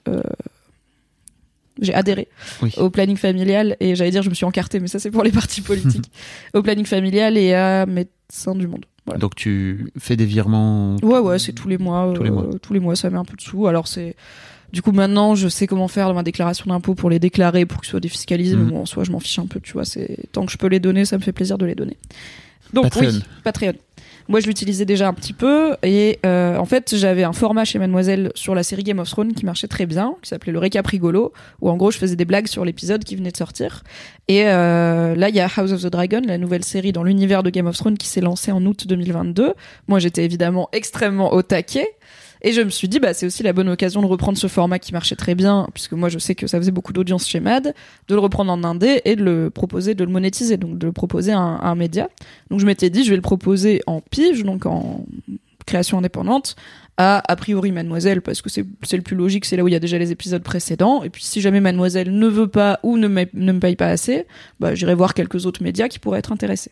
euh, 0.09 0.21
j'ai 1.81 1.93
adhéré 1.93 2.27
Oui. 2.61 2.73
au 2.77 2.89
planning 2.89 3.17
familial 3.17 3.77
et 3.79 3.95
j'allais 3.95 4.11
dire 4.11 4.21
je 4.23 4.29
me 4.29 4.35
suis 4.35 4.45
encarté, 4.45 4.79
mais 4.79 4.87
ça 4.87 4.99
c'est 4.99 5.11
pour 5.11 5.23
les 5.23 5.31
partis 5.31 5.61
politiques. 5.71 6.11
au 6.53 6.61
planning 6.61 6.85
familial 6.85 7.37
et 7.37 7.53
à 7.53 7.85
Médecins 7.85 8.55
du 8.55 8.67
Monde. 8.67 8.85
Voilà. 9.05 9.19
Donc 9.19 9.35
tu 9.35 9.91
fais 9.97 10.15
des 10.15 10.25
virements. 10.25 10.95
Ouais, 11.03 11.19
ouais, 11.19 11.39
c'est 11.39 11.53
tous 11.53 11.67
les 11.67 11.77
mois. 11.77 12.11
Tous 12.15 12.23
les 12.23 12.29
euh, 12.29 12.33
mois. 12.33 12.45
tous 12.61 12.73
les 12.73 12.79
mois, 12.79 12.95
ça 12.95 13.09
met 13.09 13.17
un 13.17 13.25
peu 13.25 13.35
de 13.35 13.41
sous. 13.41 13.67
Alors 13.67 13.87
c'est. 13.87 14.15
Du 14.71 14.81
coup, 14.81 14.91
maintenant, 14.91 15.35
je 15.35 15.47
sais 15.49 15.67
comment 15.67 15.87
faire 15.87 16.07
dans 16.07 16.15
ma 16.15 16.23
déclaration 16.23 16.65
d'impôt 16.67 16.95
pour 16.95 17.11
les 17.11 17.19
déclarer, 17.19 17.67
pour 17.67 17.81
qu'ils 17.81 17.91
soient 17.91 17.99
défiscalisés. 17.99 18.55
Mhm. 18.55 18.63
Mais 18.65 18.71
bon, 18.71 18.79
en 18.81 18.85
soi, 18.87 19.03
je 19.03 19.11
m'en 19.11 19.19
fiche 19.19 19.37
un 19.37 19.45
peu, 19.45 19.59
tu 19.59 19.73
vois. 19.73 19.85
C'est 19.85 20.17
tant 20.31 20.45
que 20.47 20.51
je 20.51 20.57
peux 20.57 20.65
les 20.65 20.79
donner, 20.79 21.05
ça 21.05 21.15
me 21.17 21.21
fait 21.21 21.31
plaisir 21.31 21.57
de 21.59 21.65
les 21.67 21.75
donner. 21.75 21.95
Donc 22.73 22.85
Patreon. 22.85 23.11
oui, 23.11 23.23
Patreon. 23.43 23.73
Moi, 24.29 24.39
je 24.39 24.47
l'utilisais 24.47 24.85
déjà 24.85 25.07
un 25.07 25.13
petit 25.13 25.33
peu 25.33 25.75
et 25.83 26.19
euh, 26.25 26.57
en 26.57 26.65
fait, 26.65 26.95
j'avais 26.95 27.23
un 27.23 27.33
format 27.33 27.65
chez 27.65 27.79
Mademoiselle 27.79 28.31
sur 28.35 28.55
la 28.55 28.63
série 28.63 28.83
Game 28.83 28.99
of 28.99 29.09
Thrones 29.09 29.33
qui 29.33 29.45
marchait 29.45 29.67
très 29.67 29.85
bien, 29.85 30.15
qui 30.21 30.29
s'appelait 30.29 30.53
le 30.53 30.59
récap 30.59 30.85
rigolo, 30.87 31.33
où 31.61 31.69
en 31.69 31.75
gros, 31.75 31.91
je 31.91 31.97
faisais 31.97 32.15
des 32.15 32.25
blagues 32.25 32.47
sur 32.47 32.63
l'épisode 32.63 33.03
qui 33.03 33.15
venait 33.15 33.31
de 33.31 33.37
sortir. 33.37 33.83
Et 34.27 34.43
euh, 34.45 35.15
là, 35.15 35.29
il 35.29 35.35
y 35.35 35.39
a 35.39 35.49
House 35.55 35.71
of 35.71 35.81
the 35.81 35.87
Dragon, 35.87 36.21
la 36.25 36.37
nouvelle 36.37 36.63
série 36.63 36.91
dans 36.91 37.03
l'univers 37.03 37.43
de 37.43 37.49
Game 37.49 37.67
of 37.67 37.77
Thrones 37.77 37.97
qui 37.97 38.07
s'est 38.07 38.21
lancée 38.21 38.51
en 38.51 38.65
août 38.65 38.87
2022. 38.87 39.53
Moi, 39.87 39.99
j'étais 39.99 40.23
évidemment 40.23 40.69
extrêmement 40.71 41.33
au 41.33 41.41
taquet. 41.41 41.87
Et 42.45 42.51
je 42.51 42.61
me 42.61 42.69
suis 42.69 42.89
dit, 42.89 42.99
bah, 42.99 43.13
c'est 43.13 43.25
aussi 43.25 43.41
la 43.41 43.53
bonne 43.53 43.69
occasion 43.69 44.01
de 44.01 44.05
reprendre 44.05 44.37
ce 44.37 44.47
format 44.47 44.77
qui 44.77 44.91
marchait 44.91 45.15
très 45.15 45.33
bien, 45.33 45.67
puisque 45.73 45.93
moi, 45.93 46.09
je 46.09 46.19
sais 46.19 46.35
que 46.35 46.45
ça 46.45 46.57
faisait 46.57 46.71
beaucoup 46.71 46.91
d'audience 46.91 47.25
chez 47.25 47.39
Mad, 47.39 47.73
de 48.09 48.13
le 48.13 48.19
reprendre 48.19 48.51
en 48.51 48.63
indé 48.65 49.01
et 49.05 49.15
de 49.15 49.23
le 49.23 49.49
proposer, 49.49 49.95
de 49.95 50.03
le 50.03 50.11
monétiser, 50.11 50.57
donc 50.57 50.77
de 50.77 50.85
le 50.85 50.91
proposer 50.91 51.31
à 51.31 51.39
un, 51.39 51.75
média. 51.75 52.09
Donc, 52.49 52.59
je 52.59 52.65
m'étais 52.65 52.89
dit, 52.89 53.05
je 53.05 53.11
vais 53.11 53.15
le 53.15 53.21
proposer 53.21 53.81
en 53.87 54.01
pige, 54.01 54.43
donc 54.43 54.65
en 54.65 55.05
création 55.65 55.97
indépendante, 55.99 56.57
à 56.97 57.23
a 57.31 57.35
priori 57.37 57.71
Mademoiselle, 57.71 58.21
parce 58.21 58.41
que 58.41 58.49
c'est 58.49 58.65
le 58.97 59.01
plus 59.01 59.15
logique, 59.15 59.45
c'est 59.45 59.55
là 59.55 59.63
où 59.63 59.69
il 59.69 59.73
y 59.73 59.77
a 59.77 59.79
déjà 59.79 59.97
les 59.97 60.11
épisodes 60.11 60.43
précédents. 60.43 61.01
Et 61.03 61.09
puis, 61.09 61.23
si 61.23 61.39
jamais 61.39 61.61
Mademoiselle 61.61 62.13
ne 62.13 62.27
veut 62.27 62.49
pas 62.49 62.81
ou 62.83 62.97
ne, 62.97 63.07
me- 63.07 63.25
ne 63.33 63.53
me 63.53 63.59
paye 63.59 63.77
pas 63.77 63.87
assez, 63.87 64.25
bah, 64.59 64.75
j'irai 64.75 64.95
voir 64.95 65.13
quelques 65.13 65.45
autres 65.45 65.63
médias 65.63 65.87
qui 65.87 65.97
pourraient 65.97 66.19
être 66.19 66.33
intéressés. 66.33 66.71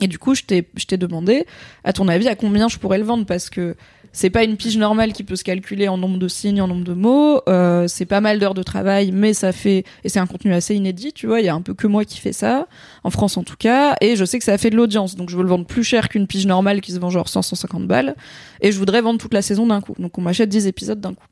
Et 0.00 0.08
du 0.08 0.18
coup, 0.18 0.34
je 0.34 0.42
t'ai 0.44 0.96
demandé, 0.96 1.46
à 1.84 1.92
ton 1.92 2.08
avis, 2.08 2.26
à 2.28 2.34
combien 2.34 2.68
je 2.68 2.78
pourrais 2.78 2.98
le 2.98 3.04
vendre? 3.04 3.26
Parce 3.26 3.50
que 3.50 3.76
c'est 4.12 4.30
pas 4.30 4.44
une 4.44 4.56
pige 4.56 4.76
normale 4.76 5.12
qui 5.12 5.24
peut 5.24 5.36
se 5.36 5.44
calculer 5.44 5.88
en 5.88 5.96
nombre 5.96 6.18
de 6.18 6.28
signes, 6.28 6.60
en 6.60 6.68
nombre 6.68 6.84
de 6.84 6.92
mots. 6.92 7.40
Euh, 7.48 7.86
c'est 7.88 8.04
pas 8.04 8.20
mal 8.20 8.38
d'heures 8.38 8.54
de 8.54 8.62
travail, 8.62 9.10
mais 9.12 9.32
ça 9.32 9.52
fait 9.52 9.84
et 10.04 10.08
c'est 10.08 10.18
un 10.18 10.26
contenu 10.26 10.52
assez 10.52 10.74
inédit, 10.74 11.12
tu 11.12 11.26
vois. 11.26 11.40
Il 11.40 11.46
y 11.46 11.48
a 11.48 11.54
un 11.54 11.62
peu 11.62 11.74
que 11.74 11.86
moi 11.86 12.04
qui 12.04 12.18
fais 12.18 12.32
ça 12.32 12.66
en 13.04 13.10
France 13.10 13.36
en 13.36 13.42
tout 13.42 13.56
cas, 13.58 13.96
et 14.00 14.16
je 14.16 14.24
sais 14.24 14.38
que 14.38 14.44
ça 14.44 14.52
a 14.52 14.58
fait 14.58 14.70
de 14.70 14.76
l'audience, 14.76 15.16
donc 15.16 15.30
je 15.30 15.36
veux 15.36 15.42
le 15.42 15.48
vendre 15.48 15.66
plus 15.66 15.84
cher 15.84 16.08
qu'une 16.08 16.26
pige 16.26 16.46
normale 16.46 16.80
qui 16.80 16.92
se 16.92 16.98
vend 16.98 17.10
genre 17.10 17.28
100 17.28 17.42
150 17.42 17.86
balles, 17.86 18.14
et 18.60 18.70
je 18.70 18.78
voudrais 18.78 19.00
vendre 19.00 19.18
toute 19.18 19.34
la 19.34 19.42
saison 19.42 19.66
d'un 19.66 19.80
coup. 19.80 19.94
Donc 19.98 20.18
on 20.18 20.22
m'achète 20.22 20.48
10 20.48 20.66
épisodes 20.66 21.00
d'un 21.00 21.14
coup. 21.14 21.26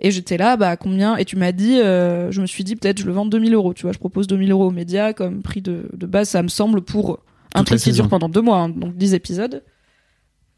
Et 0.00 0.10
j'étais 0.10 0.36
là, 0.36 0.56
bah 0.56 0.76
combien? 0.76 1.16
Et 1.16 1.24
tu 1.24 1.36
m'as 1.36 1.52
dit, 1.52 1.80
euh, 1.80 2.30
je 2.30 2.40
me 2.40 2.46
suis 2.46 2.64
dit 2.64 2.76
peut-être 2.76 2.98
je 2.98 3.06
le 3.06 3.12
vends 3.12 3.24
2000 3.24 3.54
euros. 3.54 3.72
Tu 3.72 3.82
vois, 3.82 3.92
je 3.92 3.98
propose 3.98 4.26
2000 4.26 4.50
euros 4.50 4.66
aux 4.66 4.70
médias 4.70 5.12
comme 5.12 5.42
prix 5.42 5.62
de, 5.62 5.88
de 5.92 6.06
base. 6.06 6.28
Ça 6.28 6.42
me 6.42 6.48
semble 6.48 6.82
pour 6.82 7.20
un 7.54 7.64
truc 7.64 7.80
qui 7.80 7.92
dure 7.92 8.08
pendant 8.08 8.28
deux 8.28 8.42
mois, 8.42 8.58
hein, 8.58 8.68
donc 8.68 8.96
10 8.96 9.14
épisodes, 9.14 9.62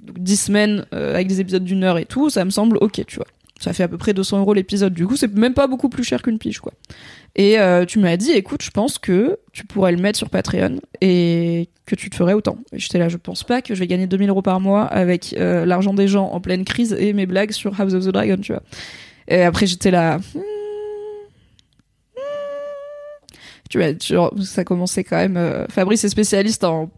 donc 0.03 0.19
10 0.19 0.37
semaines 0.37 0.87
euh, 0.95 1.15
avec 1.15 1.27
des 1.27 1.41
épisodes 1.41 1.65
d'une 1.65 1.85
heure 1.85 1.99
et 1.99 2.05
tout, 2.05 2.31
ça 2.31 2.45
me 2.45 2.51
semble 2.51 2.79
ok, 2.81 3.05
tu 3.07 3.17
vois. 3.17 3.27
Ça 3.59 3.73
fait 3.73 3.83
à 3.83 3.89
peu 3.89 3.99
près 3.99 4.15
200 4.15 4.39
euros 4.39 4.55
l'épisode. 4.55 4.95
Du 4.95 5.05
coup, 5.07 5.17
c'est 5.17 5.35
même 5.35 5.55
pas 5.55 5.67
beaucoup 5.67 5.89
plus 5.89 6.05
cher 6.05 6.23
qu'une 6.23 6.39
pige, 6.39 6.61
quoi. 6.61 6.73
Et 7.35 7.59
euh, 7.59 7.85
tu 7.85 7.99
m'as 7.99 8.17
dit, 8.17 8.31
écoute, 8.31 8.63
je 8.63 8.71
pense 8.71 8.99
que 8.99 9.39
tu 9.53 9.67
pourrais 9.67 9.91
le 9.91 9.99
mettre 9.99 10.17
sur 10.17 10.31
Patreon 10.31 10.81
et 11.01 11.69
que 11.85 11.97
tu 11.97 12.09
te 12.09 12.15
ferais 12.15 12.35
autant. 12.35 12.59
Et 12.73 12.79
j'étais 12.79 12.99
là, 12.99 13.09
je 13.09 13.17
pense 13.17 13.43
pas 13.43 13.61
que 13.61 13.75
je 13.75 13.81
vais 13.81 13.89
gagner 13.89 14.07
2000 14.07 14.31
euros 14.31 14.43
par 14.43 14.61
mois 14.61 14.85
avec 14.85 15.35
euh, 15.37 15.67
l'argent 15.67 15.93
des 15.93 16.07
gens 16.07 16.27
en 16.27 16.41
pleine 16.41 16.65
crise 16.65 16.97
et 16.97 17.13
mes 17.13 17.27
blagues 17.27 17.51
sur 17.51 17.81
House 17.81 17.95
of 17.95 18.05
the 18.05 18.11
Dragon, 18.11 18.37
tu 18.41 18.53
vois. 18.53 18.63
Et 19.27 19.43
après, 19.43 19.67
j'étais 19.67 19.91
là. 19.91 20.19
hmm, 20.19 20.39
hmm. 23.75 23.97
Tu 23.99 24.15
vois, 24.15 24.31
ça 24.43 24.63
commençait 24.63 25.03
quand 25.03 25.17
même. 25.17 25.67
Fabrice 25.69 26.05
est 26.05 26.09
spécialiste 26.09 26.63
en. 26.63 26.91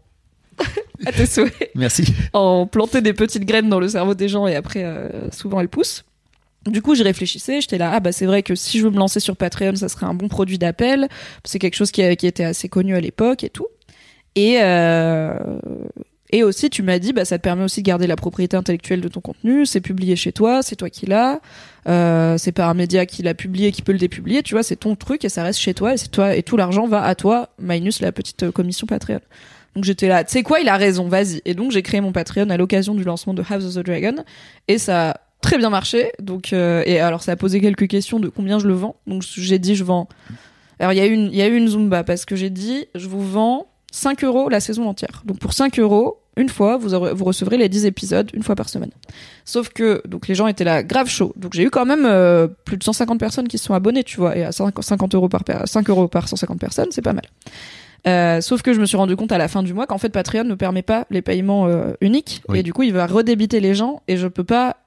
à 1.05 1.11
tes 1.11 1.25
souhaits 1.25 1.71
Merci. 1.75 2.13
en 2.33 2.65
planter 2.65 3.01
des 3.01 3.13
petites 3.13 3.45
graines 3.45 3.69
dans 3.69 3.79
le 3.79 3.89
cerveau 3.89 4.13
des 4.13 4.29
gens 4.29 4.47
et 4.47 4.55
après 4.55 4.83
euh, 4.83 5.29
souvent 5.31 5.59
elles 5.59 5.69
poussent. 5.69 6.03
Du 6.67 6.83
coup, 6.83 6.93
j'y 6.93 7.01
réfléchissais, 7.01 7.59
j'étais 7.59 7.79
là, 7.79 7.89
ah 7.91 7.99
bah 7.99 8.11
c'est 8.11 8.27
vrai 8.27 8.43
que 8.43 8.53
si 8.53 8.77
je 8.77 8.83
veux 8.83 8.91
me 8.91 8.97
lancer 8.97 9.19
sur 9.19 9.35
Patreon, 9.35 9.75
ça 9.75 9.89
serait 9.89 10.05
un 10.05 10.13
bon 10.13 10.27
produit 10.27 10.59
d'appel. 10.59 11.09
C'est 11.43 11.57
quelque 11.57 11.73
chose 11.73 11.89
qui, 11.89 12.03
était 12.03 12.43
assez 12.43 12.69
connu 12.69 12.95
à 12.95 13.01
l'époque 13.01 13.43
et 13.43 13.49
tout. 13.49 13.67
Et 14.35 14.59
euh, 14.61 15.33
et 16.33 16.43
aussi, 16.43 16.69
tu 16.69 16.81
m'as 16.81 16.99
dit, 16.99 17.11
bah 17.11 17.25
ça 17.25 17.37
te 17.37 17.43
permet 17.43 17.63
aussi 17.63 17.81
de 17.81 17.87
garder 17.87 18.07
la 18.07 18.15
propriété 18.15 18.55
intellectuelle 18.55 19.01
de 19.01 19.07
ton 19.09 19.19
contenu. 19.19 19.65
C'est 19.65 19.81
publié 19.81 20.15
chez 20.15 20.31
toi, 20.31 20.61
c'est 20.61 20.77
toi 20.77 20.89
qui 20.89 21.05
l'as. 21.05 21.41
Euh, 21.89 22.37
c'est 22.37 22.53
pas 22.53 22.67
un 22.67 22.73
média 22.73 23.05
qui 23.05 23.21
l'a 23.21 23.33
publié 23.33 23.71
qui 23.71 23.81
peut 23.81 23.91
le 23.91 23.97
dépublier. 23.97 24.41
Tu 24.41 24.53
vois, 24.53 24.63
c'est 24.63 24.77
ton 24.77 24.95
truc 24.95 25.25
et 25.25 25.29
ça 25.29 25.43
reste 25.43 25.59
chez 25.59 25.73
toi 25.73 25.93
et 25.93 25.97
c'est 25.97 26.09
toi 26.09 26.35
et 26.35 26.43
tout 26.43 26.55
l'argent 26.55 26.87
va 26.87 27.03
à 27.03 27.15
toi, 27.15 27.49
minus 27.59 27.99
la 27.99 28.11
petite 28.11 28.49
commission 28.51 28.87
Patreon. 28.87 29.19
Donc 29.75 29.83
j'étais 29.85 30.07
là, 30.07 30.23
tu 30.23 30.31
sais 30.33 30.43
quoi, 30.43 30.59
il 30.59 30.67
a 30.69 30.75
raison, 30.77 31.07
vas-y. 31.07 31.41
Et 31.45 31.53
donc 31.53 31.71
j'ai 31.71 31.81
créé 31.81 32.01
mon 32.01 32.11
Patreon 32.11 32.49
à 32.49 32.57
l'occasion 32.57 32.93
du 32.93 33.03
lancement 33.03 33.33
de 33.33 33.41
House 33.49 33.65
of 33.65 33.75
the 33.75 33.85
Dragon 33.85 34.15
et 34.67 34.77
ça 34.77 35.11
a 35.11 35.17
très 35.41 35.57
bien 35.57 35.69
marché. 35.69 36.11
Donc 36.19 36.51
euh, 36.53 36.83
et 36.85 36.99
alors 36.99 37.23
ça 37.23 37.31
a 37.31 37.35
posé 37.35 37.61
quelques 37.61 37.87
questions 37.87 38.19
de 38.19 38.27
combien 38.29 38.59
je 38.59 38.67
le 38.67 38.73
vends. 38.73 38.95
Donc 39.07 39.23
j'ai 39.23 39.59
dit 39.59 39.75
je 39.75 39.83
vends. 39.83 40.07
Alors 40.79 40.93
il 40.93 40.97
y 40.97 41.01
a 41.01 41.05
eu 41.05 41.13
une 41.13 41.27
il 41.27 41.35
y 41.35 41.41
a 41.41 41.47
eu 41.47 41.55
une 41.55 41.67
zumba 41.67 42.03
parce 42.03 42.25
que 42.25 42.35
j'ai 42.35 42.49
dit 42.49 42.85
je 42.95 43.07
vous 43.07 43.21
vends 43.25 43.67
5 43.93 44.23
euros 44.23 44.49
la 44.49 44.59
saison 44.59 44.87
entière. 44.87 45.23
Donc 45.25 45.39
pour 45.39 45.53
5 45.53 45.79
euros 45.79 46.17
une 46.37 46.49
fois 46.49 46.77
vous 46.77 46.93
aurez- 46.93 47.13
vous 47.13 47.25
recevrez 47.25 47.57
les 47.57 47.67
10 47.69 47.85
épisodes 47.85 48.29
une 48.33 48.41
fois 48.43 48.55
par 48.55 48.67
semaine. 48.69 48.91
Sauf 49.45 49.69
que 49.69 50.01
donc 50.07 50.27
les 50.27 50.35
gens 50.35 50.47
étaient 50.47 50.63
là 50.63 50.81
grave 50.83 51.07
chaud. 51.07 51.33
Donc 51.35 51.53
j'ai 51.53 51.63
eu 51.63 51.69
quand 51.69 51.85
même 51.85 52.05
euh, 52.05 52.47
plus 52.65 52.77
de 52.77 52.83
150 52.83 53.19
personnes 53.19 53.47
qui 53.47 53.57
se 53.57 53.65
sont 53.65 53.73
abonnées, 53.73 54.03
tu 54.03 54.17
vois, 54.17 54.35
et 54.37 54.43
à 54.43 54.51
50 54.51 54.83
50 54.83 55.15
euros 55.15 55.29
par 55.29 55.43
per- 55.43 55.59
5 55.65 55.89
euros 55.89 56.07
par 56.07 56.27
150 56.27 56.59
personnes, 56.59 56.87
c'est 56.91 57.01
pas 57.01 57.13
mal. 57.13 57.25
Euh, 58.07 58.41
sauf 58.41 58.61
que 58.61 58.73
je 58.73 58.79
me 58.79 58.85
suis 58.85 58.97
rendu 58.97 59.15
compte 59.15 59.31
à 59.31 59.37
la 59.37 59.47
fin 59.47 59.61
du 59.61 59.73
mois 59.73 59.85
qu'en 59.85 59.97
fait 59.97 60.09
Patreon 60.09 60.43
ne 60.43 60.55
permet 60.55 60.81
pas 60.81 61.05
les 61.11 61.21
paiements 61.21 61.67
euh, 61.67 61.93
uniques. 62.01 62.41
Oui. 62.49 62.59
et 62.59 62.63
du 62.63 62.73
coup 62.73 62.83
il 62.83 62.93
va 62.93 63.05
redébiter 63.05 63.59
les 63.59 63.75
gens 63.75 64.01
et 64.07 64.17
je 64.17 64.27
peux 64.27 64.43
pas 64.43 64.77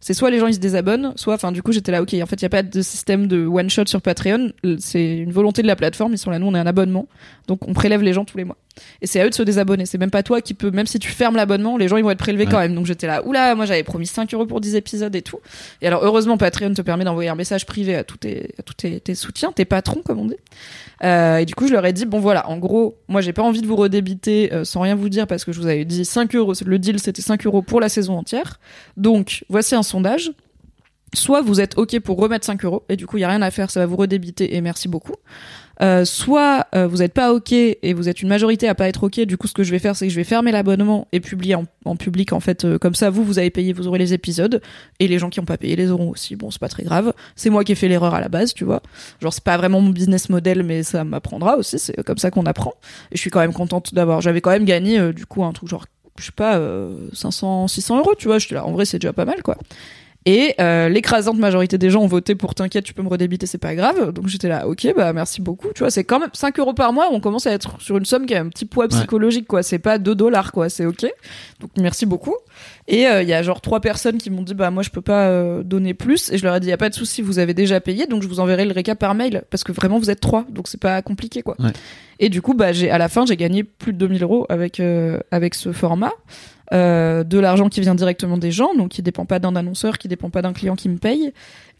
c'est 0.00 0.14
soit 0.14 0.30
les 0.30 0.38
gens 0.38 0.46
ils 0.46 0.54
se 0.54 0.58
désabonnent 0.58 1.12
soit 1.16 1.34
enfin 1.34 1.52
du 1.52 1.62
coup 1.62 1.72
j'étais 1.72 1.92
là 1.92 2.02
ok 2.02 2.14
en 2.20 2.26
fait 2.26 2.36
il 2.36 2.42
y 2.42 2.46
a 2.46 2.50
pas 2.50 2.62
de 2.62 2.82
système 2.82 3.26
de 3.26 3.46
one 3.46 3.68
shot 3.68 3.86
sur 3.86 4.00
Patreon. 4.00 4.52
C'est 4.78 5.18
une 5.18 5.32
volonté 5.32 5.62
de 5.62 5.66
la 5.66 5.76
plateforme 5.76 6.12
ils 6.14 6.18
sont 6.18 6.30
là 6.30 6.38
nous 6.38 6.46
on 6.46 6.54
est 6.54 6.58
un 6.58 6.66
abonnement. 6.66 7.06
Donc 7.46 7.68
on 7.68 7.74
prélève 7.74 8.02
les 8.02 8.14
gens 8.14 8.24
tous 8.24 8.38
les 8.38 8.44
mois 8.44 8.56
et 9.00 9.06
c'est 9.06 9.20
à 9.20 9.26
eux 9.26 9.30
de 9.30 9.34
se 9.34 9.42
désabonner 9.42 9.86
c'est 9.86 9.98
même 9.98 10.10
pas 10.10 10.22
toi 10.22 10.40
qui 10.40 10.54
peux 10.54 10.70
même 10.70 10.86
si 10.86 10.98
tu 10.98 11.08
fermes 11.10 11.36
l'abonnement 11.36 11.76
les 11.76 11.88
gens 11.88 11.96
ils 11.96 12.04
vont 12.04 12.10
être 12.10 12.18
prélevés 12.18 12.44
Ouais. 12.44 12.50
quand 12.50 12.58
même 12.58 12.74
donc 12.74 12.86
j'étais 12.86 13.06
là 13.06 13.24
oula 13.26 13.54
moi 13.54 13.66
j'avais 13.66 13.82
promis 13.82 14.06
5 14.06 14.32
euros 14.34 14.46
pour 14.46 14.60
10 14.60 14.76
épisodes 14.76 15.14
et 15.14 15.22
tout 15.22 15.38
et 15.80 15.86
alors 15.86 16.02
heureusement 16.04 16.36
Patreon 16.38 16.72
te 16.74 16.82
permet 16.82 17.04
d'envoyer 17.04 17.28
un 17.28 17.34
message 17.34 17.66
privé 17.66 17.94
à 17.94 18.04
tous 18.04 18.16
tes 18.18 18.54
à 18.58 18.62
tous 18.62 18.74
tes, 18.74 19.00
tes 19.00 19.14
soutiens 19.14 19.52
tes 19.52 19.64
patrons 19.64 20.02
comme 20.04 20.18
on 20.18 20.26
dit 20.26 20.36
euh, 21.04 21.38
et 21.38 21.46
du 21.46 21.56
coup, 21.56 21.66
je 21.66 21.72
leur 21.72 21.84
ai 21.84 21.92
dit, 21.92 22.06
bon 22.06 22.20
voilà, 22.20 22.48
en 22.48 22.58
gros, 22.58 22.96
moi 23.08 23.20
j'ai 23.22 23.32
pas 23.32 23.42
envie 23.42 23.60
de 23.60 23.66
vous 23.66 23.74
redébiter 23.74 24.52
euh, 24.52 24.64
sans 24.64 24.82
rien 24.82 24.94
vous 24.94 25.08
dire 25.08 25.26
parce 25.26 25.44
que 25.44 25.50
je 25.50 25.60
vous 25.60 25.66
avais 25.66 25.84
dit 25.84 26.04
5 26.04 26.32
euros, 26.36 26.52
le 26.64 26.78
deal 26.78 27.00
c'était 27.00 27.22
5 27.22 27.44
euros 27.44 27.60
pour 27.60 27.80
la 27.80 27.88
saison 27.88 28.16
entière. 28.16 28.60
Donc, 28.96 29.44
voici 29.48 29.74
un 29.74 29.82
sondage. 29.82 30.30
Soit 31.14 31.42
vous 31.42 31.60
êtes 31.60 31.76
OK 31.76 31.98
pour 31.98 32.18
remettre 32.18 32.46
5 32.46 32.64
euros 32.64 32.84
et 32.88 32.94
du 32.94 33.06
coup, 33.06 33.16
il 33.18 33.22
y 33.22 33.24
a 33.24 33.28
rien 33.28 33.42
à 33.42 33.50
faire, 33.50 33.70
ça 33.72 33.80
va 33.80 33.86
vous 33.86 33.96
redébiter 33.96 34.54
et 34.54 34.60
merci 34.60 34.86
beaucoup. 34.86 35.14
Euh, 35.82 36.04
soit 36.04 36.66
euh, 36.76 36.86
vous 36.86 37.02
êtes 37.02 37.12
pas 37.12 37.32
ok 37.32 37.52
et 37.52 37.92
vous 37.92 38.08
êtes 38.08 38.22
une 38.22 38.28
majorité 38.28 38.68
à 38.68 38.74
pas 38.74 38.88
être 38.88 39.04
ok. 39.04 39.20
Du 39.20 39.36
coup, 39.36 39.48
ce 39.48 39.52
que 39.52 39.64
je 39.64 39.70
vais 39.72 39.78
faire, 39.78 39.96
c'est 39.96 40.06
que 40.06 40.12
je 40.12 40.16
vais 40.16 40.24
fermer 40.24 40.52
l'abonnement 40.52 41.08
et 41.12 41.20
publier 41.20 41.56
en, 41.56 41.96
public 41.96 42.32
en 42.32 42.40
fait. 42.40 42.64
euh, 42.64 42.78
comme 42.78 42.94
ça, 42.94 43.10
vous 43.10 43.24
vous 43.24 43.38
avez 43.38 43.50
payé, 43.50 43.72
vous 43.72 43.88
aurez 43.88 43.98
les 43.98 44.14
épisodes 44.14 44.62
et 45.00 45.08
les 45.08 45.18
gens 45.18 45.28
qui 45.28 45.40
ont 45.40 45.44
pas 45.44 45.56
payé 45.56 45.74
les 45.74 45.90
auront 45.90 46.10
aussi. 46.10 46.36
Bon, 46.36 46.50
c'est 46.50 46.60
pas 46.60 46.68
très 46.68 46.84
grave. 46.84 47.12
C'est 47.34 47.50
moi 47.50 47.64
qui 47.64 47.72
ai 47.72 47.74
fait 47.74 47.88
l'erreur 47.88 48.14
à 48.14 48.20
la 48.20 48.28
base, 48.28 48.54
tu 48.54 48.64
vois. 48.64 48.80
Genre 49.20 49.32
c'est 49.32 49.44
pas 49.44 49.56
vraiment 49.56 49.80
mon 49.80 49.90
business 49.90 50.28
model, 50.28 50.62
mais 50.62 50.84
ça 50.84 51.02
m'apprendra 51.04 51.56
aussi. 51.56 51.78
C'est 51.78 52.00
comme 52.04 52.18
ça 52.18 52.30
qu'on 52.30 52.46
apprend. 52.46 52.74
Et 53.10 53.16
je 53.16 53.20
suis 53.20 53.30
quand 53.30 53.40
même 53.40 53.52
contente 53.52 53.92
d'avoir. 53.92 54.20
J'avais 54.20 54.40
quand 54.40 54.50
même 54.50 54.64
gagné 54.64 55.12
du 55.12 55.26
coup 55.26 55.44
un 55.44 55.52
truc 55.52 55.68
genre 55.68 55.86
je 56.18 56.26
sais 56.26 56.32
pas 56.32 56.56
euh, 56.56 57.08
500 57.12 57.68
600 57.68 57.98
euros, 57.98 58.14
tu 58.16 58.28
vois. 58.28 58.38
J'étais 58.38 58.54
là. 58.54 58.64
En 58.64 58.72
vrai, 58.72 58.84
c'est 58.84 58.98
déjà 58.98 59.12
pas 59.12 59.24
mal 59.24 59.42
quoi. 59.42 59.56
Et 60.24 60.54
euh, 60.60 60.88
l'écrasante 60.88 61.36
majorité 61.38 61.78
des 61.78 61.90
gens 61.90 62.00
ont 62.00 62.06
voté 62.06 62.34
pour 62.34 62.54
t'inquiète, 62.54 62.84
tu 62.84 62.94
peux 62.94 63.02
me 63.02 63.08
redébiter, 63.08 63.46
c'est 63.46 63.58
pas 63.58 63.74
grave. 63.74 64.12
Donc 64.12 64.28
j'étais 64.28 64.48
là, 64.48 64.68
ok, 64.68 64.94
bah 64.96 65.12
merci 65.12 65.40
beaucoup. 65.40 65.68
Tu 65.74 65.80
vois, 65.80 65.90
c'est 65.90 66.04
quand 66.04 66.20
même 66.20 66.30
5 66.32 66.58
euros 66.60 66.74
par 66.74 66.92
mois, 66.92 67.08
on 67.10 67.20
commence 67.20 67.46
à 67.46 67.52
être 67.52 67.80
sur 67.80 67.98
une 67.98 68.04
somme 68.04 68.26
qui 68.26 68.34
a 68.34 68.40
un 68.40 68.48
petit 68.48 68.64
poids 68.64 68.86
psychologique, 68.88 69.46
quoi. 69.46 69.62
C'est 69.62 69.80
pas 69.80 69.98
2 69.98 70.14
dollars, 70.14 70.52
quoi, 70.52 70.68
c'est 70.68 70.86
ok. 70.86 71.06
Donc 71.60 71.70
merci 71.76 72.06
beaucoup. 72.06 72.36
Et 72.88 73.06
euh, 73.06 73.22
il 73.22 73.28
y 73.28 73.32
a 73.32 73.42
genre 73.42 73.60
trois 73.60 73.80
personnes 73.80 74.18
qui 74.18 74.30
m'ont 74.30 74.42
dit, 74.42 74.54
bah 74.54 74.70
moi 74.70 74.82
je 74.82 74.90
peux 74.90 75.00
pas 75.00 75.28
euh, 75.28 75.62
donner 75.62 75.94
plus. 75.94 76.30
Et 76.32 76.38
je 76.38 76.44
leur 76.44 76.54
ai 76.54 76.60
dit, 76.60 76.68
y 76.68 76.72
a 76.72 76.76
pas 76.76 76.90
de 76.90 76.94
souci, 76.94 77.22
vous 77.22 77.38
avez 77.38 77.54
déjà 77.54 77.80
payé, 77.80 78.06
donc 78.06 78.22
je 78.22 78.28
vous 78.28 78.40
enverrai 78.40 78.64
le 78.64 78.72
récap 78.72 78.98
par 78.98 79.14
mail. 79.14 79.42
Parce 79.50 79.64
que 79.64 79.72
vraiment 79.72 79.98
vous 79.98 80.10
êtes 80.10 80.20
trois, 80.20 80.44
donc 80.50 80.68
c'est 80.68 80.80
pas 80.80 81.02
compliqué, 81.02 81.42
quoi. 81.42 81.56
Ouais. 81.58 81.72
Et 82.18 82.28
du 82.28 82.42
coup, 82.42 82.54
bah 82.54 82.72
j'ai 82.72 82.90
à 82.90 82.98
la 82.98 83.08
fin, 83.08 83.26
j'ai 83.26 83.36
gagné 83.36 83.64
plus 83.64 83.92
de 83.92 83.98
2000 83.98 84.22
euros 84.22 84.46
avec, 84.48 84.78
euh, 84.78 85.18
avec 85.30 85.54
ce 85.54 85.72
format 85.72 86.12
euh, 86.72 87.24
de 87.24 87.38
l'argent 87.38 87.68
qui 87.68 87.80
vient 87.80 87.94
directement 87.94 88.38
des 88.38 88.50
gens, 88.50 88.74
donc 88.74 88.90
qui 88.90 89.02
dépend 89.02 89.26
pas 89.26 89.38
d'un 89.38 89.54
annonceur, 89.56 89.98
qui 89.98 90.08
dépend 90.08 90.30
pas 90.30 90.42
d'un 90.42 90.52
client 90.52 90.74
qui 90.76 90.88
me 90.88 90.96
paye. 90.98 91.32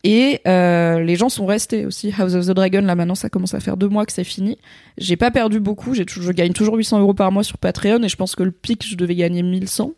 Et 0.04 0.40
euh, 0.48 1.00
les 1.00 1.14
gens 1.16 1.28
sont 1.28 1.46
restés 1.46 1.86
aussi. 1.86 2.12
House 2.18 2.34
of 2.34 2.46
the 2.46 2.50
Dragon, 2.50 2.82
là 2.82 2.94
maintenant, 2.96 3.14
ça 3.14 3.28
commence 3.28 3.54
à 3.54 3.60
faire 3.60 3.76
deux 3.76 3.88
mois 3.88 4.04
que 4.04 4.12
c'est 4.12 4.24
fini. 4.24 4.58
J'ai 4.98 5.16
pas 5.16 5.30
perdu 5.30 5.60
beaucoup. 5.60 5.94
J'ai 5.94 6.04
je 6.08 6.32
gagne 6.32 6.52
toujours 6.52 6.74
800 6.74 7.00
euros 7.00 7.14
par 7.14 7.30
mois 7.30 7.44
sur 7.44 7.56
Patreon 7.58 8.02
et 8.02 8.08
je 8.08 8.16
pense 8.16 8.34
que 8.34 8.42
le 8.42 8.50
pic, 8.50 8.84
je 8.86 8.96
devais 8.96 9.14
gagner 9.14 9.42
1100. 9.42 9.92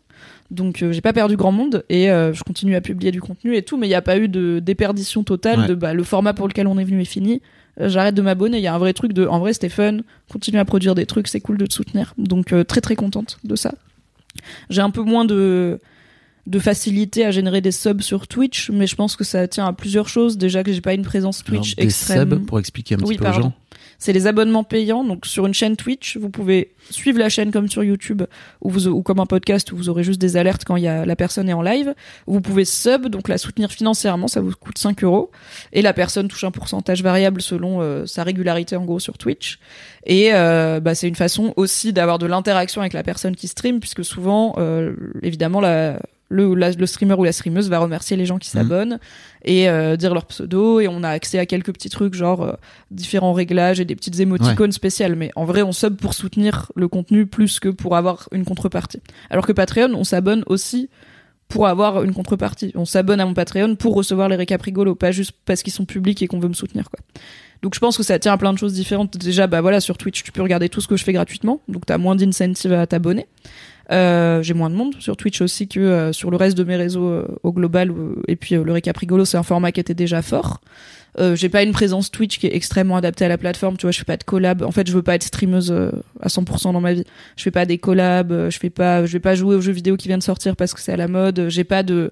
Donc 0.51 0.83
euh, 0.83 0.91
j'ai 0.91 1.01
pas 1.01 1.11
perdu 1.11 1.35
grand 1.35 1.51
monde 1.51 1.83
et 1.89 2.11
euh, 2.11 2.31
je 2.33 2.43
continue 2.43 2.75
à 2.75 2.81
publier 2.81 3.11
du 3.11 3.19
contenu 3.19 3.55
et 3.55 3.63
tout, 3.63 3.77
mais 3.77 3.87
il 3.87 3.89
n'y 3.89 3.95
a 3.95 4.01
pas 4.03 4.17
eu 4.17 4.27
de 4.27 4.59
déperdition 4.59 5.23
totale 5.23 5.61
Ouais. 5.61 5.67
de 5.67 5.73
bah, 5.73 5.93
le 5.95 6.03
format 6.03 6.33
pour 6.33 6.47
lequel 6.47 6.67
on 6.67 6.77
est 6.77 6.83
venu 6.83 7.01
est 7.01 7.05
fini. 7.05 7.41
Euh, 7.81 7.89
J'arrête 7.89 8.13
de 8.15 8.21
m'abonner. 8.21 8.57
Il 8.57 8.63
y 8.63 8.67
a 8.67 8.75
un 8.75 8.77
vrai 8.77 8.93
truc 8.93 9.11
de, 9.11 9.25
en 9.25 9.39
vrai, 9.39 9.53
c'était 9.53 9.69
fun. 9.69 9.97
Continue 10.31 10.59
à 10.59 10.65
produire 10.65 10.93
des 10.93 11.07
trucs, 11.07 11.27
c'est 11.27 11.41
cool 11.41 11.57
de 11.57 11.65
te 11.65 11.73
soutenir. 11.73 12.13
Donc 12.19 12.53
euh, 12.53 12.63
très 12.63 12.79
très 12.79 12.95
contente 12.95 13.39
de 13.43 13.55
ça. 13.55 13.73
J'ai 14.69 14.81
un 14.81 14.89
peu 14.89 15.01
moins 15.01 15.25
de 15.25 15.79
de 16.47 16.59
facilité 16.59 17.25
à 17.25 17.31
générer 17.31 17.59
des 17.59 17.71
subs 17.71 18.01
sur 18.01 18.27
Twitch, 18.27 18.69
mais 18.69 18.85
je 18.85 18.95
pense 18.95 19.15
que 19.15 19.23
ça 19.23 19.47
tient 19.47 19.65
à 19.65 19.73
plusieurs 19.73 20.07
choses. 20.07 20.37
Déjà 20.37 20.63
que 20.63 20.71
j'ai 20.71 20.81
pas 20.81 20.93
une 20.93 21.01
présence 21.01 21.43
Alors, 21.47 21.61
Twitch 21.61 21.75
des 21.75 21.83
extrême. 21.83 22.29
subs 22.29 22.45
pour 22.45 22.59
expliquer 22.59 22.93
un 22.93 22.97
petit 22.99 23.07
Oui, 23.09 23.17
peu 23.17 23.27
aux 23.27 23.33
gens. 23.33 23.53
C'est 23.99 24.13
les 24.13 24.27
abonnements 24.27 24.63
payants. 24.63 25.03
Donc 25.03 25.25
sur 25.25 25.45
une 25.45 25.53
chaîne 25.53 25.75
Twitch, 25.75 26.17
vous 26.17 26.29
pouvez 26.29 26.73
suivre 26.89 27.19
la 27.19 27.29
chaîne 27.29 27.51
comme 27.51 27.67
sur 27.67 27.83
YouTube 27.83 28.23
ou, 28.61 29.01
comme 29.01 29.19
un 29.19 29.25
podcast 29.25 29.71
où 29.71 29.77
vous 29.77 29.89
aurez 29.89 30.03
juste 30.03 30.19
des 30.19 30.37
alertes 30.37 30.63
quand 30.65 30.77
y 30.77 30.87
a, 30.87 31.05
la 31.05 31.15
personne 31.15 31.49
est 31.49 31.53
en 31.53 31.61
live. 31.61 31.93
Vous 32.27 32.41
pouvez 32.41 32.65
sub, 32.65 33.07
donc 33.07 33.27
la 33.27 33.37
soutenir 33.37 33.71
financièrement, 33.71 34.27
ça 34.27 34.41
vous 34.41 34.51
coûte 34.51 34.77
5 34.77 35.03
euros. 35.03 35.31
Et 35.73 35.81
la 35.81 35.93
personne 35.93 36.27
touche 36.27 36.43
un 36.43 36.51
pourcentage 36.51 37.03
variable 37.03 37.41
selon 37.41 37.81
euh, 37.81 38.05
sa 38.05 38.23
régularité 38.23 38.75
en 38.75 38.85
gros 38.85 38.99
sur 38.99 39.17
Twitch. 39.17 39.59
Et 40.05 40.33
euh, 40.33 40.79
bah, 40.79 40.95
c'est 40.95 41.07
une 41.07 41.15
façon 41.15 41.53
aussi 41.55 41.93
d'avoir 41.93 42.19
de 42.19 42.25
l'interaction 42.25 42.81
avec 42.81 42.93
la 42.93 43.03
personne 43.03 43.35
qui 43.35 43.47
stream, 43.47 43.79
puisque 43.79 44.05
souvent, 44.05 44.55
euh, 44.57 44.93
évidemment, 45.23 45.61
la, 45.61 45.99
le, 46.29 46.55
la- 46.55 46.71
le 46.71 46.85
streamer 46.87 47.13
ou 47.15 47.23
la 47.23 47.31
streameuse 47.31 47.69
va 47.69 47.77
remercier 47.79 48.17
les 48.17 48.25
gens 48.25 48.37
qui 48.39 48.49
s'abonnent 48.49 48.99
et 49.43 49.69
euh, 49.69 49.95
dire 49.95 50.13
leur 50.13 50.25
pseudo. 50.25 50.79
Et 50.79 50.87
on 50.87 51.03
a 51.03 51.09
accès 51.09 51.37
à 51.37 51.45
quelques 51.45 51.71
petits 51.73 51.89
trucs 51.89 52.15
genre 52.15 52.41
euh, 52.43 52.53
différents 52.91 53.33
réglages 53.33 53.79
et 53.79 53.85
des 53.85 53.95
petites 53.95 54.19
émoticônes 54.19 54.71
spéciales. 54.71 55.15
Mais 55.15 55.31
en 55.35 55.45
vrai 55.45 55.61
on 55.61 55.71
sub 55.71 55.95
pour 55.97 56.13
soutenir 56.15 56.71
le 56.75 56.87
contenu 56.87 57.25
plus 57.27 57.59
que 57.59 57.69
pour 57.69 57.95
avoir 57.95 58.27
une 58.31 58.43
contrepartie. 58.45 59.01
Alors 59.29 59.45
que 59.45 59.51
Patreon 59.51 59.91
on 59.93 60.03
s'abonne 60.03 60.43
aussi 60.47 60.89
pour 61.47 61.67
avoir 61.67 62.01
une 62.03 62.11
contrepartie. 62.13 62.71
On 62.73 62.85
s'abonne 62.85 63.19
à 63.19 63.25
mon 63.27 63.35
Patreon 63.35 63.75
pour 63.75 63.93
recevoir 63.93 64.27
les 64.27 64.35
récaps 64.35 64.63
rigolos 64.65 64.95
pas 64.95 65.11
juste 65.11 65.33
parce 65.45 65.61
qu'ils 65.61 65.73
sont 65.73 65.85
publics 65.85 66.23
et 66.23 66.27
qu'on 66.27 66.39
veut 66.39 66.49
me 66.49 66.53
soutenir 66.55 66.89
quoi. 66.89 66.99
Donc 67.61 67.75
je 67.75 67.79
pense 67.79 67.97
que 67.97 68.03
ça 68.03 68.17
tient 68.17 68.33
à 68.33 68.37
plein 68.37 68.51
de 68.51 68.57
choses 68.57 68.73
différentes. 68.73 69.15
Déjà 69.17 69.45
bah 69.45 69.61
voilà 69.61 69.79
sur 69.79 69.95
Twitch 69.97 70.23
tu 70.23 70.31
peux 70.31 70.41
regarder 70.41 70.69
tout 70.69 70.81
ce 70.81 70.87
que 70.87 70.97
je 70.97 71.03
fais 71.03 71.13
gratuitement. 71.13 71.61
Donc 71.67 71.85
t'as 71.85 71.99
moins 71.99 72.15
d'incentive 72.15 72.73
à 72.73 72.87
t'abonner 72.87 73.27
Euh, 73.91 74.41
j'ai 74.41 74.53
moins 74.53 74.69
de 74.69 74.75
monde 74.75 74.95
sur 74.99 75.15
Twitch 75.15 75.41
aussi 75.41 75.67
que 75.67 75.79
euh, 75.79 76.13
sur 76.13 76.31
le 76.31 76.37
reste 76.37 76.57
de 76.57 76.63
mes 76.63 76.75
réseaux 76.75 77.07
euh, 77.07 77.27
au 77.43 77.51
global. 77.51 77.91
et 78.27 78.35
puis 78.35 78.55
euh, 78.55 78.63
le 78.63 78.71
récap 78.71 78.97
rigolo, 78.97 79.25
c'est 79.25 79.37
un 79.37 79.43
format 79.43 79.71
qui 79.71 79.79
était 79.79 79.93
déjà 79.93 80.21
fort. 80.21 80.61
J'ai 81.35 81.47
pas 81.47 81.63
une 81.63 81.71
présence 81.71 82.11
Twitch 82.11 82.39
qui 82.39 82.47
est 82.47 82.53
extrêmement 82.53 82.97
adaptée 82.97 83.23
à 83.23 83.29
la 83.29 83.37
plateforme. 83.37 83.77
Tu 83.77 83.83
vois, 83.83 83.91
je 83.91 83.99
fais 83.99 84.03
pas 84.03 84.17
de 84.17 84.25
collab. 84.25 84.63
En 84.63 84.71
fait, 84.71 84.85
je 84.85 84.91
veux 84.91 85.01
pas 85.01 85.15
être 85.15 85.23
streameuse 85.23 85.71
à 86.19 86.27
100% 86.27 86.73
dans 86.73 86.81
ma 86.81 86.91
vie. 86.91 87.05
Je 87.37 87.43
fais 87.43 87.51
pas 87.51 87.65
des 87.65 87.77
collabs. 87.77 88.49
Je 88.49 88.59
fais 88.59 88.69
pas, 88.69 89.05
je 89.05 89.13
vais 89.13 89.21
pas 89.21 89.33
jouer 89.33 89.55
aux 89.55 89.61
jeux 89.61 89.71
vidéo 89.71 89.95
qui 89.95 90.09
viennent 90.09 90.19
de 90.19 90.25
sortir 90.25 90.57
parce 90.57 90.73
que 90.73 90.81
c'est 90.81 90.91
à 90.91 90.97
la 90.97 91.07
mode. 91.07 91.45
J'ai 91.47 91.63
pas 91.63 91.83
de 91.83 92.11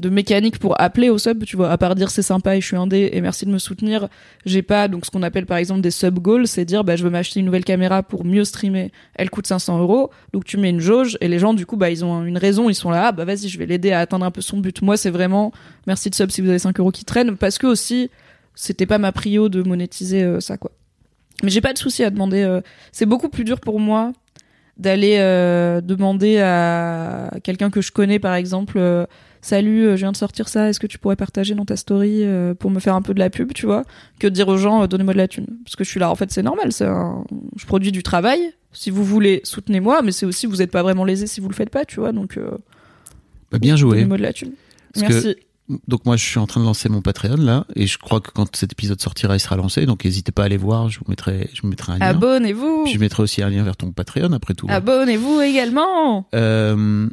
de 0.00 0.08
mécanique 0.08 0.58
pour 0.58 0.80
appeler 0.80 1.10
au 1.10 1.18
sub, 1.18 1.44
tu 1.44 1.56
vois, 1.56 1.70
à 1.70 1.78
part 1.78 1.94
dire 1.94 2.10
c'est 2.10 2.22
sympa 2.22 2.56
et 2.56 2.60
je 2.60 2.66
suis 2.66 2.76
indé 2.76 3.10
et 3.12 3.20
merci 3.20 3.46
de 3.46 3.50
me 3.50 3.58
soutenir, 3.58 4.08
j'ai 4.46 4.62
pas 4.62 4.88
donc 4.88 5.06
ce 5.06 5.10
qu'on 5.10 5.22
appelle 5.22 5.46
par 5.46 5.58
exemple 5.58 5.80
des 5.80 5.90
sub 5.90 6.18
goals, 6.18 6.46
c'est 6.46 6.64
dire 6.64 6.84
bah 6.84 6.96
je 6.96 7.04
veux 7.04 7.10
m'acheter 7.10 7.40
une 7.40 7.46
nouvelle 7.46 7.64
caméra 7.64 8.02
pour 8.02 8.24
mieux 8.24 8.44
streamer, 8.44 8.92
elle 9.14 9.30
coûte 9.30 9.46
500 9.46 9.78
euros, 9.78 10.10
donc 10.32 10.44
tu 10.44 10.56
mets 10.56 10.70
une 10.70 10.80
jauge 10.80 11.16
et 11.20 11.28
les 11.28 11.38
gens 11.38 11.54
du 11.54 11.66
coup 11.66 11.76
bah 11.76 11.90
ils 11.90 12.04
ont 12.04 12.24
une 12.24 12.38
raison, 12.38 12.68
ils 12.68 12.74
sont 12.74 12.90
là 12.90 13.08
ah 13.08 13.12
bah 13.12 13.24
vas-y 13.24 13.48
je 13.48 13.58
vais 13.58 13.66
l'aider 13.66 13.92
à 13.92 14.00
atteindre 14.00 14.24
un 14.24 14.30
peu 14.30 14.40
son 14.40 14.58
but. 14.58 14.82
Moi 14.82 14.96
c'est 14.96 15.10
vraiment 15.10 15.52
merci 15.86 16.10
de 16.10 16.14
sub 16.14 16.30
si 16.30 16.40
vous 16.40 16.48
avez 16.48 16.58
5 16.58 16.78
euros 16.80 16.90
qui 16.90 17.04
traînent 17.04 17.36
parce 17.36 17.58
que 17.58 17.66
aussi 17.66 18.10
c'était 18.54 18.86
pas 18.86 18.98
ma 18.98 19.12
prio 19.12 19.48
de 19.48 19.62
monétiser 19.62 20.22
euh, 20.22 20.40
ça 20.40 20.56
quoi. 20.56 20.70
Mais 21.42 21.50
j'ai 21.50 21.60
pas 21.60 21.72
de 21.72 21.78
souci 21.78 22.04
à 22.04 22.10
demander. 22.10 22.42
euh, 22.42 22.60
c'est 22.92 23.06
beaucoup 23.06 23.28
plus 23.28 23.44
dur 23.44 23.60
pour 23.60 23.80
moi 23.80 24.12
d'aller 24.76 25.16
euh, 25.18 25.80
demander 25.80 26.38
à 26.38 27.30
quelqu'un 27.42 27.70
que 27.70 27.80
je 27.80 27.92
connais 27.92 28.18
par 28.18 28.34
exemple. 28.34 28.78
Salut, 29.42 29.86
euh, 29.86 29.96
je 29.96 30.00
viens 30.02 30.12
de 30.12 30.16
sortir 30.16 30.48
ça. 30.48 30.68
Est-ce 30.68 30.78
que 30.80 30.86
tu 30.86 30.98
pourrais 30.98 31.16
partager 31.16 31.54
dans 31.54 31.64
ta 31.64 31.76
story 31.76 32.24
euh, 32.24 32.54
pour 32.54 32.70
me 32.70 32.78
faire 32.80 32.94
un 32.94 33.02
peu 33.02 33.14
de 33.14 33.18
la 33.18 33.30
pub, 33.30 33.52
tu 33.54 33.66
vois 33.66 33.84
Que 34.18 34.26
de 34.26 34.32
dire 34.34 34.48
aux 34.48 34.56
gens, 34.58 34.82
euh, 34.82 34.86
donnez-moi 34.86 35.14
de 35.14 35.18
la 35.18 35.28
thune. 35.28 35.46
Parce 35.64 35.76
que 35.76 35.84
je 35.84 35.88
suis 35.90 36.00
là, 36.00 36.10
en 36.10 36.14
fait, 36.14 36.30
c'est 36.30 36.42
normal. 36.42 36.72
C'est 36.72 36.84
un... 36.86 37.24
Je 37.56 37.64
produis 37.66 37.92
du 37.92 38.02
travail. 38.02 38.40
Si 38.72 38.90
vous 38.90 39.02
voulez, 39.04 39.40
soutenez-moi. 39.44 40.02
Mais 40.02 40.12
c'est 40.12 40.26
aussi, 40.26 40.46
vous 40.46 40.56
n'êtes 40.56 40.70
pas 40.70 40.82
vraiment 40.82 41.04
lésé 41.04 41.26
si 41.26 41.40
vous 41.40 41.48
le 41.48 41.54
faites 41.54 41.70
pas, 41.70 41.84
tu 41.84 42.00
vois. 42.00 42.12
Donc, 42.12 42.36
euh, 42.36 42.50
Bah, 43.50 43.58
bien 43.58 43.76
joué. 43.76 43.92
donnez-moi 43.96 44.18
de 44.18 44.22
la 44.22 44.32
thune. 44.32 44.52
Parce 44.94 45.06
que- 45.06 45.12
Merci. 45.12 45.36
Donc 45.86 46.04
moi 46.04 46.16
je 46.16 46.24
suis 46.24 46.40
en 46.40 46.48
train 46.48 46.60
de 46.60 46.64
lancer 46.66 46.88
mon 46.88 47.00
Patreon 47.00 47.36
là 47.36 47.64
et 47.76 47.86
je 47.86 47.96
crois 47.96 48.20
que 48.20 48.32
quand 48.32 48.56
cet 48.56 48.72
épisode 48.72 49.00
sortira 49.00 49.36
il 49.36 49.38
sera 49.38 49.54
lancé 49.54 49.86
donc 49.86 50.04
n'hésitez 50.04 50.32
pas 50.32 50.42
à 50.42 50.46
aller 50.46 50.56
voir 50.56 50.88
je 50.88 50.98
vous 50.98 51.04
mettrai 51.06 51.48
je 51.54 51.62
vous 51.62 51.68
mettrai 51.68 51.92
un 51.92 51.98
lien 51.98 52.06
Abonnez-vous. 52.06 52.86
je 52.92 52.98
mettrai 52.98 53.22
aussi 53.22 53.40
un 53.40 53.50
lien 53.50 53.62
vers 53.62 53.76
ton 53.76 53.92
Patreon 53.92 54.32
après 54.32 54.54
tout 54.54 54.66
Abonnez-vous 54.68 55.40
également. 55.42 56.26
Euh, 56.34 57.08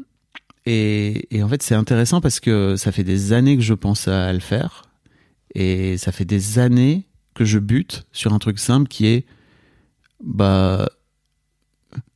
et, 0.70 1.34
et 1.34 1.42
en 1.44 1.48
fait 1.48 1.64
c'est 1.64 1.76
intéressant 1.76 2.20
parce 2.20 2.42
que 2.42 2.76
ça 2.76 2.92
fait 2.92 3.06
des 3.06 3.32
années 3.32 3.56
que 3.56 3.64
je 3.64 3.74
pense 3.74 4.10
à 4.10 4.34
le 4.34 4.40
faire. 4.40 4.84
Et 5.56 5.98
ça 5.98 6.12
fait 6.12 6.26
des 6.26 6.60
années 6.60 7.08
que 7.34 7.46
je 7.46 7.58
bute 7.58 8.06
sur 8.12 8.34
un 8.34 8.40
truc 8.40 8.60
simple 8.60 8.90
qui 8.90 9.08
est 9.08 9.26
bah 10.22 10.90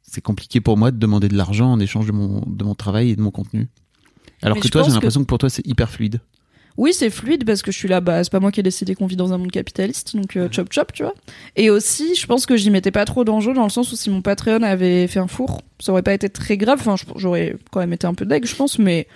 c'est 0.02 0.20
compliqué 0.20 0.60
pour 0.60 0.78
moi 0.78 0.92
de 0.92 0.98
demander 0.98 1.30
de 1.30 1.38
l'argent 1.38 1.72
en 1.72 1.80
échange 1.80 2.08
de 2.08 2.12
mon 2.12 2.42
de 2.46 2.64
mon 2.66 2.76
travail 2.76 3.12
et 3.12 3.16
de 3.16 3.22
mon 3.22 3.32
contenu. 3.32 3.70
Alors 4.42 4.58
Mais 4.58 4.62
que 4.62 4.68
toi 4.68 4.84
j'ai 4.84 4.92
l'impression 4.92 5.22
que 5.22 5.28
pour 5.28 5.38
toi 5.38 5.50
c'est 5.50 5.66
hyper 5.66 5.90
fluide 5.90 6.20
Oui, 6.78 6.94
c'est 6.94 7.10
fluide 7.10 7.46
parce 7.46 7.62
que 7.62 7.72
je 7.72 7.78
suis 7.78 7.88
là, 7.88 8.02
bah, 8.02 8.24
c'est 8.24 8.32
pas 8.32 8.40
moi 8.40 8.52
qui 8.52 8.60
ai 8.60 8.64
décidé 8.64 8.96
qu'on 8.96 9.06
vit 9.06 9.16
dans 9.16 9.34
un 9.34 9.38
monde 9.38 9.52
capitaliste, 9.52 10.16
donc 10.16 10.36
euh, 10.38 10.48
chop 10.52 10.72
chop, 10.72 10.94
tu 10.94 11.04
vois. 11.04 11.14
Et 11.56 11.70
aussi, 11.70 12.16
je 12.16 12.26
pense 12.26 12.46
que 12.46 12.56
j'y 12.56 12.70
mettais 12.70 12.92
pas 12.92 13.06
trop 13.06 13.24
d'enjeux 13.24 13.54
dans 13.54 13.64
le 13.64 13.70
sens 13.70 13.92
où 13.92 13.96
si 13.96 14.10
mon 14.10 14.22
Patreon 14.22 14.64
avait 14.64 15.08
fait 15.08 15.20
un 15.20 15.28
four, 15.28 15.62
ça 15.80 15.92
aurait 15.92 16.02
pas 16.02 16.14
été 16.14 16.30
très 16.30 16.58
grave. 16.58 16.80
Enfin, 16.80 16.96
j'aurais 17.16 17.56
quand 17.72 17.80
même 17.80 17.94
été 17.94 18.08
un 18.08 18.14
peu 18.14 18.26
deg, 18.26 18.46
je 18.46 18.56
pense, 18.56 18.80
mais 18.80 19.08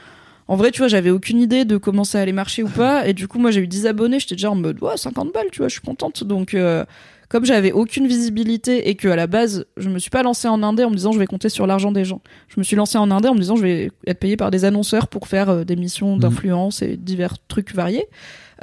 en 0.48 0.56
vrai, 0.56 0.72
tu 0.72 0.80
vois, 0.80 0.88
j'avais 0.88 1.10
aucune 1.10 1.40
idée 1.40 1.66
de 1.66 1.78
comment 1.78 2.04
ça 2.04 2.20
allait 2.22 2.32
marcher 2.32 2.64
ou 2.64 2.70
pas. 2.76 3.08
Et 3.08 3.14
du 3.14 3.28
coup, 3.28 3.40
moi, 3.40 3.52
j'ai 3.52 3.62
eu 3.62 3.68
10 3.68 3.88
abonnés, 3.88 4.20
j'étais 4.20 4.36
déjà 4.36 4.52
en 4.52 4.56
mode, 4.56 4.82
ouais, 4.82 4.98
50 4.98 5.34
balles, 5.34 5.48
tu 5.52 5.60
vois, 5.60 5.68
je 5.68 5.74
suis 5.74 5.82
contente. 5.82 6.24
Donc, 6.24 6.54
euh, 6.54 6.86
comme 7.30 7.46
j'avais 7.46 7.72
aucune 7.72 8.08
visibilité 8.08 8.90
et 8.90 8.96
que 8.96 9.08
à 9.08 9.16
la 9.16 9.28
base, 9.28 9.66
je 9.78 9.90
me 9.90 10.00
suis 10.00 10.10
pas 10.10 10.24
lancée 10.24 10.48
en 10.48 10.64
indé 10.64 10.84
en 10.84 10.90
me 10.90 10.96
disant 10.96 11.12
je 11.12 11.20
vais 11.20 11.28
compter 11.28 11.50
sur 11.50 11.68
l'argent 11.68 11.92
des 11.92 12.06
gens. 12.06 12.22
Je 12.48 12.60
me 12.60 12.64
suis 12.64 12.76
lancée 12.76 12.98
en 12.98 13.12
indé 13.12 13.28
en 13.28 13.34
me 13.34 13.40
disant 13.40 13.56
je 13.56 13.64
vais 13.64 13.92
être 14.08 14.20
payée 14.20 14.38
par 14.38 14.52
des 14.52 14.66
annonceurs 14.66 15.08
pour 15.08 15.28
faire 15.28 15.50
euh, 15.50 15.64
des 15.64 15.76
missions 15.76 16.18
d'influence 16.18 16.82
et 16.82 16.98
divers 16.98 17.36
trucs 17.48 17.74
variés. 17.74 18.08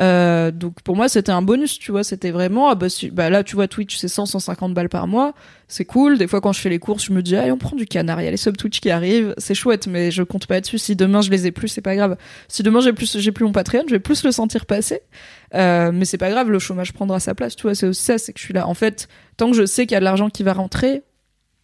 Euh, 0.01 0.51
donc 0.51 0.81
pour 0.83 0.97
moi 0.97 1.09
c'était 1.09 1.33
un 1.33 1.43
bonus, 1.43 1.79
tu 1.79 1.91
vois, 1.93 2.03
c'était 2.03 2.31
vraiment 2.31 2.71
ah 2.71 2.75
bah, 2.75 2.89
si- 2.89 3.11
bah 3.11 3.29
là 3.29 3.45
tu 3.45 3.57
vois 3.57 3.69
Twitch 3.69 3.97
c'est 3.99 4.09
100 4.09 4.25
150 4.25 4.73
balles 4.73 4.89
par 4.89 5.07
mois, 5.07 5.35
c'est 5.69 5.85
cool. 5.85 6.17
Des 6.17 6.27
fois 6.27 6.41
quand 6.41 6.53
je 6.53 6.61
fais 6.61 6.71
les 6.71 6.79
courses, 6.79 7.05
je 7.05 7.13
me 7.13 7.23
dis 7.23 7.37
allez 7.37 7.53
on 7.53 7.59
prend 7.59 7.77
du 7.77 7.85
canard, 7.87 8.21
il 8.23 8.25
y 8.25 8.29
a 8.29 8.31
les 8.31 8.37
sub 8.39 8.57
Twitch 8.57 8.81
qui 8.81 8.91
arrivent, 8.91 9.35
c'est 9.37 9.55
chouette 9.55 9.87
mais 9.87 10.11
je 10.11 10.23
compte 10.23 10.47
pas 10.47 10.61
dessus. 10.63 10.79
Si 10.79 10.97
demain 10.97 11.21
je 11.21 11.31
les 11.31 11.47
ai 11.47 11.53
plus, 11.53 11.69
c'est 11.69 11.83
pas 11.83 11.95
grave. 11.95 12.17
Si 12.49 12.63
demain 12.63 12.81
j'ai 12.81 12.93
plus 12.95 13.19
j'ai 13.19 13.33
plus 13.33 13.45
mon 13.45 13.53
Patreon, 13.53 13.83
je 13.87 13.93
vais 13.93 14.01
plus 14.01 14.25
le 14.25 14.33
sentir 14.33 14.65
passer. 14.65 15.01
Euh, 15.55 15.93
mais 15.93 16.07
c'est 16.07 16.19
pas 16.19 16.31
grave, 16.31 16.51
le 16.51 16.59
chômage 16.59 16.93
prendra 16.95 17.21
sa 17.21 17.35
place, 17.35 17.55
tu 17.55 17.65
vois, 17.65 17.75
c'est 17.75 17.93
ça, 17.93 18.17
c'est 18.17 18.33
que 18.33 18.39
je 18.41 18.45
suis 18.47 18.55
là. 18.55 18.67
En 18.67 18.75
fait, 18.75 19.09
tant 19.37 19.51
que 19.51 19.57
je 19.57 19.67
sais 19.67 19.85
qu'il 19.85 19.93
y 19.93 19.97
a 19.97 20.01
de 20.01 20.05
l'argent 20.05 20.31
qui 20.31 20.43
va 20.43 20.55
rentrer, 20.55 21.03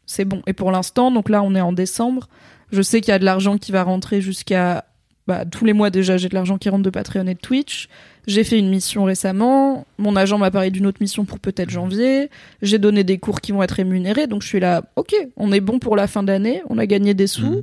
c'est 0.04 0.26
bon. 0.26 0.42
Et 0.46 0.52
pour 0.52 0.70
l'instant, 0.70 1.10
donc 1.10 1.30
là 1.30 1.42
on 1.42 1.54
est 1.54 1.60
en 1.62 1.72
décembre, 1.72 2.28
je 2.72 2.82
sais 2.82 3.00
qu'il 3.00 3.12
y 3.12 3.14
a 3.14 3.18
de 3.18 3.24
l'argent 3.24 3.56
qui 3.56 3.72
va 3.72 3.82
rentrer 3.84 4.20
jusqu'à 4.20 4.84
bah, 5.28 5.44
tous 5.44 5.66
les 5.66 5.74
mois 5.74 5.90
déjà, 5.90 6.16
j'ai 6.16 6.30
de 6.30 6.34
l'argent 6.34 6.56
qui 6.56 6.70
rentre 6.70 6.82
de 6.82 6.88
Patreon 6.88 7.26
et 7.26 7.34
de 7.34 7.38
Twitch. 7.38 7.88
J'ai 8.26 8.44
fait 8.44 8.58
une 8.58 8.70
mission 8.70 9.04
récemment. 9.04 9.86
Mon 9.98 10.16
agent 10.16 10.38
m'a 10.38 10.50
parlé 10.50 10.70
d'une 10.70 10.86
autre 10.86 11.02
mission 11.02 11.26
pour 11.26 11.38
peut-être 11.38 11.68
janvier. 11.68 12.30
J'ai 12.62 12.78
donné 12.78 13.04
des 13.04 13.18
cours 13.18 13.42
qui 13.42 13.52
vont 13.52 13.62
être 13.62 13.72
rémunérés. 13.72 14.26
Donc 14.26 14.40
je 14.42 14.48
suis 14.48 14.58
là, 14.58 14.84
ok, 14.96 15.14
on 15.36 15.52
est 15.52 15.60
bon 15.60 15.78
pour 15.78 15.96
la 15.96 16.06
fin 16.06 16.22
d'année. 16.22 16.62
On 16.70 16.78
a 16.78 16.86
gagné 16.86 17.12
des 17.12 17.26
sous. 17.26 17.46
Mhm. 17.46 17.62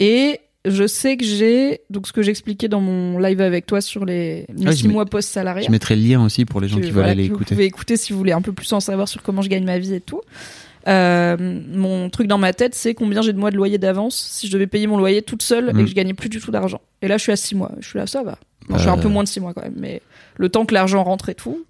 Et 0.00 0.40
je 0.66 0.86
sais 0.86 1.16
que 1.16 1.24
j'ai, 1.24 1.80
donc 1.88 2.06
ce 2.06 2.12
que 2.12 2.20
j'expliquais 2.20 2.68
dans 2.68 2.82
mon 2.82 3.18
live 3.18 3.40
avec 3.40 3.64
toi 3.64 3.80
sur 3.80 4.04
les, 4.04 4.44
Ah, 4.66 4.72
six 4.72 4.88
mois 4.88 5.06
post-salariat. 5.06 5.64
je 5.64 5.70
mettrai 5.70 5.96
le 5.96 6.02
lien 6.02 6.22
aussi 6.22 6.44
pour 6.44 6.60
les 6.60 6.68
gens 6.68 6.76
que, 6.76 6.82
qui 6.82 6.88
veulent 6.88 6.96
voilà, 6.96 7.12
aller 7.12 7.28
que 7.28 7.32
Vous 7.32 7.36
écouter 7.36 7.54
pouvez 7.54 7.64
écouter 7.64 7.96
si 7.96 8.12
vous 8.12 8.18
voulez 8.18 8.32
un 8.32 8.42
peu 8.42 8.52
plus 8.52 8.70
en 8.74 8.80
savoir 8.80 9.08
sur 9.08 9.22
comment 9.22 9.40
je 9.40 9.48
gagne 9.48 9.64
ma 9.64 9.78
vie 9.78 9.94
et 9.94 10.02
tout. 10.02 10.20
Euh, 10.88 11.36
mon 11.38 12.08
truc 12.10 12.26
dans 12.26 12.38
ma 12.38 12.52
tête, 12.52 12.74
c'est 12.74 12.94
combien 12.94 13.20
j'ai 13.22 13.32
de 13.32 13.38
mois 13.38 13.50
de 13.50 13.56
loyer 13.56 13.78
d'avance 13.78 14.16
si 14.16 14.46
je 14.46 14.52
devais 14.52 14.66
payer 14.66 14.86
mon 14.86 14.96
loyer 14.96 15.20
toute 15.22 15.42
seule 15.42 15.68
et 15.70 15.72
Mm. 15.74 15.78
que 15.84 15.86
je 15.86 15.94
gagnais 15.94 16.14
plus 16.14 16.28
du 16.30 16.40
tout 16.40 16.50
d'argent. 16.50 16.80
Et 17.02 17.08
là, 17.08 17.18
je 17.18 17.22
suis 17.22 17.32
à 17.32 17.36
6 17.36 17.54
mois. 17.54 17.72
Je 17.80 17.86
suis 17.88 17.98
là, 17.98 18.06
ça 18.06 18.22
va. 18.22 18.38
Non, 18.68 18.76
je 18.76 18.82
suis 18.82 18.90
un 18.90 18.96
Euh. 18.98 19.02
peu 19.02 19.08
moins 19.08 19.22
de 19.22 19.28
6 19.28 19.40
mois 19.40 19.52
quand 19.52 19.62
même, 19.62 19.74
mais 19.76 20.00
le 20.36 20.48
temps 20.48 20.64
que 20.64 20.72
l'argent 20.74 21.02
rentre 21.04 21.28
et 21.28 21.34
tout, 21.34 21.64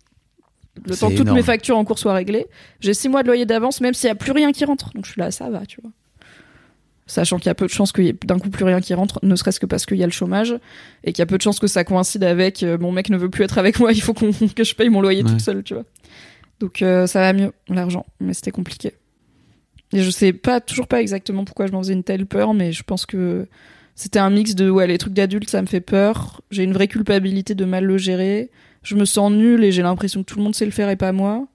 le 0.86 0.96
temps 0.96 1.08
que 1.11 1.16
toutes 1.16 1.30
mes 1.32 1.42
factures 1.42 1.76
en 1.76 1.84
cours 1.84 1.98
soient 1.98 2.14
réglées, 2.14 2.46
j'ai 2.80 2.94
6 2.94 3.08
mois 3.08 3.22
de 3.22 3.28
loyer 3.28 3.46
d'avance, 3.46 3.80
même 3.80 3.94
s'il 3.94 4.06
y 4.08 4.11
a 4.11 4.14
plus 4.14 4.32
rien 4.32 4.52
qui 4.52 4.64
rentre. 4.64 4.92
Donc 4.94 5.06
je 5.06 5.11
suis 5.12 5.20
là, 5.20 5.30
ça 5.30 5.50
va, 5.50 5.66
tu 5.66 5.80
vois. 5.82 5.90
Sachant 7.06 7.38
qu'il 7.38 7.46
y 7.46 7.50
a 7.50 7.54
peu 7.56 7.66
de 7.66 7.70
chances 7.72 7.90
qu'il 7.90 8.04
y 8.04 8.08
ait 8.08 8.16
d'un 8.24 8.38
coup 8.38 8.50
plus 8.50 8.64
rien 8.64 8.80
qui 8.80 8.94
rentre, 8.94 9.18
ne 9.24 9.34
serait-ce 9.34 9.58
que 9.58 9.66
parce 9.66 9.84
qu'il 9.84 9.96
y 9.96 10.04
a 10.04 10.06
le 10.06 10.12
chômage, 10.12 10.54
et 11.02 11.12
qu'il 11.12 11.18
y 11.20 11.22
a 11.22 11.26
peu 11.26 11.36
de 11.38 11.42
chances 11.42 11.58
que 11.58 11.66
ça 11.66 11.82
coïncide 11.82 12.22
avec 12.22 12.62
euh, 12.62 12.78
mon 12.78 12.92
mec 12.92 13.11
ne 13.11 13.16
veut 13.16 13.28
plus 13.30 13.42
être 13.42 13.58
avec 13.58 13.80
moi, 13.80 13.90
il 13.92 14.00
faut 14.00 14.14
que 14.14 14.62
je 14.62 14.74
paye 14.76 14.88
mon 14.90 15.00
loyer 15.00 15.24
Ouais. 15.24 15.30
toute 15.30 15.40
seule, 15.40 15.64
tu 15.64 15.74
vois. 15.74 15.82
Donc 16.61 16.82
euh, 16.82 17.06
ça 17.08 17.20
va 17.20 17.32
mieux, 17.32 17.52
l'argent, 17.68 18.06
mais 18.20 18.32
c'était 18.32 18.52
compliqué. 18.52 18.92
Et 19.93 20.03
je 20.03 20.11
sais 20.11 20.32
pas, 20.32 20.61
toujours 20.61 20.86
pas 20.86 21.01
exactement 21.01 21.45
pourquoi 21.45 21.66
je 21.66 21.72
m'en 21.72 21.80
faisais 21.82 21.95
une 21.95 22.05
telle 22.05 22.26
peur, 22.26 22.55
mais 22.55 22.72
je 22.72 22.82
pense 22.84 23.07
que 23.07 23.47
c'était 23.97 24.18
un 24.20 24.30
mix 24.30 24.55
de 24.55 24.70
ouais, 24.70 24.86
les 24.86 24.99
trucs 24.99 25.12
d'adultes, 25.14 25.51
ça 25.51 25.61
me 25.62 25.66
fait 25.66 25.80
peur. 25.80 26.41
J'ai 26.51 26.62
une 26.62 26.72
vraie 26.72 26.88
culpabilité 26.88 27.55
de 27.55 27.64
mal 27.64 27.84
le 27.84 27.99
gérer. 27.99 28.51
Je 28.82 28.95
me 28.95 29.05
sens 29.05 29.30
nulle 29.32 29.64
et 29.64 29.72
j'ai 29.72 29.82
l'impression 29.82 30.20
que 30.22 30.26
tout 30.26 30.38
le 30.38 30.45
monde 30.45 30.55
sait 30.55 30.64
le 30.64 30.70
faire 30.70 30.88
et 30.91 30.97
pas 30.97 31.12
moi. 31.12 31.47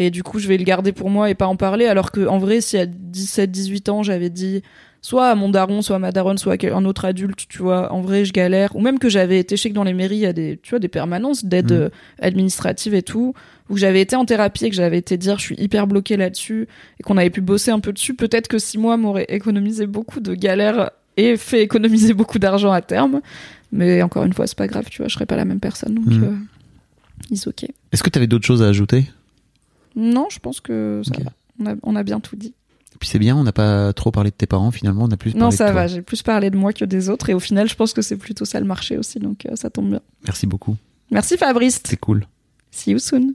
Et 0.00 0.10
du 0.10 0.22
coup, 0.22 0.38
je 0.38 0.46
vais 0.48 0.56
le 0.58 0.64
garder 0.64 0.92
pour 0.92 1.08
moi 1.10 1.30
et 1.30 1.34
pas 1.34 1.46
en 1.46 1.56
parler. 1.56 1.86
Alors 1.86 2.12
que, 2.12 2.26
en 2.26 2.38
vrai, 2.38 2.60
si 2.60 2.76
à 2.78 2.86
17, 2.86 3.50
18 3.50 3.88
ans, 3.88 4.02
j'avais 4.02 4.30
dit 4.30 4.62
soit 5.00 5.28
à 5.28 5.34
mon 5.34 5.48
daron, 5.48 5.80
soit 5.82 5.96
à 5.96 5.98
ma 5.98 6.12
daronne, 6.12 6.38
soit 6.38 6.54
à 6.62 6.76
un 6.76 6.84
autre 6.84 7.04
adulte, 7.04 7.46
tu 7.48 7.62
vois, 7.62 7.92
en 7.92 8.00
vrai, 8.00 8.24
je 8.24 8.32
galère. 8.32 8.76
Ou 8.76 8.80
même 8.80 8.98
que 8.98 9.08
j'avais 9.08 9.38
été, 9.40 9.56
je 9.56 9.62
sais 9.62 9.70
que 9.70 9.74
dans 9.74 9.82
les 9.84 9.94
mairies, 9.94 10.16
il 10.16 10.20
y 10.20 10.26
a 10.26 10.32
des, 10.32 10.58
tu 10.62 10.70
vois, 10.70 10.78
des 10.78 10.88
permanences 10.88 11.44
d'aide 11.44 11.72
Mhm. 11.72 11.78
euh, 11.78 11.88
administrative 12.20 12.94
et 12.94 13.02
tout, 13.02 13.34
où 13.70 13.76
j'avais 13.76 14.00
été 14.00 14.16
en 14.16 14.24
thérapie 14.24 14.66
et 14.66 14.70
que 14.70 14.76
j'avais 14.76 14.98
été 14.98 15.16
dire, 15.16 15.38
je 15.38 15.42
suis 15.44 15.56
hyper 15.58 15.86
bloquée 15.86 16.16
là-dessus 16.16 16.68
et 16.98 17.02
qu'on 17.02 17.16
avait 17.16 17.30
pu 17.30 17.40
bosser 17.40 17.70
un 17.70 17.80
peu 17.80 17.92
dessus. 17.92 18.14
Peut-être 18.14 18.48
que 18.48 18.58
six 18.58 18.78
mois 18.78 18.96
m'auraient 18.96 19.26
économisé 19.28 19.86
beaucoup 19.86 20.20
de 20.20 20.34
galères 20.34 20.90
et 21.16 21.36
fait 21.36 21.62
économiser 21.62 22.14
beaucoup 22.14 22.38
d'argent 22.38 22.72
à 22.72 22.80
terme. 22.80 23.20
Mais 23.72 24.00
encore 24.02 24.24
une 24.24 24.32
fois, 24.32 24.46
c'est 24.46 24.56
pas 24.56 24.66
grave, 24.68 24.86
tu 24.90 24.98
vois, 24.98 25.08
je 25.08 25.14
serais 25.14 25.26
pas 25.26 25.36
la 25.36 25.44
même 25.44 25.60
personne. 25.60 25.94
Donc, 25.94 26.06
Mhm. 26.06 26.24
euh, 27.32 27.36
ok. 27.46 27.66
est-ce 27.92 28.02
que 28.02 28.08
tu 28.10 28.18
avais 28.18 28.26
d'autres 28.26 28.46
choses 28.46 28.62
à 28.62 28.68
ajouter? 28.68 29.04
Non, 29.96 30.28
je 30.30 30.38
pense 30.38 30.60
que 30.60 31.02
ça 31.04 31.12
Ok. 31.16 31.24
va. 31.24 31.32
On 31.60 31.66
a, 31.66 31.74
on 31.82 31.96
a 31.96 32.02
bien 32.04 32.20
tout 32.20 32.36
dit. 32.36 32.54
Et 32.94 32.98
puis 32.98 33.08
c'est 33.08 33.18
bien 33.18 33.36
on 33.36 33.42
n'a 33.44 33.52
pas 33.52 33.92
trop 33.92 34.10
parlé 34.10 34.30
de 34.30 34.34
tes 34.34 34.46
parents 34.46 34.70
finalement 34.70 35.04
on 35.04 35.08
a 35.10 35.16
plus 35.16 35.34
Non, 35.34 35.40
parlé 35.40 35.56
ça 35.56 35.66
de 35.66 35.72
toi. 35.72 35.80
va. 35.82 35.86
J'ai 35.88 36.02
plus 36.02 36.22
parlé 36.22 36.50
de 36.50 36.56
moi 36.56 36.72
que 36.72 36.84
des 36.84 37.10
autres. 37.10 37.28
Et 37.30 37.34
au 37.34 37.38
final, 37.40 37.68
je 37.68 37.74
pense 37.74 37.92
que 37.92 38.00
c'est 38.02 38.16
plutôt 38.16 38.44
ça 38.44 38.58
le 38.60 38.66
marché 38.66 38.96
aussi. 38.96 39.18
Donc, 39.18 39.44
euh, 39.46 39.54
ça 39.56 39.68
tombe 39.70 39.90
bien. 39.90 40.00
merci 40.24 40.46
beaucoup 40.46 40.76
Merci 41.10 41.36
Fabrice. 41.36 41.80
c'est 41.84 41.96
cool 41.98 42.26
See 42.70 42.92
you 42.92 42.98
soon. 42.98 43.34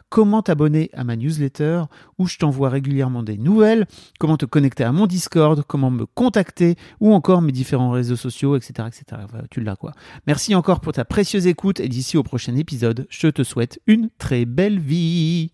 comment 0.11 0.43
t'abonner 0.43 0.91
à 0.93 1.03
ma 1.03 1.15
newsletter 1.15 1.83
où 2.19 2.27
je 2.27 2.37
t'envoie 2.37 2.69
régulièrement 2.69 3.23
des 3.23 3.37
nouvelles, 3.37 3.87
comment 4.19 4.37
te 4.37 4.45
connecter 4.45 4.83
à 4.83 4.91
mon 4.91 5.07
Discord, 5.07 5.63
comment 5.65 5.89
me 5.89 6.05
contacter 6.05 6.75
ou 6.99 7.13
encore 7.13 7.41
mes 7.41 7.53
différents 7.53 7.91
réseaux 7.91 8.17
sociaux, 8.17 8.55
etc. 8.55 8.87
etc. 8.87 9.23
Tu 9.49 9.61
l'as 9.61 9.77
quoi. 9.77 9.93
Merci 10.27 10.53
encore 10.53 10.81
pour 10.81 10.91
ta 10.93 11.05
précieuse 11.05 11.47
écoute 11.47 11.79
et 11.79 11.87
d'ici 11.87 12.17
au 12.17 12.23
prochain 12.23 12.55
épisode, 12.55 13.07
je 13.09 13.27
te 13.27 13.43
souhaite 13.43 13.79
une 13.87 14.09
très 14.19 14.45
belle 14.45 14.79
vie. 14.79 15.51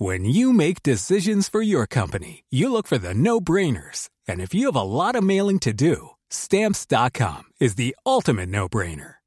When 0.00 0.24
you 0.24 0.52
make 0.52 0.82
decisions 0.82 1.48
for 1.48 1.62
your 1.62 1.86
company, 1.86 2.42
you 2.50 2.68
look 2.68 2.88
for 2.88 2.98
the 2.98 3.14
no-brainers. 3.14 4.10
And 4.28 4.40
if 4.40 4.52
you 4.52 4.66
have 4.66 4.76
a 4.76 4.82
lot 4.82 5.14
of 5.14 5.22
mailing 5.22 5.60
to 5.60 5.72
do, 5.72 6.10
stamps.com 6.30 7.44
is 7.60 7.76
the 7.76 7.94
ultimate 8.04 8.48
no-brainer. 8.48 9.23